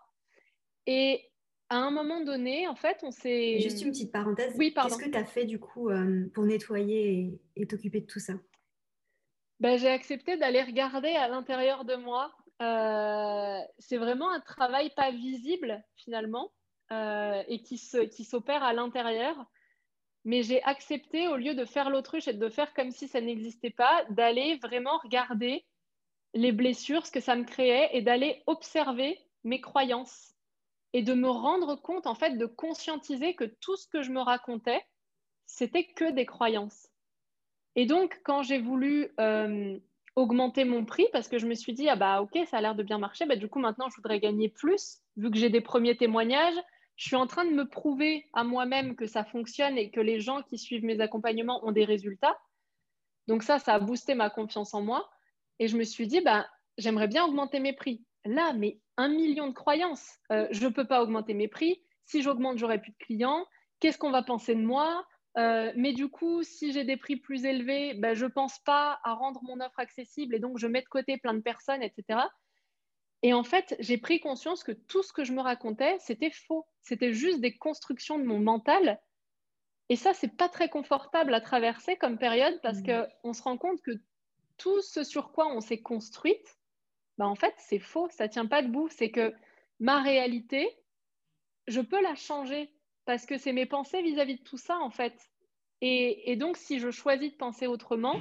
Et 0.87 1.29
à 1.69 1.75
un 1.75 1.91
moment 1.91 2.23
donné, 2.23 2.69
en 2.69 2.75
fait, 2.75 2.99
on 3.03 3.11
s'est. 3.11 3.59
Juste 3.59 3.81
une 3.81 3.91
petite 3.91 4.13
parenthèse. 4.13 4.53
Oui, 4.57 4.73
Qu'est-ce 4.73 4.97
que 4.97 5.09
tu 5.09 5.17
as 5.17 5.25
fait 5.25 5.45
du 5.45 5.59
coup 5.59 5.89
euh, 5.89 6.29
pour 6.33 6.45
nettoyer 6.45 7.37
et 7.57 7.67
t'occuper 7.67 7.99
de 7.99 8.05
tout 8.05 8.19
ça? 8.19 8.35
Ben, 9.59 9.77
j'ai 9.77 9.89
accepté 9.89 10.37
d'aller 10.37 10.61
regarder 10.61 11.09
à 11.15 11.27
l'intérieur 11.27 11.85
de 11.85 11.95
moi 11.95 12.35
euh, 12.61 13.59
c'est 13.79 13.97
vraiment 13.97 14.29
un 14.29 14.39
travail 14.39 14.89
pas 14.91 15.11
visible 15.11 15.83
finalement 15.97 16.53
euh, 16.91 17.43
et 17.47 17.61
qui 17.61 17.77
s'opère 17.77 18.63
à 18.63 18.73
l'intérieur. 18.73 19.35
Mais 20.23 20.41
j'ai 20.41 20.63
accepté, 20.63 21.27
au 21.27 21.35
lieu 21.35 21.53
de 21.53 21.65
faire 21.65 21.89
l'autruche 21.89 22.27
et 22.27 22.33
de 22.33 22.49
faire 22.49 22.73
comme 22.73 22.91
si 22.91 23.07
ça 23.07 23.21
n'existait 23.21 23.69
pas, 23.69 24.05
d'aller 24.09 24.57
vraiment 24.57 24.97
regarder 24.97 25.65
les 26.33 26.51
blessures, 26.51 27.05
ce 27.05 27.11
que 27.11 27.19
ça 27.19 27.35
me 27.35 27.43
créait, 27.43 27.89
et 27.93 28.01
d'aller 28.01 28.41
observer 28.47 29.19
mes 29.43 29.61
croyances 29.61 30.33
et 30.93 31.03
de 31.03 31.13
me 31.13 31.29
rendre 31.29 31.75
compte, 31.75 32.07
en 32.07 32.15
fait, 32.15 32.37
de 32.37 32.45
conscientiser 32.45 33.35
que 33.35 33.43
tout 33.43 33.75
ce 33.75 33.87
que 33.87 34.01
je 34.01 34.11
me 34.11 34.21
racontais, 34.21 34.83
c'était 35.45 35.85
que 35.85 36.09
des 36.09 36.25
croyances. 36.25 36.87
Et 37.75 37.85
donc, 37.85 38.19
quand 38.23 38.41
j'ai 38.41 38.59
voulu 38.59 39.09
euh, 39.19 39.77
augmenter 40.15 40.63
mon 40.63 40.85
prix, 40.85 41.07
parce 41.11 41.27
que 41.27 41.37
je 41.37 41.45
me 41.45 41.55
suis 41.55 41.73
dit, 41.73 41.89
ah 41.89 41.95
bah 41.95 42.21
ok, 42.21 42.37
ça 42.47 42.57
a 42.57 42.61
l'air 42.61 42.75
de 42.75 42.83
bien 42.83 42.97
marcher, 42.97 43.25
bah, 43.25 43.35
du 43.35 43.49
coup, 43.49 43.59
maintenant, 43.59 43.89
je 43.89 43.95
voudrais 43.97 44.19
gagner 44.19 44.49
plus, 44.49 44.99
vu 45.17 45.29
que 45.29 45.37
j'ai 45.37 45.49
des 45.49 45.61
premiers 45.61 45.97
témoignages. 45.97 46.55
Je 46.95 47.07
suis 47.07 47.17
en 47.17 47.27
train 47.27 47.43
de 47.43 47.51
me 47.51 47.67
prouver 47.67 48.25
à 48.33 48.45
moi-même 48.45 48.95
que 48.95 49.05
ça 49.05 49.25
fonctionne 49.25 49.77
et 49.77 49.91
que 49.91 49.99
les 49.99 50.21
gens 50.21 50.41
qui 50.43 50.57
suivent 50.57 50.85
mes 50.85 51.01
accompagnements 51.01 51.65
ont 51.65 51.73
des 51.73 51.83
résultats. 51.83 52.37
Donc 53.27 53.43
ça, 53.43 53.59
ça 53.59 53.73
a 53.73 53.79
boosté 53.79 54.15
ma 54.15 54.29
confiance 54.29 54.73
en 54.73 54.81
moi. 54.81 55.09
Et 55.59 55.67
je 55.67 55.77
me 55.77 55.83
suis 55.83 56.07
dit, 56.07 56.21
bah, 56.21 56.47
j'aimerais 56.77 57.09
bien 57.09 57.25
augmenter 57.25 57.59
mes 57.59 57.73
prix. 57.73 58.05
Là, 58.23 58.53
mais 58.53 58.79
un 58.97 59.09
million 59.09 59.47
de 59.47 59.53
croyances. 59.53 60.19
Euh, 60.31 60.47
je 60.51 60.65
ne 60.65 60.71
peux 60.71 60.87
pas 60.87 61.03
augmenter 61.03 61.33
mes 61.33 61.49
prix. 61.49 61.81
Si 62.05 62.21
j'augmente, 62.21 62.57
j'aurai 62.57 62.79
plus 62.79 62.91
de 62.91 62.97
clients. 62.97 63.45
Qu'est-ce 63.79 63.97
qu'on 63.97 64.11
va 64.11 64.23
penser 64.23 64.55
de 64.55 64.61
moi? 64.61 65.05
Euh, 65.37 65.71
mais 65.75 65.93
du 65.93 66.07
coup, 66.07 66.43
si 66.43 66.71
j'ai 66.71 66.83
des 66.85 66.97
prix 66.97 67.17
plus 67.17 67.45
élevés, 67.45 67.93
ben, 67.93 68.13
je 68.13 68.25
ne 68.25 68.31
pense 68.31 68.59
pas 68.59 68.99
à 69.03 69.13
rendre 69.13 69.41
mon 69.43 69.59
offre 69.59 69.79
accessible 69.79 70.35
et 70.35 70.39
donc 70.39 70.57
je 70.57 70.67
mets 70.67 70.81
de 70.81 70.87
côté 70.87 71.17
plein 71.17 71.33
de 71.33 71.41
personnes, 71.41 71.83
etc. 71.83 72.19
Et 73.21 73.33
en 73.33 73.43
fait, 73.43 73.75
j'ai 73.79 73.97
pris 73.97 74.19
conscience 74.19 74.63
que 74.63 74.71
tout 74.71 75.03
ce 75.03 75.11
que 75.11 75.23
je 75.23 75.33
me 75.33 75.41
racontais, 75.41 75.97
c'était 75.99 76.31
faux. 76.31 76.65
C'était 76.81 77.11
juste 77.11 77.41
des 77.41 77.57
constructions 77.57 78.19
de 78.19 78.23
mon 78.23 78.39
mental. 78.39 78.99
Et 79.89 79.95
ça, 79.95 80.13
c'est 80.13 80.35
pas 80.35 80.47
très 80.47 80.69
confortable 80.69 81.33
à 81.33 81.41
traverser 81.41 81.95
comme 81.95 82.17
période 82.17 82.59
parce 82.61 82.79
mmh. 82.79 83.07
qu'on 83.21 83.33
se 83.33 83.41
rend 83.41 83.57
compte 83.57 83.81
que 83.81 83.91
tout 84.57 84.81
ce 84.81 85.03
sur 85.03 85.31
quoi 85.31 85.47
on 85.47 85.59
s'est 85.59 85.81
construite, 85.81 86.57
bah, 87.17 87.27
en 87.27 87.35
fait, 87.35 87.53
c'est 87.57 87.79
faux, 87.79 88.09
ça 88.09 88.27
tient 88.27 88.45
pas 88.45 88.61
debout. 88.61 88.87
C'est 88.89 89.11
que 89.11 89.33
ma 89.79 90.01
réalité, 90.01 90.69
je 91.67 91.81
peux 91.81 92.01
la 92.01 92.15
changer 92.15 92.74
parce 93.05 93.25
que 93.25 93.37
c'est 93.37 93.53
mes 93.53 93.65
pensées 93.65 94.01
vis-à-vis 94.01 94.37
de 94.37 94.43
tout 94.43 94.57
ça, 94.57 94.77
en 94.79 94.89
fait. 94.89 95.29
Et, 95.81 96.35
donc, 96.35 96.57
si 96.57 96.79
je 96.79 96.89
choisis 96.89 97.31
de 97.31 97.37
penser 97.37 97.67
autrement, 97.67 98.19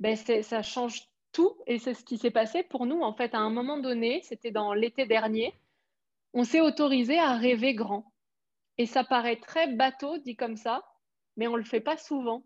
ben 0.00 0.16
ça 0.16 0.62
change 0.62 1.08
tout. 1.32 1.56
Et 1.66 1.78
c'est 1.78 1.94
ce 1.94 2.04
qui 2.04 2.18
s'est 2.18 2.30
passé 2.30 2.62
pour 2.62 2.86
nous, 2.86 3.00
en 3.00 3.14
fait, 3.14 3.34
à 3.34 3.38
un 3.38 3.50
moment 3.50 3.78
donné, 3.78 4.20
c'était 4.22 4.50
dans 4.50 4.74
l'été 4.74 5.06
dernier, 5.06 5.54
on 6.34 6.44
s'est 6.44 6.60
autorisé 6.60 7.18
à 7.18 7.36
rêver 7.36 7.74
grand. 7.74 8.12
Et 8.76 8.86
ça 8.86 9.04
paraît 9.04 9.36
très 9.36 9.72
bateau 9.72 10.18
dit 10.18 10.36
comme 10.36 10.56
ça, 10.56 10.84
mais 11.36 11.46
on 11.46 11.52
ne 11.52 11.58
le 11.58 11.64
fait 11.64 11.80
pas 11.80 11.96
souvent. 11.96 12.44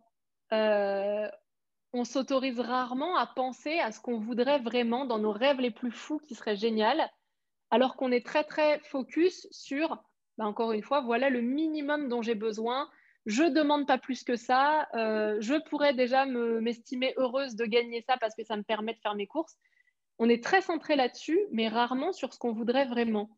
Euh, 0.52 1.28
on 1.92 2.04
s'autorise 2.04 2.60
rarement 2.60 3.16
à 3.16 3.26
penser 3.26 3.78
à 3.78 3.92
ce 3.92 4.00
qu'on 4.00 4.18
voudrait 4.18 4.58
vraiment 4.58 5.06
dans 5.06 5.18
nos 5.18 5.32
rêves 5.32 5.60
les 5.60 5.70
plus 5.70 5.90
fous 5.90 6.18
qui 6.18 6.34
seraient 6.34 6.56
génial, 6.56 7.10
alors 7.70 7.96
qu'on 7.96 8.12
est 8.12 8.24
très 8.24 8.44
très 8.44 8.78
focus 8.80 9.48
sur, 9.50 10.02
bah, 10.38 10.46
encore 10.46 10.72
une 10.72 10.82
fois, 10.82 11.00
voilà 11.00 11.28
le 11.30 11.40
minimum 11.40 12.08
dont 12.08 12.22
j'ai 12.22 12.36
besoin. 12.36 12.88
Je 13.26 13.42
ne 13.42 13.50
demande 13.50 13.86
pas 13.86 13.98
plus 13.98 14.24
que 14.24 14.36
ça. 14.36 14.88
Euh, 14.94 15.36
je 15.40 15.54
pourrais 15.68 15.92
déjà 15.92 16.24
m'estimer 16.24 17.12
heureuse 17.18 17.56
de 17.56 17.66
gagner 17.66 18.02
ça 18.08 18.16
parce 18.16 18.34
que 18.34 18.44
ça 18.44 18.56
me 18.56 18.62
permet 18.62 18.94
de 18.94 19.00
faire 19.00 19.16
mes 19.16 19.26
courses. 19.26 19.58
On 20.18 20.28
est 20.28 20.42
très 20.42 20.62
centré 20.62 20.96
là-dessus, 20.96 21.40
mais 21.52 21.68
rarement 21.68 22.12
sur 22.12 22.32
ce 22.32 22.38
qu'on 22.38 22.52
voudrait 22.52 22.86
vraiment. 22.86 23.30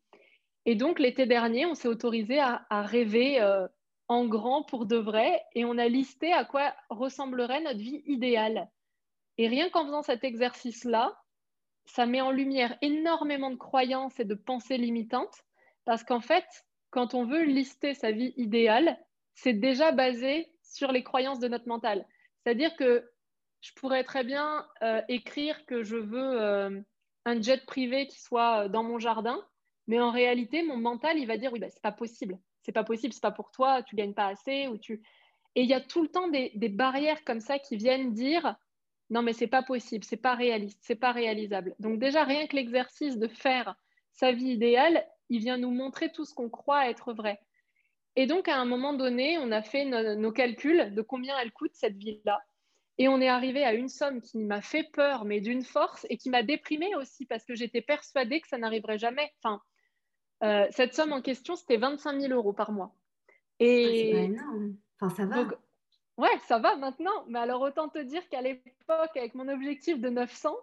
Et 0.65 0.75
donc 0.75 0.99
l'été 0.99 1.25
dernier, 1.25 1.65
on 1.65 1.75
s'est 1.75 1.87
autorisé 1.87 2.39
à, 2.39 2.65
rêver. 2.69 3.41
Euh, 3.41 3.67
en 4.11 4.25
grand 4.25 4.63
pour 4.63 4.87
de 4.87 4.97
vrai 4.97 5.41
et 5.55 5.63
on 5.63 5.77
a 5.77 5.87
listé 5.87 6.33
à 6.33 6.43
quoi 6.43 6.75
ressemblerait 6.89 7.61
notre 7.61 7.79
vie 7.79 8.03
idéale. 8.05 8.69
Et 9.37 9.47
rien 9.47 9.69
qu'en 9.69 9.85
faisant 9.85 10.03
cet 10.03 10.25
exercice-là, 10.25 11.17
ça 11.85 12.05
met 12.05 12.19
en 12.19 12.31
lumière 12.31 12.77
énormément 12.81 13.51
de 13.51 13.55
croyances 13.55 14.19
et 14.19 14.25
de 14.25 14.35
pensées 14.35 14.77
limitantes 14.77 15.45
parce 15.85 16.03
qu'en 16.03 16.19
fait, 16.19 16.43
quand 16.91 17.13
on 17.13 17.25
veut 17.25 17.43
lister 17.43 17.93
sa 17.93 18.11
vie 18.11 18.33
idéale, 18.37 18.97
c'est 19.33 19.53
déjà 19.53 19.91
basé 19.91 20.51
sur 20.61 20.91
les 20.91 21.03
croyances 21.03 21.39
de 21.39 21.47
notre 21.47 21.67
mental. 21.67 22.05
C'est-à-dire 22.37 22.75
que 22.75 23.09
je 23.61 23.71
pourrais 23.73 24.03
très 24.03 24.23
bien 24.23 24.65
euh, 24.83 25.01
écrire 25.07 25.65
que 25.65 25.83
je 25.83 25.97
veux 25.97 26.41
euh, 26.41 26.79
un 27.25 27.41
jet 27.41 27.65
privé 27.65 28.07
qui 28.07 28.19
soit 28.21 28.69
dans 28.69 28.83
mon 28.83 28.99
jardin, 28.99 29.43
mais 29.87 29.99
en 29.99 30.11
réalité, 30.11 30.63
mon 30.63 30.77
mental, 30.77 31.17
il 31.17 31.27
va 31.27 31.37
dire 31.37 31.51
oui, 31.51 31.59
bah, 31.59 31.69
c'est 31.69 31.81
pas 31.81 31.91
possible 31.91 32.37
c'est 32.61 32.71
pas 32.71 32.83
possible, 32.83 33.13
c'est 33.13 33.21
pas 33.21 33.31
pour 33.31 33.51
toi, 33.51 33.83
tu 33.83 33.95
gagnes 33.95 34.13
pas 34.13 34.27
assez 34.27 34.67
ou 34.67 34.77
tu 34.77 35.01
et 35.55 35.63
il 35.63 35.69
y 35.69 35.73
a 35.73 35.81
tout 35.81 36.01
le 36.01 36.07
temps 36.07 36.29
des, 36.29 36.51
barrières 36.69 37.25
comme 37.25 37.41
ça 37.41 37.59
qui 37.59 37.75
viennent 37.75 38.13
dire 38.13 38.55
non 39.09 39.21
mais 39.21 39.33
c'est 39.33 39.47
pas 39.47 39.63
possible, 39.63 40.05
c'est 40.05 40.15
pas 40.15 40.35
réaliste, 40.35 40.79
c'est 40.81 40.95
pas 40.95 41.11
réalisable. 41.11 41.75
Donc 41.79 41.99
déjà 41.99 42.23
rien 42.23 42.47
que 42.47 42.55
l'exercice 42.55 43.17
de 43.17 43.27
faire 43.27 43.75
sa 44.13 44.31
vie 44.31 44.51
idéale, 44.51 45.05
il 45.31 45.39
vient 45.39 45.57
nous 45.57 45.71
montrer 45.71 46.11
tout 46.11 46.25
ce 46.25 46.33
qu'on 46.35 46.49
croit 46.49 46.89
être 46.89 47.13
vrai. 47.13 47.39
Et 48.17 48.27
donc 48.27 48.49
à 48.49 48.57
un 48.57 48.65
moment 48.65 48.93
donné, 48.93 49.37
on 49.37 49.49
a 49.51 49.61
fait 49.61 49.85
nos 49.85 50.31
calculs 50.33 50.93
de 50.93 51.01
combien 51.01 51.39
elle 51.39 51.53
coûte 51.53 51.71
cette 51.73 51.95
vie-là. 51.95 52.39
Et 52.97 53.07
on 53.07 53.21
est 53.21 53.29
arrivé 53.29 53.63
à 53.63 53.73
une 53.73 53.87
somme 53.87 54.21
qui 54.21 54.37
m'a 54.37 54.61
fait 54.61 54.83
peur, 54.91 55.23
mais 55.23 55.39
d'une 55.39 55.63
force, 55.63 56.05
et 56.09 56.17
qui 56.17 56.29
m'a 56.29 56.43
déprimée 56.43 56.93
aussi, 56.95 57.25
parce 57.25 57.45
que 57.45 57.55
j'étais 57.55 57.81
persuadée 57.81 58.41
que 58.41 58.49
ça 58.49 58.57
n'arriverait 58.57 58.99
jamais. 58.99 59.31
Enfin, 59.41 59.61
euh, 60.43 60.67
cette 60.71 60.93
somme 60.93 61.13
en 61.13 61.21
question, 61.21 61.55
c'était 61.55 61.77
25 61.77 62.19
000 62.19 62.33
euros 62.33 62.53
par 62.53 62.73
mois. 62.73 62.93
Et... 63.59 63.85
Ah, 63.85 63.89
c'est 63.95 64.11
pas 64.11 64.19
énorme. 64.19 64.75
Enfin, 64.99 65.15
ça 65.15 65.25
va. 65.25 65.47
ouais, 66.17 66.39
ça 66.47 66.59
va 66.59 66.75
maintenant. 66.75 67.25
Mais 67.29 67.39
alors, 67.39 67.61
autant 67.61 67.87
te 67.87 67.99
dire 67.99 68.27
qu'à 68.27 68.41
l'époque, 68.41 69.15
avec 69.15 69.33
mon 69.33 69.47
objectif 69.47 69.99
de 69.99 70.09
900, 70.09 70.53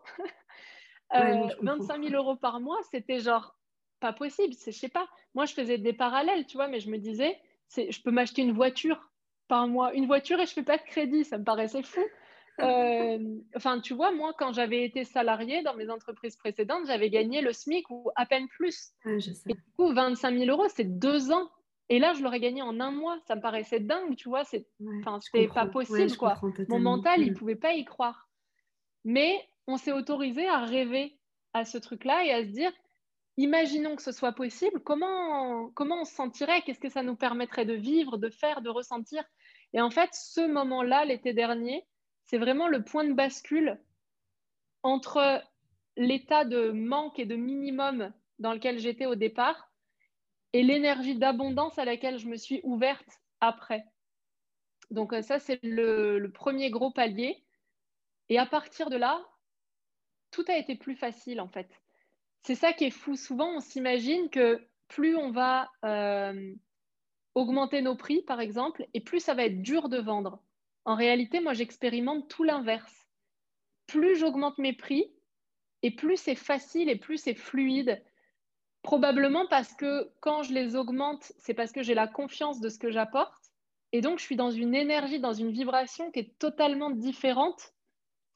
25 1.11 2.05
000 2.05 2.14
euros 2.14 2.37
par 2.37 2.61
mois, 2.61 2.79
c'était 2.93 3.19
genre 3.19 3.58
pas 4.01 4.13
possible. 4.13 4.55
Je 4.65 4.71
sais 4.71 4.89
pas. 4.89 5.09
Moi, 5.35 5.47
je 5.47 5.55
faisais 5.55 5.79
des 5.79 5.93
parallèles, 5.93 6.47
tu 6.47 6.57
vois, 6.57 6.69
mais 6.69 6.81
je 6.81 6.91
me 6.91 6.99
disais, 6.99 7.39
je 7.77 8.01
peux 8.03 8.11
m'acheter 8.11 8.43
une 8.43 8.53
voiture 8.53 9.11
par 9.49 9.67
mois, 9.67 9.93
une 9.95 10.07
voiture 10.07 10.39
et 10.41 10.47
je 10.47 10.53
fais 10.53 10.63
pas 10.63 10.79
de 10.79 10.83
crédit. 10.83 11.25
Ça 11.25 11.39
me 11.39 11.45
paraissait 11.45 11.83
fou. 11.83 12.01
Euh, 12.61 13.19
enfin, 13.55 13.81
tu 13.81 13.95
vois, 13.95 14.11
moi, 14.11 14.35
quand 14.37 14.53
j'avais 14.53 14.85
été 14.85 15.05
salariée 15.05 15.63
dans 15.63 15.75
mes 15.75 15.91
entreprises 15.91 16.37
précédentes, 16.37 16.87
j'avais 16.89 17.09
gagné 17.09 17.41
le 17.41 17.53
SMIC 17.53 17.89
ou 17.89 18.11
à 18.17 18.27
peine 18.27 18.49
plus. 18.49 18.91
Et 19.07 19.19
du 19.55 19.63
coup, 19.77 19.93
25 19.93 20.37
000 20.37 20.51
euros, 20.51 20.67
c'est 20.69 20.99
deux 20.99 21.31
ans. 21.31 21.49
Et 21.89 21.99
là, 22.01 22.15
je 22.15 22.23
l'aurais 22.23 22.41
gagné 22.41 22.61
en 22.61 22.81
un 22.81 22.91
mois. 22.91 23.19
Ça 23.29 23.37
me 23.37 23.41
paraissait 23.41 23.79
dingue, 23.79 24.17
tu 24.17 24.29
vois. 24.29 24.43
C'est, 24.45 24.67
enfin, 25.01 25.21
pas 25.55 25.67
possible, 25.67 26.17
quoi. 26.17 26.41
Mon 26.69 26.81
mental, 26.81 27.23
il 27.23 27.31
mm. 27.31 27.37
pouvait 27.37 27.55
pas 27.55 27.75
y 27.75 27.85
croire. 27.85 28.29
Mais 29.05 29.39
on 29.69 29.77
s'est 29.77 29.93
autorisé 29.93 30.49
à 30.49 30.59
rêver 30.59 31.17
à 31.55 31.65
ce 31.65 31.79
truc-là 31.79 32.25
et 32.25 32.33
à 32.33 32.43
se 32.43 32.49
dire, 32.49 32.73
imaginons 33.39 33.97
que 33.97 34.03
ce 34.03 34.12
soit 34.12 34.32
possible. 34.32 34.80
Comment, 34.80 35.70
comment 35.70 36.03
on 36.03 36.05
se 36.05 36.14
sentirait? 36.14 36.61
Qu'est-ce 36.62 36.80
que 36.80 36.91
ça 36.91 37.03
nous 37.03 37.16
permettrait 37.16 37.64
de 37.64 37.72
vivre, 37.72 38.18
de 38.18 38.28
faire, 38.28 38.61
de 38.61 38.68
ressentir? 38.68 39.24
Et 39.72 39.80
en 39.80 39.91
fait, 39.91 40.11
ce 40.12 40.47
moment-là, 40.47 41.07
l'été 41.07 41.32
dernier, 41.32 41.86
c'est 42.24 42.39
vraiment 42.39 42.68
le 42.68 42.84
point 42.84 43.05
de 43.05 43.14
bascule 43.14 43.80
entre 44.82 45.43
l'état 45.97 46.45
de 46.45 46.70
manque 46.70 47.18
et 47.18 47.26
de 47.26 47.36
minimum 47.36 48.12
dans 48.39 48.53
lequel 48.53 48.78
j'étais 48.78 49.07
au 49.07 49.14
départ 49.14 49.70
et 50.53 50.62
l'énergie 50.62 51.16
d'abondance 51.16 51.78
à 51.78 51.84
laquelle 51.84 52.18
je 52.18 52.28
me 52.28 52.36
suis 52.36 52.61
ouverte 52.64 53.20
après. 53.41 53.84
Donc 54.91 55.12
euh, 55.12 55.22
ça, 55.22 55.39
c'est 55.39 55.61
le, 55.62 56.28
premier 56.28 56.70
gros 56.70 56.91
palier. 56.91 57.45
Et 58.30 58.39
à 58.39 58.47
partir 58.47 58.91
de 58.91 58.97
là, 58.97 59.24
tout 60.30 60.45
a 60.49 60.57
été 60.57 60.76
plus 60.76 60.97
facile 60.97 61.41
en 61.41 61.49
fait. 61.49 61.68
C'est 62.43 62.55
ça 62.55 62.72
qui 62.72 62.84
est 62.84 62.91
fou. 62.91 63.16
Souvent, 63.16 63.57
on 63.57 63.61
s'imagine 63.61 64.30
que 64.30 64.66
plus 64.89 65.16
on 65.16 65.30
va 65.30 65.70
euh, 65.84 66.55
augmenter 67.34 67.82
nos 67.82 67.97
prix, 67.97 68.22
par 68.22 68.41
exemple, 68.41 68.86
et 68.95 69.01
plus 69.01 69.20
ça 69.20 69.34
va 69.34 69.45
être 69.45 69.62
dur 69.62 69.89
de 69.89 69.99
vendre. 69.99 70.43
En 70.84 70.95
réalité, 70.95 71.41
moi, 71.41 71.53
j'expérimente 71.53 72.28
tout 72.28 72.45
l'inverse. 72.45 73.07
Plus 73.86 74.16
j'augmente 74.16 74.59
mes 74.59 74.72
prix, 74.72 75.12
et 75.82 75.91
plus 75.95 76.16
c'est 76.16 76.34
facile 76.34 76.89
et 76.89 76.97
plus 76.97 77.18
c'est 77.18 77.34
fluide. 77.34 78.03
Probablement 78.82 79.47
parce 79.49 79.74
que 79.74 80.11
quand 80.20 80.43
je 80.43 80.53
les 80.53 80.76
augmente, 80.76 81.32
c'est 81.39 81.55
parce 81.55 81.72
que 81.72 81.82
j'ai 81.82 81.95
la 81.95 82.07
confiance 82.07 82.61
de 82.61 82.68
ce 82.68 82.78
que 82.78 82.91
j'apporte. 82.91 83.53
Et 83.93 84.01
donc, 84.01 84.18
je 84.18 84.24
suis 84.24 84.36
dans 84.36 84.51
une 84.51 84.74
énergie, 84.74 85.20
dans 85.20 85.32
une 85.32 85.51
vibration 85.51 86.11
qui 86.11 86.20
est 86.20 86.39
totalement 86.39 86.91
différente. 86.91 87.72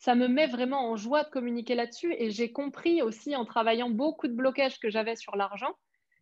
Ça 0.03 0.17
me 0.17 0.27
met 0.27 0.49
vraiment 0.49 0.91
en 0.91 0.97
joie 0.97 1.23
de 1.23 1.31
communiquer 1.31 1.77
là-dessus. 1.77 2.13
Et 2.19 2.33
j'ai 2.33 2.51
compris 2.51 3.03
aussi 3.03 3.37
en 3.37 3.45
travaillant 3.45 3.89
beaucoup 3.89 4.27
de 4.27 4.35
blocages 4.35 4.81
que 4.81 4.91
j'avais 4.91 5.15
sur 5.15 5.37
l'argent, 5.37 5.77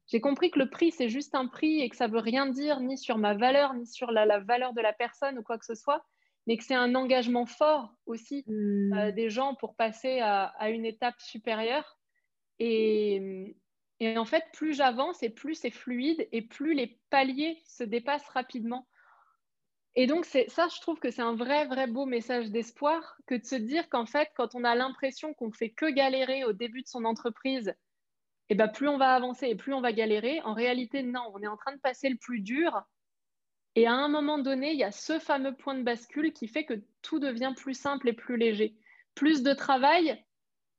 j'ai 0.06 0.20
compris 0.20 0.50
que 0.50 0.58
le 0.58 0.68
prix, 0.68 0.90
c'est 0.90 1.08
juste 1.08 1.34
un 1.34 1.46
prix 1.46 1.80
et 1.80 1.88
que 1.88 1.96
ça 1.96 2.06
ne 2.06 2.12
veut 2.12 2.18
rien 2.18 2.46
dire 2.46 2.80
ni 2.80 2.98
sur 2.98 3.16
ma 3.16 3.32
valeur, 3.32 3.72
ni 3.72 3.86
sur 3.86 4.10
la, 4.10 4.40
valeur 4.40 4.74
de 4.74 4.82
la 4.82 4.92
personne 4.92 5.38
ou 5.38 5.42
quoi 5.42 5.56
que 5.56 5.64
ce 5.64 5.74
soit 5.74 6.04
mais 6.46 6.56
que 6.56 6.64
c'est 6.64 6.74
un 6.74 6.94
engagement 6.94 7.46
fort 7.46 7.94
aussi 8.06 8.44
hmm. 8.46 8.92
euh, 8.92 9.12
des 9.12 9.30
gens 9.30 9.54
pour 9.54 9.76
passer 9.76 10.20
à, 10.20 10.70
une 10.70 10.86
étape 10.86 11.20
supérieure. 11.20 11.98
Et, 12.58 13.54
et 14.00 14.18
en 14.18 14.24
fait, 14.24 14.44
plus 14.52 14.74
j'avance 14.74 15.22
et 15.22 15.30
plus 15.30 15.54
c'est 15.54 15.70
fluide 15.70 16.26
et 16.32 16.42
plus 16.42 16.74
les 16.74 16.98
paliers 17.10 17.62
se 17.66 17.84
dépassent 17.84 18.28
rapidement. 18.30 18.88
Et 19.96 20.06
donc, 20.06 20.24
ça, 20.24 20.68
je 20.68 20.80
trouve 20.80 21.00
que 21.00 21.10
c'est 21.10 21.22
un 21.22 21.34
vrai, 21.34 21.66
vrai 21.66 21.86
beau 21.86 22.06
message 22.06 22.50
d'espoir 22.50 23.16
que 23.26 23.34
de 23.34 23.44
se 23.44 23.56
dire 23.56 23.88
qu'en 23.88 24.06
fait, 24.06 24.30
quand 24.36 24.54
on 24.54 24.62
a 24.62 24.74
l'impression 24.74 25.34
qu'on 25.34 25.50
fait 25.50 25.70
que 25.70 25.90
galérer 25.90 26.44
au 26.44 26.52
début 26.52 26.82
de 26.82 26.86
son 26.86 27.04
entreprise, 27.04 27.74
eh 28.50 28.54
ben, 28.54 28.68
plus 28.68 28.88
on 28.88 28.98
va 28.98 29.14
avancer 29.14 29.46
et 29.48 29.56
plus 29.56 29.74
on 29.74 29.80
va 29.80 29.92
galérer. 29.92 30.40
En 30.42 30.54
réalité, 30.54 31.02
non, 31.02 31.30
on 31.34 31.42
est 31.42 31.48
en 31.48 31.56
train 31.56 31.74
de 31.74 31.80
passer 31.80 32.08
le 32.08 32.16
plus 32.16 32.40
dur. 32.40 32.82
Et 33.76 33.86
à 33.86 33.92
un 33.92 34.08
moment 34.08 34.38
donné, 34.38 34.72
il 34.72 34.78
y 34.78 34.84
a 34.84 34.92
ce 34.92 35.18
fameux 35.18 35.54
point 35.56 35.74
de 35.74 35.82
bascule 35.82 36.32
qui 36.32 36.48
fait 36.48 36.64
que 36.64 36.82
tout 37.02 37.18
devient 37.18 37.52
plus 37.56 37.74
simple 37.74 38.08
et 38.08 38.12
plus 38.12 38.36
léger. 38.36 38.76
Plus 39.14 39.42
de 39.42 39.52
travail, 39.52 40.24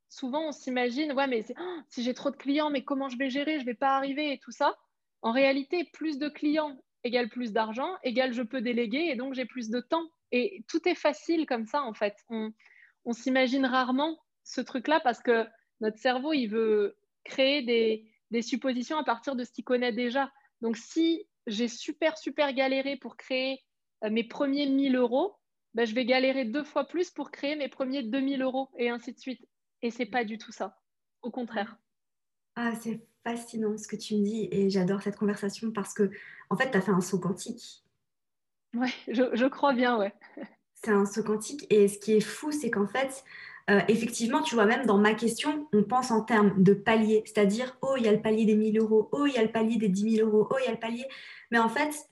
souvent 0.09 0.49
on 0.49 0.51
s'imagine, 0.51 1.14
ouais, 1.14 1.28
mais 1.28 1.45
oh, 1.57 1.80
si 1.88 2.03
j'ai 2.03 2.14
trop 2.14 2.32
de 2.32 2.36
clients, 2.36 2.70
mais 2.70 2.84
comment 2.84 3.07
je 3.07 3.18
vais 3.18 3.30
gérer? 3.30 3.55
Je 3.55 3.62
ne 3.62 3.66
vais 3.66 3.76
pas 3.76 3.95
arriver 3.95 4.34
et 4.34 4.39
tout 4.39 4.51
ça. 4.51 4.76
En 5.22 5.32
réalité, 5.32 5.86
plus 5.93 6.18
de 6.18 6.28
clients 6.28 6.78
égale 7.03 7.29
plus 7.29 7.51
d'argent, 7.51 7.95
égale 8.03 8.33
je 8.33 8.41
peux 8.41 8.61
déléguer 8.61 9.09
et 9.09 9.15
donc 9.15 9.33
j'ai 9.33 9.45
plus 9.45 9.69
de 9.69 9.79
temps. 9.79 10.07
Et 10.31 10.63
tout 10.67 10.87
est 10.87 10.95
facile 10.95 11.45
comme 11.45 11.65
ça, 11.65 11.83
en 11.83 11.93
fait. 11.93 12.15
On, 12.29 12.53
s'imagine 13.11 13.65
rarement 13.65 14.17
ce 14.43 14.61
truc-là 14.61 14.99
parce 15.01 15.21
que 15.21 15.45
notre 15.81 15.97
cerveau, 15.97 16.33
il 16.33 16.47
veut 16.47 16.97
créer 17.23 17.61
des, 17.63 18.41
suppositions 18.41 18.97
à 18.97 19.03
partir 19.03 19.35
de 19.35 19.43
ce 19.43 19.51
qu'il 19.51 19.65
connaît 19.65 19.91
déjà. 19.91 20.31
Donc, 20.61 20.77
si 20.77 21.27
j'ai 21.47 21.67
super, 21.67 22.17
super 22.17 22.53
galéré 22.53 22.95
pour 22.95 23.17
créer 23.17 23.59
euh, 24.03 24.09
mes 24.09 24.23
premiers 24.23 24.67
1000 24.67 24.95
euros, 24.95 25.35
ben, 25.73 25.85
je 25.85 25.95
vais 25.95 26.05
galérer 26.05 26.45
deux 26.45 26.63
fois 26.63 26.85
plus 26.87 27.09
pour 27.09 27.31
créer 27.31 27.55
mes 27.55 27.67
premiers 27.67 28.03
2000 28.03 28.41
euros 28.41 28.69
et 28.77 28.89
ainsi 28.89 29.13
de 29.13 29.19
suite. 29.19 29.45
Et 29.81 29.91
c'est 29.91 30.05
pas 30.05 30.23
du 30.23 30.37
tout 30.37 30.51
ça. 30.51 30.79
Au 31.21 31.31
contraire. 31.31 31.77
Ah, 32.55 32.73
c'est 32.75 33.01
fascinant 33.24 33.78
ce 33.78 33.88
que 33.88 33.95
tu 33.95 34.15
me 34.15 34.24
dis 34.24 34.47
et 34.51 34.69
j'adore 34.69 35.01
cette 35.01 35.17
conversation 35.17 35.72
parce 35.72 35.93
que, 35.93 36.09
en 36.49 36.57
fait, 36.57 36.72
tu 36.72 36.78
as 36.78 36.82
fait 36.82 36.91
un 36.91 37.01
saut 37.01 37.19
quantique. 37.19 37.84
Ouais, 38.76 38.93
je, 39.07 39.47
crois 39.47 39.74
bien, 39.74 39.97
ouais. 39.97 40.13
C'est 40.76 40.91
un 40.91 41.05
saut 41.05 41.24
quantique 41.24 41.67
et 41.69 41.88
ce 41.88 41.99
qui 41.99 42.13
est 42.13 42.22
fou, 42.22 42.51
c'est 42.51 42.72
qu'en 42.72 42.88
fait, 42.88 43.24
euh, 43.69 43.82
effectivement, 43.88 44.41
tu 44.41 44.55
vois, 44.55 44.65
même 44.65 44.86
dans 44.86 44.97
ma 44.97 45.13
question, 45.13 45.67
on 45.74 45.84
pense 45.84 46.09
en 46.11 46.22
termes 46.22 46.63
de 46.63 46.74
palier, 46.74 47.24
c'est-à-dire, 47.26 47.78
oh, 47.82 47.95
il 47.97 48.03
y 48.03 48.07
a 48.07 48.11
le 48.11 48.22
palier 48.22 48.45
des 48.45 48.55
1000 48.55 48.80
euros, 48.80 49.09
oh, 49.11 49.26
il 49.26 49.34
y 49.34 49.38
a 49.38 49.43
le 49.43 49.51
palier 49.51 49.78
des 49.78 49.89
10 49.89 50.15
000 50.17 50.28
euros, 50.28 50.47
oh, 50.49 50.55
il 50.59 50.65
y 50.65 50.67
a 50.67 50.72
le 50.72 50.80
palier. 50.80 51.05
Mais 51.51 51.59
en 51.59 51.69
fait, 51.69 52.09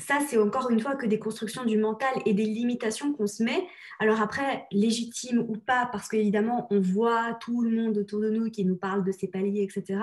ça, 0.00 0.18
c'est 0.26 0.38
encore 0.38 0.70
une 0.70 0.80
fois 0.80 0.96
que 0.96 1.06
des 1.06 1.18
constructions 1.18 1.64
du 1.64 1.78
mental 1.78 2.10
et 2.26 2.34
des 2.34 2.44
limitations 2.44 3.12
qu'on 3.12 3.26
se 3.26 3.42
met. 3.42 3.66
Alors 3.98 4.20
après, 4.20 4.66
légitime 4.72 5.44
ou 5.46 5.56
pas, 5.56 5.88
parce 5.92 6.08
qu'évidemment, 6.08 6.66
on 6.70 6.80
voit 6.80 7.34
tout 7.34 7.62
le 7.62 7.70
monde 7.70 7.98
autour 7.98 8.20
de 8.20 8.30
nous 8.30 8.50
qui 8.50 8.64
nous 8.64 8.76
parle 8.76 9.04
de 9.04 9.12
ces 9.12 9.28
paliers, 9.28 9.62
etc. 9.62 10.00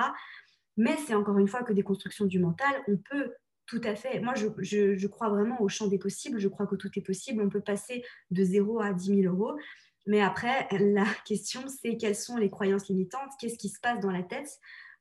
Mais 0.77 0.95
c'est 1.05 1.15
encore 1.15 1.37
une 1.39 1.47
fois 1.47 1.63
que 1.63 1.73
des 1.73 1.83
constructions 1.83 2.25
du 2.25 2.39
mental. 2.39 2.71
On 2.87 2.97
peut 2.97 3.33
tout 3.65 3.81
à 3.83 3.95
fait, 3.95 4.21
moi 4.21 4.33
je, 4.35 5.07
crois 5.07 5.27
vraiment 5.27 5.61
au 5.61 5.67
champ 5.67 5.87
des 5.87 5.97
possibles, 5.97 6.39
je 6.39 6.47
crois 6.47 6.67
que 6.67 6.75
tout 6.75 6.89
est 6.95 7.01
possible. 7.01 7.41
On 7.41 7.49
peut 7.49 7.61
passer 7.61 8.03
de 8.31 8.43
0 8.43 8.79
à 8.81 8.93
10 8.93 9.21
000 9.23 9.35
euros. 9.35 9.57
Mais 10.05 10.21
après, 10.21 10.67
la 10.79 11.05
question, 11.25 11.61
c'est 11.67 11.97
quelles 11.97 12.15
sont 12.15 12.37
les 12.37 12.49
croyances 12.49 12.87
limitantes? 12.87 13.31
Qu'est-ce 13.39 13.57
qui 13.57 13.69
se 13.69 13.79
passe 13.79 13.99
dans 13.99 14.11
la 14.11 14.23
tête? 14.23 14.49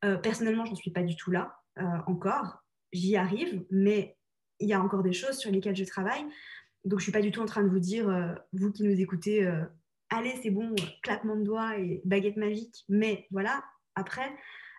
Euh, 0.05 0.17
Personnellement, 0.17 0.65
je 0.65 0.71
n'en 0.71 0.77
suis 0.77 0.91
pas 0.91 1.03
du 1.03 1.17
tout 1.17 1.31
là 1.31 1.57
euh, 1.79 1.85
encore. 2.07 2.65
J'y 2.93 3.17
arrive, 3.17 3.65
mais 3.71 4.16
il 4.61 4.69
y 4.69 4.73
a 4.73 4.81
encore 4.81 5.03
des 5.03 5.13
choses 5.13 5.37
sur 5.37 5.51
lesquelles 5.51 5.77
je 5.77 5.85
travaille. 5.85 6.25
Donc, 6.85 7.01
je 7.01 7.03
ne 7.03 7.11
suis 7.11 7.13
pas 7.13 7.21
du 7.21 7.31
tout 7.31 7.41
en 7.41 7.47
train 7.47 7.63
de 7.63 7.69
vous 7.69 7.81
dire, 7.81 8.09
euh, 8.09 8.33
vous 8.53 8.71
qui 8.71 8.85
nous 8.85 9.01
écoutez, 9.01 9.45
euh, 9.45 9.65
allez, 10.11 10.35
c'est 10.43 10.51
bon, 10.51 10.75
claquement 11.03 11.37
de 11.37 11.43
doigts 11.43 11.79
et 11.79 12.01
baguette 12.05 12.37
magique. 12.37 12.85
Mais 12.89 13.27
voilà, 13.31 13.65
après, 13.97 14.31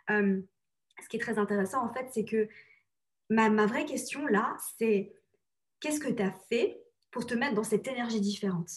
euh, 0.10 0.40
ce 1.04 1.10
qui 1.10 1.18
est 1.18 1.20
très 1.20 1.38
intéressant, 1.38 1.84
en 1.84 1.94
fait, 1.94 2.08
c'est 2.14 2.26
que 2.26 2.48
ma, 3.30 3.50
vraie 3.66 3.86
question 3.86 4.26
là, 4.28 4.56
c'est 4.78 5.14
qu'est-ce 5.82 6.00
que 6.00 6.12
tu 6.12 6.24
as 6.24 6.32
fait 6.50 6.82
pour 7.12 7.26
te 7.26 7.34
mettre 7.34 7.56
dans 7.56 7.64
cette 7.64 7.88
énergie 7.88 8.22
différente? 8.22 8.70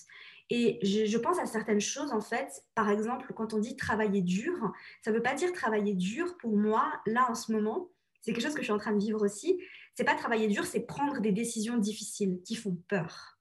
Et 0.53 0.81
je, 0.83 1.07
je, 1.07 1.19
pense 1.19 1.39
à 1.39 1.47
certaines 1.47 1.81
choses, 1.81 2.11
en 2.11 2.21
fait. 2.21 2.65
Par 2.75 2.91
exemple, 2.91 3.33
quand 3.35 3.55
on 3.55 3.59
dit 3.59 3.77
travailler 3.77 4.23
dur, 4.23 4.73
ça 5.05 5.13
ne 5.13 5.17
veut 5.17 5.23
pas 5.23 5.35
dire 5.35 5.53
travailler 5.53 5.95
dur 5.95 6.37
pour 6.39 6.57
moi, 6.57 7.01
là, 7.07 7.29
en 7.31 7.37
ce 7.37 7.53
moment. 7.53 7.91
C'est 8.23 8.33
quelque 8.33 8.43
chose 8.43 8.55
que 8.55 8.61
je 8.61 8.65
suis 8.65 8.73
en 8.73 8.79
train 8.79 8.93
de 8.93 8.99
vivre 8.99 9.23
aussi 9.25 9.63
c'est 10.01 10.07
pas 10.07 10.15
travailler 10.15 10.49
dur, 10.49 10.65
c'est 10.65 10.81
prendre 10.81 11.21
des 11.21 11.31
décisions 11.31 11.77
difficiles 11.77 12.41
qui 12.43 12.55
font 12.55 12.75
peur. 12.89 13.39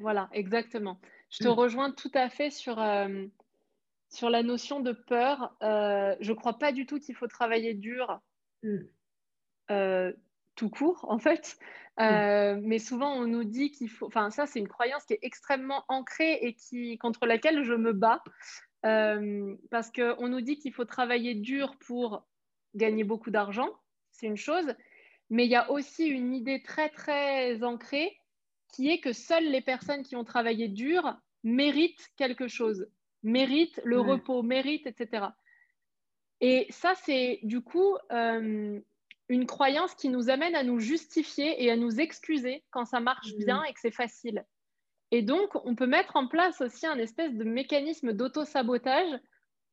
voilà, 0.00 0.30
exactement. 0.32 0.98
Je 1.28 1.44
te 1.44 1.48
mm. 1.48 1.50
rejoins 1.50 1.90
tout 1.90 2.10
à 2.14 2.30
fait 2.30 2.48
sur, 2.48 2.80
euh, 2.80 3.26
sur 4.08 4.30
la 4.30 4.42
notion 4.42 4.80
de 4.80 4.92
peur. 4.92 5.54
Euh, 5.62 6.16
je 6.20 6.32
ne 6.32 6.36
crois 6.38 6.58
pas 6.58 6.72
du 6.72 6.86
tout 6.86 6.98
qu'il 6.98 7.14
faut 7.14 7.26
travailler 7.26 7.74
dur 7.74 8.22
mm. 8.62 8.76
euh, 9.70 10.14
tout 10.54 10.70
court, 10.70 11.04
en 11.10 11.18
fait. 11.18 11.58
Mm. 11.98 12.60
Mais 12.62 12.78
souvent, 12.78 13.12
on 13.12 13.26
nous 13.26 13.44
dit 13.44 13.70
qu'il 13.70 13.90
faut. 13.90 14.06
Enfin, 14.06 14.30
ça, 14.30 14.46
c'est 14.46 14.60
une 14.60 14.68
croyance 14.68 15.04
qui 15.04 15.12
est 15.12 15.18
extrêmement 15.20 15.84
ancrée 15.88 16.38
et 16.40 16.54
qui, 16.54 16.96
contre 16.96 17.26
laquelle 17.26 17.64
je 17.64 17.74
me 17.74 17.92
bats. 17.92 18.24
parce 18.80 19.92
qu'on 19.94 20.28
nous 20.28 20.40
dit 20.40 20.56
qu'il 20.56 20.72
faut 20.72 20.86
travailler 20.86 21.34
dur 21.34 21.76
pour 21.80 22.26
gagner 22.74 23.04
beaucoup 23.04 23.30
d'argent. 23.30 23.68
C'est 24.10 24.26
une 24.26 24.38
chose. 24.38 24.74
Mais 25.30 25.46
il 25.46 25.50
y 25.50 25.56
a 25.56 25.70
aussi 25.70 26.06
une 26.06 26.34
idée 26.34 26.62
très, 26.62 26.88
très 26.90 27.62
ancrée 27.62 28.16
qui 28.72 28.90
est 28.90 29.00
que 29.00 29.12
seules 29.12 29.50
les 29.50 29.60
personnes 29.60 30.02
qui 30.02 30.16
ont 30.16 30.24
travaillé 30.24 30.68
dur 30.68 31.16
méritent 31.44 32.08
quelque 32.16 32.48
chose, 32.48 32.88
méritent 33.22 33.80
le 33.84 34.00
repos, 34.00 34.42
méritent, 34.42 34.86
etc. 34.86 35.26
Et 36.40 36.66
ça, 36.70 36.94
c'est 36.94 37.40
du 37.42 37.60
coup 37.60 37.96
euh, 38.12 38.80
une 39.28 39.46
croyance 39.46 39.94
qui 39.94 40.08
nous 40.08 40.28
amène 40.28 40.54
à 40.54 40.62
nous 40.62 40.80
justifier 40.80 41.62
et 41.62 41.70
à 41.70 41.76
nous 41.76 42.00
excuser 42.00 42.64
quand 42.70 42.84
ça 42.84 43.00
marche 43.00 43.32
mm. 43.34 43.38
bien 43.38 43.62
et 43.64 43.72
que 43.72 43.80
c'est 43.80 43.90
facile. 43.90 44.44
Et 45.10 45.22
donc, 45.22 45.54
on 45.64 45.74
peut 45.74 45.86
mettre 45.86 46.16
en 46.16 46.26
place 46.26 46.60
aussi 46.60 46.86
un 46.86 46.98
espèce 46.98 47.32
de 47.34 47.44
mécanisme 47.44 48.12
d'auto-sabotage 48.12 49.20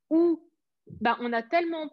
où 0.10 0.48
ben, 1.00 1.18
on 1.20 1.34
a 1.34 1.42
tellement 1.42 1.92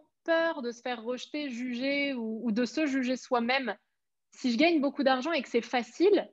de 0.61 0.71
se 0.71 0.81
faire 0.81 1.03
rejeter, 1.03 1.49
juger 1.49 2.13
ou, 2.13 2.51
de 2.51 2.65
se 2.65 2.85
juger 2.85 3.15
soi-même. 3.15 3.75
Si 4.31 4.51
je 4.51 4.57
gagne 4.57 4.81
beaucoup 4.81 5.03
d'argent 5.03 5.31
et 5.31 5.41
que 5.41 5.49
c'est 5.49 5.61
facile, 5.61 6.29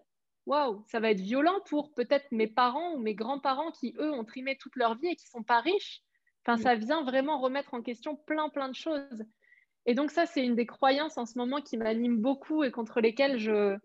waouh, 0.46 0.84
ça 0.86 1.00
va 1.00 1.10
être 1.10 1.20
violent 1.20 1.60
pour 1.66 1.92
peut-être 1.94 2.30
mes 2.30 2.46
parents 2.46 2.94
ou 2.94 2.98
mes 2.98 3.14
grands-parents 3.14 3.72
qui, 3.72 3.94
eux, 3.98 4.12
ont 4.12 4.24
trimé 4.24 4.56
toute 4.56 4.76
leur 4.76 4.96
vie 4.98 5.08
et 5.08 5.16
qui 5.16 5.26
sont 5.26 5.42
pas 5.42 5.60
riches. 5.60 6.02
Enfin, 6.44 6.56
ça 6.62 6.74
vient 6.74 7.02
vraiment 7.02 7.40
remettre 7.40 7.74
en 7.74 7.82
question 7.82 8.16
plein, 8.16 8.48
plein 8.48 8.68
de 8.68 8.74
choses. 8.74 9.24
Et 9.86 9.94
donc, 9.94 10.10
ça, 10.10 10.26
c'est 10.26 10.44
une 10.44 10.54
des 10.54 10.66
croyances 10.66 11.18
en 11.18 11.26
ce 11.26 11.38
moment 11.38 11.60
qui 11.60 11.76
m'anime 11.76 12.18
beaucoup 12.18 12.62
et 12.62 12.70
contre 12.70 13.00
lesquelles 13.00 13.38
je, 13.38 13.76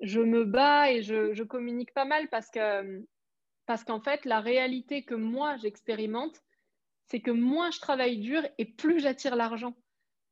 je 0.00 0.20
me 0.20 0.44
bats 0.44 0.90
et 0.90 1.02
je, 1.02 1.32
je 1.32 1.42
communique 1.44 1.92
pas 1.94 2.04
mal 2.04 2.28
parce 2.28 2.50
que 2.50 3.04
parce 3.66 3.84
qu'en 3.84 4.00
fait, 4.00 4.24
la 4.24 4.40
réalité 4.40 5.04
que 5.04 5.14
moi, 5.14 5.56
j'expérimente, 5.56 6.40
c'est 7.10 7.20
que 7.20 7.30
moins 7.30 7.70
je 7.70 7.80
travaille 7.80 8.18
dur 8.18 8.42
et 8.58 8.64
plus 8.64 9.00
j'attire 9.00 9.36
l'argent. 9.36 9.74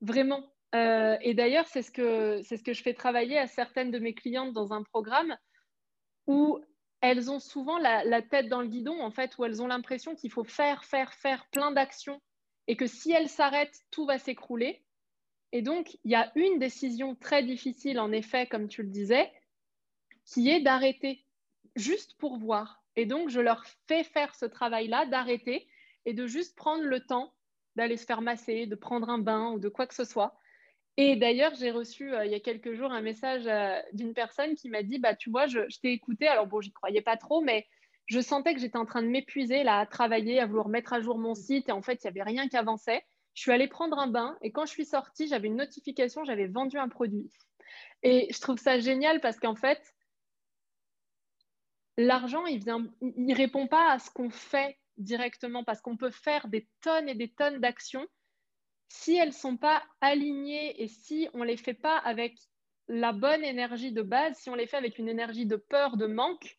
Vraiment. 0.00 0.52
Euh, 0.74 1.16
et 1.22 1.34
d'ailleurs, 1.34 1.66
c'est 1.68 1.82
ce, 1.82 1.90
que, 1.90 2.42
je 2.72 2.82
fais 2.82 2.94
travailler 2.94 3.38
à 3.38 3.46
certaines 3.46 3.90
de 3.90 3.98
mes 3.98 4.14
clientes 4.14 4.52
dans 4.52 4.72
un 4.72 4.82
programme 4.82 5.36
où 6.26 6.60
elles 7.00 7.30
ont 7.30 7.40
souvent 7.40 7.78
la, 7.78 8.22
tête 8.22 8.48
dans 8.48 8.60
le 8.60 8.68
guidon, 8.68 9.00
en 9.00 9.10
fait, 9.10 9.38
où 9.38 9.44
elles 9.44 9.62
ont 9.62 9.66
l'impression 9.66 10.14
qu'il 10.14 10.30
faut 10.30 10.44
faire, 10.44 10.84
faire, 10.84 11.14
faire 11.14 11.46
plein 11.50 11.70
d'actions 11.70 12.20
et 12.66 12.76
que 12.76 12.86
si 12.86 13.12
elles 13.12 13.28
s'arrêtent, 13.28 13.80
tout 13.90 14.06
va 14.06 14.18
s'écrouler. 14.18 14.82
Et 15.52 15.62
donc, 15.62 15.96
il 16.04 16.10
y 16.10 16.16
a 16.16 16.32
une 16.34 16.58
décision 16.58 17.14
très 17.14 17.42
difficile, 17.42 18.00
en 18.00 18.12
effet, 18.12 18.46
comme 18.46 18.68
tu 18.68 18.82
le 18.82 18.88
disais, 18.88 19.32
qui 20.24 20.50
est 20.50 20.60
d'arrêter, 20.60 21.24
juste 21.76 22.16
pour 22.18 22.36
voir. 22.36 22.82
Et 22.96 23.06
donc, 23.06 23.28
je 23.28 23.40
leur 23.40 23.64
fais 23.86 24.02
faire 24.02 24.34
ce 24.34 24.46
travail-là, 24.46 25.06
d'arrêter 25.06 25.68
et 26.06 26.14
de 26.14 26.26
juste 26.26 26.56
prendre 26.56 26.84
le 26.84 27.00
temps 27.00 27.34
d'aller 27.74 27.98
se 27.98 28.06
faire 28.06 28.22
masser, 28.22 28.66
de 28.66 28.74
prendre 28.74 29.10
un 29.10 29.18
bain 29.18 29.50
ou 29.50 29.58
de 29.58 29.68
quoi 29.68 29.86
que 29.86 29.94
ce 29.94 30.04
soit. 30.04 30.38
Et 30.96 31.16
d'ailleurs, 31.16 31.54
j'ai 31.56 31.70
reçu 31.70 32.14
euh, 32.14 32.24
il 32.24 32.32
y 32.32 32.34
a 32.34 32.40
quelques 32.40 32.72
jours 32.72 32.90
un 32.90 33.02
message 33.02 33.46
euh, 33.46 33.78
d'une 33.92 34.14
personne 34.14 34.54
qui 34.54 34.70
m'a 34.70 34.82
dit, 34.82 34.98
bah, 34.98 35.14
tu 35.14 35.28
vois, 35.28 35.46
je, 35.46 35.60
t'ai 35.82 35.92
écouté, 35.92 36.26
alors 36.26 36.46
bon, 36.46 36.62
j'y 36.62 36.72
croyais 36.72 37.02
pas 37.02 37.18
trop, 37.18 37.42
mais 37.42 37.66
je 38.06 38.20
sentais 38.20 38.54
que 38.54 38.60
j'étais 38.60 38.78
en 38.78 38.86
train 38.86 39.02
de 39.02 39.08
m'épuiser 39.08 39.62
là, 39.62 39.80
à 39.80 39.86
travailler, 39.86 40.40
à 40.40 40.46
vouloir 40.46 40.68
mettre 40.68 40.94
à 40.94 41.00
jour 41.00 41.18
mon 41.18 41.34
site, 41.34 41.68
et 41.68 41.72
en 41.72 41.82
fait, 41.82 42.02
il 42.02 42.06
n'y 42.06 42.18
avait 42.18 42.30
rien 42.30 42.48
qui 42.48 42.56
avançait. 42.56 43.04
Je 43.34 43.42
suis 43.42 43.52
allée 43.52 43.68
prendre 43.68 43.98
un 43.98 44.06
bain, 44.06 44.38
et 44.40 44.52
quand 44.52 44.64
je 44.64 44.70
suis 44.70 44.86
sortie, 44.86 45.28
j'avais 45.28 45.48
une 45.48 45.56
notification, 45.56 46.24
j'avais 46.24 46.46
vendu 46.46 46.78
un 46.78 46.88
produit. 46.88 47.30
Et 48.02 48.28
je 48.32 48.40
trouve 48.40 48.58
ça 48.58 48.78
génial 48.78 49.20
parce 49.20 49.38
qu'en 49.38 49.56
fait, 49.56 49.82
l'argent, 51.98 52.46
il 52.46 52.64
il 53.02 53.34
répond 53.34 53.66
pas 53.66 53.92
à 53.92 53.98
ce 53.98 54.10
qu'on 54.10 54.30
fait 54.30 54.78
directement 54.98 55.64
parce 55.64 55.80
qu'on 55.80 55.96
peut 55.96 56.10
faire 56.10 56.48
des 56.48 56.68
tonnes 56.80 57.08
et 57.08 57.14
des 57.14 57.28
tonnes 57.28 57.60
d'actions. 57.60 58.06
Si 58.88 59.16
elles 59.16 59.28
ne 59.28 59.34
sont 59.34 59.56
pas 59.56 59.82
alignées 60.00 60.82
et 60.82 60.88
si 60.88 61.28
on 61.34 61.40
ne 61.40 61.46
les 61.46 61.56
fait 61.56 61.74
pas 61.74 61.98
avec 61.98 62.36
la 62.88 63.12
bonne 63.12 63.44
énergie 63.44 63.92
de 63.92 64.02
base, 64.02 64.36
si 64.38 64.50
on 64.50 64.54
les 64.54 64.66
fait 64.66 64.76
avec 64.76 64.98
une 64.98 65.08
énergie 65.08 65.46
de 65.46 65.56
peur, 65.56 65.96
de 65.96 66.06
manque, 66.06 66.58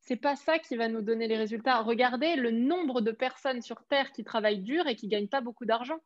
c'est 0.00 0.16
pas 0.16 0.36
ça 0.36 0.58
qui 0.58 0.76
va 0.76 0.88
nous 0.88 1.02
donner 1.02 1.28
les 1.28 1.36
résultats. 1.36 1.82
Regardez 1.82 2.36
le 2.36 2.50
nombre 2.50 3.02
de 3.02 3.12
personnes 3.12 3.60
sur 3.60 3.84
Terre 3.84 4.12
qui 4.12 4.24
travaillent 4.24 4.62
dur 4.62 4.86
et 4.86 4.96
qui 4.96 5.08
gagnent 5.08 5.28
pas 5.28 5.42
beaucoup 5.42 5.66
d'argent. 5.66 5.98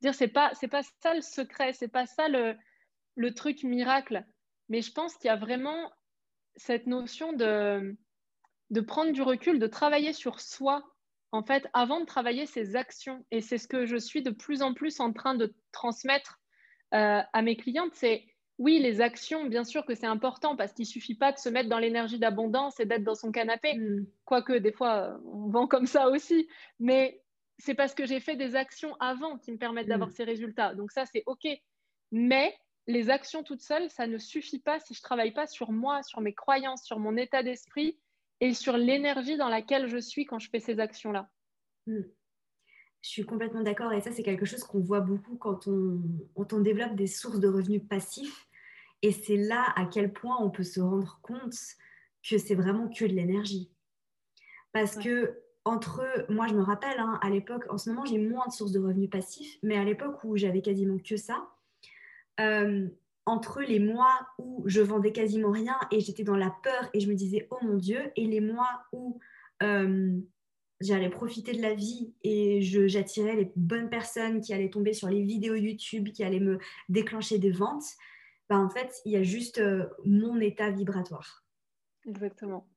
Dire 0.00 0.14
c'est 0.14 0.28
pas 0.28 0.52
pas 0.70 0.82
ça 1.02 1.14
le 1.14 1.20
secret, 1.20 1.72
c'est 1.72 1.88
pas 1.88 2.06
ça 2.06 2.28
le, 2.28 3.34
truc 3.34 3.64
miracle. 3.64 4.24
Mais 4.68 4.80
je 4.80 4.92
pense 4.92 5.16
qu'il 5.16 5.26
y 5.26 5.30
a 5.30 5.36
vraiment 5.36 5.92
cette 6.56 6.86
notion 6.86 7.32
de 7.32 7.96
prendre 8.86 9.12
du 9.12 9.22
recul, 9.22 9.58
de 9.58 9.66
travailler 9.66 10.12
sur 10.12 10.40
soi, 10.40 10.93
en 11.34 11.42
fait, 11.42 11.66
avant 11.72 11.98
de 11.98 12.04
travailler 12.04 12.46
ses 12.46 12.76
actions. 12.76 13.24
Et 13.32 13.40
c'est 13.40 13.58
ce 13.58 13.66
que 13.66 13.86
je 13.86 13.96
suis 13.96 14.22
de 14.22 14.30
plus 14.30 14.62
en 14.62 14.72
plus 14.72 15.00
en 15.00 15.12
train 15.12 15.34
de 15.34 15.52
transmettre 15.72 16.40
euh, 16.94 17.20
à 17.32 17.42
mes 17.42 17.56
clientes. 17.56 17.92
C'est 17.92 18.24
oui, 18.58 18.78
les 18.78 19.00
actions, 19.00 19.46
bien 19.46 19.64
sûr 19.64 19.84
que 19.84 19.96
c'est 19.96 20.06
important 20.06 20.54
parce 20.54 20.72
qu'il 20.72 20.86
suffit 20.86 21.16
pas 21.16 21.32
de 21.32 21.38
se 21.38 21.48
mettre 21.48 21.68
dans 21.68 21.80
l'énergie 21.80 22.20
d'abondance 22.20 22.78
et 22.78 22.86
d'être 22.86 23.02
dans 23.02 23.16
son 23.16 23.32
canapé. 23.32 23.74
Mm. 23.74 24.06
Quoique, 24.24 24.52
des 24.52 24.70
fois, 24.70 25.18
on 25.26 25.48
vend 25.48 25.66
comme 25.66 25.86
ça 25.86 26.08
aussi. 26.08 26.46
Mais 26.78 27.20
c'est 27.58 27.74
parce 27.74 27.96
que 27.96 28.06
j'ai 28.06 28.20
fait 28.20 28.36
des 28.36 28.54
actions 28.54 28.94
avant 29.00 29.36
qui 29.36 29.50
me 29.50 29.58
permettent 29.58 29.88
d'avoir 29.88 30.10
mm. 30.10 30.14
ces 30.14 30.24
résultats. 30.24 30.76
Donc 30.76 30.92
ça, 30.92 31.04
c'est 31.04 31.24
OK. 31.26 31.48
Mais 32.12 32.54
les 32.86 33.10
actions 33.10 33.42
toutes 33.42 33.62
seules, 33.62 33.90
ça 33.90 34.06
ne 34.06 34.18
suffit 34.18 34.60
pas 34.60 34.78
si 34.78 34.94
je 34.94 35.02
travaille 35.02 35.32
pas 35.32 35.48
sur 35.48 35.72
moi, 35.72 36.04
sur 36.04 36.20
mes 36.20 36.32
croyances, 36.32 36.84
sur 36.84 37.00
mon 37.00 37.16
état 37.16 37.42
d'esprit 37.42 37.98
et 38.44 38.52
sur 38.52 38.76
l'énergie 38.76 39.38
dans 39.38 39.48
laquelle 39.48 39.88
je 39.88 39.96
suis 39.96 40.26
quand 40.26 40.38
je 40.38 40.50
fais 40.50 40.60
ces 40.60 40.78
actions-là. 40.78 41.30
Hmm. 41.86 42.02
Je 43.00 43.08
suis 43.08 43.24
complètement 43.24 43.62
d'accord 43.62 43.92
et 43.94 44.02
ça 44.02 44.12
c'est 44.12 44.22
quelque 44.22 44.44
chose 44.44 44.64
qu'on 44.64 44.80
voit 44.80 45.00
beaucoup 45.00 45.36
quand 45.36 45.66
on, 45.66 46.02
on, 46.36 46.60
développe 46.60 46.94
des 46.94 47.06
sources 47.06 47.40
de 47.40 47.48
revenus 47.48 47.82
passifs 47.88 48.46
et 49.00 49.12
c'est 49.12 49.38
là 49.38 49.72
à 49.76 49.86
quel 49.86 50.12
point 50.12 50.36
on 50.40 50.50
peut 50.50 50.62
se 50.62 50.80
rendre 50.80 51.18
compte 51.22 51.54
que 52.22 52.36
c'est 52.36 52.54
vraiment 52.54 52.88
que 52.88 53.06
de 53.06 53.12
l'énergie. 53.12 53.70
Parce 54.72 54.96
que 54.96 55.40
entre, 55.64 56.02
moi 56.28 56.46
je 56.46 56.54
me 56.54 56.62
rappelle 56.62 56.98
hein, 56.98 57.18
à 57.22 57.30
l'époque, 57.30 57.64
en 57.70 57.78
ce 57.78 57.88
moment 57.88 58.04
j'ai 58.04 58.18
moins 58.18 58.46
de 58.46 58.52
sources 58.52 58.72
de 58.72 58.80
revenus 58.80 59.08
passifs, 59.08 59.58
mais 59.62 59.78
à 59.78 59.84
l'époque 59.84 60.22
où 60.22 60.36
j'avais 60.36 60.60
quasiment 60.60 60.98
que 60.98 61.16
ça, 61.16 61.48
euh, 62.40 62.88
entre 63.26 63.62
les 63.62 63.78
mois 63.78 64.26
où 64.38 64.62
je 64.66 64.80
vendais 64.80 65.12
quasiment 65.12 65.50
rien 65.50 65.76
et 65.90 66.00
j'étais 66.00 66.24
dans 66.24 66.36
la 66.36 66.54
peur 66.62 66.90
et 66.92 67.00
je 67.00 67.08
me 67.08 67.14
disais 67.14 67.48
oh 67.50 67.58
mon 67.62 67.76
Dieu, 67.76 68.12
et 68.16 68.26
les 68.26 68.40
mois 68.40 68.84
où 68.92 69.18
euh, 69.62 70.18
j'allais 70.80 71.10
profiter 71.10 71.52
de 71.52 71.62
la 71.62 71.74
vie 71.74 72.14
et 72.22 72.60
j'attirais 72.62 73.36
les 73.36 73.52
bonnes 73.56 73.88
personnes 73.88 74.40
qui 74.40 74.52
allaient 74.52 74.70
tomber 74.70 74.92
sur 74.92 75.08
les 75.08 75.22
vidéos 75.22 75.54
YouTube, 75.54 76.10
qui 76.12 76.24
allaient 76.24 76.40
me 76.40 76.58
déclencher 76.88 77.38
des 77.38 77.50
ventes, 77.50 77.84
bah, 78.48 78.58
en 78.58 78.68
fait, 78.68 78.94
il 79.04 79.12
y 79.12 79.16
a 79.16 79.22
juste 79.22 79.58
euh, 79.58 79.86
mon 80.04 80.40
état 80.40 80.70
vibratoire. 80.70 81.44
Exactement. 82.06 82.68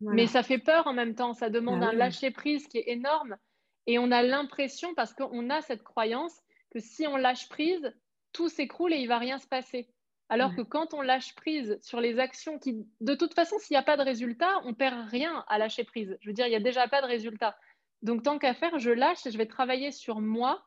Mais 0.00 0.26
ça 0.26 0.42
fait 0.42 0.58
peur 0.58 0.86
en 0.86 0.92
même 0.92 1.14
temps, 1.14 1.32
ça 1.32 1.48
demande 1.48 1.80
bah 1.80 1.88
un 1.88 1.92
lâcher-prise 1.94 2.68
qui 2.68 2.78
est 2.78 2.88
énorme 2.88 3.36
et 3.86 3.98
on 3.98 4.10
a 4.10 4.22
l'impression, 4.22 4.94
parce 4.94 5.14
qu'on 5.14 5.48
a 5.48 5.62
cette 5.62 5.82
croyance, 5.82 6.34
que 6.70 6.80
si 6.80 7.06
on 7.06 7.16
lâche 7.16 7.48
prise, 7.48 7.92
tout 8.32 8.48
s'écroule 8.48 8.92
et 8.92 8.98
il 8.98 9.08
va 9.08 9.18
rien 9.18 9.38
se 9.38 9.46
passer. 9.46 9.88
Alors 10.28 10.56
que 10.56 10.62
quand 10.62 10.92
on 10.92 11.02
lâche 11.02 11.34
prise 11.36 11.78
sur 11.82 12.00
les 12.00 12.18
actions 12.18 12.58
qui, 12.58 12.84
de 13.00 13.14
toute 13.14 13.34
façon, 13.34 13.58
s'il 13.60 13.74
n'y 13.74 13.78
a 13.78 13.84
pas 13.84 13.96
de 13.96 14.02
résultat, 14.02 14.60
on 14.64 14.74
perd 14.74 15.08
rien 15.08 15.44
à 15.48 15.58
lâcher 15.58 15.84
prise. 15.84 16.16
Je 16.20 16.28
veux 16.28 16.34
dire, 16.34 16.46
il 16.46 16.50
n'y 16.50 16.56
a 16.56 16.60
déjà 16.60 16.88
pas 16.88 17.00
de 17.00 17.06
résultat. 17.06 17.56
Donc, 18.02 18.24
tant 18.24 18.38
qu'à 18.38 18.52
faire, 18.52 18.78
je 18.78 18.90
lâche 18.90 19.24
et 19.26 19.30
je 19.30 19.38
vais 19.38 19.46
travailler 19.46 19.92
sur 19.92 20.20
moi 20.20 20.66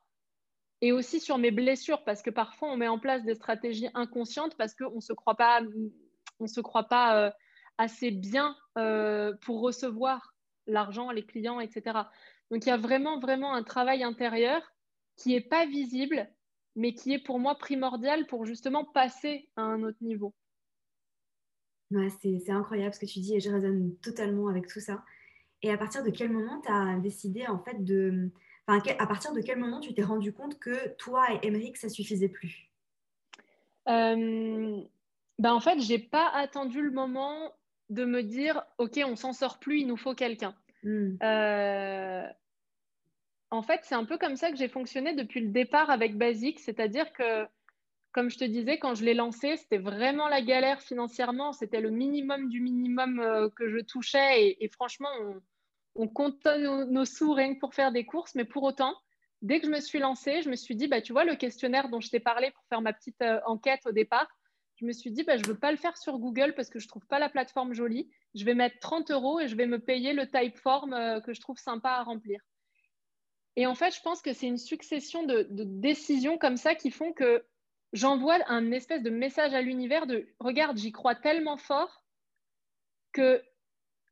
et 0.82 0.94
aussi 0.94 1.20
sur 1.20 1.38
mes 1.38 1.52
blessures 1.52 2.06
parce 2.06 2.22
que 2.22 2.30
parfois, 2.30 2.72
on 2.72 2.78
met 2.78 2.88
en 2.88 3.00
place 3.00 3.24
des 3.24 3.36
stratégies 3.36 3.90
inconscientes 3.96 4.56
parce 4.56 4.74
qu'on 4.74 4.96
ne 4.96 5.02
se 5.02 5.12
croit 5.12 5.36
pas, 5.36 5.62
on 6.40 6.48
se 6.48 6.62
croit 6.62 6.88
pas 6.88 7.18
euh, 7.18 7.32
assez 7.78 8.12
bien 8.12 8.56
euh, 8.78 9.34
pour 9.42 9.60
recevoir 9.60 10.34
l'argent, 10.68 11.12
les 11.12 11.26
clients, 11.26 11.60
etc. 11.60 12.00
Donc, 12.50 12.66
il 12.66 12.70
y 12.70 12.72
a 12.72 12.78
vraiment, 12.78 13.20
vraiment 13.20 13.54
un 13.54 13.64
travail 13.64 14.04
intérieur 14.04 14.62
qui 15.18 15.34
n'est 15.34 15.42
pas 15.42 15.66
visible 15.66 16.30
mais 16.76 16.94
qui 16.94 17.14
est 17.14 17.24
pour 17.24 17.40
moi 17.40 17.56
primordial 17.56 18.26
pour 18.28 18.46
justement 18.46 18.86
passer 18.86 19.50
à 19.56 19.62
un 19.62 19.84
autre 19.84 19.98
niveau. 20.02 20.34
c'est 22.22 22.50
incroyable 22.50 22.94
ce 22.94 23.00
que 23.00 23.06
tu 23.06 23.20
dis 23.20 23.36
et 23.36 23.40
je 23.40 23.50
résonne 23.50 23.96
totalement 23.98 24.48
avec 24.48 24.68
tout 24.68 24.80
ça. 24.80 25.04
Et 25.62 25.72
à 25.72 25.78
partir 25.78 26.04
de 26.04 26.10
quel 26.10 26.32
moment 26.32 26.62
tu 26.62 26.72
as 26.72 26.98
décidé 27.00 27.48
en 27.48 27.60
fait 27.60 27.84
de... 27.84 28.30
Enfin, 28.68 28.82
à 29.00 29.08
partir 29.08 29.34
de 29.34 29.42
quel 29.42 29.60
moment 29.60 29.80
tu 29.80 29.94
t'es 29.94 30.04
rendu 30.04 30.32
compte 30.32 30.60
que 30.60 30.90
toi 30.98 31.26
et 31.34 31.48
Émeric, 31.48 31.76
ça 31.76 31.90
suffisait 31.90 32.30
plus? 32.30 32.70
Euh, 33.88 34.82
ben 35.40 35.54
En 35.54 35.60
fait, 35.60 35.80
j'ai 35.80 36.00
pas 36.00 36.30
attendu 36.30 36.82
le 36.82 36.92
moment 36.92 37.52
de 37.90 38.06
me 38.06 38.22
dire, 38.22 38.64
OK, 38.78 39.00
on 39.04 39.16
s'en 39.16 39.34
sort 39.34 39.60
plus, 39.60 39.80
il 39.80 39.88
nous 39.88 39.98
faut 39.98 40.14
quelqu'un. 40.14 40.56
Hmm. 40.84 41.16
Euh, 41.24 42.28
en 43.52 43.62
fait, 43.62 43.82
c'est 43.84 43.96
un 43.96 44.06
peu 44.06 44.18
comme 44.18 44.36
ça 44.36 44.52
que 44.52 44.58
j'ai 44.58 44.68
fonctionné 44.68 45.16
depuis 45.16 45.42
le 45.42 45.50
départ 45.50 45.90
avec 45.90 46.18
Basic, 46.18 46.60
c'est-à-dire 46.60 47.12
que, 47.14 47.46
comme 48.12 48.30
je 48.30 48.38
te 48.38 48.44
disais, 48.44 48.78
quand 48.78 48.96
je 48.96 49.04
l'ai 49.04 49.14
lancé, 49.14 49.58
c'était 49.58 49.78
vraiment 49.78 50.28
la 50.28 50.42
galère 50.42 50.82
financièrement, 50.82 51.54
c'était 51.54 51.82
le 51.82 51.90
minimum 51.90 52.50
du 52.50 52.62
minimum 52.62 53.20
euh, 53.20 53.50
que 53.50 53.70
je 53.70 53.80
touchais, 53.80 54.58
et, 54.60 54.70
franchement, 54.70 55.10
on, 55.96 56.08
compte 56.08 56.46
nos, 56.46 57.06
sous 57.06 57.34
rien 57.34 57.56
que 57.56 57.60
pour 57.60 57.74
faire 57.74 57.92
des 57.92 58.06
courses, 58.06 58.36
mais 58.36 58.46
pour 58.46 58.64
autant, 58.64 58.96
dès 59.42 59.60
que 59.60 59.66
je 59.66 59.72
me 59.72 59.80
suis 59.80 60.00
lancée, 60.00 60.42
je 60.42 60.50
me 60.50 60.56
suis 60.56 60.76
dit, 60.76 60.88
bah, 60.88 61.02
tu 61.02 61.12
vois, 61.12 61.26
le 61.26 61.36
questionnaire 61.36 61.90
dont 61.90 62.02
je 62.02 62.10
t'ai 62.10 62.20
parlé 62.20 62.52
pour 62.52 62.64
faire 62.70 62.82
ma 62.82 62.94
petite 62.94 63.22
euh, 63.22 63.40
enquête 63.46 63.82
au 63.86 63.92
départ, 63.92 64.28
je 64.80 64.86
me 64.86 64.94
suis 64.94 65.12
dit, 65.12 65.24
bah, 65.24 65.38
je 65.38 65.44
ne 65.44 65.48
veux 65.48 65.60
pas 65.60 65.72
le 65.72 65.78
faire 65.78 65.98
sur 65.98 66.18
Google 66.20 66.54
parce 66.56 66.70
que 66.70 66.80
je 66.80 66.86
ne 66.86 66.90
trouve 66.90 67.06
pas 67.06 67.20
la 67.20 67.30
plateforme 67.30 67.74
jolie. 67.74 68.10
Je 68.34 68.46
vais 68.46 68.54
mettre 68.54 68.80
30 68.80 69.12
euros 69.12 69.40
et 69.40 69.50
je 69.50 69.56
vais 69.58 69.66
me 69.66 69.80
payer 69.80 70.14
le 70.14 70.26
typeform 70.26 70.94
euh, 70.94 71.20
que 71.20 71.34
je 71.34 71.42
trouve 71.42 71.58
sympa 71.58 71.90
à 71.90 72.04
remplir. 72.04 72.40
Et 73.56 73.66
en 73.66 73.76
fait, 73.76 73.94
je 73.96 74.02
pense 74.02 74.22
que 74.22 74.34
c'est 74.34 74.48
une 74.48 74.58
succession 74.58 75.24
de, 75.24 75.48
décisions 75.50 76.38
comme 76.38 76.58
ça 76.58 76.76
qui 76.76 76.92
font 76.92 77.14
que 77.14 77.44
j'envoie 77.94 78.38
un 78.48 78.72
espèce 78.72 79.02
de 79.02 79.10
message 79.10 79.54
à 79.54 79.62
l'univers 79.62 80.08
de 80.08 80.28
regarde, 80.40 80.78
j'y 80.78 80.92
crois 80.92 81.16
tellement 81.16 81.58
fort 81.58 82.04
que 83.12 83.44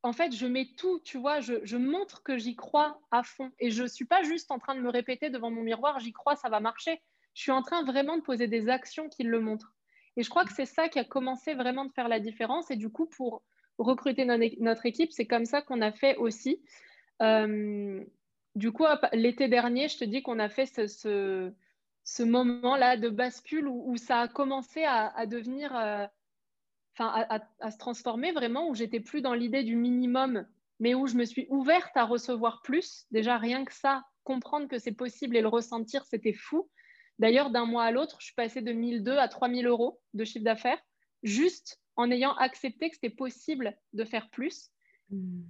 en 0.02 0.12
fait, 0.12 0.32
je 0.32 0.46
mets 0.46 0.68
tout, 0.76 1.00
tu 1.00 1.18
vois, 1.18 1.40
je, 1.40 1.76
montre 1.76 2.22
que 2.22 2.38
j'y 2.38 2.54
crois 2.54 3.00
à 3.10 3.24
fond. 3.24 3.50
Et 3.58 3.70
je 3.70 3.82
ne 3.82 3.88
suis 3.88 4.04
pas 4.04 4.22
juste 4.22 4.50
en 4.50 4.58
train 4.58 4.76
de 4.76 4.80
me 4.80 4.90
répéter 4.90 5.28
devant 5.28 5.50
mon 5.50 5.62
miroir, 5.62 5.98
j'y 5.98 6.12
crois, 6.12 6.36
ça 6.36 6.48
va 6.48 6.60
marcher. 6.60 7.02
Je 7.34 7.42
suis 7.42 7.52
en 7.52 7.62
train 7.62 7.84
vraiment 7.84 8.16
de 8.16 8.22
poser 8.22 8.46
des 8.46 8.68
actions 8.68 9.08
qui 9.08 9.24
le 9.24 9.40
montrent. 9.40 9.74
Et 10.16 10.22
je 10.22 10.30
crois 10.30 10.44
que 10.44 10.52
c'est 10.52 10.66
ça 10.66 10.88
qui 10.88 10.98
a 10.98 11.04
commencé 11.04 11.54
vraiment 11.54 11.84
de 11.84 11.92
faire 11.92 12.08
la 12.08 12.20
différence. 12.20 12.70
Et 12.70 12.76
du 12.76 12.90
coup, 12.90 13.06
pour 13.06 13.42
recruter 13.78 14.24
notre 14.24 14.86
équipe, 14.86 15.12
c'est 15.12 15.26
comme 15.26 15.44
ça 15.44 15.62
qu'on 15.62 15.80
a 15.80 15.92
fait 15.92 16.16
aussi. 16.16 16.62
Euh, 17.22 18.04
du 18.58 18.72
coup, 18.72 18.84
l'été 19.12 19.48
dernier, 19.48 19.88
je 19.88 19.98
te 19.98 20.04
dis 20.04 20.22
qu'on 20.22 20.40
a 20.40 20.48
fait 20.48 20.66
ce, 20.66 21.52
moment-là 22.22 22.96
de 22.96 23.08
bascule 23.08 23.68
où, 23.68 23.96
ça 23.96 24.22
a 24.22 24.28
commencé 24.28 24.82
à, 24.84 25.26
devenir, 25.26 25.74
euh, 25.76 26.06
enfin, 26.94 27.26
à, 27.60 27.70
se 27.70 27.78
transformer 27.78 28.32
vraiment, 28.32 28.68
où 28.68 28.74
j'étais 28.74 29.00
plus 29.00 29.22
dans 29.22 29.34
l'idée 29.34 29.62
du 29.62 29.76
minimum, 29.76 30.44
mais 30.80 30.94
où 30.94 31.06
je 31.06 31.14
me 31.14 31.24
suis 31.24 31.46
ouverte 31.50 31.96
à 31.96 32.04
recevoir 32.04 32.60
plus. 32.62 33.06
Déjà, 33.12 33.38
rien 33.38 33.64
que 33.64 33.72
ça, 33.72 34.04
comprendre 34.24 34.66
que 34.66 34.78
c'est 34.78 34.92
possible 34.92 35.36
et 35.36 35.40
le 35.40 35.48
ressentir, 35.48 36.04
c'était 36.04 36.34
fou. 36.34 36.68
D'ailleurs, 37.20 37.50
d'un 37.50 37.64
mois 37.64 37.84
à 37.84 37.92
l'autre, 37.92 38.16
je 38.18 38.26
suis 38.26 38.34
passée 38.34 38.60
de 38.60 38.72
1002 38.72 39.16
à 39.16 39.28
3000 39.28 39.66
euros 39.66 40.00
de 40.14 40.24
chiffre 40.24 40.44
d'affaires, 40.44 40.80
juste 41.22 41.80
en 41.94 42.10
ayant 42.10 42.34
accepté 42.34 42.90
que 42.90 42.96
c'était 42.96 43.14
possible 43.14 43.76
de 43.92 44.04
faire 44.04 44.30
plus. 44.30 44.70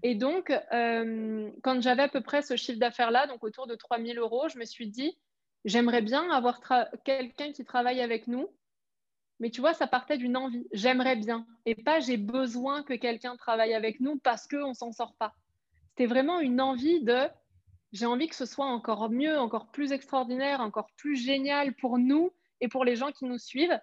Et 0.02 0.14
donc, 0.14 0.52
euh, 0.72 1.50
quand 1.62 1.80
j'avais 1.80 2.02
à 2.02 2.08
peu 2.08 2.20
près 2.20 2.42
ce 2.42 2.56
chiffre 2.56 2.78
d'affaires-là, 2.78 3.26
donc 3.26 3.42
autour 3.42 3.66
de 3.66 3.74
3000 3.74 4.18
euros, 4.18 4.48
je 4.48 4.58
me 4.58 4.64
suis 4.64 4.88
dit, 4.88 5.18
j'aimerais 5.64 6.02
bien 6.02 6.30
avoir 6.30 6.60
quelqu'un 7.04 7.52
qui 7.52 7.64
travaille 7.64 8.00
avec 8.00 8.28
nous. 8.28 8.48
Mais 9.40 9.50
tu 9.50 9.60
vois, 9.60 9.74
ça 9.74 9.86
partait 9.86 10.18
d'une 10.18 10.36
envie. 10.36 10.66
J'aimerais 10.72 11.16
bien. 11.16 11.46
Et 11.64 11.74
pas 11.74 12.00
j'ai 12.00 12.16
besoin 12.16 12.82
que 12.82 12.94
quelqu'un 12.94 13.36
travaille 13.36 13.74
avec 13.74 14.00
nous 14.00 14.18
parce 14.18 14.46
qu'on 14.48 14.70
ne 14.70 14.74
s'en 14.74 14.92
sort 14.92 15.14
pas. 15.14 15.34
C'était 15.90 16.06
vraiment 16.06 16.40
une 16.40 16.60
envie 16.60 17.02
de 17.02 17.28
j'ai 17.92 18.06
envie 18.06 18.28
que 18.28 18.36
ce 18.36 18.44
soit 18.44 18.66
encore 18.66 19.08
mieux, 19.08 19.38
encore 19.38 19.70
plus 19.70 19.92
extraordinaire, 19.92 20.60
encore 20.60 20.88
plus 20.96 21.16
génial 21.16 21.74
pour 21.74 21.98
nous 21.98 22.32
et 22.60 22.68
pour 22.68 22.84
les 22.84 22.96
gens 22.96 23.12
qui 23.12 23.24
nous 23.24 23.38
suivent. 23.38 23.80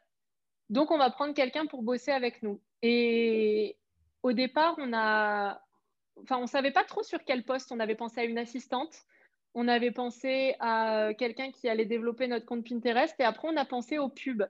Donc, 0.69 0.91
on 0.91 0.97
va 0.97 1.09
prendre 1.09 1.33
quelqu'un 1.33 1.65
pour 1.65 1.81
bosser 1.81 2.11
avec 2.11 2.43
nous. 2.43 2.61
Et 2.81 3.77
au 4.21 4.31
départ, 4.31 4.75
on 4.77 4.93
a, 4.93 5.61
enfin, 6.23 6.37
on 6.37 6.47
savait 6.47 6.71
pas 6.71 6.83
trop 6.83 7.03
sur 7.03 7.23
quel 7.23 7.43
poste. 7.43 7.71
On 7.71 7.79
avait 7.79 7.95
pensé 7.95 8.21
à 8.21 8.25
une 8.25 8.37
assistante, 8.37 8.93
on 9.53 9.67
avait 9.67 9.91
pensé 9.91 10.55
à 10.59 11.09
quelqu'un 11.17 11.51
qui 11.51 11.69
allait 11.69 11.85
développer 11.85 12.27
notre 12.27 12.45
compte 12.45 12.67
Pinterest, 12.67 13.15
et 13.19 13.23
après 13.23 13.47
on 13.47 13.57
a 13.57 13.65
pensé 13.65 13.97
aux 13.97 14.09
pubs 14.09 14.47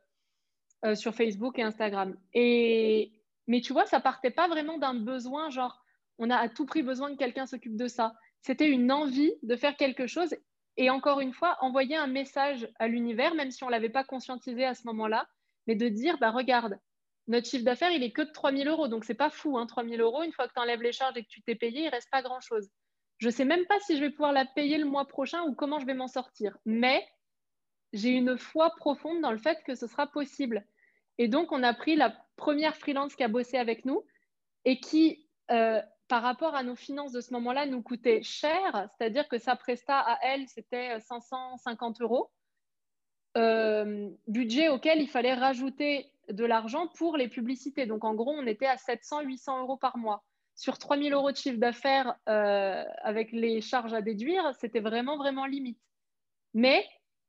euh, 0.86 0.96
sur 0.96 1.16
Facebook 1.16 1.60
et 1.60 1.64
Instagram. 1.64 2.18
Et 2.34 3.14
mais 3.48 3.62
tu 3.62 3.74
vois, 3.74 3.86
ça 3.86 4.00
partait 4.00 4.32
pas 4.32 4.48
vraiment 4.48 4.78
d'un 4.78 4.96
besoin, 4.96 5.50
genre 5.50 5.84
on 6.18 6.30
a 6.30 6.38
à 6.38 6.50
tout 6.50 6.66
prix 6.66 6.84
besoin 6.84 7.12
que 7.12 7.18
quelqu'un 7.18 7.46
s'occupe 7.46 7.76
de 7.76 7.88
ça. 7.88 8.14
C'était 8.42 8.70
une 8.70 8.92
envie 8.92 9.34
de 9.44 9.56
faire 9.56 9.76
quelque 9.76 10.08
chose 10.08 10.36
et 10.78 10.90
encore 10.90 11.22
une 11.22 11.34
fois, 11.34 11.58
envoyer 11.62 11.96
un 11.96 12.08
message 12.08 12.68
à 12.80 12.88
l'univers, 12.88 13.34
même 13.34 13.52
si 13.52 13.64
on 13.64 13.70
l'avait 13.70 13.90
pas 13.90 14.04
conscientisé 14.04 14.66
à 14.66 14.76
ce 14.76 14.86
moment-là, 14.88 15.28
mais 15.68 15.76
de 15.76 15.88
dire, 15.88 16.18
bah 16.20 16.32
regarde, 16.32 16.78
notre 17.28 17.48
chiffre 17.48 17.66
d'affaires, 17.66 17.92
il 17.92 18.04
est 18.04 18.12
que 18.12 18.22
de 18.22 18.32
3 18.32 18.52
000 18.52 18.70
euros. 18.70 18.88
Donc, 18.88 19.06
c'est 19.06 19.16
pas 19.16 19.30
fou, 19.30 19.58
hein, 19.58 19.66
3 19.66 19.84
000 19.84 20.02
euros. 20.02 20.24
Une 20.24 20.32
fois 20.32 20.48
que 20.48 20.54
tu 20.54 20.60
enlèves 20.60 20.82
les 20.82 20.92
charges 20.92 21.18
et 21.18 21.24
que 21.24 21.30
tu 21.30 21.42
t'es 21.42 21.56
payé, 21.56 21.86
il 21.86 21.90
reste 21.90 22.10
pas 22.12 22.22
grand-chose. 22.22 22.70
Je 23.18 23.30
sais 23.30 23.46
même 23.46 23.66
pas 23.66 23.80
si 23.80 23.96
je 23.96 24.02
vais 24.02 24.12
pouvoir 24.12 24.34
la 24.34 24.46
payer 24.46 24.78
le 24.78 24.86
mois 24.86 25.06
prochain 25.06 25.44
ou 25.44 25.56
comment 25.56 25.80
je 25.80 25.86
vais 25.86 25.94
m'en 25.94 26.08
sortir. 26.08 26.58
Mais 26.66 27.08
j'ai 27.94 28.10
une 28.10 28.38
foi 28.38 28.72
profonde 28.76 29.22
dans 29.22 29.32
le 29.32 29.38
fait 29.38 29.64
que 29.64 29.74
ce 29.74 29.88
sera 29.88 30.08
possible. 30.08 30.66
Et 31.18 31.28
donc, 31.28 31.52
on 31.52 31.64
a 31.64 31.74
pris 31.74 31.96
la 31.96 32.14
première 32.36 32.76
freelance 32.76 33.16
qui 33.16 33.24
a 33.24 33.28
bossé 33.28 33.58
avec 33.58 33.86
nous 33.86 34.06
et 34.66 34.80
qui, 34.80 35.28
euh, 35.50 35.82
par 36.08 36.22
rapport 36.22 36.56
à 36.56 36.64
nos 36.64 36.76
finances 36.76 37.14
de 37.14 37.22
ce 37.22 37.34
moment-là, 37.34 37.66
nous 37.66 37.82
coûtait 37.82 38.22
cher. 38.22 38.90
C'est-à-dire 38.98 39.28
que 39.30 39.38
sa 39.38 39.56
presta 39.56 40.00
à 40.00 40.20
elle, 40.22 40.48
c'était 40.50 41.00
550 41.00 42.02
euros. 42.02 42.30
Euh, 43.38 44.10
budget 44.28 44.70
auquel 44.70 45.02
il 45.02 45.10
fallait 45.10 45.34
rajouter 45.34 46.10
de 46.30 46.46
l'argent 46.46 46.88
pour 46.88 47.18
les 47.18 47.28
publicités. 47.28 47.86
Donc, 47.86 48.04
en 48.04 48.14
gros, 48.14 48.32
on 48.32 48.48
était 48.48 48.66
à 48.66 48.76
700-800 48.76 49.62
euros 49.62 49.78
par 49.78 49.98
mois. 49.98 50.24
Sur 50.56 50.78
3000 50.78 51.14
euros 51.14 51.32
de 51.32 51.38
chiffre 51.38 51.58
d'affaires 51.58 52.16
euh, 52.30 52.84
avec 53.04 53.32
les 53.32 53.62
charges 53.62 53.94
à 53.94 54.02
déduire, 54.02 54.54
c'était 54.60 54.80
vraiment, 54.80 55.18
vraiment 55.18 55.46
limite. 55.46 55.80
Mais 56.54 56.86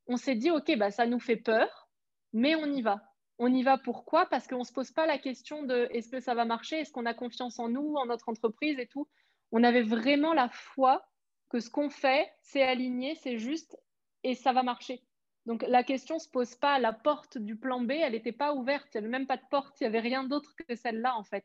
on 0.07 0.17
s'est 0.17 0.37
dit, 0.37 0.51
OK, 0.51 0.77
bah, 0.77 0.91
ça 0.91 1.07
nous 1.07 1.19
fait 1.19 1.37
peur, 1.37 1.89
mais 2.33 2.55
on 2.55 2.67
y 2.67 2.83
va. 2.83 3.03
On 3.39 3.53
y 3.53 3.63
va 3.63 3.77
pourquoi? 3.77 4.27
Parce 4.27 4.47
qu'on 4.47 4.61
ne 4.61 4.65
se 4.65 4.73
pose 4.73 4.93
pas 4.93 5.07
la 5.07 5.19
question 5.19 5.63
de 5.65 5.89
est-ce 5.91 6.09
que 6.09 6.21
ça 6.21 6.35
va 6.35 6.45
marcher? 6.45 6.81
Est-ce 6.81 6.93
qu'on 6.93 7.07
a 7.07 7.15
confiance 7.15 7.59
en 7.59 7.69
nous, 7.69 7.95
en 7.97 8.07
notre 8.07 8.29
entreprise 8.29 8.79
et 8.79 8.87
tout? 8.87 9.09
On 9.53 9.63
avait 9.65 9.83
vraiment 9.83 10.33
la 10.33 10.49
foi 10.49 11.05
que 11.51 11.61
ce 11.61 11.71
qu'on 11.71 11.91
fait, 11.91 12.33
c'est 12.43 12.63
aligné, 12.63 13.15
c'est 13.17 13.39
juste 13.39 13.77
et 14.23 14.35
ça 14.35 14.53
va 14.53 14.63
marcher. 14.63 15.03
Donc 15.47 15.65
la 15.69 15.85
question 15.85 16.17
ne 16.17 16.21
se 16.21 16.29
pose 16.29 16.57
pas, 16.57 16.79
la 16.79 16.93
porte 16.93 17.39
du 17.39 17.57
plan 17.57 17.81
B, 17.81 17.93
elle 17.93 18.13
n'était 18.13 18.33
pas 18.33 18.53
ouverte, 18.53 18.87
il 18.93 18.99
n'y 18.99 19.05
avait 19.05 19.13
même 19.19 19.27
pas 19.27 19.37
de 19.37 19.47
porte, 19.49 19.81
il 19.81 19.85
n'y 19.85 19.89
avait 19.89 20.01
rien 20.01 20.25
d'autre 20.25 20.55
que 20.69 20.75
celle-là 20.75 21.17
en 21.17 21.23
fait. 21.23 21.45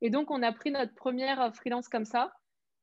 Et 0.00 0.10
donc 0.10 0.30
on 0.30 0.42
a 0.42 0.52
pris 0.52 0.70
notre 0.70 0.94
première 0.94 1.54
freelance 1.54 1.88
comme 1.88 2.06
ça. 2.06 2.32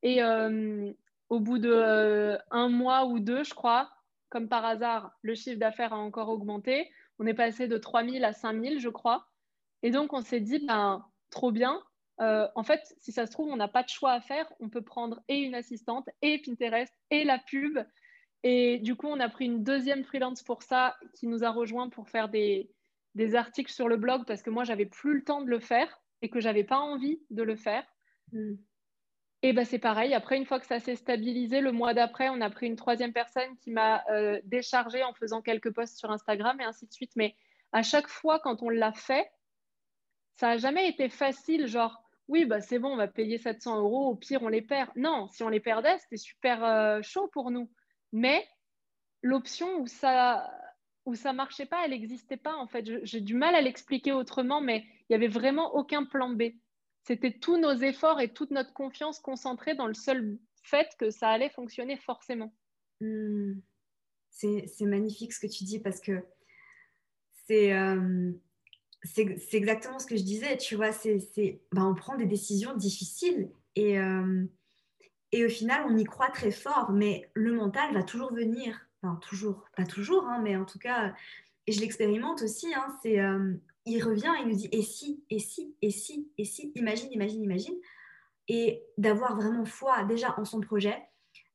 Et 0.04 0.24
euh, 0.24 0.92
au 1.30 1.40
bout 1.40 1.58
de 1.58 1.72
euh, 1.72 2.38
un 2.52 2.70
mois 2.70 3.06
ou 3.06 3.20
deux, 3.20 3.44
je 3.44 3.54
crois, 3.54 3.90
comme 4.30 4.48
par 4.48 4.64
hasard, 4.64 5.12
le 5.24 5.34
chiffre 5.34 5.60
d'affaires 5.60 5.94
a 5.94 5.98
encore 5.98 6.30
augmenté. 6.30 6.90
On 7.18 7.26
est 7.26 7.34
passé 7.34 7.68
de 7.68 7.78
3 7.78 8.06
000 8.06 8.24
à 8.24 8.32
5 8.32 8.64
000, 8.64 8.80
je 8.80 8.90
crois. 8.90 9.28
Et 9.82 9.90
donc 9.90 10.14
on 10.14 10.22
s'est 10.22 10.40
dit, 10.40 10.66
ben, 10.66 11.06
trop 11.32 11.52
bien. 11.52 11.82
Euh, 12.22 12.48
en 12.56 12.64
fait, 12.64 12.82
si 13.00 13.12
ça 13.12 13.26
se 13.26 13.32
trouve, 13.32 13.50
on 13.50 13.58
n'a 13.58 13.68
pas 13.68 13.84
de 13.84 13.90
choix 13.90 14.12
à 14.12 14.22
faire. 14.22 14.52
On 14.60 14.70
peut 14.70 14.84
prendre 14.84 15.22
et 15.28 15.40
une 15.40 15.56
assistante, 15.56 16.08
et 16.22 16.42
Pinterest, 16.42 16.94
et 17.12 17.24
la 17.24 17.40
pub, 17.40 17.80
et 18.44 18.80
du 18.80 18.96
coup, 18.96 19.08
on 19.08 19.20
a 19.20 19.30
pris 19.30 19.46
une 19.46 19.64
deuxième 19.64 20.04
freelance 20.04 20.44
pour 20.44 20.64
ça 20.64 20.96
qui 21.16 21.28
nous 21.28 21.44
a 21.44 21.50
rejoint 21.50 21.90
pour 21.90 22.10
faire 22.10 22.30
des, 22.30 22.70
articles 23.36 23.72
sur 23.72 23.90
le 23.90 23.98
blog 23.98 24.26
parce 24.26 24.42
que 24.42 24.50
moi, 24.50 24.64
j'avais 24.64 24.86
plus 24.86 25.16
le 25.16 25.24
temps 25.24 25.42
de 25.42 25.50
le 25.50 25.60
faire 25.60 26.02
et 26.22 26.30
que 26.30 26.40
j'avais 26.40 26.64
pas 26.64 26.78
envie 26.78 27.22
de 27.30 27.44
le 27.44 27.58
faire. 27.58 27.84
Hmm. 28.32 28.56
Et 29.42 29.54
ben 29.54 29.66
c'est 29.66 29.80
pareil. 29.80 30.14
Après, 30.14 30.38
une 30.38 30.46
fois 30.46 30.60
que 30.60 30.66
ça 30.66 30.80
s'est 30.80 30.96
stabilisé, 30.96 31.62
le 31.62 31.72
mois 31.72 31.94
d'après, 31.94 32.30
on 32.30 32.42
a 32.42 32.50
pris 32.50 32.68
une 32.68 32.76
troisième 32.76 33.14
personne 33.14 33.58
qui 33.58 33.72
m'a 33.72 34.04
euh, 34.10 34.40
déchargé 34.46 35.04
en 35.04 35.14
faisant 35.14 35.42
quelques 35.42 35.74
posts 35.74 35.98
sur 35.98 36.12
Instagram 36.12 36.60
et 36.60 36.66
ainsi 36.66 36.88
de 36.88 36.94
suite. 36.94 37.12
Mais 37.16 37.36
à 37.72 37.84
chaque 37.84 38.08
fois, 38.08 38.40
quand 38.40 38.62
on 38.64 38.70
l'a 38.70 38.92
fait, 38.92 39.30
ça 40.36 40.48
n'a 40.48 40.58
jamais 40.58 40.90
été 40.90 41.10
facile. 41.10 41.68
Genre, 41.68 42.02
oui, 42.28 42.46
bah 42.46 42.62
c'est 42.62 42.80
bon, 42.80 42.90
on 42.90 42.98
va 42.98 43.08
payer 43.08 43.38
700 43.38 43.80
euros. 43.80 44.10
Au 44.10 44.16
pire, 44.16 44.44
on 44.44 44.50
les 44.50 44.62
perd. 44.62 44.90
Non, 44.96 45.28
si 45.30 45.44
on 45.44 45.50
les 45.50 45.62
perdait, 45.62 45.98
c'était 46.00 46.18
super 46.18 46.64
euh, 46.64 47.02
chaud 47.02 47.30
pour 47.34 47.52
nous. 47.52 47.70
Mais 48.12 48.48
l'option 49.22 49.80
où 49.80 49.88
ça 49.88 50.50
où 51.06 51.16
ça 51.16 51.34
marchait 51.34 51.66
pas, 51.66 51.84
elle 51.86 51.92
n'existait 51.92 52.38
pas 52.38 52.56
en 52.56 52.68
fait. 52.68 53.04
J'ai 53.04 53.22
du 53.22 53.34
mal 53.34 53.56
à 53.56 53.62
l'expliquer 53.62 54.12
autrement, 54.12 54.62
mais 54.62 54.86
il 55.02 55.06
n'y 55.12 55.16
avait 55.16 55.28
vraiment 55.28 55.76
aucun 55.76 56.06
plan 56.06 56.30
B. 56.30 56.44
C'était 57.04 57.32
tous 57.32 57.58
nos 57.58 57.74
efforts 57.74 58.22
et 58.22 58.32
toute 58.32 58.52
notre 58.52 58.74
confiance 58.74 59.20
concentrée 59.20 59.74
dans 59.74 59.88
le 59.88 59.94
seul 59.94 60.38
fait 60.62 60.90
que 61.00 61.10
ça 61.10 61.30
allait 61.30 61.50
fonctionner 61.50 61.98
forcément. 61.98 62.54
Hmm. 63.02 63.54
C'est 64.30 64.86
magnifique 64.86 65.34
ce 65.34 65.40
que 65.40 65.52
tu 65.52 65.64
dis 65.64 65.80
parce 65.80 66.00
que 66.00 66.24
c'est 67.48 67.74
euh, 67.74 68.32
exactement 69.52 70.00
ce 70.00 70.06
que 70.06 70.16
je 70.16 70.24
disais. 70.24 70.58
Tu 70.58 70.76
vois, 70.76 70.92
c'est 70.92 71.62
ben, 71.72 71.86
on 71.86 71.96
prend 71.96 72.16
des 72.16 72.28
décisions 72.28 72.76
difficiles 72.76 73.50
et 73.76 74.00
euh, 74.00 74.46
et 75.32 75.46
au 75.46 75.50
final, 75.50 75.86
on 75.88 75.98
y 75.98 76.04
croit 76.04 76.30
très 76.30 76.52
fort, 76.52 76.92
mais 76.92 77.30
le 77.34 77.54
mental 77.54 77.94
va 77.94 78.04
toujours 78.04 78.34
venir. 78.34 78.88
Enfin, 79.02 79.20
toujours, 79.22 79.66
pas 79.78 79.86
toujours, 79.86 80.26
hein, 80.28 80.42
mais 80.44 80.58
en 80.58 80.66
tout 80.66 80.80
cas, 80.80 81.14
et 81.68 81.72
je 81.72 81.82
l'expérimente 81.82 82.42
aussi, 82.42 82.74
hein, 82.74 82.88
c'est, 83.02 83.20
euh, 83.20 83.54
il 83.86 84.04
revient 84.04 84.32
et 84.38 84.42
il 84.42 84.48
nous 84.48 84.56
dit 84.56 84.70
et 84.72 84.82
si, 84.82 85.24
et 85.30 85.40
si, 85.40 85.76
et 85.82 85.92
si, 85.92 86.32
et 86.38 86.46
si, 86.46 86.72
imagine, 86.76 87.12
imagine, 87.12 87.44
imagine. 87.44 87.76
Et 88.48 88.84
d'avoir 88.98 89.36
vraiment 89.36 89.66
foi 89.66 90.04
déjà 90.04 90.34
en 90.40 90.46
son 90.46 90.62
projet, 90.62 90.98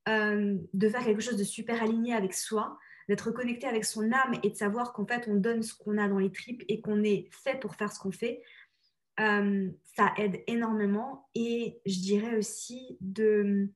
euh, 0.08 0.56
de 0.72 0.88
faire 0.88 1.04
quelque 1.04 1.20
chose 1.20 1.36
de 1.36 1.44
super 1.44 1.82
aligné 1.82 2.14
avec 2.14 2.32
soi, 2.32 2.78
d'être 3.08 3.32
connecté 3.32 3.66
avec 3.66 3.84
son 3.84 4.12
âme 4.12 4.34
et 4.42 4.50
de 4.50 4.54
savoir 4.54 4.92
qu'en 4.92 5.04
fait, 5.04 5.26
on 5.28 5.34
donne 5.34 5.62
ce 5.62 5.74
qu'on 5.74 5.98
a 5.98 6.08
dans 6.08 6.18
les 6.18 6.30
tripes 6.30 6.62
et 6.68 6.80
qu'on 6.80 7.02
est 7.02 7.28
fait 7.32 7.58
pour 7.58 7.74
faire 7.74 7.92
ce 7.92 7.98
qu'on 7.98 8.12
fait. 8.12 8.42
Euh, 9.20 9.70
ça 9.96 10.12
aide 10.16 10.42
énormément. 10.46 11.28
Et 11.34 11.80
je 11.86 12.00
dirais 12.00 12.36
aussi 12.36 12.96
de, 13.00 13.68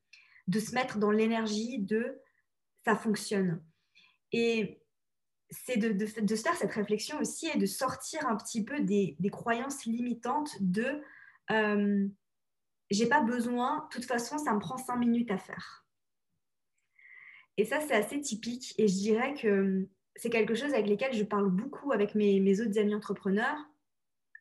de 0.48 0.60
se 0.60 0.74
mettre 0.74 0.98
dans 0.98 1.10
l'énergie 1.10 1.78
de 1.78 2.20
ça 2.84 2.96
fonctionne. 2.96 3.62
Et 4.32 4.82
c'est 5.50 5.76
de, 5.76 5.92
de, 5.92 6.20
de, 6.20 6.36
se 6.36 6.42
faire 6.42 6.56
cette 6.56 6.72
réflexion 6.72 7.18
aussi 7.20 7.48
et 7.48 7.58
de 7.58 7.66
sortir 7.66 8.26
un 8.26 8.36
petit 8.36 8.64
peu 8.64 8.80
des, 8.80 9.16
des 9.18 9.30
croyances 9.30 9.86
limitantes 9.86 10.50
de 10.60 11.00
euh, 11.50 12.06
j'ai 12.90 13.06
pas 13.06 13.20
besoin, 13.20 13.86
de 13.86 13.94
toute 13.94 14.04
façon, 14.06 14.38
ça 14.38 14.54
me 14.54 14.60
prend 14.60 14.76
cinq 14.76 14.96
minutes 14.96 15.30
à 15.30 15.38
faire. 15.38 15.86
Et 17.56 17.64
ça, 17.64 17.80
c'est 17.80 17.94
assez 17.94 18.20
typique. 18.20 18.74
Et 18.78 18.88
je 18.88 18.94
dirais 18.94 19.34
que 19.34 19.88
c'est 20.16 20.30
quelque 20.30 20.54
chose 20.54 20.72
avec 20.72 20.88
lequel 20.88 21.12
je 21.12 21.24
parle 21.24 21.50
beaucoup 21.50 21.92
avec 21.92 22.14
mes, 22.14 22.40
mes 22.40 22.60
autres 22.60 22.78
amis 22.78 22.94
entrepreneurs 22.94 23.58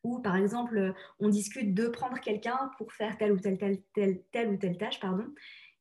où, 0.03 0.19
par 0.19 0.35
exemple, 0.35 0.93
on 1.19 1.29
discute 1.29 1.73
de 1.73 1.87
prendre 1.87 2.19
quelqu'un 2.19 2.71
pour 2.77 2.93
faire 2.93 3.17
telle 3.17 3.31
ou 3.33 3.39
telle, 3.39 3.57
telle, 3.57 3.81
telle, 3.93 4.21
telle 4.31 4.49
ou 4.49 4.57
telle 4.57 4.77
tâche, 4.77 4.99
pardon. 4.99 5.25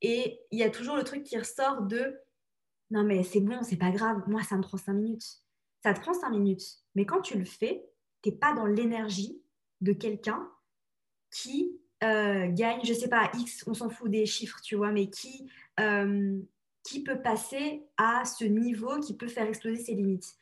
Et 0.03 0.41
il 0.51 0.59
y 0.59 0.63
a 0.63 0.71
toujours 0.71 0.97
le 0.97 1.05
truc 1.05 1.23
qui 1.23 1.39
ressort 1.39 1.83
de 1.83 2.17
non, 2.91 3.03
mais 3.03 3.23
c'est 3.25 3.41
bon, 3.41 3.63
c'est 3.63 3.77
pas 3.77 3.91
grave, 3.91 4.23
moi, 4.29 4.43
ça 4.43 4.57
me 4.57 4.63
prend 4.63 4.79
cinq 4.79 4.95
minutes. 4.95 5.41
Ça 5.83 5.93
te 5.93 6.01
prend 6.01 6.15
cinq 6.15 6.31
minutes. 6.31 6.63
Mais 6.95 7.05
quand 7.05 7.21
tu 7.21 7.39
le 7.39 7.45
fais, 7.45 7.85
tu 8.23 8.31
n'es 8.31 8.37
pas 8.37 8.53
dans 8.53 8.67
l'énergie 8.67 9.43
de 9.81 9.93
quelqu'un 9.93 10.49
qui 11.31 11.81
euh, 12.05 12.49
gagne, 12.51 12.81
je 12.85 12.95
sais 12.95 13.09
pas, 13.09 13.31
X, 13.35 13.65
on 13.67 13.75
s'en 13.75 13.91
fout 13.91 14.11
des 14.11 14.27
chiffres, 14.27 14.61
tu 14.63 14.77
vois, 14.77 14.93
mais 14.93 15.11
qui, 15.11 15.51
euh, 15.81 16.39
qui 16.85 17.03
peut 17.03 17.21
passer 17.21 17.83
à 17.97 18.25
ce 18.25 18.45
niveau, 18.45 19.01
qui 19.01 19.17
peut 19.17 19.29
faire 19.29 19.49
exploser 19.49 19.83
ses 19.83 19.95
limites. 19.95 20.35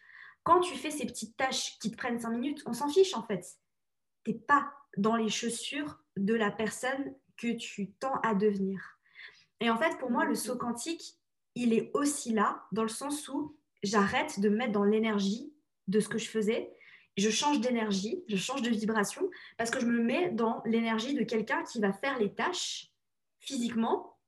Quand 0.43 0.61
tu 0.61 0.77
fais 0.77 0.91
ces 0.91 1.07
petites 1.07 1.37
tâches 1.37 1.79
qui 1.79 1.91
te 1.91 1.97
prennent 1.97 2.21
cinq 2.21 2.31
minutes, 2.31 2.63
on 2.67 2.75
s'en 2.75 2.89
fiche 2.89 3.15
en 3.15 3.23
fait 3.23 3.57
n'es 4.27 4.35
pas 4.35 4.73
dans 4.97 5.17
les 5.17 5.29
chaussures 5.29 6.01
de 6.17 6.35
la 6.35 6.51
personne 6.51 7.15
que 7.37 7.53
tu 7.53 7.91
tends 7.93 8.21
à 8.23 8.35
devenir. 8.35 8.99
Et 9.61 9.71
en 9.71 9.77
fait, 9.77 9.99
pour 9.99 10.11
moi, 10.11 10.25
le 10.25 10.35
saut 10.35 10.57
quantique, 10.57 11.17
il 11.55 11.73
est 11.73 11.91
aussi 11.95 12.33
là, 12.33 12.65
dans 12.73 12.83
le 12.83 12.89
sens 12.89 13.29
où 13.29 13.57
j'arrête 13.83 14.41
de 14.41 14.49
me 14.49 14.57
mettre 14.57 14.73
dans 14.73 14.85
l'énergie 14.85 15.53
de 15.89 16.01
ce 16.01 16.09
que 16.09 16.19
je 16.19 16.29
faisais. 16.29 16.73
Je 17.17 17.31
change 17.31 17.61
d'énergie, 17.61 18.25
je 18.29 18.37
change 18.37 18.63
de 18.63 18.71
vibration, 18.71 19.31
parce 19.57 19.71
que 19.71 19.81
je 19.81 19.87
me 19.87 20.03
mets 20.03 20.31
dans 20.31 20.63
l'énergie 20.65 21.15
de 21.15 21.23
quelqu'un 21.23 21.63
qui 21.63 21.81
va 21.81 21.93
faire 21.93 22.19
les 22.19 22.35
tâches 22.35 22.91
physiquement, 23.39 24.19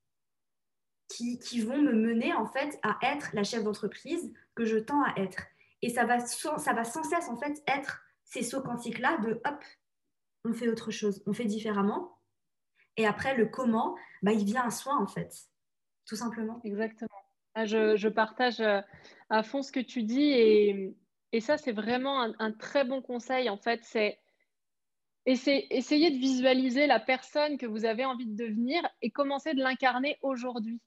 qui, 1.09 1.39
qui, 1.39 1.61
vont 1.61 1.81
me 1.81 1.93
mener 1.93 2.33
en 2.35 2.47
fait 2.47 2.79
à 2.83 2.99
être 3.03 3.31
la 3.33 3.45
chef 3.45 3.63
d'entreprise 3.65 4.33
que 4.55 4.65
je 4.65 4.77
tends 4.77 5.03
à 5.03 5.15
être. 5.17 5.43
Et 5.83 5.91
ça 5.91 6.05
va, 6.05 6.21
ça 6.21 6.73
va 6.73 6.85
sans 6.85 7.03
cesse 7.03 7.29
en 7.29 7.37
fait 7.37 7.63
être 7.67 8.03
ces 8.25 8.43
sauts 8.43 8.63
quantiques-là 8.63 9.19
de 9.19 9.41
hop, 9.45 9.65
on 10.47 10.55
fait 10.55 10.69
autre 10.69 10.91
chose, 10.91 11.23
on 11.27 11.33
fait 11.33 11.45
différemment. 11.45 12.19
Et 12.97 13.07
après, 13.07 13.37
le 13.37 13.47
comment, 13.47 13.97
bah, 14.23 14.33
il 14.33 14.45
vient 14.45 14.63
à 14.63 14.71
soi, 14.71 14.95
en 14.95 15.07
fait, 15.07 15.33
tout 16.07 16.17
simplement. 16.17 16.61
Exactement. 16.65 17.11
Ah, 17.55 17.65
je, 17.65 18.09
partage 18.09 18.61
euh, 18.61 18.81
à 19.31 19.43
fond 19.43 19.63
ce 19.63 19.73
que 19.73 19.81
tu 19.81 20.03
dis 20.03 20.31
et, 20.31 20.95
ça, 21.41 21.59
c'est 21.59 21.73
vraiment 21.73 22.23
un, 22.39 22.53
très 22.53 22.85
bon 22.85 23.03
conseil, 23.03 23.51
en 23.51 23.59
fait. 23.59 23.81
C'est 23.83 24.19
essayer 25.27 26.11
de 26.11 26.17
visualiser 26.17 26.87
la 26.87 26.99
personne 26.99 27.59
que 27.59 27.67
vous 27.67 27.85
avez 27.85 28.07
envie 28.07 28.27
de 28.27 28.37
devenir 28.37 28.89
et 29.03 29.11
commencer 29.11 29.53
de 29.53 29.63
l'incarner 29.63 30.19
aujourd'hui. 30.23 30.81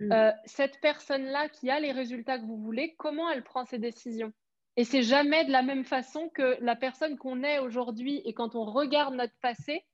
Mm. 0.00 0.12
Euh, 0.12 0.32
cette 0.44 0.80
personne-là 0.80 1.48
qui 1.50 1.70
a 1.70 1.78
les 1.78 1.92
résultats 1.92 2.38
que 2.38 2.46
vous 2.46 2.56
voulez, 2.56 2.96
comment 2.98 3.30
elle 3.30 3.44
prend 3.44 3.64
ses 3.64 3.78
décisions? 3.78 4.32
Et 4.76 4.84
c'est 4.84 5.02
jamais 5.02 5.44
de 5.44 5.52
la 5.52 5.62
même 5.62 5.84
façon 5.84 6.28
que 6.30 6.56
la 6.60 6.76
personne 6.76 7.18
qu'on 7.18 7.42
est 7.42 7.58
aujourd'hui 7.58 8.22
et 8.24 8.32
quand 8.32 8.54
on 8.54 8.64
regarde 8.64 9.14
notre 9.14 9.36
passé. 9.40 9.84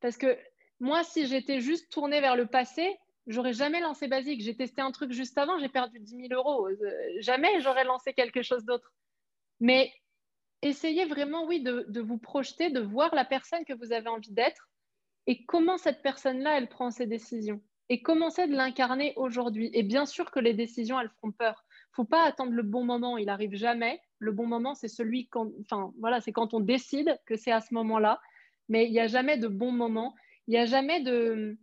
Parce 0.00 0.16
que 0.16 0.38
moi, 0.80 1.02
si 1.04 1.26
j'étais 1.26 1.60
juste 1.60 1.90
tournée 1.90 2.20
vers 2.20 2.36
le 2.36 2.46
passé, 2.46 2.98
j'aurais 3.26 3.52
jamais 3.52 3.80
lancé 3.80 4.06
Basique. 4.06 4.42
J'ai 4.42 4.56
testé 4.56 4.82
un 4.82 4.92
truc 4.92 5.12
juste 5.12 5.38
avant, 5.38 5.58
j'ai 5.58 5.68
perdu 5.68 5.98
10 5.98 6.28
000 6.28 6.32
euros. 6.32 6.68
Euh, 6.68 6.76
jamais 7.20 7.60
j'aurais 7.60 7.84
lancé 7.84 8.12
quelque 8.12 8.42
chose 8.42 8.64
d'autre. 8.64 8.92
Mais 9.60 9.92
essayez 10.62 11.06
vraiment, 11.06 11.46
oui, 11.46 11.62
de, 11.62 12.00
vous 12.00 12.18
projeter, 12.18 12.70
de 12.70 12.80
voir 12.80 13.14
la 13.14 13.24
personne 13.24 13.64
que 13.64 13.74
vous 13.74 13.92
avez 13.92 14.08
envie 14.08 14.32
d'être 14.32 14.68
et 15.26 15.44
comment 15.44 15.78
cette 15.78 16.02
personne-là, 16.02 16.58
elle 16.58 16.68
prend 16.68 16.90
ses 16.90 17.06
décisions. 17.06 17.62
Et 17.88 18.02
commencez 18.02 18.46
de 18.46 18.54
l'incarner 18.54 19.12
aujourd'hui. 19.16 19.70
Et 19.72 19.82
bien 19.82 20.06
sûr 20.06 20.30
que 20.30 20.40
les 20.40 20.54
décisions, 20.54 21.00
elles 21.00 21.10
feront 21.10 21.32
peur. 21.32 21.64
Faut 21.92 22.04
pas 22.04 22.24
attendre 22.24 22.52
le 22.52 22.62
bon 22.62 22.84
moment, 22.84 23.18
il 23.18 23.28
arrive 23.28 23.54
jamais. 23.54 24.00
Le 24.18 24.32
bon 24.32 24.46
moment, 24.46 24.74
c'est 24.74 24.88
celui 24.88 25.28
quand, 25.28 25.50
voilà, 25.98 26.20
c'est 26.20 26.32
quand 26.32 26.54
on 26.54 26.60
décide 26.60 27.18
que 27.26 27.36
c'est 27.36 27.52
à 27.52 27.60
ce 27.60 27.74
moment-là. 27.74 28.20
Mais 28.68 28.86
il 28.86 28.92
n'y 28.92 29.00
a 29.00 29.08
jamais 29.08 29.38
de 29.38 29.48
bon 29.48 29.72
moment. 29.72 30.14
Il 30.46 30.52
n'y 30.52 30.58
a 30.58 30.66
jamais 30.66 31.00
de, 31.02 31.58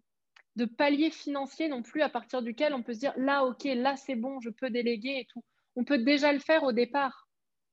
de 0.58 0.66
palier 0.66 1.12
financier 1.12 1.70
non 1.70 1.84
plus 1.84 2.02
à 2.02 2.10
partir 2.10 2.42
duquel 2.42 2.74
on 2.74 2.84
peut 2.84 2.94
se 2.94 3.00
dire 3.00 3.14
là, 3.16 3.46
ok, 3.46 3.64
là 3.64 3.96
c'est 3.96 4.16
bon, 4.16 4.40
je 4.42 4.50
peux 4.50 4.70
déléguer 4.70 5.20
et 5.20 5.26
tout. 5.32 5.44
On 5.76 5.84
peut 5.84 6.00
déjà 6.00 6.34
le 6.34 6.40
faire 6.40 6.64
au 6.64 6.72
départ. 6.72 7.28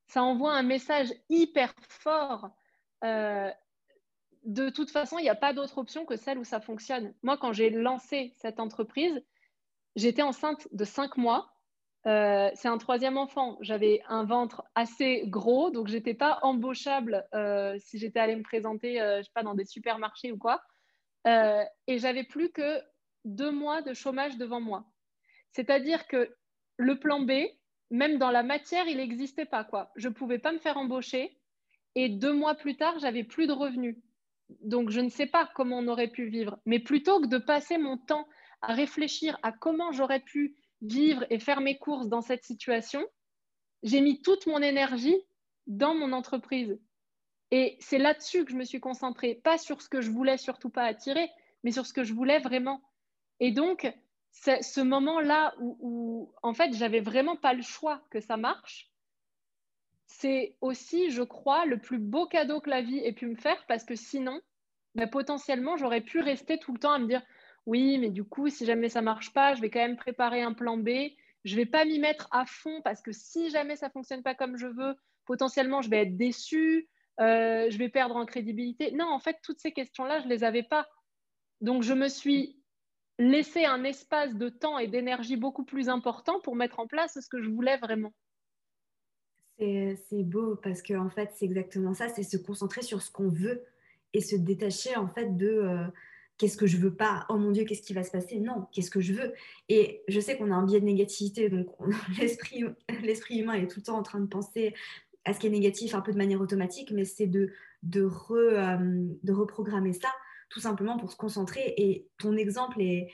Ça 0.08 0.22
envoie 0.22 0.52
un 0.52 0.62
message 0.62 1.12
hyper 1.30 1.72
fort. 1.88 2.50
Euh, 3.02 3.50
de 4.44 4.68
toute 4.68 4.90
façon, 4.90 5.18
il 5.18 5.22
n'y 5.22 5.30
a 5.30 5.34
pas 5.34 5.54
d'autre 5.54 5.78
option 5.78 6.04
que 6.04 6.16
celle 6.16 6.38
où 6.38 6.44
ça 6.44 6.60
fonctionne. 6.60 7.14
Moi, 7.22 7.38
quand 7.38 7.54
j'ai 7.54 7.70
lancé 7.70 8.34
cette 8.36 8.60
entreprise, 8.60 9.24
j'étais 9.96 10.22
enceinte 10.22 10.68
de 10.72 10.84
cinq 10.84 11.16
mois. 11.16 11.53
Euh, 12.06 12.50
c'est 12.54 12.68
un 12.68 12.78
troisième 12.78 13.16
enfant. 13.16 13.56
J'avais 13.60 14.02
un 14.08 14.24
ventre 14.24 14.62
assez 14.74 15.24
gros, 15.26 15.70
donc 15.70 15.88
j'étais 15.88 16.14
pas 16.14 16.38
embauchable 16.42 17.26
euh, 17.34 17.76
si 17.78 17.98
j'étais 17.98 18.20
allée 18.20 18.36
me 18.36 18.42
présenter, 18.42 18.98
je 18.98 19.22
sais 19.22 19.30
pas, 19.34 19.42
dans 19.42 19.54
des 19.54 19.64
supermarchés 19.64 20.32
ou 20.32 20.38
quoi. 20.38 20.62
Euh, 21.26 21.64
et 21.86 21.98
j'avais 21.98 22.24
plus 22.24 22.50
que 22.50 22.80
deux 23.24 23.50
mois 23.50 23.82
de 23.82 23.94
chômage 23.94 24.36
devant 24.36 24.60
moi. 24.60 24.84
C'est-à-dire 25.52 26.06
que 26.06 26.34
le 26.76 26.98
plan 26.98 27.20
B, 27.20 27.32
même 27.90 28.18
dans 28.18 28.30
la 28.30 28.42
matière, 28.42 28.86
il 28.86 28.98
n'existait 28.98 29.46
pas. 29.46 29.64
Quoi. 29.64 29.90
Je 29.96 30.08
ne 30.08 30.14
pouvais 30.14 30.38
pas 30.38 30.52
me 30.52 30.58
faire 30.58 30.76
embaucher. 30.76 31.38
Et 31.94 32.08
deux 32.08 32.32
mois 32.32 32.54
plus 32.54 32.76
tard, 32.76 32.98
j'avais 32.98 33.24
plus 33.24 33.46
de 33.46 33.52
revenus. 33.52 33.96
Donc, 34.60 34.90
je 34.90 35.00
ne 35.00 35.08
sais 35.08 35.26
pas 35.26 35.48
comment 35.54 35.78
on 35.78 35.88
aurait 35.88 36.08
pu 36.08 36.26
vivre. 36.26 36.58
Mais 36.66 36.80
plutôt 36.80 37.20
que 37.20 37.28
de 37.28 37.38
passer 37.38 37.78
mon 37.78 37.96
temps 37.96 38.26
à 38.60 38.74
réfléchir 38.74 39.38
à 39.42 39.52
comment 39.52 39.92
j'aurais 39.92 40.20
pu 40.20 40.56
vivre 40.84 41.24
et 41.30 41.38
faire 41.38 41.60
mes 41.60 41.78
courses 41.78 42.08
dans 42.08 42.20
cette 42.20 42.44
situation, 42.44 43.04
j'ai 43.82 44.00
mis 44.00 44.22
toute 44.22 44.46
mon 44.46 44.62
énergie 44.62 45.16
dans 45.66 45.94
mon 45.94 46.12
entreprise. 46.12 46.78
Et 47.50 47.76
c'est 47.80 47.98
là-dessus 47.98 48.44
que 48.44 48.50
je 48.50 48.56
me 48.56 48.64
suis 48.64 48.80
concentrée, 48.80 49.34
pas 49.34 49.58
sur 49.58 49.82
ce 49.82 49.88
que 49.88 50.00
je 50.00 50.10
voulais 50.10 50.38
surtout 50.38 50.70
pas 50.70 50.84
attirer, 50.84 51.28
mais 51.62 51.70
sur 51.70 51.86
ce 51.86 51.92
que 51.92 52.04
je 52.04 52.14
voulais 52.14 52.38
vraiment. 52.40 52.82
Et 53.40 53.52
donc, 53.52 53.92
ce 54.32 54.80
moment-là 54.80 55.54
où, 55.58 56.32
en 56.42 56.54
fait, 56.54 56.74
j'avais 56.74 57.00
vraiment 57.00 57.36
pas 57.36 57.54
le 57.54 57.62
choix 57.62 58.02
que 58.10 58.20
ça 58.20 58.36
marche, 58.36 58.90
c'est 60.06 60.56
aussi, 60.60 61.10
je 61.10 61.22
crois, 61.22 61.64
le 61.66 61.78
plus 61.78 61.98
beau 61.98 62.26
cadeau 62.26 62.60
que 62.60 62.70
la 62.70 62.82
vie 62.82 62.98
ait 62.98 63.12
pu 63.12 63.26
me 63.26 63.36
faire 63.36 63.64
parce 63.66 63.84
que 63.84 63.96
sinon, 63.96 64.40
bah, 64.94 65.06
potentiellement, 65.06 65.76
j'aurais 65.76 66.02
pu 66.02 66.20
rester 66.20 66.58
tout 66.58 66.72
le 66.72 66.78
temps 66.78 66.92
à 66.92 66.98
me 66.98 67.06
dire 67.06 67.22
oui, 67.66 67.98
mais 67.98 68.10
du 68.10 68.24
coup, 68.24 68.48
si 68.48 68.66
jamais 68.66 68.88
ça 68.88 69.02
marche 69.02 69.32
pas, 69.32 69.54
je 69.54 69.60
vais 69.60 69.70
quand 69.70 69.80
même 69.80 69.96
préparer 69.96 70.42
un 70.42 70.52
plan 70.52 70.76
B. 70.76 70.88
Je 71.44 71.56
vais 71.56 71.66
pas 71.66 71.84
m'y 71.84 71.98
mettre 71.98 72.28
à 72.30 72.44
fond 72.46 72.80
parce 72.82 73.02
que 73.02 73.12
si 73.12 73.50
jamais 73.50 73.76
ça 73.76 73.90
fonctionne 73.90 74.22
pas 74.22 74.34
comme 74.34 74.56
je 74.56 74.66
veux, 74.66 74.94
potentiellement, 75.24 75.82
je 75.82 75.90
vais 75.90 76.02
être 76.02 76.16
déçue. 76.16 76.88
Euh, 77.20 77.70
je 77.70 77.78
vais 77.78 77.88
perdre 77.88 78.16
en 78.16 78.26
crédibilité. 78.26 78.90
Non, 78.92 79.06
en 79.06 79.20
fait, 79.20 79.36
toutes 79.42 79.60
ces 79.60 79.72
questions-là, 79.72 80.20
je 80.20 80.24
ne 80.24 80.30
les 80.30 80.44
avais 80.44 80.64
pas. 80.64 80.88
Donc, 81.60 81.82
je 81.82 81.94
me 81.94 82.08
suis 82.08 82.60
laissé 83.18 83.64
un 83.64 83.84
espace 83.84 84.34
de 84.34 84.48
temps 84.48 84.78
et 84.78 84.88
d'énergie 84.88 85.36
beaucoup 85.36 85.64
plus 85.64 85.88
important 85.88 86.40
pour 86.40 86.56
mettre 86.56 86.80
en 86.80 86.86
place 86.86 87.18
ce 87.20 87.28
que 87.28 87.40
je 87.40 87.48
voulais 87.48 87.76
vraiment. 87.78 88.12
C'est 89.58 90.24
beau 90.24 90.56
parce 90.56 90.82
que 90.82 90.94
en 90.94 91.10
fait, 91.10 91.30
c'est 91.36 91.44
exactement 91.44 91.94
ça, 91.94 92.08
c'est 92.08 92.24
se 92.24 92.36
concentrer 92.36 92.82
sur 92.82 93.00
ce 93.00 93.12
qu'on 93.12 93.28
veut 93.28 93.64
et 94.12 94.20
se 94.20 94.34
détacher 94.34 94.96
en 94.96 95.06
fait 95.06 95.36
de 95.36 95.46
euh, 95.46 95.86
qu'est-ce 96.38 96.56
que 96.56 96.66
je 96.66 96.76
veux 96.76 96.94
pas, 96.94 97.26
oh 97.28 97.36
mon 97.36 97.50
Dieu, 97.52 97.64
qu'est-ce 97.64 97.82
qui 97.82 97.94
va 97.94 98.02
se 98.02 98.10
passer? 98.10 98.40
Non, 98.40 98.66
qu'est-ce 98.72 98.90
que 98.90 99.00
je 99.00 99.12
veux? 99.12 99.32
Et 99.68 100.02
je 100.08 100.20
sais 100.20 100.36
qu'on 100.36 100.50
a 100.50 100.54
un 100.54 100.64
biais 100.64 100.80
de 100.80 100.86
négativité, 100.86 101.48
donc 101.48 101.68
l'esprit 102.18 103.38
humain 103.38 103.54
est 103.54 103.68
tout 103.68 103.80
le 103.80 103.84
temps 103.84 103.98
en 103.98 104.02
train 104.02 104.20
de 104.20 104.26
penser 104.26 104.74
à 105.24 105.32
ce 105.32 105.40
qui 105.40 105.46
est 105.46 105.50
négatif 105.50 105.94
un 105.94 106.00
peu 106.00 106.12
de 106.12 106.18
manière 106.18 106.40
automatique, 106.40 106.90
mais 106.90 107.04
c'est 107.04 107.26
de, 107.26 107.52
de, 107.82 108.08
euh, 108.30 108.76
de 109.22 109.32
reprogrammer 109.32 109.92
ça 109.92 110.08
tout 110.50 110.60
simplement 110.60 110.98
pour 110.98 111.10
se 111.10 111.16
concentrer. 111.16 111.74
Et 111.76 112.06
ton 112.18 112.36
exemple 112.36 112.80
est... 112.80 113.08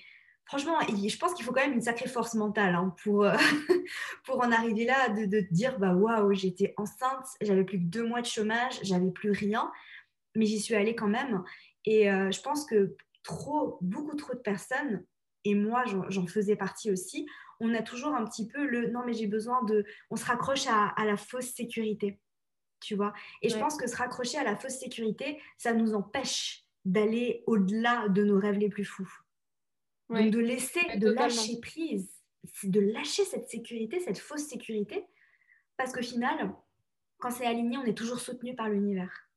Franchement, 0.44 0.78
je 0.80 1.16
pense 1.16 1.32
qu'il 1.34 1.44
faut 1.44 1.52
quand 1.52 1.64
même 1.64 1.74
une 1.74 1.80
sacrée 1.80 2.08
force 2.08 2.34
mentale 2.34 2.74
hein, 2.74 2.92
pour, 3.04 3.24
euh, 3.24 3.36
pour 4.24 4.42
en 4.42 4.50
arriver 4.50 4.84
là, 4.84 5.08
de, 5.08 5.24
de 5.24 5.40
te 5.40 5.54
dire, 5.54 5.78
bah 5.78 5.94
waouh, 5.94 6.32
j'étais 6.34 6.74
enceinte, 6.76 7.24
j'avais 7.40 7.62
plus 7.62 7.78
que 7.78 7.84
deux 7.84 8.04
mois 8.04 8.20
de 8.20 8.26
chômage, 8.26 8.80
j'avais 8.82 9.10
plus 9.12 9.30
rien, 9.30 9.70
mais 10.34 10.46
j'y 10.46 10.58
suis 10.58 10.74
allée 10.74 10.96
quand 10.96 11.08
même. 11.08 11.44
Et 11.84 12.10
euh, 12.10 12.32
je 12.32 12.40
pense 12.42 12.66
que 12.66 12.96
trop, 13.22 13.78
beaucoup 13.80 14.16
trop 14.16 14.34
de 14.34 14.40
personnes, 14.40 15.04
et 15.44 15.54
moi 15.54 15.84
j'en 16.08 16.26
faisais 16.26 16.56
partie 16.56 16.90
aussi, 16.90 17.26
on 17.60 17.74
a 17.74 17.82
toujours 17.82 18.14
un 18.14 18.24
petit 18.24 18.46
peu 18.46 18.66
le 18.66 18.90
non 18.90 19.04
mais 19.04 19.12
j'ai 19.12 19.26
besoin 19.26 19.62
de 19.64 19.84
on 20.10 20.16
se 20.16 20.24
raccroche 20.24 20.66
à, 20.66 20.94
la 21.04 21.16
fausse 21.16 21.52
sécurité 21.52 22.20
tu 22.80 22.94
vois. 22.94 23.12
Et 23.42 23.50
je 23.50 23.58
pense 23.58 23.76
que 23.76 23.86
se 23.86 23.96
raccrocher 23.96 24.38
à 24.38 24.44
la 24.44 24.56
fausse 24.56 24.78
sécurité 24.78 25.40
ça 25.58 25.72
nous 25.72 25.94
empêche 25.94 26.64
d'aller 26.84 27.44
au-delà 27.46 28.08
de 28.08 28.24
nos 28.24 28.38
rêves 28.38 28.58
les 28.58 28.70
plus 28.70 28.84
fous. 28.84 29.10
Donc 30.08 30.30
de 30.30 30.38
laisser 30.38 30.80
de 30.96 31.10
lâcher 31.10 31.60
prise 31.60 32.10
de 32.64 32.80
lâcher 32.80 33.24
cette 33.24 33.48
sécurité 33.48 34.00
cette 34.00 34.18
fausse 34.18 34.46
sécurité 34.46 35.06
parce 35.76 35.92
qu'au 35.92 36.02
final 36.02 36.54
quand 37.18 37.30
c'est 37.30 37.46
aligné 37.46 37.76
on 37.76 37.84
est 37.84 37.96
toujours 37.96 38.20
soutenu 38.20 38.54
par 38.54 38.68
l'univers. 38.68 39.28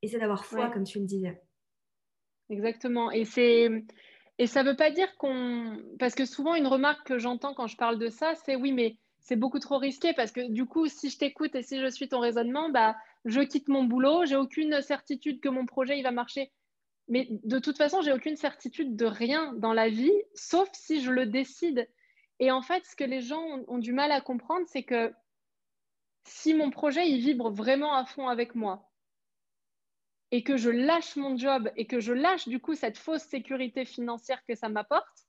Et 0.00 0.08
c'est 0.08 0.18
d'avoir 0.18 0.44
foi 0.44 0.70
comme 0.70 0.84
tu 0.84 0.98
le 0.98 1.06
disais 1.06 1.40
exactement 2.52 3.10
et 3.10 3.24
c'est 3.24 3.70
et 4.38 4.46
ça 4.46 4.62
ne 4.62 4.70
veut 4.70 4.76
pas 4.76 4.90
dire 4.90 5.16
qu'on. 5.18 5.78
Parce 5.98 6.14
que 6.14 6.24
souvent, 6.24 6.54
une 6.54 6.66
remarque 6.66 7.06
que 7.06 7.18
j'entends 7.18 7.54
quand 7.54 7.66
je 7.66 7.76
parle 7.76 7.98
de 7.98 8.08
ça, 8.08 8.34
c'est 8.34 8.56
oui, 8.56 8.72
mais 8.72 8.96
c'est 9.20 9.36
beaucoup 9.36 9.60
trop 9.60 9.78
risqué 9.78 10.14
parce 10.14 10.32
que 10.32 10.50
du 10.50 10.66
coup, 10.66 10.88
si 10.88 11.10
je 11.10 11.18
t'écoute 11.18 11.54
et 11.54 11.62
si 11.62 11.78
je 11.78 11.86
suis 11.86 12.08
ton 12.08 12.18
raisonnement, 12.18 12.70
bah, 12.70 12.96
je 13.24 13.40
quitte 13.40 13.68
mon 13.68 13.84
boulot, 13.84 14.24
j'ai 14.24 14.36
aucune 14.36 14.80
certitude 14.82 15.40
que 15.40 15.48
mon 15.48 15.66
projet 15.66 15.98
il 15.98 16.02
va 16.02 16.10
marcher. 16.10 16.50
Mais 17.08 17.28
de 17.30 17.58
toute 17.58 17.76
façon, 17.76 18.00
j'ai 18.00 18.12
aucune 18.12 18.36
certitude 18.36 18.96
de 18.96 19.06
rien 19.06 19.52
dans 19.54 19.72
la 19.72 19.88
vie, 19.88 20.12
sauf 20.34 20.68
si 20.72 21.02
je 21.02 21.10
le 21.10 21.26
décide. 21.26 21.88
Et 22.40 22.50
en 22.50 22.62
fait, 22.62 22.84
ce 22.84 22.96
que 22.96 23.04
les 23.04 23.20
gens 23.20 23.42
ont, 23.42 23.64
ont 23.68 23.78
du 23.78 23.92
mal 23.92 24.10
à 24.10 24.20
comprendre, 24.20 24.66
c'est 24.66 24.82
que 24.82 25.12
si 26.24 26.54
mon 26.54 26.70
projet 26.70 27.08
il 27.08 27.20
vibre 27.20 27.50
vraiment 27.50 27.94
à 27.94 28.04
fond 28.04 28.28
avec 28.28 28.54
moi, 28.54 28.91
et 30.32 30.42
que 30.42 30.56
je 30.56 30.70
lâche 30.70 31.14
mon 31.16 31.36
job 31.36 31.70
et 31.76 31.86
que 31.86 32.00
je 32.00 32.12
lâche 32.12 32.48
du 32.48 32.58
coup 32.58 32.74
cette 32.74 32.98
fausse 32.98 33.22
sécurité 33.22 33.84
financière 33.84 34.42
que 34.46 34.54
ça 34.54 34.70
m'apporte, 34.70 35.26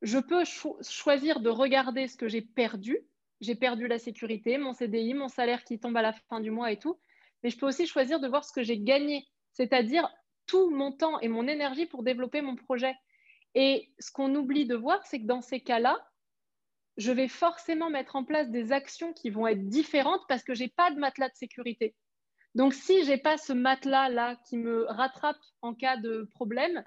je 0.00 0.18
peux 0.18 0.44
choisir 0.82 1.40
de 1.40 1.50
regarder 1.50 2.06
ce 2.06 2.16
que 2.16 2.28
j'ai 2.28 2.40
perdu. 2.40 2.98
J'ai 3.40 3.56
perdu 3.56 3.88
la 3.88 3.98
sécurité, 3.98 4.56
mon 4.58 4.72
CDI, 4.72 5.12
mon 5.12 5.28
salaire 5.28 5.64
qui 5.64 5.80
tombe 5.80 5.96
à 5.96 6.02
la 6.02 6.12
fin 6.12 6.40
du 6.40 6.50
mois 6.50 6.70
et 6.70 6.78
tout. 6.78 6.98
Mais 7.42 7.50
je 7.50 7.58
peux 7.58 7.66
aussi 7.66 7.86
choisir 7.86 8.20
de 8.20 8.28
voir 8.28 8.44
ce 8.44 8.52
que 8.52 8.62
j'ai 8.62 8.78
gagné, 8.78 9.26
c'est-à-dire 9.52 10.08
tout 10.46 10.70
mon 10.70 10.92
temps 10.92 11.18
et 11.20 11.28
mon 11.28 11.48
énergie 11.48 11.86
pour 11.86 12.04
développer 12.04 12.40
mon 12.40 12.54
projet. 12.54 12.94
Et 13.54 13.90
ce 13.98 14.12
qu'on 14.12 14.34
oublie 14.36 14.66
de 14.66 14.76
voir, 14.76 15.04
c'est 15.04 15.20
que 15.20 15.26
dans 15.26 15.42
ces 15.42 15.60
cas-là, 15.60 15.98
je 16.96 17.10
vais 17.10 17.28
forcément 17.28 17.90
mettre 17.90 18.16
en 18.16 18.24
place 18.24 18.50
des 18.50 18.72
actions 18.72 19.12
qui 19.12 19.30
vont 19.30 19.46
être 19.46 19.68
différentes 19.68 20.22
parce 20.28 20.44
que 20.44 20.54
je 20.54 20.62
n'ai 20.62 20.68
pas 20.68 20.90
de 20.92 20.98
matelas 20.98 21.28
de 21.28 21.34
sécurité. 21.34 21.94
Donc, 22.56 22.72
si 22.72 23.04
je 23.04 23.10
n'ai 23.10 23.18
pas 23.18 23.36
ce 23.36 23.52
matelas-là 23.52 24.36
qui 24.48 24.56
me 24.56 24.86
rattrape 24.86 25.36
en 25.60 25.74
cas 25.74 25.98
de 25.98 26.26
problème, 26.32 26.82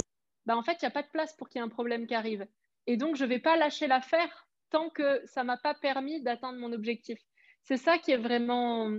bah, 0.47 0.57
en 0.57 0.63
fait, 0.63 0.73
il 0.81 0.85
n'y 0.85 0.87
a 0.87 0.91
pas 0.91 1.03
de 1.03 1.09
place 1.09 1.35
pour 1.37 1.47
qu'il 1.47 1.59
y 1.59 1.61
ait 1.61 1.65
un 1.65 1.69
problème 1.69 2.07
qui 2.07 2.15
arrive. 2.15 2.47
Et 2.87 2.97
donc, 2.97 3.15
je 3.15 3.23
ne 3.23 3.29
vais 3.29 3.37
pas 3.37 3.55
lâcher 3.55 3.85
l'affaire 3.85 4.47
tant 4.71 4.89
que 4.89 5.21
ça 5.25 5.43
ne 5.43 5.47
m'a 5.47 5.57
pas 5.57 5.75
permis 5.75 6.23
d'atteindre 6.23 6.57
mon 6.57 6.73
objectif. 6.73 7.19
C'est 7.61 7.77
ça 7.77 7.99
qui 7.99 8.09
est 8.09 8.17
vraiment 8.17 8.91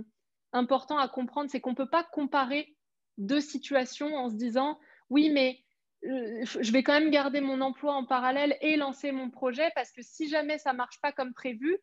important 0.53 0.97
à 0.97 1.09
comprendre, 1.09 1.49
c'est 1.51 1.59
qu'on 1.59 1.71
ne 1.71 1.75
peut 1.75 1.89
pas 1.89 2.05
comparer 2.05 2.73
deux 3.17 3.41
situations 3.41 4.15
en 4.15 4.29
se 4.29 4.35
disant, 4.35 4.79
oui, 5.09 5.29
mais 5.29 5.59
euh, 6.05 6.45
je 6.45 6.71
vais 6.71 6.83
quand 6.83 6.97
même 6.97 7.11
garder 7.11 7.41
mon 7.41 7.59
emploi 7.59 7.93
en 7.95 8.05
parallèle 8.05 8.57
et 8.61 8.77
lancer 8.77 9.11
mon 9.11 9.29
projet 9.29 9.69
parce 9.75 9.91
que 9.91 10.01
si 10.01 10.29
jamais 10.29 10.57
ça 10.57 10.71
ne 10.71 10.77
marche 10.77 11.01
pas 11.01 11.11
comme 11.11 11.33
prévu, 11.33 11.77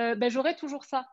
euh, 0.00 0.16
ben, 0.16 0.28
j'aurai 0.28 0.56
toujours 0.56 0.84
ça. 0.84 1.06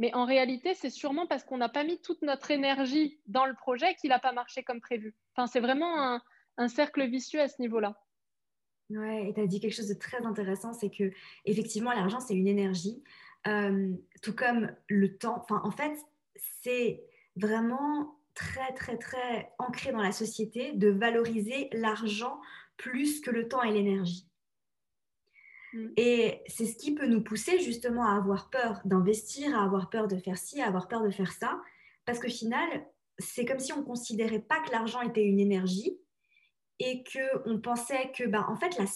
Mais 0.00 0.14
en 0.14 0.24
réalité, 0.24 0.72
c'est 0.72 0.88
sûrement 0.88 1.26
parce 1.26 1.44
qu'on 1.44 1.58
n'a 1.58 1.68
pas 1.68 1.84
mis 1.84 2.00
toute 2.00 2.22
notre 2.22 2.50
énergie 2.50 3.20
dans 3.26 3.44
le 3.44 3.52
projet 3.52 3.94
qu'il 3.96 4.08
n'a 4.08 4.18
pas 4.18 4.32
marché 4.32 4.62
comme 4.62 4.80
prévu. 4.80 5.14
Enfin, 5.36 5.46
c'est 5.46 5.60
vraiment 5.60 6.18
un, 6.56 6.68
cercle 6.68 7.06
vicieux 7.06 7.40
à 7.40 7.48
ce 7.48 7.60
niveau-là. 7.60 8.00
Ouais, 8.88 9.28
et 9.28 9.34
tu 9.34 9.40
as 9.40 9.46
dit 9.46 9.60
quelque 9.60 9.74
chose 9.74 9.88
de 9.88 9.94
très 9.94 10.24
intéressant, 10.24 10.72
c'est 10.72 10.88
que 10.88 11.12
effectivement, 11.44 11.92
l'argent, 11.92 12.18
c'est 12.18 12.34
une 12.34 12.48
énergie, 12.48 13.04
euh, 13.46 13.92
tout 14.22 14.34
comme 14.34 14.74
le 14.88 15.18
temps. 15.18 15.36
Enfin, 15.42 15.60
en 15.64 15.70
fait, 15.70 15.92
c'est 16.62 17.02
vraiment 17.36 18.18
très, 18.32 18.72
très, 18.72 18.96
très 18.96 19.52
ancré 19.58 19.92
dans 19.92 20.02
la 20.02 20.12
société 20.12 20.72
de 20.72 20.88
valoriser 20.88 21.68
l'argent 21.72 22.40
plus 22.78 23.20
que 23.20 23.30
le 23.30 23.48
temps 23.48 23.62
et 23.62 23.70
l'énergie. 23.70 24.29
Mm. 25.72 25.88
Et 25.96 26.42
c'est 26.46 26.66
ce 26.66 26.76
qui 26.76 26.94
peut 26.94 27.06
nous 27.06 27.22
pousser 27.22 27.58
justement 27.60 28.06
à 28.06 28.16
avoir 28.16 28.50
peur 28.50 28.80
d'investir, 28.84 29.56
à 29.56 29.64
avoir 29.64 29.90
peur 29.90 30.08
de 30.08 30.16
faire 30.16 30.38
ci, 30.38 30.60
à 30.60 30.66
avoir 30.66 30.88
peur 30.88 31.02
de 31.02 31.10
faire 31.10 31.32
ça, 31.32 31.60
parce 32.04 32.18
qu'au 32.18 32.28
final, 32.28 32.68
c'est 33.18 33.44
comme 33.44 33.58
si 33.58 33.72
on 33.72 33.78
ne 33.78 33.84
considérait 33.84 34.40
pas 34.40 34.60
que 34.60 34.70
l'argent 34.70 35.00
était 35.02 35.24
une 35.24 35.40
énergie 35.40 35.98
et 36.78 37.04
qu'on 37.04 37.60
pensait 37.60 38.10
que, 38.16 38.24
ben, 38.24 38.44
en 38.48 38.56
fait, 38.56 38.78
la 38.78 38.86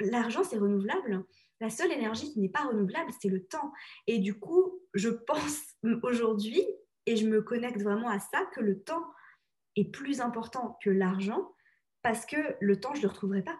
l'argent, 0.00 0.42
c'est 0.42 0.56
renouvelable. 0.56 1.24
La 1.60 1.68
seule 1.70 1.92
énergie 1.92 2.32
qui 2.32 2.40
n'est 2.40 2.48
pas 2.48 2.64
renouvelable, 2.64 3.10
c'est 3.20 3.28
le 3.28 3.44
temps. 3.44 3.72
Et 4.06 4.18
du 4.18 4.38
coup, 4.38 4.80
je 4.94 5.10
pense 5.10 5.74
aujourd'hui, 6.02 6.66
et 7.06 7.16
je 7.16 7.26
me 7.26 7.42
connecte 7.42 7.82
vraiment 7.82 8.08
à 8.08 8.18
ça, 8.18 8.44
que 8.54 8.60
le 8.60 8.80
temps 8.80 9.04
est 9.76 9.90
plus 9.90 10.20
important 10.20 10.78
que 10.82 10.90
l'argent 10.90 11.54
parce 12.02 12.26
que 12.26 12.36
le 12.60 12.80
temps, 12.80 12.94
je 12.94 13.00
ne 13.00 13.02
le 13.02 13.08
retrouverai 13.08 13.42
pas. 13.42 13.58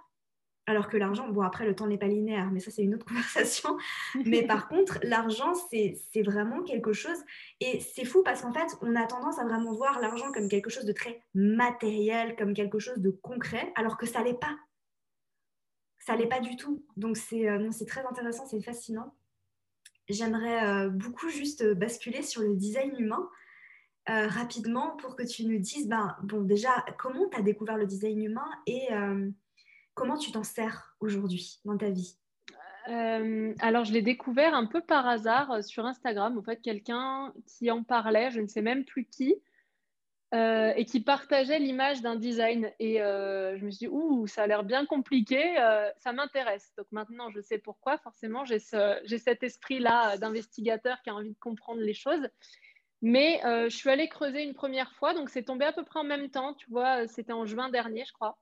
Alors 0.68 0.90
que 0.90 0.98
l'argent, 0.98 1.26
bon 1.30 1.40
après 1.40 1.64
le 1.64 1.74
temps 1.74 1.86
n'est 1.86 1.96
pas 1.96 2.08
linéaire, 2.08 2.50
mais 2.50 2.60
ça 2.60 2.70
c'est 2.70 2.82
une 2.82 2.94
autre 2.94 3.06
conversation. 3.08 3.78
Mais 4.26 4.42
par 4.46 4.68
contre, 4.68 4.98
l'argent, 5.02 5.54
c'est 5.54 6.22
vraiment 6.22 6.62
quelque 6.62 6.92
chose. 6.92 7.16
Et 7.60 7.80
c'est 7.80 8.04
fou 8.04 8.22
parce 8.22 8.42
qu'en 8.42 8.52
fait, 8.52 8.76
on 8.82 8.94
a 8.94 9.06
tendance 9.06 9.38
à 9.38 9.44
vraiment 9.44 9.72
voir 9.72 9.98
l'argent 9.98 10.30
comme 10.30 10.46
quelque 10.46 10.68
chose 10.68 10.84
de 10.84 10.92
très 10.92 11.22
matériel, 11.34 12.36
comme 12.36 12.52
quelque 12.52 12.78
chose 12.78 12.98
de 12.98 13.08
concret, 13.08 13.72
alors 13.76 13.96
que 13.96 14.04
ça 14.04 14.22
l'est 14.22 14.38
pas. 14.38 14.58
Ça 16.00 16.16
l'est 16.16 16.26
pas 16.26 16.40
du 16.40 16.54
tout. 16.56 16.84
Donc 16.98 17.16
c'est 17.16 17.48
euh, 17.48 17.70
très 17.86 18.04
intéressant, 18.04 18.44
c'est 18.44 18.60
fascinant. 18.60 19.14
J'aimerais 20.10 20.66
euh, 20.66 20.88
beaucoup 20.90 21.30
juste 21.30 21.64
basculer 21.64 22.22
sur 22.22 22.42
le 22.42 22.54
design 22.54 22.94
humain. 22.98 23.26
Euh, 24.10 24.26
rapidement 24.26 24.96
pour 24.96 25.16
que 25.16 25.22
tu 25.22 25.46
nous 25.46 25.58
dises, 25.58 25.88
ben, 25.88 26.14
bon, 26.22 26.42
déjà, 26.42 26.84
comment 26.98 27.26
tu 27.30 27.38
as 27.38 27.42
découvert 27.42 27.78
le 27.78 27.86
design 27.86 28.22
humain 28.22 28.48
et 28.66 28.88
Comment 29.98 30.16
tu 30.16 30.30
t'en 30.30 30.44
sers 30.44 30.94
aujourd'hui 31.00 31.58
dans 31.64 31.76
ta 31.76 31.90
vie? 31.90 32.16
Euh, 32.88 33.52
alors, 33.58 33.84
je 33.84 33.92
l'ai 33.92 34.00
découvert 34.00 34.54
un 34.54 34.66
peu 34.66 34.80
par 34.80 35.08
hasard 35.08 35.50
euh, 35.50 35.62
sur 35.62 35.84
Instagram. 35.86 36.38
En 36.38 36.42
fait, 36.42 36.62
quelqu'un 36.62 37.34
qui 37.46 37.70
en 37.72 37.82
parlait, 37.82 38.30
je 38.30 38.40
ne 38.40 38.46
sais 38.46 38.62
même 38.62 38.84
plus 38.84 39.06
qui, 39.06 39.34
euh, 40.34 40.72
et 40.76 40.84
qui 40.84 41.00
partageait 41.00 41.58
l'image 41.58 42.00
d'un 42.00 42.14
design. 42.14 42.70
Et 42.78 42.98
je 42.98 43.64
me 43.64 43.70
suis 43.70 43.86
dit, 43.86 43.88
ouh, 43.88 44.28
ça 44.28 44.44
a 44.44 44.46
l'air 44.46 44.62
bien 44.62 44.86
compliqué, 44.86 45.56
ça 45.98 46.12
m'intéresse. 46.12 46.72
Donc 46.76 46.86
maintenant, 46.92 47.28
je 47.30 47.40
sais 47.40 47.58
pourquoi. 47.58 47.98
Forcément, 47.98 48.44
j'ai 48.44 48.58
cet 48.60 49.42
esprit-là 49.42 50.16
d'investigateur 50.16 51.02
qui 51.02 51.10
a 51.10 51.14
envie 51.14 51.32
de 51.32 51.38
comprendre 51.40 51.80
les 51.80 51.94
choses. 51.94 52.28
Mais 53.02 53.40
je 53.42 53.74
suis 53.74 53.90
allée 53.90 54.08
creuser 54.08 54.44
une 54.44 54.54
première 54.54 54.92
fois, 54.94 55.12
donc 55.12 55.28
c'est 55.28 55.44
tombé 55.44 55.64
à 55.64 55.72
peu 55.72 55.84
près 55.84 55.98
en 55.98 56.04
même 56.04 56.30
temps. 56.30 56.54
Tu 56.54 56.70
vois, 56.70 57.08
c'était 57.08 57.32
en 57.32 57.46
juin 57.46 57.68
dernier, 57.68 58.04
je 58.06 58.12
crois. 58.12 58.38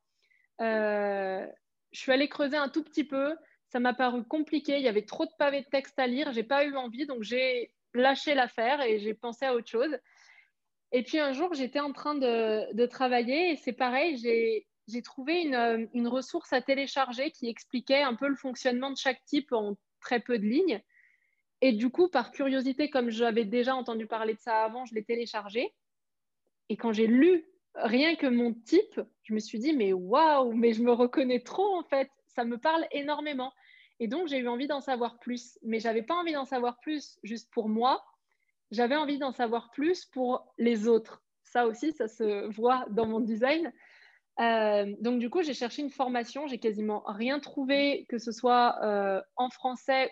Euh, 0.61 1.47
je 1.93 2.01
suis 2.01 2.13
allée 2.13 2.29
creuser 2.29 2.57
un 2.57 2.69
tout 2.69 2.83
petit 2.83 3.05
peu. 3.05 3.37
Ça 3.69 3.81
m'a 3.81 3.95
paru 3.95 4.25
compliqué. 4.25 4.77
Il 4.77 4.83
y 4.83 4.89
avait 4.89 5.05
trop 5.05 5.27
de 5.27 5.33
pavés 5.39 5.63
de 5.63 5.67
texte 5.67 5.99
à 5.99 6.07
lire. 6.07 6.33
J'ai 6.33 6.45
pas 6.45 6.65
eu 6.65 6.77
envie, 6.77 7.07
donc 7.07 7.23
j'ai 7.23 7.73
lâché 7.95 8.35
l'affaire 8.35 8.81
et 8.83 8.99
j'ai 8.99 9.15
pensé 9.15 9.45
à 9.45 9.55
autre 9.55 9.69
chose. 9.69 9.97
Et 10.93 11.03
puis 11.03 11.19
un 11.19 11.33
jour, 11.33 11.53
j'étais 11.55 11.81
en 11.81 11.93
train 11.93 12.15
de, 12.15 12.87
travailler 12.87 13.57
c'est 13.57 13.73
pareil, 13.73 14.17
j'ai 14.17 15.03
trouvé 15.03 15.43
une, 15.43 15.89
une, 15.95 16.09
ressource 16.09 16.53
à 16.53 16.61
télécharger 16.61 17.33
qui 17.33 17.49
expliquait 17.49 18.03
un 18.03 18.15
peu 18.15 18.29
le 18.29 18.37
fonctionnement 18.37 18.91
de 18.91 18.97
chaque 18.97 19.25
type 19.25 19.53
en 19.53 19.77
très 20.01 20.21
peu 20.21 20.39
de 20.39 20.45
lignes. 20.45 20.81
Et 21.61 21.73
du 21.73 21.91
coup, 21.91 22.09
par 22.09 22.31
curiosité, 22.33 22.91
comme 22.91 23.11
j'avais 23.11 23.45
déjà 23.45 23.75
entendu 23.75 24.07
parler 24.07 24.35
de 24.35 24.41
ça 24.41 24.65
avant, 24.65 24.85
je 24.85 24.95
l'ai 24.95 25.05
téléchargé. 25.05 25.75
Et 26.69 26.77
quand 26.77 26.93
j'ai 26.93 27.07
lu 27.07 27.45
rien 27.77 28.17
que 28.17 28.27
mon 28.27 28.55
type, 28.55 29.01
je 29.23 29.35
me 29.35 29.39
suis 29.39 29.59
dit, 29.59 29.73
mais 29.73 29.93
waouh, 29.93 30.53
mais 30.53 30.73
je 30.73 30.83
me 30.83 30.93
reconnais 30.93 31.41
trop 31.41 31.77
en 31.77 31.85
fait, 31.85 32.11
ça 32.27 32.45
me 32.45 32.59
parle 32.59 32.87
énormément. 32.91 33.53
Et 33.99 34.09
donc, 34.09 34.29
j'ai 34.29 34.39
eu 34.39 34.49
envie 34.49 34.67
d'en 34.67 34.81
savoir 34.81 35.19
plus, 35.19 35.59
mais 35.63 35.81
j'avais 35.81 36.03
pas 36.03 36.15
envie 36.15 36.33
d'en 36.33 36.45
savoir 36.45 36.79
plus 36.81 37.19
juste 37.23 37.51
pour 37.53 37.69
moi, 37.69 38.05
j'avais 38.71 38.97
envie 38.97 39.19
d'en 39.19 39.33
savoir 39.33 39.71
plus 39.71 40.05
pour 40.05 40.53
les 40.59 40.89
autres. 40.89 41.23
Ça 41.45 41.67
aussi, 41.67 41.93
ça 41.93 42.09
se 42.09 42.47
voit 42.53 42.85
dans 42.91 43.07
mon 43.07 43.21
design. 43.21 43.73
Euh, 44.41 44.95
donc, 45.01 45.19
du 45.19 45.31
coup, 45.31 45.43
j'ai 45.43 45.55
cherché 45.55 45.83
une 45.83 45.91
formation, 45.91 46.47
j'ai 46.47 46.59
quasiment 46.59 47.03
rien 47.07 47.39
trouvé, 47.41 48.07
que 48.09 48.19
ce 48.19 48.33
soit 48.33 48.77
euh, 48.83 49.23
en 49.37 49.49
français 49.49 50.11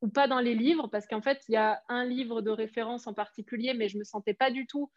ou 0.00 0.08
pas 0.08 0.28
dans 0.28 0.38
les 0.38 0.54
livres, 0.54 0.86
parce 0.86 1.06
qu'en 1.06 1.20
fait, 1.20 1.42
il 1.48 1.52
y 1.52 1.56
a 1.56 1.82
un 1.88 2.04
livre 2.04 2.40
de 2.40 2.50
référence 2.50 3.06
en 3.08 3.14
particulier, 3.14 3.74
mais 3.74 3.88
je 3.88 3.98
me 3.98 4.04
sentais 4.04 4.32
pas 4.32 4.50
du 4.50 4.66
tout 4.66 4.90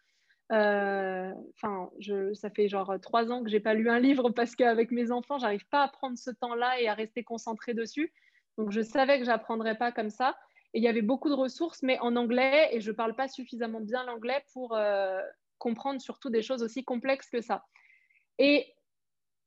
euh, 0.52 1.34
enfin, 1.56 1.90
ça 2.34 2.50
fait 2.50 2.68
genre 2.68 2.96
trois 3.02 3.32
ans 3.32 3.44
que 3.44 3.50
j'ai 3.50 3.60
pas 3.60 3.74
lu 3.74 3.90
un 3.90 4.00
livre 4.00 4.30
parce 4.32 4.56
qu'avec 4.56 4.92
mes 4.92 5.12
enfants, 5.12 5.40
j'arrive 5.40 5.66
pas 5.68 5.84
à 5.84 5.88
prendre 5.88 6.18
ce 6.18 6.32
temps-là 6.32 6.80
et 6.82 6.88
à 6.88 6.94
rester 6.94 7.24
concentrée 7.24 7.74
dessus. 7.74 8.14
Donc, 8.58 8.72
je 8.72 8.82
savais 8.82 9.20
que 9.20 9.26
j'apprendrais 9.26 9.78
pas 9.78 9.92
comme 9.92 10.10
ça. 10.10 10.38
Et 10.74 10.80
il 10.80 10.84
y 10.84 10.88
avait 10.88 11.02
beaucoup 11.02 11.30
de 11.30 11.36
ressources, 11.36 11.84
mais 11.84 12.00
en 12.00 12.16
anglais, 12.16 12.70
et 12.72 12.82
je 12.82 12.92
parle 12.92 13.16
pas 13.16 13.28
suffisamment 13.28 13.82
bien 13.82 14.06
l'anglais 14.06 14.44
pour 14.54 14.76
euh, 14.76 15.22
comprendre 15.58 16.02
surtout 16.02 16.30
des 16.30 16.42
choses 16.42 16.64
aussi 16.64 16.84
complexes 16.84 17.30
que 17.30 17.42
ça. 17.42 17.66
Et 18.38 18.74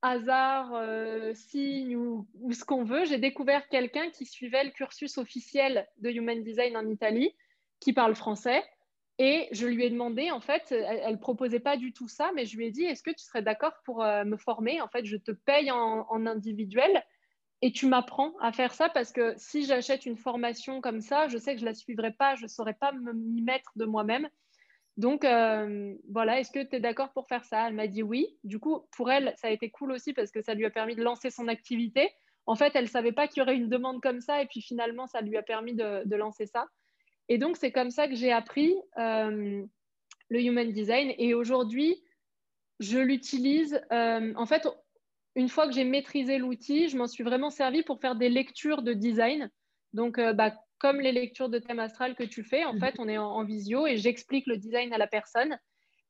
hasard, 0.01 0.71
euh, 0.75 1.33
signe 1.33 1.95
ou, 1.95 2.27
ce 2.51 2.63
qu'on 2.63 2.83
veut, 2.83 3.05
j'ai 3.05 3.17
découvert 3.17 3.67
quelqu'un 3.69 4.09
qui 4.11 4.25
suivait 4.25 4.63
le 4.63 4.69
cursus 4.69 5.17
officiel 5.17 5.87
de 5.97 6.11
Human 6.11 6.43
Design 6.43 6.77
en 6.77 6.87
Italie, 6.87 7.35
qui 7.79 7.91
parle 7.91 8.15
français 8.15 8.63
et 9.17 9.47
je 9.51 9.65
lui 9.65 9.85
ai 9.85 9.89
demandé, 9.89 10.29
en 10.31 10.41
fait, 10.41 10.71
elle 10.73 11.13
ne 11.13 11.17
proposait 11.17 11.61
pas 11.61 11.77
du 11.77 11.93
tout 11.93 12.09
ça, 12.09 12.31
mais 12.35 12.45
je 12.45 12.57
lui 12.57 12.65
ai 12.65 12.71
dit, 12.71 12.83
est-ce 12.83 13.01
que 13.01 13.11
tu 13.11 13.23
serais 13.23 13.41
d'accord 13.41 13.73
pour 13.85 14.03
euh, 14.03 14.25
me 14.25 14.35
former? 14.35 14.81
En 14.81 14.89
fait, 14.89 15.05
je 15.05 15.15
te 15.15 15.31
paye 15.31 15.71
en, 15.71 16.25
individuel 16.25 17.01
et 17.61 17.71
tu 17.71 17.87
m'apprends 17.87 18.33
à 18.41 18.51
faire 18.51 18.73
ça 18.73 18.89
parce 18.89 19.13
que 19.13 19.33
si 19.37 19.65
j'achète 19.65 20.05
une 20.05 20.17
formation 20.17 20.81
comme 20.81 20.99
ça, 20.99 21.29
je 21.29 21.37
sais 21.37 21.53
que 21.53 21.59
je 21.59 21.65
ne 21.65 21.69
la 21.69 21.75
suivrai 21.75 22.11
pas, 22.11 22.35
je 22.35 22.43
ne 22.43 22.47
saurais 22.49 22.73
pas 22.73 22.91
m'y 22.91 23.41
mettre 23.41 23.71
de 23.77 23.85
moi-même. 23.85 24.27
Donc, 24.97 25.23
euh, 25.23 25.93
voilà, 26.09 26.41
est-ce 26.41 26.51
que 26.51 26.63
tu 26.63 26.75
es 26.75 26.79
d'accord 26.81 27.13
pour 27.13 27.27
faire 27.27 27.45
ça? 27.45 27.67
Elle 27.67 27.73
m'a 27.73 27.87
dit 27.87 28.03
oui. 28.03 28.37
Du 28.43 28.59
coup, 28.59 28.85
pour 28.91 29.11
elle, 29.11 29.33
ça 29.37 29.47
a 29.47 29.51
été 29.51 29.69
cool 29.69 29.93
aussi 29.93 30.11
parce 30.11 30.31
que 30.31 30.41
ça 30.41 30.53
lui 30.53 30.65
a 30.65 30.69
permis 30.69 30.95
de 30.95 31.03
lancer 31.03 31.29
son 31.29 31.47
activité. 31.47 32.11
En 32.45 32.55
fait, 32.55 32.73
elle 32.75 32.85
ne 32.85 32.89
savait 32.89 33.13
pas 33.13 33.27
qu'il 33.29 33.39
y 33.39 33.41
aurait 33.43 33.55
une 33.55 33.69
demande 33.69 34.01
comme 34.01 34.19
ça 34.19 34.41
et 34.41 34.45
puis 34.45 34.61
finalement, 34.61 35.07
ça 35.07 35.21
lui 35.21 35.37
a 35.37 35.41
permis 35.41 35.73
de 35.73 36.15
lancer 36.15 36.45
ça. 36.47 36.67
Et 37.29 37.37
donc, 37.37 37.57
c'est 37.57 37.71
comme 37.71 37.91
ça 37.91 38.07
que 38.07 38.15
j'ai 38.15 38.31
appris 38.31 38.75
euh, 38.97 39.63
le 40.29 40.41
Human 40.41 40.71
Design. 40.71 41.13
Et 41.17 41.33
aujourd'hui, 41.33 42.03
je 42.79 42.99
l'utilise. 42.99 43.81
Euh, 43.91 44.33
en 44.35 44.45
fait, 44.45 44.67
une 45.35 45.49
fois 45.49 45.67
que 45.67 45.73
j'ai 45.73 45.83
maîtrisé 45.83 46.37
l'outil, 46.37 46.87
je 46.87 46.97
m'en 46.97 47.07
suis 47.07 47.23
vraiment 47.23 47.49
servi 47.49 47.83
pour 47.83 47.99
faire 47.99 48.15
des 48.15 48.29
lectures 48.29 48.83
de 48.83 48.93
design. 48.93 49.49
Donc, 49.93 50.17
euh, 50.17 50.33
bah, 50.33 50.53
comme 50.77 50.99
les 50.99 51.11
lectures 51.11 51.49
de 51.49 51.59
thème 51.59 51.79
astral 51.79 52.15
que 52.15 52.23
tu 52.23 52.43
fais, 52.43 52.63
en 52.65 52.73
mhm. 52.73 52.79
fait, 52.79 52.95
on 52.99 53.07
est 53.07 53.17
en, 53.17 53.43
visio 53.43 53.87
et 53.87 53.97
j'explique 53.97 54.45
le 54.45 54.57
design 54.57 54.93
à 54.93 54.97
la 54.97 55.07
personne. 55.07 55.57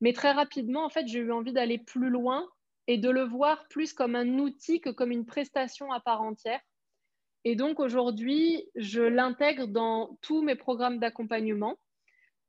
Mais 0.02 0.14
très 0.14 0.32
rapidement, 0.32 0.86
en 0.86 0.90
fait, 0.90 1.08
j'ai 1.08 1.20
eu 1.20 1.32
envie 1.32 1.54
d'aller 1.54 1.78
plus 1.78 2.10
loin 2.10 2.48
et 2.88 2.98
de 2.98 3.10
le 3.10 3.24
voir 3.24 3.68
plus 3.70 3.94
comme 3.94 4.16
un 4.16 4.40
outil 4.40 4.82
que 4.82 4.90
comme 4.90 5.12
une 5.12 5.26
prestation 5.26 5.92
à 5.92 6.00
part 6.00 6.22
entière. 6.22 6.60
Et 7.46 7.56
donc 7.56 7.80
aujourd'hui, 7.80 8.68
je 8.76 9.02
l'intègre 9.02 9.68
dans 9.68 10.18
tous 10.22 10.42
mes 10.42 10.56
programmes 10.56 10.98
d'accompagnement. 10.98 11.78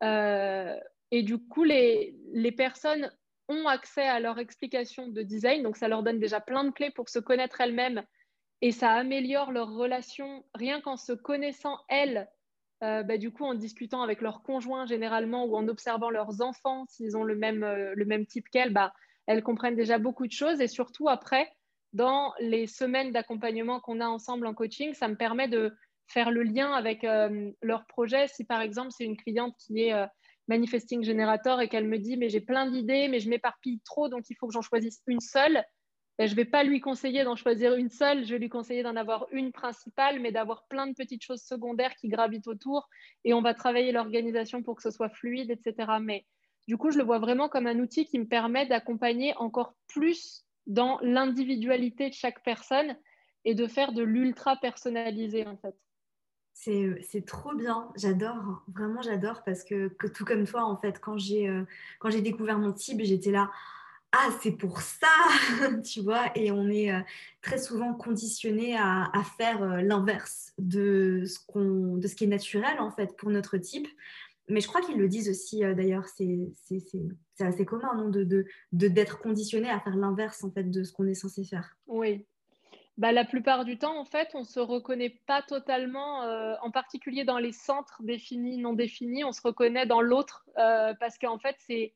Euh, 0.02 0.74
et 1.10 1.22
du 1.22 1.38
coup, 1.38 1.64
les, 1.64 2.16
personnes 2.56 3.12
ont 3.48 3.68
accès 3.68 4.08
à 4.08 4.20
leur 4.20 4.38
explication 4.38 5.06
de 5.08 5.22
design. 5.22 5.62
Donc 5.62 5.76
ça 5.76 5.86
leur 5.86 6.02
donne 6.02 6.18
déjà 6.18 6.40
plein 6.40 6.64
de 6.64 6.70
clés 6.70 6.90
pour 6.90 7.10
se 7.10 7.18
connaître 7.18 7.60
elles-mêmes 7.60 8.02
et 8.62 8.72
ça 8.72 8.90
améliore 8.92 9.52
leur 9.52 9.70
relation 9.70 10.44
rien 10.54 10.80
qu'en 10.80 10.96
se 10.96 11.12
connaissant 11.12 11.78
elles. 11.88 12.26
Euh, 12.82 13.02
bah, 13.02 13.18
du 13.18 13.30
coup, 13.30 13.44
en 13.44 13.54
discutant 13.54 14.02
avec 14.02 14.22
leur 14.22 14.42
conjoint 14.42 14.86
généralement 14.86 15.44
ou 15.44 15.56
en 15.56 15.68
observant 15.68 16.10
leurs 16.10 16.40
enfants, 16.40 16.86
s'ils 16.88 17.16
ont 17.16 17.24
le 17.24 17.36
même, 17.36 17.64
euh, 17.64 17.92
le 17.94 18.04
même 18.06 18.26
type 18.26 18.48
qu'elles, 18.50 18.72
bah, 18.72 18.94
elles 19.26 19.42
comprennent 19.42 19.76
déjà 19.76 19.98
beaucoup 19.98 20.26
de 20.26 20.32
choses. 20.32 20.60
Et 20.60 20.68
surtout, 20.68 21.08
après, 21.08 21.54
dans 21.96 22.34
les 22.38 22.66
semaines 22.66 23.10
d'accompagnement 23.10 23.80
qu'on 23.80 24.00
a 24.00 24.06
ensemble 24.06 24.46
en 24.46 24.54
coaching, 24.54 24.92
ça 24.92 25.08
me 25.08 25.16
permet 25.16 25.48
de 25.48 25.74
faire 26.08 26.30
le 26.30 26.42
lien 26.42 26.72
avec 26.72 27.04
euh, 27.04 27.50
leur 27.62 27.86
projet. 27.86 28.28
Si 28.28 28.44
par 28.44 28.60
exemple, 28.60 28.90
c'est 28.96 29.04
une 29.04 29.16
cliente 29.16 29.56
qui 29.58 29.84
est 29.84 29.94
euh, 29.94 30.06
manifesting 30.46 31.02
generator 31.02 31.60
et 31.62 31.68
qu'elle 31.68 31.88
me 31.88 31.98
dit 31.98 32.18
mais 32.18 32.28
j'ai 32.28 32.42
plein 32.42 32.70
d'idées, 32.70 33.08
mais 33.08 33.18
je 33.18 33.30
m'éparpille 33.30 33.80
trop, 33.84 34.08
donc 34.08 34.28
il 34.28 34.36
faut 34.36 34.46
que 34.46 34.52
j'en 34.52 34.62
choisisse 34.62 35.00
une 35.06 35.20
seule. 35.20 35.64
Ben, 36.18 36.26
je 36.26 36.32
ne 36.32 36.36
vais 36.36 36.44
pas 36.44 36.64
lui 36.64 36.80
conseiller 36.80 37.24
d'en 37.24 37.36
choisir 37.36 37.74
une 37.74 37.90
seule, 37.90 38.24
je 38.24 38.32
vais 38.32 38.38
lui 38.38 38.48
conseiller 38.48 38.82
d'en 38.82 38.96
avoir 38.96 39.26
une 39.32 39.52
principale, 39.52 40.20
mais 40.20 40.32
d'avoir 40.32 40.66
plein 40.68 40.86
de 40.86 40.94
petites 40.94 41.22
choses 41.22 41.42
secondaires 41.42 41.94
qui 41.96 42.08
gravitent 42.08 42.46
autour 42.46 42.88
et 43.24 43.32
on 43.32 43.42
va 43.42 43.54
travailler 43.54 43.90
l'organisation 43.90 44.62
pour 44.62 44.76
que 44.76 44.82
ce 44.82 44.90
soit 44.90 45.10
fluide, 45.10 45.50
etc. 45.50 45.92
Mais 46.00 46.26
du 46.68 46.76
coup, 46.76 46.90
je 46.90 46.98
le 46.98 47.04
vois 47.04 47.18
vraiment 47.18 47.48
comme 47.48 47.66
un 47.66 47.78
outil 47.78 48.04
qui 48.04 48.18
me 48.18 48.26
permet 48.26 48.66
d'accompagner 48.66 49.34
encore 49.36 49.74
plus 49.88 50.45
dans 50.66 50.98
l'individualité 51.02 52.08
de 52.08 52.14
chaque 52.14 52.42
personne 52.42 52.96
et 53.44 53.54
de 53.54 53.66
faire 53.66 53.92
de 53.92 54.02
l'ultra 54.02 54.56
personnalisé 54.56 55.46
en 55.46 55.56
fait. 55.56 55.74
C'est 56.58 57.26
trop 57.26 57.54
bien, 57.54 57.90
j'adore, 57.96 58.64
vraiment 58.74 59.02
j'adore 59.02 59.44
parce 59.44 59.62
que, 59.62 59.88
tout 60.08 60.24
comme 60.24 60.46
toi 60.46 60.64
en 60.64 60.76
fait, 60.76 60.98
quand 61.00 61.18
j'ai 61.18 61.48
euh, 61.48 62.20
découvert 62.22 62.58
mon 62.58 62.72
type, 62.72 63.00
j'étais 63.02 63.30
là, 63.30 63.50
ah 64.12 64.30
c'est 64.40 64.52
pour 64.52 64.80
ça, 64.80 65.06
tu 65.84 66.00
vois, 66.00 66.30
et 66.34 66.50
on 66.50 66.68
est 66.68 66.92
euh, 66.92 67.00
très 67.42 67.58
souvent 67.58 67.92
conditionné 67.92 68.76
à, 68.76 69.10
à 69.12 69.22
faire 69.22 69.62
euh, 69.62 69.82
l'inverse 69.82 70.54
de, 70.58 71.24
ce 71.26 71.38
de 71.98 72.08
ce 72.08 72.16
qui 72.16 72.24
est 72.24 72.28
naturel 72.28 72.80
en 72.80 72.90
fait 72.90 73.16
pour 73.16 73.30
notre 73.30 73.58
type. 73.58 73.88
Mais 74.48 74.60
je 74.60 74.68
crois 74.68 74.80
qu'ils 74.80 74.98
le 74.98 75.08
disent 75.08 75.28
aussi 75.28 75.60
d'ailleurs, 75.60 76.06
c'est 76.08 76.52
assez 77.40 77.64
commun 77.64 77.94
non, 77.96 78.08
de 78.08 78.46
d'être 78.72 79.16
de, 79.18 79.22
conditionné 79.22 79.68
à 79.70 79.80
faire 79.80 79.96
l'inverse 79.96 80.44
en 80.44 80.50
fait 80.50 80.70
de 80.70 80.84
ce 80.84 80.92
qu'on 80.92 81.06
est 81.06 81.14
censé 81.14 81.44
faire. 81.44 81.76
Oui, 81.86 82.24
bah, 82.96 83.12
la 83.12 83.24
plupart 83.24 83.64
du 83.64 83.78
temps, 83.78 83.98
en 83.98 84.06
fait, 84.06 84.28
on 84.34 84.40
ne 84.40 84.44
se 84.44 84.60
reconnaît 84.60 85.20
pas 85.26 85.42
totalement, 85.42 86.20
en 86.62 86.70
particulier 86.70 87.24
dans 87.24 87.38
les 87.38 87.52
centres 87.52 88.00
définis, 88.02 88.58
non 88.58 88.72
définis, 88.72 89.24
on 89.24 89.32
se 89.32 89.42
reconnaît 89.42 89.86
dans 89.86 90.00
l'autre 90.00 90.48
parce 90.54 91.18
qu'en 91.18 91.38
fait, 91.38 91.56
c'est 91.58 91.92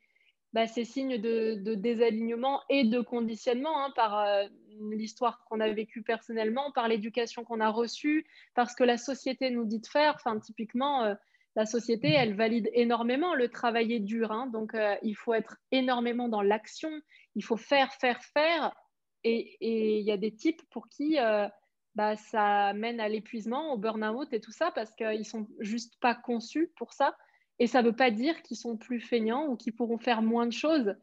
bah, 0.53 0.67
ces 0.67 0.85
signes 0.85 1.19
de, 1.19 1.75
désalignement 1.75 2.63
et 2.69 2.85
de 2.85 3.01
conditionnement 3.01 3.85
hein, 3.85 3.93
par 3.95 4.19
euh, 4.19 4.47
l'histoire 4.91 5.45
qu'on 5.45 5.61
a 5.61 5.71
vécue 5.71 6.03
personnellement, 6.03 6.73
par 6.73 6.89
l'éducation 6.89 7.45
qu'on 7.45 7.61
a 7.61 7.69
reçue, 7.69 8.27
parce 8.55 8.75
que 8.75 8.83
la 8.83 8.97
société 8.97 9.51
nous 9.51 9.65
dit 9.65 9.79
de 9.79 9.87
faire. 9.87 10.15
Enfin, 10.17 10.41
typiquement, 10.41 11.05
euh, 11.05 11.15
la 11.57 11.67
société, 11.67 12.11
elle 12.11 12.35
valide 12.35 12.71
énormément 12.73 13.35
le 13.35 13.49
travailler 13.49 14.01
dur. 14.01 14.33
Hein. 14.33 14.47
donc, 14.47 14.75
euh, 14.75 14.95
il 15.03 15.15
faut 15.15 15.35
être 15.35 15.57
énormément 15.73 16.29
dans 16.29 16.43
l'action. 16.43 16.91
Il 17.35 17.45
faut 17.45 17.57
faire, 17.57 17.93
faire, 17.95 18.23
faire. 18.23 18.75
Et 19.23 19.59
il 19.99 20.05
y 20.07 20.13
a 20.13 20.17
des 20.17 20.35
types 20.35 20.63
pour 20.71 20.89
qui 20.89 21.19
bah, 21.95 22.17
ça 22.17 22.73
mène 22.73 23.01
à 23.01 23.09
l'épuisement, 23.09 23.73
au 23.73 23.79
burn-out 23.79 24.33
et 24.33 24.41
tout 24.41 24.53
ça, 24.53 24.71
parce 24.71 24.93
qu'ils 24.93 25.27
sont 25.27 25.47
juste 25.59 25.99
pas 26.01 26.15
conçus 26.15 26.73
pour 26.77 26.93
ça. 26.93 27.17
Et 27.59 27.67
ça 27.67 27.83
ne 27.83 27.89
veut 27.89 27.97
pas 27.97 28.11
dire 28.11 28.43
qu'ils 28.43 28.57
sont 28.57 28.77
plus 28.77 29.01
feignants 29.01 29.47
ou 29.47 29.57
qu'ils 29.57 29.75
pourront 29.75 29.99
faire 29.99 30.23
moins 30.23 30.47
de 30.47 30.53
choses. 30.53 30.95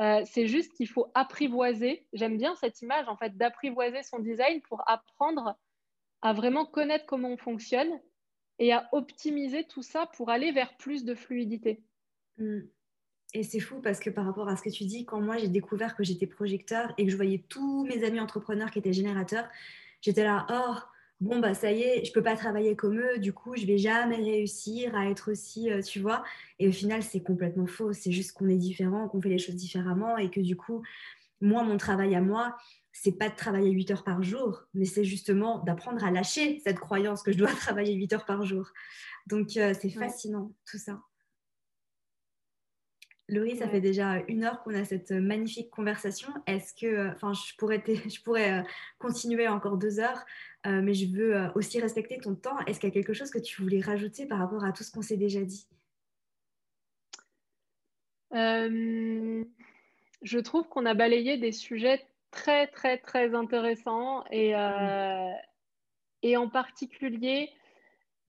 Euh, 0.00 0.22
c'est 0.26 0.46
juste 0.46 0.72
qu'il 0.74 0.88
faut 0.88 1.10
apprivoiser. 1.14 2.06
J'aime 2.12 2.36
bien 2.36 2.54
cette 2.56 2.80
image, 2.82 3.08
en 3.08 3.16
fait, 3.16 3.36
d'apprivoiser 3.36 4.02
son 4.02 4.18
design 4.18 4.60
pour 4.62 4.82
apprendre 4.88 5.56
à 6.22 6.32
vraiment 6.32 6.66
connaître 6.66 7.06
comment 7.06 7.30
on 7.30 7.36
fonctionne 7.36 7.90
et 8.58 8.72
à 8.72 8.88
optimiser 8.92 9.64
tout 9.64 9.82
ça 9.82 10.06
pour 10.16 10.30
aller 10.30 10.52
vers 10.52 10.76
plus 10.76 11.04
de 11.04 11.14
fluidité. 11.14 11.82
Mm. 12.38 12.60
Et 13.34 13.42
c'est 13.42 13.60
fou 13.60 13.80
parce 13.80 13.98
que 13.98 14.10
par 14.10 14.26
rapport 14.26 14.48
à 14.48 14.56
ce 14.56 14.62
que 14.62 14.68
tu 14.68 14.84
dis, 14.84 15.06
quand 15.06 15.20
moi 15.20 15.38
j'ai 15.38 15.48
découvert 15.48 15.96
que 15.96 16.04
j'étais 16.04 16.26
projecteur 16.26 16.92
et 16.98 17.06
que 17.06 17.10
je 17.10 17.16
voyais 17.16 17.44
tous 17.48 17.84
mes 17.84 18.04
amis 18.04 18.20
entrepreneurs 18.20 18.70
qui 18.70 18.78
étaient 18.78 18.92
générateurs, 18.92 19.48
j'étais 20.02 20.22
là, 20.22 20.46
oh, 20.50 20.78
bon, 21.22 21.38
bah 21.38 21.54
ça 21.54 21.72
y 21.72 21.80
est, 21.80 22.04
je 22.04 22.12
peux 22.12 22.22
pas 22.22 22.36
travailler 22.36 22.76
comme 22.76 22.98
eux, 22.98 23.18
du 23.18 23.32
coup, 23.32 23.56
je 23.56 23.64
vais 23.64 23.78
jamais 23.78 24.16
réussir 24.16 24.94
à 24.94 25.08
être 25.08 25.30
aussi, 25.30 25.70
euh, 25.70 25.80
tu 25.80 26.00
vois. 26.00 26.24
Et 26.58 26.68
au 26.68 26.72
final, 26.72 27.02
c'est 27.02 27.22
complètement 27.22 27.66
faux. 27.66 27.94
C'est 27.94 28.12
juste 28.12 28.32
qu'on 28.32 28.48
est 28.48 28.56
différent, 28.56 29.08
qu'on 29.08 29.20
fait 29.22 29.30
les 29.30 29.38
choses 29.38 29.56
différemment 29.56 30.18
et 30.18 30.30
que 30.30 30.40
du 30.40 30.56
coup, 30.56 30.82
moi, 31.42 31.62
mon 31.62 31.76
travail 31.76 32.14
à 32.14 32.20
moi, 32.20 32.56
c'est 32.92 33.18
pas 33.18 33.28
de 33.28 33.36
travailler 33.36 33.70
8 33.70 33.90
heures 33.90 34.04
par 34.04 34.22
jour, 34.22 34.64
mais 34.74 34.84
c'est 34.84 35.04
justement 35.04 35.58
d'apprendre 35.60 36.04
à 36.04 36.10
lâcher 36.10 36.60
cette 36.64 36.78
croyance 36.78 37.22
que 37.22 37.32
je 37.32 37.38
dois 37.38 37.52
travailler 37.54 37.94
8 37.94 38.12
heures 38.14 38.26
par 38.26 38.44
jour. 38.44 38.70
Donc, 39.26 39.56
euh, 39.56 39.74
c'est 39.78 39.90
fascinant, 39.90 40.52
tout 40.66 40.78
ça. 40.78 41.00
Laurie, 43.32 43.56
ça 43.56 43.68
fait 43.68 43.80
déjà 43.80 44.22
une 44.28 44.44
heure 44.44 44.62
qu'on 44.62 44.74
a 44.74 44.84
cette 44.84 45.10
magnifique 45.10 45.70
conversation. 45.70 46.28
Est-ce 46.46 46.74
que, 46.74 47.10
enfin, 47.12 47.32
je 47.32 47.54
pourrais, 47.56 47.82
je 48.08 48.20
pourrais 48.22 48.60
euh, 48.60 48.62
continuer 48.98 49.48
encore 49.48 49.78
deux 49.78 50.00
heures, 50.00 50.24
euh, 50.66 50.82
mais 50.82 50.94
je 50.94 51.06
veux 51.06 51.36
euh, 51.36 51.48
aussi 51.54 51.80
respecter 51.80 52.18
ton 52.18 52.34
temps. 52.34 52.58
Est-ce 52.66 52.78
qu'il 52.78 52.88
y 52.88 52.92
a 52.92 52.94
quelque 52.94 53.14
chose 53.14 53.30
que 53.30 53.38
tu 53.38 53.62
voulais 53.62 53.80
rajouter 53.80 54.26
par 54.26 54.38
rapport 54.38 54.64
à 54.64 54.72
tout 54.72 54.82
ce 54.82 54.90
qu'on 54.90 55.02
s'est 55.02 55.16
déjà 55.16 55.42
dit? 55.42 55.66
Je 60.22 60.38
trouve 60.38 60.68
qu'on 60.68 60.86
a 60.86 60.94
balayé 60.94 61.36
des 61.36 61.52
sujets 61.52 62.06
très, 62.30 62.66
très, 62.68 62.98
très 62.98 63.34
intéressants 63.34 64.24
et, 64.30 64.54
mmh. 64.54 65.34
et 66.22 66.36
en 66.36 66.48
particulier 66.48 67.50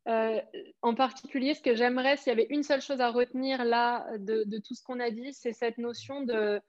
euh, 0.07 0.41
en 0.81 0.95
particulier, 0.95 1.53
ce 1.53 1.61
que 1.61 1.75
j'aimerais, 1.75 2.17
s'il 2.17 2.27
y 2.27 2.31
avait 2.31 2.47
une 2.49 2.63
seule 2.63 2.81
chose 2.81 2.99
à 2.99 3.09
retenir 3.09 3.63
là 3.63 4.05
de, 4.17 4.57
tout 4.59 4.75
ce 4.75 4.83
qu'on 4.83 4.99
a 4.99 5.09
dit, 5.09 5.33
c'est 5.33 5.53
cette 5.53 5.77
notion 5.77 6.21
de 6.21 6.61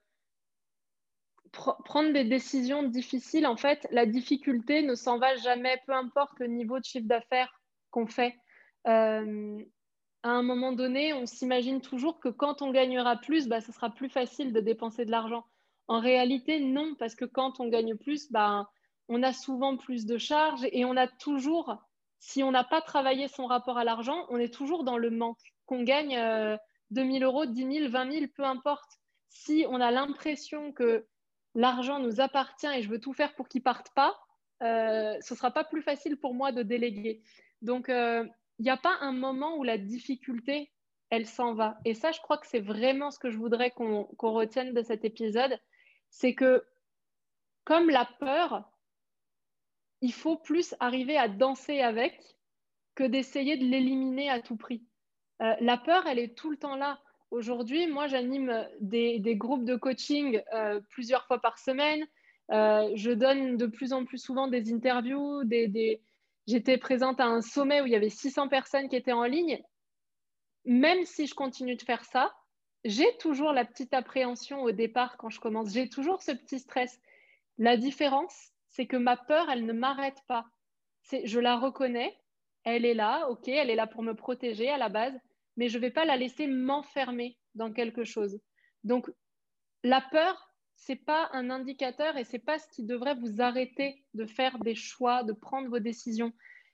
prendre 1.51 2.13
des 2.13 2.23
décisions 2.23 2.83
difficiles. 2.83 3.47
En 3.47 3.57
fait, 3.57 3.87
la 3.91 4.05
difficulté 4.05 4.83
ne 4.83 4.95
s'en 4.95 5.17
va 5.17 5.35
jamais, 5.37 5.81
peu 5.85 5.93
importe 5.93 6.39
le 6.39 6.47
niveau 6.47 6.79
de 6.79 6.85
chiffre 6.85 7.07
d'affaires 7.07 7.61
qu'on 7.91 8.07
fait. 8.07 8.35
Euh, 8.87 9.61
à 10.25 10.29
un 10.29 10.41
moment 10.41 10.71
donné, 10.71 11.13
on 11.13 11.27
s'imagine 11.27 11.81
toujours 11.81 12.19
que 12.19 12.29
quand 12.29 12.63
on 12.63 12.71
gagnera 12.71 13.15
plus, 13.15 13.47
bah, 13.47 13.61
ce 13.61 13.71
sera 13.71 13.91
plus 13.91 14.09
facile 14.09 14.53
de 14.53 14.59
dépenser 14.59 15.05
de 15.05 15.11
l'argent. 15.11 15.45
En 15.87 15.99
réalité, 15.99 16.59
non, 16.59 16.95
parce 16.97 17.13
que 17.13 17.25
quand 17.25 17.59
on 17.59 17.67
gagne 17.67 17.95
plus, 17.95 18.31
bah, 18.31 18.67
on 19.07 19.21
a 19.21 19.33
souvent 19.33 19.77
plus 19.77 20.07
de 20.07 20.17
charges 20.17 20.65
et 20.71 20.83
on 20.83 20.97
a 20.97 21.05
toujours 21.05 21.77
si 22.17 22.41
on 22.41 22.49
n'a 22.49 22.63
pas 22.63 22.81
travaillé 22.81 23.27
son 23.27 23.45
rapport 23.45 23.77
à 23.77 23.83
l'argent, 23.83 24.25
on 24.29 24.37
est 24.37 24.51
toujours 24.51 24.83
dans 24.83 24.97
le 24.97 25.11
manque. 25.11 25.53
Qu'on 25.67 25.83
gagne 25.83 26.15
2 26.15 26.17
euh, 26.17 26.57
000 27.11 27.23
euros, 27.23 27.45
10 27.45 27.81
000, 27.81 27.91
20 27.91 28.11
000, 28.11 28.25
peu 28.35 28.43
importe. 28.43 28.97
Si 29.29 29.63
on 29.69 29.79
a 29.79 29.91
l'impression 29.91 30.71
que 30.71 31.05
l'argent 31.53 31.99
nous 31.99 32.19
appartient 32.19 32.65
et 32.75 32.81
je 32.81 32.89
veux 32.89 32.99
tout 32.99 33.13
faire 33.13 33.35
pour 33.35 33.47
qu'il 33.47 33.61
parte 33.61 33.91
pas, 33.93 34.17
euh, 34.63 35.15
ce 35.21 35.35
sera 35.35 35.51
pas 35.51 35.65
plus 35.65 35.83
facile 35.83 36.17
pour 36.17 36.33
moi 36.33 36.51
de 36.51 36.63
déléguer. 36.63 37.21
Donc, 37.61 37.89
il 38.59 38.63
n'y 38.63 38.69
a 38.69 38.77
pas 38.77 38.97
un 39.01 39.11
moment 39.11 39.57
où 39.57 39.63
la 39.63 39.77
difficulté, 39.77 40.71
elle 41.09 41.25
s'en 41.25 41.53
va. 41.53 41.77
Et 41.85 41.93
ça, 41.93 42.11
je 42.11 42.21
crois 42.21 42.37
que 42.37 42.47
c'est 42.47 42.59
vraiment 42.59 43.11
ce 43.11 43.19
que 43.19 43.29
je 43.29 43.37
voudrais 43.37 43.71
qu'on 43.71 44.07
retienne 44.19 44.73
de 44.73 44.81
cet 44.81 45.05
épisode. 45.05 45.59
C'est 46.09 46.33
que 46.33 46.65
comme 47.63 47.89
la 47.89 48.05
peur, 48.19 48.69
il 50.01 50.13
faut 50.13 50.37
plus 50.37 50.75
arriver 50.79 51.17
à 51.17 51.27
danser 51.27 51.81
avec 51.81 52.19
que 52.95 53.03
d'essayer 53.03 53.57
de 53.57 53.65
l'éliminer 53.65 54.29
à 54.29 54.39
tout 54.39 54.55
prix. 54.55 54.83
Euh, 55.41 55.53
la 55.59 55.77
peur, 55.77 56.05
elle 56.07 56.19
est 56.19 56.37
tout 56.37 56.49
le 56.49 56.57
temps 56.57 56.75
là. 56.75 56.99
Aujourd'hui, 57.31 57.87
moi, 57.87 58.07
j'anime 58.07 58.67
des, 58.79 59.19
groupes 59.35 59.65
de 59.65 59.75
coaching 59.75 60.41
euh, 60.53 60.79
plusieurs 60.91 61.25
fois 61.25 61.39
par 61.41 61.57
semaine. 61.57 62.05
Euh, 62.51 62.91
je 62.95 63.11
donne 63.11 63.57
de 63.57 63.65
plus 63.65 63.91
en 63.91 64.05
plus 64.05 64.19
souvent 64.19 64.47
des 64.47 64.71
interviews. 64.71 65.43
J'étais 66.47 66.77
présente 66.77 67.19
à 67.19 67.25
un 67.25 67.41
sommet 67.41 67.81
où 67.81 67.85
il 67.85 67.91
y 67.91 67.95
avait 67.95 68.09
600 68.09 68.49
personnes 68.49 68.87
qui 68.89 68.95
étaient 68.95 69.11
en 69.11 69.23
ligne. 69.23 69.61
Même 70.65 71.05
si 71.05 71.27
je 71.27 71.35
continue 71.35 71.75
de 71.75 71.81
faire 71.81 72.05
ça, 72.05 72.33
j'ai 72.83 73.17
toujours 73.17 73.51
la 73.51 73.65
petite 73.65 73.93
appréhension 73.93 74.61
au 74.61 74.71
départ 74.71 75.17
quand 75.17 75.29
je 75.29 75.39
commence. 75.39 75.73
J'ai 75.73 75.89
toujours 75.89 76.21
ce 76.21 76.31
petit 76.31 76.59
stress. 76.59 76.99
La 77.57 77.77
différence, 77.77 78.51
c'est 78.69 78.85
que 78.85 78.97
ma 78.97 79.17
peur, 79.17 79.49
elle 79.49 79.65
ne 79.65 79.73
m'arrête 79.73 80.21
pas. 80.27 80.45
Je 81.11 81.39
la 81.39 81.57
reconnais, 81.57 82.15
elle 82.63 82.85
est 82.85 82.93
là, 82.93 83.27
ok, 83.29 83.47
elle 83.47 83.69
est 83.69 83.75
là 83.75 83.87
pour 83.87 84.03
me 84.03 84.13
protéger 84.13 84.69
à 84.69 84.77
la 84.77 84.89
base, 84.89 85.17
mais 85.55 85.69
je 85.69 85.77
ne 85.77 85.81
vais 85.81 85.91
pas 85.91 86.05
la 86.05 86.17
laisser 86.17 86.47
m'enfermer 86.47 87.37
dans 87.53 87.71
quelque 87.71 88.03
chose. 88.03 88.39
Donc, 88.83 89.09
la 89.83 90.01
peur, 90.01 90.54
c'est 90.75 90.95
pas 90.95 91.29
un 91.33 91.49
indicateur 91.49 92.17
et 92.17 92.23
c'est 92.23 92.39
pas 92.39 92.59
ce 92.59 92.67
qui 92.69 92.83
devrait 92.83 93.15
vous 93.15 93.41
arrêter 93.41 94.03
de 94.13 94.25
faire 94.25 94.59
des 94.59 94.75
choix, 94.75 95.23
de 95.23 95.33
prendre 95.33 95.69
vos 95.69 95.79
décisions. 95.79 96.33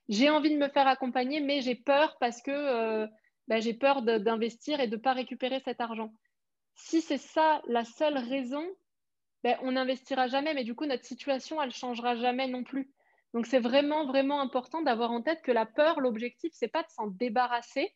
J'ai 0.09 0.29
envie 0.29 0.51
de 0.51 0.57
me 0.57 0.69
faire 0.69 0.87
accompagner, 0.87 1.39
mais 1.39 1.61
j'ai 1.61 1.75
peur 1.75 2.17
parce 2.19 2.41
que 2.41 2.51
euh, 2.51 3.07
bah, 3.47 3.59
j'ai 3.59 3.73
peur 3.73 4.01
d'investir 4.01 4.79
et 4.79 4.87
de 4.87 4.95
ne 4.95 5.01
pas 5.01 5.13
récupérer 5.13 5.61
cet 5.63 5.81
argent. 5.81 6.13
Si 6.75 7.01
c'est 7.01 7.17
ça 7.17 7.61
la 7.67 7.85
seule 7.85 8.17
raison, 8.17 8.65
ben, 9.43 9.57
on 9.61 9.73
n'investira 9.73 10.27
jamais, 10.27 10.53
mais 10.53 10.63
du 10.63 10.75
coup, 10.75 10.85
notre 10.85 11.05
situation, 11.05 11.61
elle 11.61 11.71
changera 11.71 12.15
jamais 12.15 12.47
non 12.47 12.63
plus. 12.63 12.91
Donc, 13.33 13.47
c'est 13.47 13.59
vraiment, 13.59 14.05
vraiment 14.05 14.41
important 14.41 14.81
d'avoir 14.81 15.11
en 15.11 15.21
tête 15.21 15.41
que 15.41 15.51
la 15.51 15.65
peur, 15.65 16.01
l'objectif, 16.01 16.51
c'est 16.53 16.67
pas 16.67 16.83
de 16.83 16.89
s'en 16.89 17.07
débarrasser, 17.07 17.95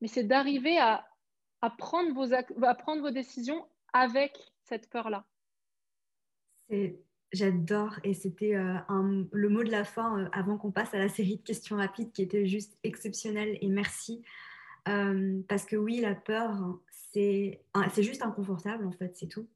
mais 0.00 0.08
c'est 0.08 0.24
d'arriver 0.24 0.78
à, 0.78 1.06
à 1.62 1.70
prendre 1.70 2.12
vos 2.12 3.10
décisions 3.10 3.66
avec 3.92 4.36
cette 4.68 4.88
peur-là? 4.88 5.26
J'adore 7.32 7.98
et 8.04 8.14
c'était 8.14 8.54
euh, 8.54 8.78
le 9.32 9.48
mot 9.48 9.62
de 9.62 9.70
la 9.70 9.84
fin 9.84 10.18
euh, 10.18 10.28
avant 10.32 10.56
qu'on 10.56 10.70
passe 10.70 10.94
à 10.94 10.98
la 10.98 11.10
série 11.10 11.36
de 11.36 11.42
questions 11.42 11.76
rapides 11.76 12.10
qui 12.12 12.22
était 12.22 12.46
juste 12.46 12.78
exceptionnelle 12.82 13.58
et 13.60 13.68
merci. 13.68 14.22
Euh, 14.88 15.42
parce 15.46 15.66
que 15.66 15.76
oui, 15.76 16.00
la 16.00 16.14
peur, 16.14 16.80
c'est 17.12 17.60
juste 17.98 18.22
inconfortable 18.22 18.86
en 18.86 18.92
fait, 18.92 19.14
c'est 19.16 19.26
tout. 19.26 19.46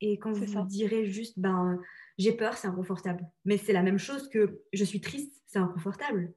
Et 0.00 0.18
quand 0.18 0.32
vous 0.32 0.66
direz 0.66 1.06
juste, 1.06 1.38
ben, 1.38 1.80
j'ai 2.18 2.32
peur, 2.32 2.56
c'est 2.56 2.68
inconfortable. 2.68 3.26
Mais 3.44 3.56
c'est 3.56 3.72
la 3.72 3.82
même 3.82 3.98
chose 3.98 4.28
que 4.28 4.60
je 4.72 4.84
suis 4.84 5.00
triste, 5.00 5.42
c'est 5.46 5.58
inconfortable. 5.58 6.32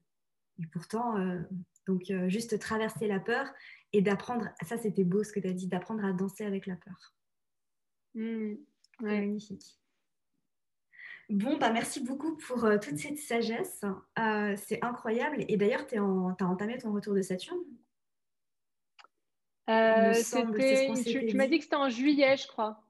Et 0.60 0.66
pourtant, 0.68 1.16
donc 1.86 2.12
juste 2.28 2.58
traverser 2.60 3.08
la 3.08 3.20
peur 3.20 3.46
et 3.94 4.02
d'apprendre, 4.02 4.48
ça 4.64 4.78
c'était 4.78 5.04
beau 5.04 5.24
ce 5.24 5.34
que 5.34 5.40
tu 5.40 5.48
as 5.48 5.54
dit, 5.54 5.68
d'apprendre 5.68 6.06
à 6.06 6.14
danser 6.14 6.46
avec 6.46 6.66
la 6.66 6.76
peur. 6.76 7.17
Mmh, 8.18 8.56
magnifique. 9.02 9.80
Bon, 11.30 11.58
bah, 11.58 11.72
merci 11.72 12.00
beaucoup 12.00 12.36
pour 12.38 12.66
euh, 12.66 12.78
toute 12.78 12.98
cette 12.98 13.20
sagesse. 13.20 13.84
c'est 14.58 14.84
incroyable. 14.84 15.46
Et 15.48 15.58
d'ailleurs, 15.58 15.86
tu 15.86 15.98
as 15.98 16.04
entamé 16.04 16.78
ton 16.78 16.94
retour 16.94 17.14
de 17.14 17.22
Saturne? 17.22 17.60
Tu 19.68 21.36
m'as 21.36 21.48
dit 21.48 21.58
que 21.58 21.64
c'était 21.64 21.76
en 21.76 21.90
juillet, 21.90 22.38
je 22.38 22.48
crois. 22.48 22.82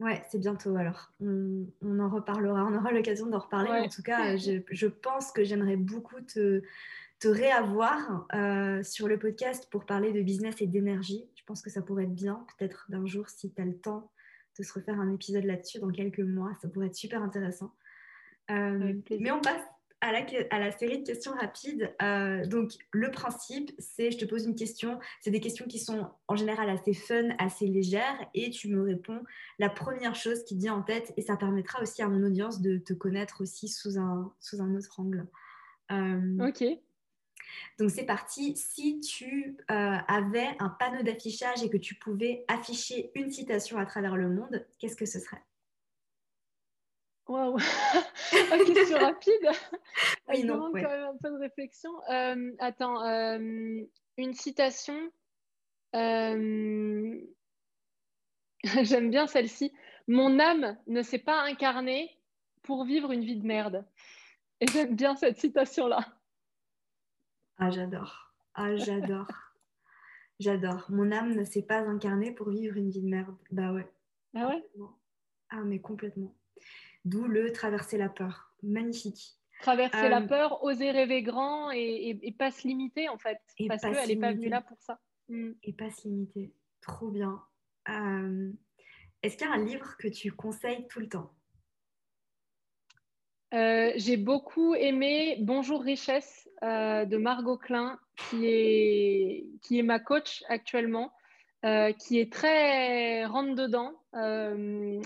Ouais, 0.00 0.22
c'est 0.28 0.38
bientôt 0.38 0.74
alors. 0.76 1.12
On, 1.20 1.66
en 2.00 2.08
reparlera, 2.08 2.64
on 2.64 2.74
aura 2.74 2.90
l'occasion 2.90 3.26
d'en 3.26 3.38
reparler. 3.38 3.70
en 3.70 3.88
tout 3.88 4.02
cas, 4.02 4.36
je, 4.36 4.86
pense 4.86 5.30
que 5.30 5.44
j'aimerais 5.44 5.76
beaucoup 5.76 6.20
te, 6.20 6.62
te 7.20 7.28
réavoir 7.28 8.26
euh, 8.34 8.82
sur 8.82 9.06
le 9.06 9.18
podcast 9.18 9.68
pour 9.70 9.86
parler 9.86 10.12
de 10.12 10.20
business 10.20 10.56
et 10.60 10.66
d'énergie. 10.66 11.24
Je 11.36 11.44
pense 11.44 11.62
que 11.62 11.70
ça 11.70 11.80
pourrait 11.80 12.04
être 12.04 12.14
bien, 12.14 12.44
peut-être 12.58 12.86
d'un 12.88 13.06
jour, 13.06 13.28
si 13.28 13.52
tu 13.52 13.62
as 13.62 13.64
le 13.64 13.78
temps, 13.78 14.10
de 14.58 14.62
se 14.62 14.72
refaire 14.72 14.98
un 15.00 15.12
épisode 15.12 15.44
là-dessus 15.44 15.78
dans 15.78 15.90
quelques 15.90 16.20
mois. 16.20 16.52
Ça 16.60 16.68
pourrait 16.68 16.86
être 16.86 16.94
super 16.94 17.22
intéressant. 17.22 17.74
Euh, 18.50 18.94
mais 19.10 19.30
on 19.30 19.40
passe 19.40 19.62
à 20.00 20.12
la, 20.12 20.26
à 20.50 20.58
la, 20.58 20.70
série 20.70 20.98
de 20.98 21.06
questions 21.06 21.32
rapides. 21.32 21.94
Euh, 22.02 22.44
donc, 22.46 22.72
le 22.92 23.10
principe, 23.10 23.72
c'est 23.78 24.10
je 24.10 24.18
te 24.18 24.26
pose 24.26 24.44
une 24.44 24.54
question. 24.54 24.98
C'est 25.20 25.30
des 25.30 25.40
questions 25.40 25.66
qui 25.66 25.78
sont 25.78 26.10
en 26.28 26.36
général 26.36 26.68
assez 26.68 26.92
fun, 26.92 27.30
assez 27.38 27.66
légères, 27.66 28.18
et 28.34 28.50
tu 28.50 28.68
me 28.68 28.82
réponds 28.82 29.22
la 29.58 29.70
première 29.70 30.14
chose 30.14 30.44
qui 30.44 30.56
te 30.56 30.60
vient 30.60 30.74
en 30.74 30.82
tête, 30.82 31.14
et 31.16 31.22
ça 31.22 31.36
permettra 31.36 31.80
aussi 31.80 32.02
à 32.02 32.08
mon 32.08 32.22
audience 32.22 32.60
de 32.60 32.76
te 32.76 32.92
connaître 32.92 33.40
aussi 33.40 33.68
sous 33.68 33.98
un, 33.98 34.34
sous 34.40 34.60
un 34.60 34.74
autre 34.74 35.00
angle. 35.00 35.26
ok. 35.90 36.64
Donc 37.78 37.90
c'est 37.90 38.06
parti. 38.06 38.56
Si 38.56 39.00
tu 39.00 39.56
euh, 39.70 39.96
avais 40.08 40.56
un 40.58 40.68
panneau 40.68 41.02
d'affichage 41.02 41.62
et 41.62 41.70
que 41.70 41.76
tu 41.76 41.94
pouvais 41.96 42.44
afficher 42.48 43.10
une 43.14 43.30
citation 43.30 43.78
à 43.78 43.86
travers 43.86 44.16
le 44.16 44.28
monde, 44.28 44.66
qu'est-ce 44.78 44.96
que 44.96 45.06
ce 45.06 45.18
serait? 45.18 45.42
Waouh 47.26 47.58
Question 48.74 48.98
rapide. 48.98 49.50
oui, 50.28 50.44
non, 50.44 50.70
quand 50.72 50.72
même 50.72 51.04
un 51.04 51.16
peu 51.22 51.30
de 51.30 51.38
réflexion. 51.38 51.90
Euh, 52.10 52.52
attends, 52.58 53.02
euh, 53.04 53.82
une 54.18 54.34
citation. 54.34 55.10
J'aime 55.92 57.20
bien 59.10 59.26
celle-ci. 59.26 59.72
Mon 60.06 60.38
âme 60.38 60.76
ne 60.86 61.02
s'est 61.02 61.18
pas 61.18 61.40
incarnée 61.42 62.18
pour 62.62 62.84
vivre 62.84 63.12
une 63.12 63.24
vie 63.24 63.36
de 63.36 63.46
merde. 63.46 63.86
Et 64.60 64.66
j'aime 64.66 64.96
bien 64.96 65.16
cette 65.16 65.38
citation-là. 65.38 66.06
Ah, 67.58 67.70
j'adore. 67.70 68.34
Ah, 68.54 68.76
j'adore. 68.76 69.28
j'adore. 70.40 70.86
Mon 70.88 71.12
âme 71.12 71.34
ne 71.34 71.44
s'est 71.44 71.62
pas 71.62 71.80
incarnée 71.80 72.32
pour 72.32 72.50
vivre 72.50 72.76
une 72.76 72.90
vie 72.90 73.02
de 73.02 73.08
merde. 73.08 73.36
Bah 73.50 73.72
ouais. 73.72 73.88
Ah 74.34 74.48
ouais? 74.48 74.64
Ah, 75.50 75.62
mais 75.64 75.80
complètement. 75.80 76.34
D'où 77.04 77.26
le 77.26 77.52
traverser 77.52 77.98
la 77.98 78.08
peur. 78.08 78.52
Magnifique. 78.62 79.38
Traverser 79.60 80.08
la 80.08 80.22
euh, 80.22 80.26
peur, 80.26 80.64
oser 80.64 80.90
rêver 80.90 81.22
grand 81.22 81.70
et, 81.70 82.34
pas 82.38 82.50
se 82.50 82.66
limiter 82.66 83.08
en 83.08 83.18
fait. 83.18 83.38
parce 83.68 83.82
qu'elle 83.82 84.08
n'est 84.08 84.16
pas 84.16 84.32
venue 84.32 84.48
là 84.48 84.60
pour 84.60 84.80
ça. 84.80 85.00
Mm. 85.28 85.52
Et 85.62 85.72
pas 85.72 85.90
se 85.90 86.08
limiter. 86.08 86.52
Trop 86.80 87.10
bien. 87.10 87.42
Euh, 87.88 88.50
est-ce 89.22 89.36
qu'il 89.36 89.46
y 89.46 89.50
a 89.50 89.54
un 89.54 89.64
livre 89.64 89.96
que 89.96 90.08
tu 90.08 90.32
conseilles 90.32 90.86
tout 90.88 91.00
le 91.00 91.08
temps? 91.08 91.32
Euh, 93.54 93.92
J'ai 93.96 94.16
beaucoup 94.16 94.74
aimé 94.74 95.38
Bonjour 95.40 95.82
Richesse 95.82 96.43
euh, 96.64 97.04
de 97.04 97.16
Margot 97.16 97.56
Klein, 97.56 97.98
qui 98.16 98.46
est, 98.46 99.46
qui 99.62 99.78
est 99.78 99.82
ma 99.82 99.98
coach 99.98 100.42
actuellement, 100.48 101.12
euh, 101.64 101.92
qui 101.92 102.18
est 102.18 102.32
très 102.32 103.24
rentre-dedans, 103.26 103.92
euh, 104.14 105.00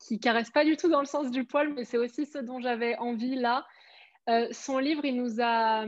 qui 0.00 0.18
caresse 0.18 0.50
pas 0.50 0.64
du 0.64 0.76
tout 0.76 0.88
dans 0.88 1.00
le 1.00 1.06
sens 1.06 1.30
du 1.30 1.44
poil, 1.44 1.72
mais 1.74 1.84
c'est 1.84 1.98
aussi 1.98 2.26
ce 2.26 2.38
dont 2.38 2.60
j'avais 2.60 2.96
envie 2.96 3.36
là. 3.36 3.66
son 4.52 4.78
livre, 4.78 5.04
il 5.04 5.16
nous 5.16 5.42
a 5.42 5.84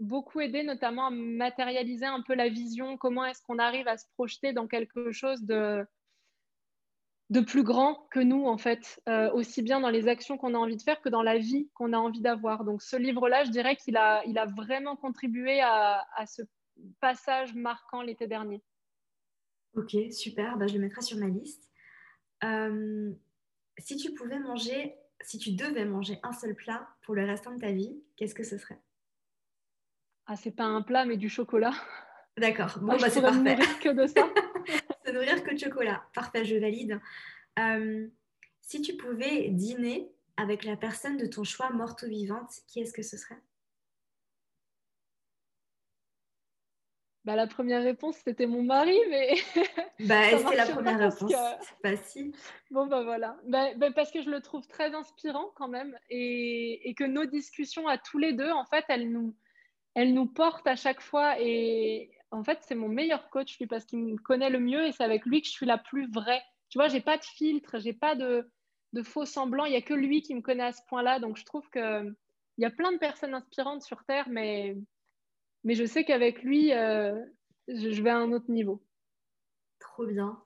beaucoup 0.00 0.40
aidé, 0.40 0.62
notamment 0.62 1.06
à 1.06 1.10
matérialiser 1.10 2.06
un 2.06 2.22
peu 2.22 2.34
la 2.34 2.48
vision, 2.48 2.96
comment 2.96 3.24
est-ce 3.24 3.42
qu'on 3.42 3.58
arrive 3.58 3.88
à 3.88 3.96
se 3.96 4.04
projeter 4.14 4.52
dans 4.52 4.66
quelque 4.66 5.12
chose 5.12 5.42
de, 5.44 5.86
de 7.30 7.40
plus 7.40 7.62
grand 7.62 8.06
que 8.10 8.20
nous, 8.20 8.46
en 8.46 8.56
fait, 8.56 9.02
euh, 9.08 9.30
aussi 9.32 9.62
bien 9.62 9.80
dans 9.80 9.90
les 9.90 10.08
actions 10.08 10.38
qu'on 10.38 10.54
a 10.54 10.58
envie 10.58 10.76
de 10.76 10.82
faire 10.82 11.00
que 11.02 11.08
dans 11.08 11.22
la 11.22 11.36
vie 11.38 11.68
qu'on 11.74 11.92
a 11.92 11.98
envie 11.98 12.20
d'avoir. 12.20 12.64
Donc 12.64 12.82
ce 12.82 12.96
livre-là, 12.96 13.44
je 13.44 13.50
dirais 13.50 13.76
qu'il 13.76 13.96
a, 13.96 14.24
il 14.24 14.38
a 14.38 14.46
vraiment 14.46 14.96
contribué 14.96 15.60
à, 15.60 16.04
ce 16.26 16.42
passage 17.00 17.54
marquant 17.54 18.02
l'été 18.02 18.26
dernier. 18.26 18.62
Ok, 19.74 19.94
super, 20.10 20.56
bah, 20.56 20.66
je 20.66 20.74
le 20.74 20.80
mettrai 20.80 21.02
sur 21.02 21.18
ma 21.18 21.26
liste. 21.26 21.70
Euh, 22.44 23.12
si 23.76 23.96
tu 23.96 24.14
pouvais 24.14 24.38
manger, 24.38 24.94
si 25.20 25.38
tu 25.38 25.52
devais 25.52 25.84
manger 25.84 26.18
un 26.22 26.32
seul 26.32 26.54
plat 26.54 26.88
pour 27.02 27.14
le 27.14 27.26
restant 27.26 27.54
de 27.54 27.60
ta 27.60 27.72
vie, 27.72 28.02
qu'est-ce 28.16 28.34
que 28.34 28.44
ce 28.44 28.56
serait? 28.56 28.80
Ah, 30.26 30.36
c'est 30.36 30.50
pas 30.50 30.64
un 30.64 30.82
plat, 30.82 31.04
mais 31.04 31.16
du 31.16 31.28
chocolat. 31.28 31.74
D'accord, 32.38 32.78
bon, 32.80 32.96
bah, 32.96 33.10
c'est 33.10 33.20
parfait. 33.20 33.56
que 33.82 33.90
de 33.90 34.06
ça. 34.06 34.22
se 35.08 35.12
nourrir 35.14 35.42
que 35.42 35.52
de 35.52 35.58
chocolat. 35.58 36.02
Parfait, 36.14 36.44
je 36.44 36.56
valide. 36.56 37.00
Euh, 37.58 38.06
si 38.60 38.82
tu 38.82 38.96
pouvais 38.96 39.48
dîner 39.48 40.10
avec 40.36 40.64
la 40.64 40.76
personne 40.76 41.16
de 41.16 41.26
ton 41.26 41.44
choix, 41.44 41.70
morte 41.70 42.02
ou 42.02 42.08
vivante, 42.08 42.50
qui 42.66 42.80
est-ce 42.80 42.92
que 42.92 43.02
ce 43.02 43.16
serait? 43.16 43.38
Bah, 47.24 47.36
La 47.36 47.46
première 47.46 47.82
réponse, 47.82 48.16
c'était 48.24 48.46
mon 48.46 48.62
mari, 48.62 48.96
mais. 49.10 49.34
bah, 50.00 50.38
c'est 50.38 50.56
la 50.56 50.66
première 50.66 50.98
réponse. 50.98 51.32
Si. 52.04 52.32
Bon, 52.70 52.86
bah 52.86 53.02
voilà. 53.02 53.36
Bah, 53.44 53.74
bah, 53.76 53.90
parce 53.94 54.10
que 54.10 54.22
je 54.22 54.30
le 54.30 54.40
trouve 54.40 54.66
très 54.66 54.94
inspirant 54.94 55.50
quand 55.56 55.68
même 55.68 55.98
et, 56.10 56.88
et, 56.88 56.94
que 56.94 57.04
nos 57.04 57.24
discussions 57.24 57.88
à 57.88 57.98
tous 57.98 58.18
les 58.18 58.32
deux, 58.32 58.50
en 58.50 58.64
fait, 58.64 58.84
elles 58.88 59.10
nous, 59.10 59.34
elles 59.94 60.14
nous 60.14 60.26
portent 60.26 60.66
à 60.66 60.76
chaque 60.76 61.00
fois 61.00 61.40
et, 61.40 62.10
en 62.30 62.44
fait, 62.44 62.58
c'est 62.62 62.74
mon 62.74 62.88
meilleur 62.88 63.30
coach, 63.30 63.58
lui, 63.58 63.66
parce 63.66 63.84
qu'il 63.84 63.98
me 64.00 64.16
connaît 64.16 64.50
le 64.50 64.60
mieux 64.60 64.86
et 64.86 64.92
c'est 64.92 65.04
avec 65.04 65.24
lui 65.24 65.40
que 65.40 65.46
je 65.46 65.52
suis 65.52 65.66
la 65.66 65.78
plus 65.78 66.10
vraie. 66.10 66.42
Tu 66.68 66.78
vois, 66.78 66.88
j'ai 66.88 67.00
pas 67.00 67.16
de 67.16 67.24
filtre, 67.24 67.78
j'ai 67.78 67.94
pas 67.94 68.14
de, 68.14 68.50
faux 69.02 69.24
semblants. 69.24 69.64
Il 69.64 69.72
y 69.72 69.76
a 69.76 69.82
que 69.82 69.94
lui 69.94 70.20
qui 70.20 70.34
me 70.34 70.42
connaît 70.42 70.64
à 70.64 70.72
ce 70.72 70.82
point-là. 70.88 71.20
Donc, 71.20 71.36
je 71.36 71.44
trouve 71.44 71.68
qu'il 71.70 72.14
y 72.58 72.64
a 72.64 72.70
plein 72.70 72.92
de 72.92 72.98
personnes 72.98 73.34
inspirantes 73.34 73.82
sur 73.82 74.04
Terre, 74.04 74.28
mais, 74.28 74.76
mais 75.64 75.74
je 75.74 75.84
sais 75.84 76.04
qu'avec 76.04 76.42
lui, 76.42 76.72
euh, 76.72 77.18
je, 77.68 78.02
vais 78.02 78.10
à 78.10 78.18
un 78.18 78.32
autre 78.32 78.50
niveau. 78.50 78.84
Trop 79.78 80.06
bien. 80.06 80.42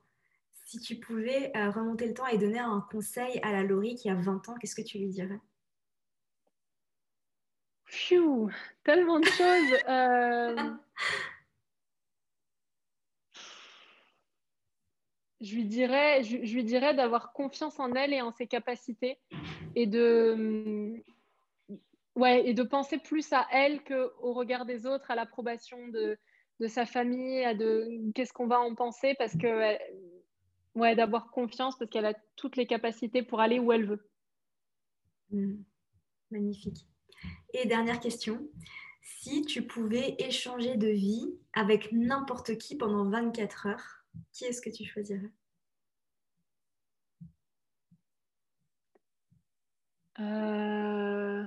Si 0.65 0.79
tu 0.81 0.97
pouvais 0.97 1.51
euh, 1.57 1.71
remonter 1.71 2.07
le 2.07 2.15
temps 2.15 2.27
et 2.29 2.39
donner 2.39 2.61
un 2.61 2.87
conseil 2.93 3.41
à 3.43 3.51
la 3.53 3.65
Laurie 3.65 3.97
qui 3.97 4.09
a 4.09 4.15
20 4.15 4.49
ans, 4.49 4.55
qu'est-ce 4.61 4.77
que 4.77 4.83
tu 4.83 4.99
lui 4.99 5.09
dirais? 5.09 5.41
Phew, 7.87 8.51
tellement 8.85 9.21
de 9.21 9.27
choses. 9.27 9.79
Euh, 9.89 10.71
je 15.43 15.57
lui 15.57 15.65
dirais, 15.65 16.23
je, 16.23 16.37
lui 16.37 16.65
dirais 16.65 16.95
d'avoir 16.95 17.33
confiance 17.33 17.79
en 17.81 17.93
elle 17.95 18.13
et 18.13 18.21
en 18.21 18.31
ses 18.31 18.47
capacités 18.47 19.19
et 19.75 19.87
de, 19.87 21.03
ouais, 22.15 22.49
et 22.49 22.55
de 22.55 22.63
penser 22.63 22.99
plus 22.99 23.33
à 23.33 23.47
elle 23.51 23.83
qu'au 23.83 24.33
regard 24.33 24.65
des 24.65 24.87
autres, 24.87 25.11
à 25.11 25.17
l'approbation 25.17 25.89
de, 25.89 26.17
de, 26.61 26.67
sa 26.69 26.87
famille, 26.87 27.45
à 27.45 27.55
de 27.55 27.89
qu'est-ce 28.15 28.33
qu'on 28.33 28.47
va 28.47 28.61
en 28.61 28.77
penser, 28.77 29.15
parce 29.19 29.37
que, 29.37 29.77
ouais, 30.77 30.95
d'avoir 30.95 31.31
confiance 31.33 31.77
parce 31.77 31.91
qu'elle 31.91 32.07
a 32.07 32.15
toutes 32.37 32.57
les 32.57 32.67
capacités 32.67 33.25
pour 33.25 33.41
aller 33.41 33.59
où 33.59 33.73
elle 33.73 33.87
veut. 33.87 34.09
Mmh. 35.31 35.55
Magnifique. 36.31 36.87
Et 37.53 37.67
dernière 37.67 37.99
question. 37.99 38.49
Si 39.03 39.43
tu 39.43 39.63
pouvais 39.67 40.15
échanger 40.19 40.77
de 40.77 40.89
vie 40.89 41.35
avec 41.53 41.91
n'importe 41.91 42.57
qui 42.59 42.77
pendant 42.77 43.05
24 43.11 43.67
heures, 43.67 44.02
qui 44.33 44.45
est-ce 44.45 44.61
que 44.61 44.71
tu 44.71 44.85
choisirais? 44.85 45.31
Euh... 50.21 51.45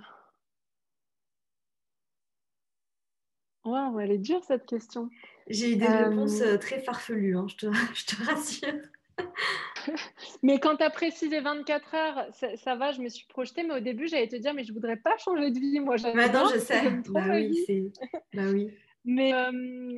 Wow, 3.63 3.99
elle 3.99 4.11
est 4.11 4.17
dure 4.19 4.43
cette 4.43 4.65
question. 4.65 5.09
J'ai 5.47 5.73
eu 5.73 5.75
des 5.75 5.87
réponses 5.87 6.41
euh, 6.41 6.53
euh, 6.53 6.57
très 6.57 6.79
farfelues, 6.79 7.37
hein, 7.37 7.47
je, 7.47 7.55
te, 7.55 7.65
je, 7.93 8.05
te, 8.05 8.23
rassure. 8.23 8.81
mais 10.43 10.59
quand 10.59 10.77
tu 10.77 10.83
as 10.83 10.89
précisé 10.89 11.39
24 11.39 11.95
heures, 11.95 12.27
ça, 12.57 12.75
va, 12.75 12.91
je 12.91 13.01
me 13.01 13.09
suis 13.09 13.25
projetée, 13.27 13.63
mais 13.63 13.75
au 13.75 13.79
début, 13.79 14.07
j'allais 14.07 14.27
te 14.27 14.35
dire, 14.35 14.53
mais 14.53 14.63
je 14.63 14.73
voudrais 14.73 14.97
pas 14.97 15.17
changer 15.17 15.51
de 15.51 15.59
vie, 15.59 15.79
moi. 15.79 15.95
Maintenant, 16.13 16.47
je 16.53 16.59
sais. 16.59 16.81
Bah 17.09 17.23
oui, 17.29 17.91
bah 18.33 18.43
oui. 18.51 18.71
Mais 19.07 19.33
euh, 19.35 19.95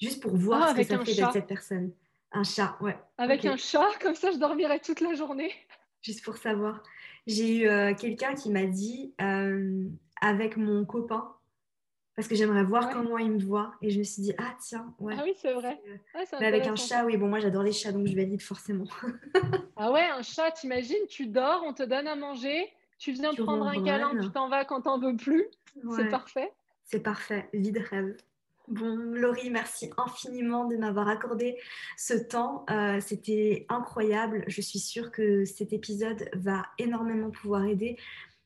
Juste 0.00 0.22
pour 0.22 0.34
voir 0.34 0.62
ah, 0.62 0.70
ce 0.70 0.76
que 0.76 0.82
ça 0.84 0.98
fait 1.04 1.14
d'être 1.14 1.32
cette 1.32 1.46
personne. 1.46 1.92
Un 2.32 2.44
chat, 2.44 2.76
ouais. 2.80 2.96
Avec 3.18 3.44
un 3.44 3.56
chat, 3.56 3.88
comme 4.00 4.14
ça 4.14 4.30
je 4.30 4.38
dormirai 4.38 4.80
toute 4.80 5.00
la 5.00 5.14
journée. 5.14 5.52
Juste 6.02 6.24
pour 6.24 6.36
savoir. 6.36 6.82
J'ai 7.26 7.58
eu 7.58 7.68
euh, 7.68 7.94
quelqu'un 7.94 8.34
qui 8.34 8.50
m'a 8.50 8.64
dit 8.64 9.14
euh, 9.20 9.84
avec 10.22 10.56
mon 10.56 10.86
copain, 10.86 11.34
parce 12.16 12.28
que 12.28 12.34
j'aimerais 12.34 12.64
voir 12.64 12.88
comment 12.90 13.18
il 13.18 13.32
me 13.32 13.38
voit. 13.38 13.72
Et 13.82 13.90
je 13.90 13.98
me 13.98 14.04
suis 14.04 14.22
dit, 14.22 14.32
ah 14.38 14.54
tiens, 14.58 14.94
ouais. 14.98 15.14
Ah 15.18 15.22
oui, 15.24 15.34
c'est 15.36 15.52
vrai. 15.52 15.78
Euh, 15.88 16.24
mais 16.40 16.46
avec 16.46 16.66
un 16.66 16.76
chat, 16.76 17.04
oui, 17.04 17.18
bon, 17.18 17.28
moi 17.28 17.40
j'adore 17.40 17.62
les 17.62 17.72
chats, 17.72 17.92
donc 17.92 18.06
je 18.06 18.16
valide 18.16 18.40
forcément. 18.40 18.84
ah 19.76 19.92
ouais, 19.92 20.04
un 20.04 20.22
chat, 20.22 20.50
t'imagines, 20.52 21.06
tu 21.08 21.26
dors, 21.26 21.62
on 21.66 21.74
te 21.74 21.82
donne 21.82 22.06
à 22.06 22.16
manger, 22.16 22.72
tu 22.98 23.12
viens 23.12 23.34
prendre 23.34 23.66
un 23.66 23.82
câlin, 23.82 24.18
tu 24.20 24.30
t'en 24.30 24.48
vas 24.48 24.64
quand 24.64 24.82
t'en 24.82 24.98
veux 24.98 25.16
plus. 25.16 25.46
C'est 25.96 26.08
parfait. 26.08 26.52
C'est 26.84 27.00
parfait, 27.00 27.48
vie 27.52 27.72
de 27.72 27.80
rêve. 27.80 28.16
Bon, 28.70 28.94
Laurie, 28.94 29.50
merci 29.50 29.90
infiniment 29.96 30.64
de 30.64 30.76
m'avoir 30.76 31.08
accordé 31.08 31.58
ce 31.98 32.14
temps. 32.14 32.64
Euh, 32.70 33.00
c'était 33.00 33.66
incroyable. 33.68 34.44
Je 34.46 34.60
suis 34.60 34.78
sûre 34.78 35.10
que 35.10 35.44
cet 35.44 35.72
épisode 35.72 36.30
va 36.34 36.62
énormément 36.78 37.32
pouvoir 37.32 37.64
aider 37.64 37.96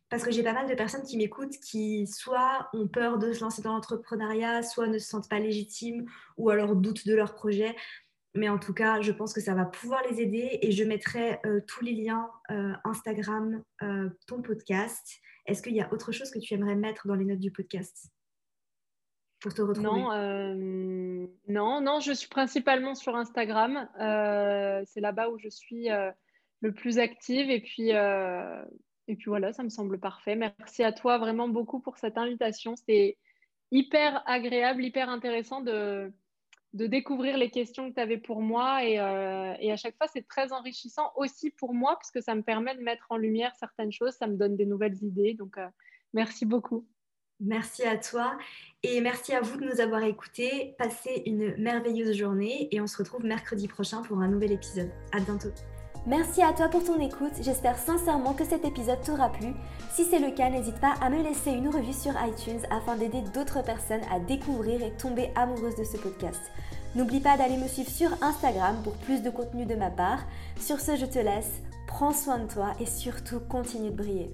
parce 0.09 0.25
que 0.25 0.31
j'ai 0.31 0.43
pas 0.43 0.55
mal 0.55 0.67
de 0.67 0.75
personnes 0.75 1.03
qui 1.03 1.19
m'écoutent 1.19 1.59
qui 1.59 2.07
soit 2.07 2.71
ont 2.73 2.89
peur 2.89 3.19
de 3.19 3.35
se 3.35 3.41
lancer 3.43 3.61
dans 3.61 3.75
l'entrepreneuriat, 3.75 4.63
soit 4.63 4.87
ne 4.87 4.97
se 4.97 5.07
sentent 5.07 5.29
pas 5.29 5.41
légitimes 5.41 6.07
ou 6.39 6.49
alors 6.49 6.75
doutent 6.75 7.07
de 7.07 7.15
leur 7.15 7.35
projet. 7.35 7.77
Mais 8.35 8.49
en 8.49 8.59
tout 8.59 8.73
cas, 8.73 9.03
je 9.03 9.13
pense 9.13 9.35
que 9.35 9.43
ça 9.43 9.53
va 9.53 9.67
pouvoir 9.67 10.01
les 10.09 10.23
aider 10.23 10.59
et 10.63 10.73
je 10.73 10.85
mettrai 10.85 11.39
euh, 11.45 11.61
tous 11.67 11.85
les 11.85 11.93
liens 11.93 12.31
euh, 12.51 12.73
Instagram, 12.85 13.63
ton 14.27 14.41
podcast. 14.41 15.21
Est-ce 15.45 15.63
qu'il 15.63 15.75
y 15.75 15.83
a 15.83 15.93
autre 15.93 16.13
chose 16.13 16.31
que 16.31 16.39
tu 16.39 16.55
aimerais 16.55 16.77
mettre 16.77 17.07
dans 17.09 17.15
les 17.15 17.27
notes 17.27 17.41
du 17.41 17.51
podcast? 17.51 18.14
Te 19.53 19.63
retrouver 19.63 19.89
Non, 19.89 21.29
non, 21.49 21.81
non, 21.81 22.01
je 22.01 22.13
suis 22.13 22.29
principalement 22.29 22.95
sur 22.95 23.17
Instagram. 23.17 23.89
C'est 24.87 25.01
là-bas 25.01 25.29
où 25.29 25.39
je 25.39 25.49
suis 25.49 25.89
le 26.61 26.73
plus 26.73 26.99
active 26.99 27.51
et 27.51 27.61
puis 27.61 27.93
et 29.07 29.17
puis 29.17 29.27
voilà, 29.27 29.53
ça 29.53 29.63
me 29.63 29.69
semble 29.69 29.99
parfait. 30.01 30.35
Merci 30.37 30.83
à 30.83 30.93
toi 30.93 31.19
vraiment 31.19 31.49
beaucoup 31.49 31.81
pour 31.81 31.99
cette 31.99 32.17
invitation. 32.17 32.75
C'était 32.77 33.19
hyper 33.71 34.23
agréable, 34.27 34.85
hyper 34.85 35.11
intéressant 35.11 35.61
de, 35.61 36.13
de 36.73 36.87
découvrir 36.87 37.37
les 37.37 37.51
questions 37.51 37.91
que 37.91 37.95
tu 37.95 38.01
avais 38.01 38.19
pour 38.19 38.41
moi. 38.41 38.85
Et, 38.85 38.99
euh, 38.99 39.55
et 39.61 39.73
à 39.73 39.77
chaque 39.77 39.97
fois, 39.97 40.07
c'est 40.09 40.27
très 40.27 40.53
enrichissant 40.53 41.13
aussi 41.17 41.51
pour 41.51 41.75
moi, 41.75 41.95
parce 41.97 42.11
que 42.11 42.21
ça 42.21 42.35
me 42.35 42.43
permet 42.43 42.75
de 42.75 42.83
mettre 42.83 43.07
en 43.11 43.17
lumière 43.17 43.55
certaines 43.57 43.93
choses, 43.93 44.15
ça 44.15 44.27
me 44.27 44.37
donne 44.37 44.57
des 44.57 44.67
nouvelles 44.67 45.03
idées. 45.03 45.35
Donc, 45.35 45.59
euh, 45.59 45.69
merci 46.15 46.47
beaucoup. 46.47 46.87
Merci 47.41 47.83
à 47.83 47.97
toi 47.97 48.39
et 48.83 49.01
merci 49.01 49.35
à 49.35 49.41
vous 49.41 49.59
de 49.59 49.65
nous 49.65 49.81
avoir 49.81 50.03
écoutés. 50.03 50.75
Passez 50.79 51.23
une 51.27 51.57
merveilleuse 51.57 52.17
journée 52.17 52.69
et 52.71 52.81
on 52.81 52.87
se 52.87 52.97
retrouve 52.99 53.25
mercredi 53.25 53.67
prochain 53.67 54.03
pour 54.03 54.21
un 54.21 54.29
nouvel 54.29 54.53
épisode. 54.53 54.91
À 55.13 55.21
bientôt. 55.21 55.51
Merci 56.07 56.43
à 56.43 56.53
toi 56.53 56.69
pour 56.69 56.85
ton 56.85 57.01
écoute, 57.01 57.33
j'espère 57.41 57.79
sincèrement 57.79 58.35
que 58.35 58.45
cet 58.45 58.67
épisode 58.67 59.01
t'aura 59.03 59.33
plu. 59.33 59.55
Si 59.91 60.05
c'est 60.05 60.19
le 60.19 60.33
cas, 60.33 60.51
n'hésite 60.51 60.79
pas 60.79 60.95
à 61.01 61.09
me 61.09 61.23
laisser 61.23 61.51
une 61.51 61.71
revue 61.71 61.95
sur 61.95 62.13
iTunes 62.23 62.61
afin 62.71 62.97
d'aider 62.97 63.23
d'autres 63.33 63.65
personnes 63.65 64.03
à 64.13 64.21
découvrir 64.21 64.83
et 64.83 64.93
tomber 64.93 65.31
amoureuses 65.35 65.77
de 65.77 65.85
ce 65.85 65.97
podcast. 65.97 66.43
N'oublie 66.95 67.21
pas 67.21 67.39
d'aller 67.39 67.57
me 67.57 67.69
suivre 67.69 67.91
sur 67.91 68.11
Instagram 68.23 68.77
pour 68.85 68.93
plus 68.99 69.23
de 69.23 69.31
contenu 69.31 69.65
de 69.65 69.77
ma 69.77 69.91
part. 69.91 70.27
Sur 70.61 70.79
ce, 70.79 70.95
je 70.97 71.07
te 71.07 71.19
laisse, 71.19 71.63
prends 71.87 72.13
soin 72.13 72.39
de 72.39 72.53
toi 72.53 72.75
et 72.81 72.87
surtout 72.87 73.41
continue 73.41 73.91
de 73.91 73.97
briller. 73.97 74.31